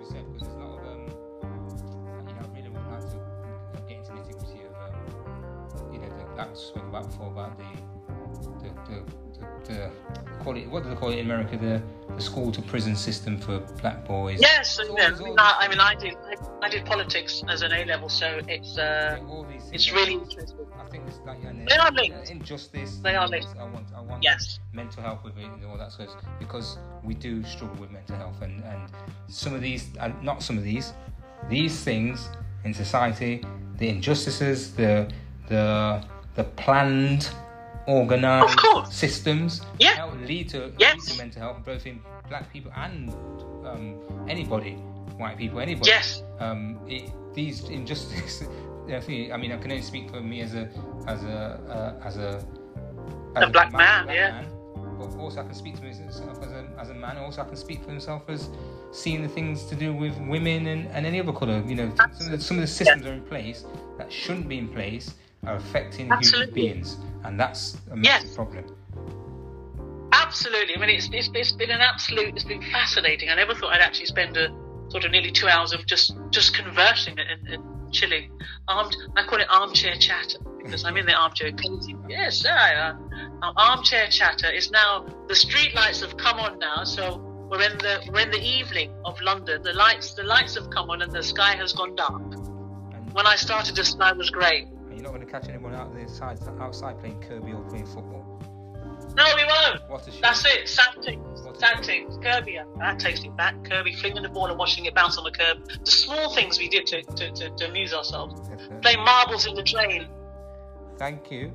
that 6.37 6.51
we 6.51 6.57
spoke 6.57 6.85
about 6.85 7.07
before 7.11 7.29
about 7.29 7.59
the 7.59 7.65
the, 8.63 8.71
the 8.89 9.03
the 9.65 9.91
call 10.43 10.57
it 10.57 10.69
what 10.69 10.83
do 10.83 10.91
they 10.91 10.95
call 10.95 11.11
it 11.11 11.19
in 11.19 11.27
America 11.27 11.57
the, 11.57 11.83
the 12.15 12.23
school 12.23 12.53
to 12.53 12.63
prison 12.63 12.95
system 12.95 13.39
for 13.39 13.59
black 13.81 14.07
boys. 14.07 14.41
Yes, 14.41 14.79
yeah. 14.97 15.07
I, 15.07 15.19
mean, 15.19 15.35
I, 15.39 15.69
mean 15.69 15.81
I 15.81 15.95
did 15.95 16.17
I, 16.63 16.69
did 16.69 16.87
politics 16.87 17.43
as 17.49 17.63
an 17.63 17.73
A 17.73 17.85
level, 17.85 18.09
so 18.09 18.41
it's 18.49 18.79
uh, 18.79 19.19
it's 19.73 19.91
really 19.93 20.15
interesting. 20.15 20.67
I 20.79 20.89
think 20.89 21.05
it's 21.09 21.19
like 21.27 21.43
they 21.43 21.77
are 21.77 21.91
linked. 21.91 22.31
Injustice. 22.31 22.99
They 22.99 23.15
are 23.15 23.29
linked. 23.29 23.49
I 23.59 23.65
want 23.65 23.87
I 23.95 24.01
want 24.01 24.23
yes. 24.23 24.61
mental 24.73 25.03
health 25.03 25.25
with 25.25 25.37
it 25.37 25.45
and 25.45 25.65
all 25.65 25.79
that 25.79 25.93
sort 25.93 26.09
of 26.09 26.15
because 26.39 26.79
we 27.03 27.15
do 27.15 27.43
struggle 27.45 27.77
with 27.77 27.91
mental 27.91 28.17
health 28.17 28.41
and 28.43 28.63
and 28.65 28.91
some 29.29 29.55
of 29.55 29.61
these 29.61 29.89
uh, 29.99 30.11
not 30.23 30.43
some 30.43 30.57
of 30.59 30.65
these 30.65 30.93
these 31.49 31.83
things 31.83 32.29
in 32.65 32.73
society 32.73 33.43
the 33.79 33.89
injustices 33.89 34.75
the 34.75 35.11
the 35.49 36.05
the 36.37 36.45
planned 36.45 37.31
organized 37.87 38.59
systems 38.93 39.63
yeah. 39.79 39.95
help 39.95 40.15
lead 40.21 40.49
to, 40.51 40.73
yes. 40.79 40.95
lead 40.95 41.13
to 41.13 41.19
mental 41.19 41.43
health, 41.43 41.65
both 41.65 41.87
in 41.87 42.01
black 42.29 42.53
people 42.53 42.71
and 42.77 43.11
um, 43.67 43.99
anybody, 44.29 44.73
white 45.17 45.39
people, 45.39 45.61
anybody. 45.61 45.91
Yes. 45.91 46.23
Um, 46.39 46.79
it, 46.87 47.11
these 47.35 47.65
injustices. 47.69 48.49
I 48.89 49.01
mean, 49.09 49.33
I 49.33 49.57
can 49.57 49.73
only 49.73 49.83
speak 49.83 50.11
for 50.11 50.21
me 50.21 50.43
as 50.43 50.55
a 50.55 50.69
as 51.09 51.25
a 51.25 51.99
uh, 52.01 52.07
as 52.07 52.19
a 52.19 52.45
as 53.35 53.49
a, 53.49 53.51
black, 53.51 53.73
man, 53.73 54.05
black 54.05 54.17
yeah. 54.17 54.31
Man, 54.31 54.47
but 54.97 55.19
also 55.19 55.41
I 55.41 55.45
can 55.45 55.55
speak 55.55 55.75
to 55.77 55.83
myself 55.83 56.41
as 56.41 56.53
a 56.53 56.69
as 56.79 56.91
a 56.91 56.95
man. 56.95 57.19
Also, 57.19 57.43
I 57.43 57.47
can 57.47 57.57
speak 57.57 57.83
for 57.83 57.91
myself 57.91 58.23
as 58.29 58.49
seeing 58.93 59.23
the 59.23 59.29
things 59.29 59.65
to 59.65 59.75
do 59.75 59.93
with 59.93 60.17
women 60.19 60.69
and, 60.69 60.87
and 60.89 61.05
any 61.05 61.19
other 61.19 61.33
colour. 61.33 61.65
You 61.67 61.75
know, 61.75 61.93
some 61.97 62.11
of, 62.13 62.31
the, 62.31 62.41
some 62.41 62.59
of 62.59 62.61
the 62.61 62.69
systems 62.69 63.03
yeah. 63.03 63.11
are 63.11 63.15
in 63.15 63.23
place 63.23 63.65
that 63.99 64.13
shouldn't 64.13 64.49
be 64.49 64.59
in 64.59 64.69
place 64.69 65.15
are 65.47 65.57
affecting 65.57 66.11
Absolutely. 66.11 66.63
human 66.63 66.75
beings, 66.75 66.97
and 67.25 67.39
that's 67.39 67.79
a 67.91 67.97
massive 67.97 68.27
yes. 68.29 68.35
problem. 68.35 68.65
Absolutely. 70.13 70.77
I 70.77 70.81
mean, 70.81 70.91
it's, 70.91 71.09
it's, 71.13 71.31
it's 71.35 71.53
been 71.53 71.71
an 71.71 71.81
absolute, 71.81 72.35
it's 72.35 72.45
been 72.45 72.63
fascinating. 72.63 73.29
I 73.29 73.35
never 73.35 73.55
thought 73.55 73.73
I'd 73.73 73.81
actually 73.81 74.07
spend 74.07 74.37
a 74.37 74.49
sort 74.89 75.05
of 75.05 75.11
nearly 75.11 75.31
two 75.31 75.49
hours 75.49 75.73
of 75.73 75.85
just 75.87 76.17
just 76.31 76.55
conversing 76.55 77.19
and, 77.19 77.49
and 77.49 77.93
chilling. 77.93 78.31
Armed, 78.69 78.97
I 79.17 79.25
call 79.25 79.41
it 79.41 79.47
armchair 79.51 79.97
chatter 79.97 80.39
because 80.63 80.85
I'm 80.85 80.97
in 80.97 81.07
the 81.07 81.15
armchair. 81.15 81.51
Yes, 82.09 82.45
I 82.47 82.75
uh, 82.75 83.53
armchair 83.57 84.07
chatter 84.09 84.51
is 84.51 84.71
now 84.71 85.07
the 85.29 85.35
street 85.35 85.75
lights 85.75 86.01
have 86.01 86.17
come 86.17 86.39
on 86.39 86.59
now, 86.59 86.85
so 86.85 87.19
we're 87.51 87.63
in 87.63 87.79
the 87.79 88.09
we're 88.13 88.21
in 88.21 88.31
the 88.31 88.43
evening 88.43 88.93
of 89.05 89.21
London. 89.21 89.63
The 89.63 89.73
lights 89.73 90.15
the 90.15 90.25
lights 90.25 90.55
have 90.57 90.71
come 90.71 90.91
on 90.91 91.03
and 91.03 91.13
the 91.13 91.23
sky 91.23 91.57
has 91.57 91.73
gone 91.73 91.95
dark. 91.97 92.23
When 93.13 93.27
I 93.27 93.37
started, 93.37 93.77
the 93.77 93.85
sky 93.85 94.13
was 94.13 94.31
grey 94.31 94.69
you're 94.97 95.05
not 95.05 95.13
going 95.13 95.25
to 95.25 95.31
catch 95.31 95.49
anyone 95.49 95.75
out 95.75 95.95
there 95.95 96.05
outside, 96.05 96.39
outside 96.59 96.99
playing 96.99 97.21
Kirby 97.21 97.53
or 97.53 97.63
playing 97.69 97.87
football. 97.87 98.25
No, 99.15 99.25
we 99.37 99.45
won't. 99.45 99.89
What 99.89 100.09
a 100.09 100.11
shame. 100.11 100.21
That's 100.23 100.45
it. 100.47 100.69
Sad 100.69 101.03
things. 101.05 101.43
Sad 101.59 101.85
things. 101.85 102.19
Kirby. 102.23 102.59
That 102.79 102.99
takes 102.99 103.23
it 103.23 103.37
back. 103.37 103.63
Kirby 103.65 103.95
flinging 103.95 104.23
the 104.23 104.29
ball 104.29 104.47
and 104.47 104.59
watching 104.59 104.87
it 104.87 104.95
bounce 104.95 105.19
on 105.19 105.25
the 105.25 105.31
curb. 105.31 105.69
The 105.85 105.91
small 105.91 106.35
things 106.35 106.59
we 106.59 106.69
did 106.69 106.87
to, 106.87 107.03
to, 107.03 107.31
to, 107.31 107.51
to 107.51 107.69
amuse 107.69 107.93
ourselves. 107.93 108.41
Definitely. 108.49 108.79
Playing 108.81 109.05
marbles 109.05 109.47
in 109.47 109.55
the 109.55 109.63
train. 109.63 110.09
Thank 110.99 111.31
you. 111.31 111.53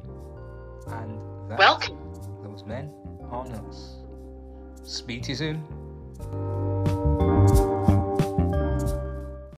And 0.87 1.19
Welcome. 1.57 1.97
those 2.43 2.63
men 2.63 2.91
are 3.29 3.45
us. 3.69 3.95
Speak 4.83 5.23
to 5.23 5.29
you 5.29 5.35
soon. 5.35 6.60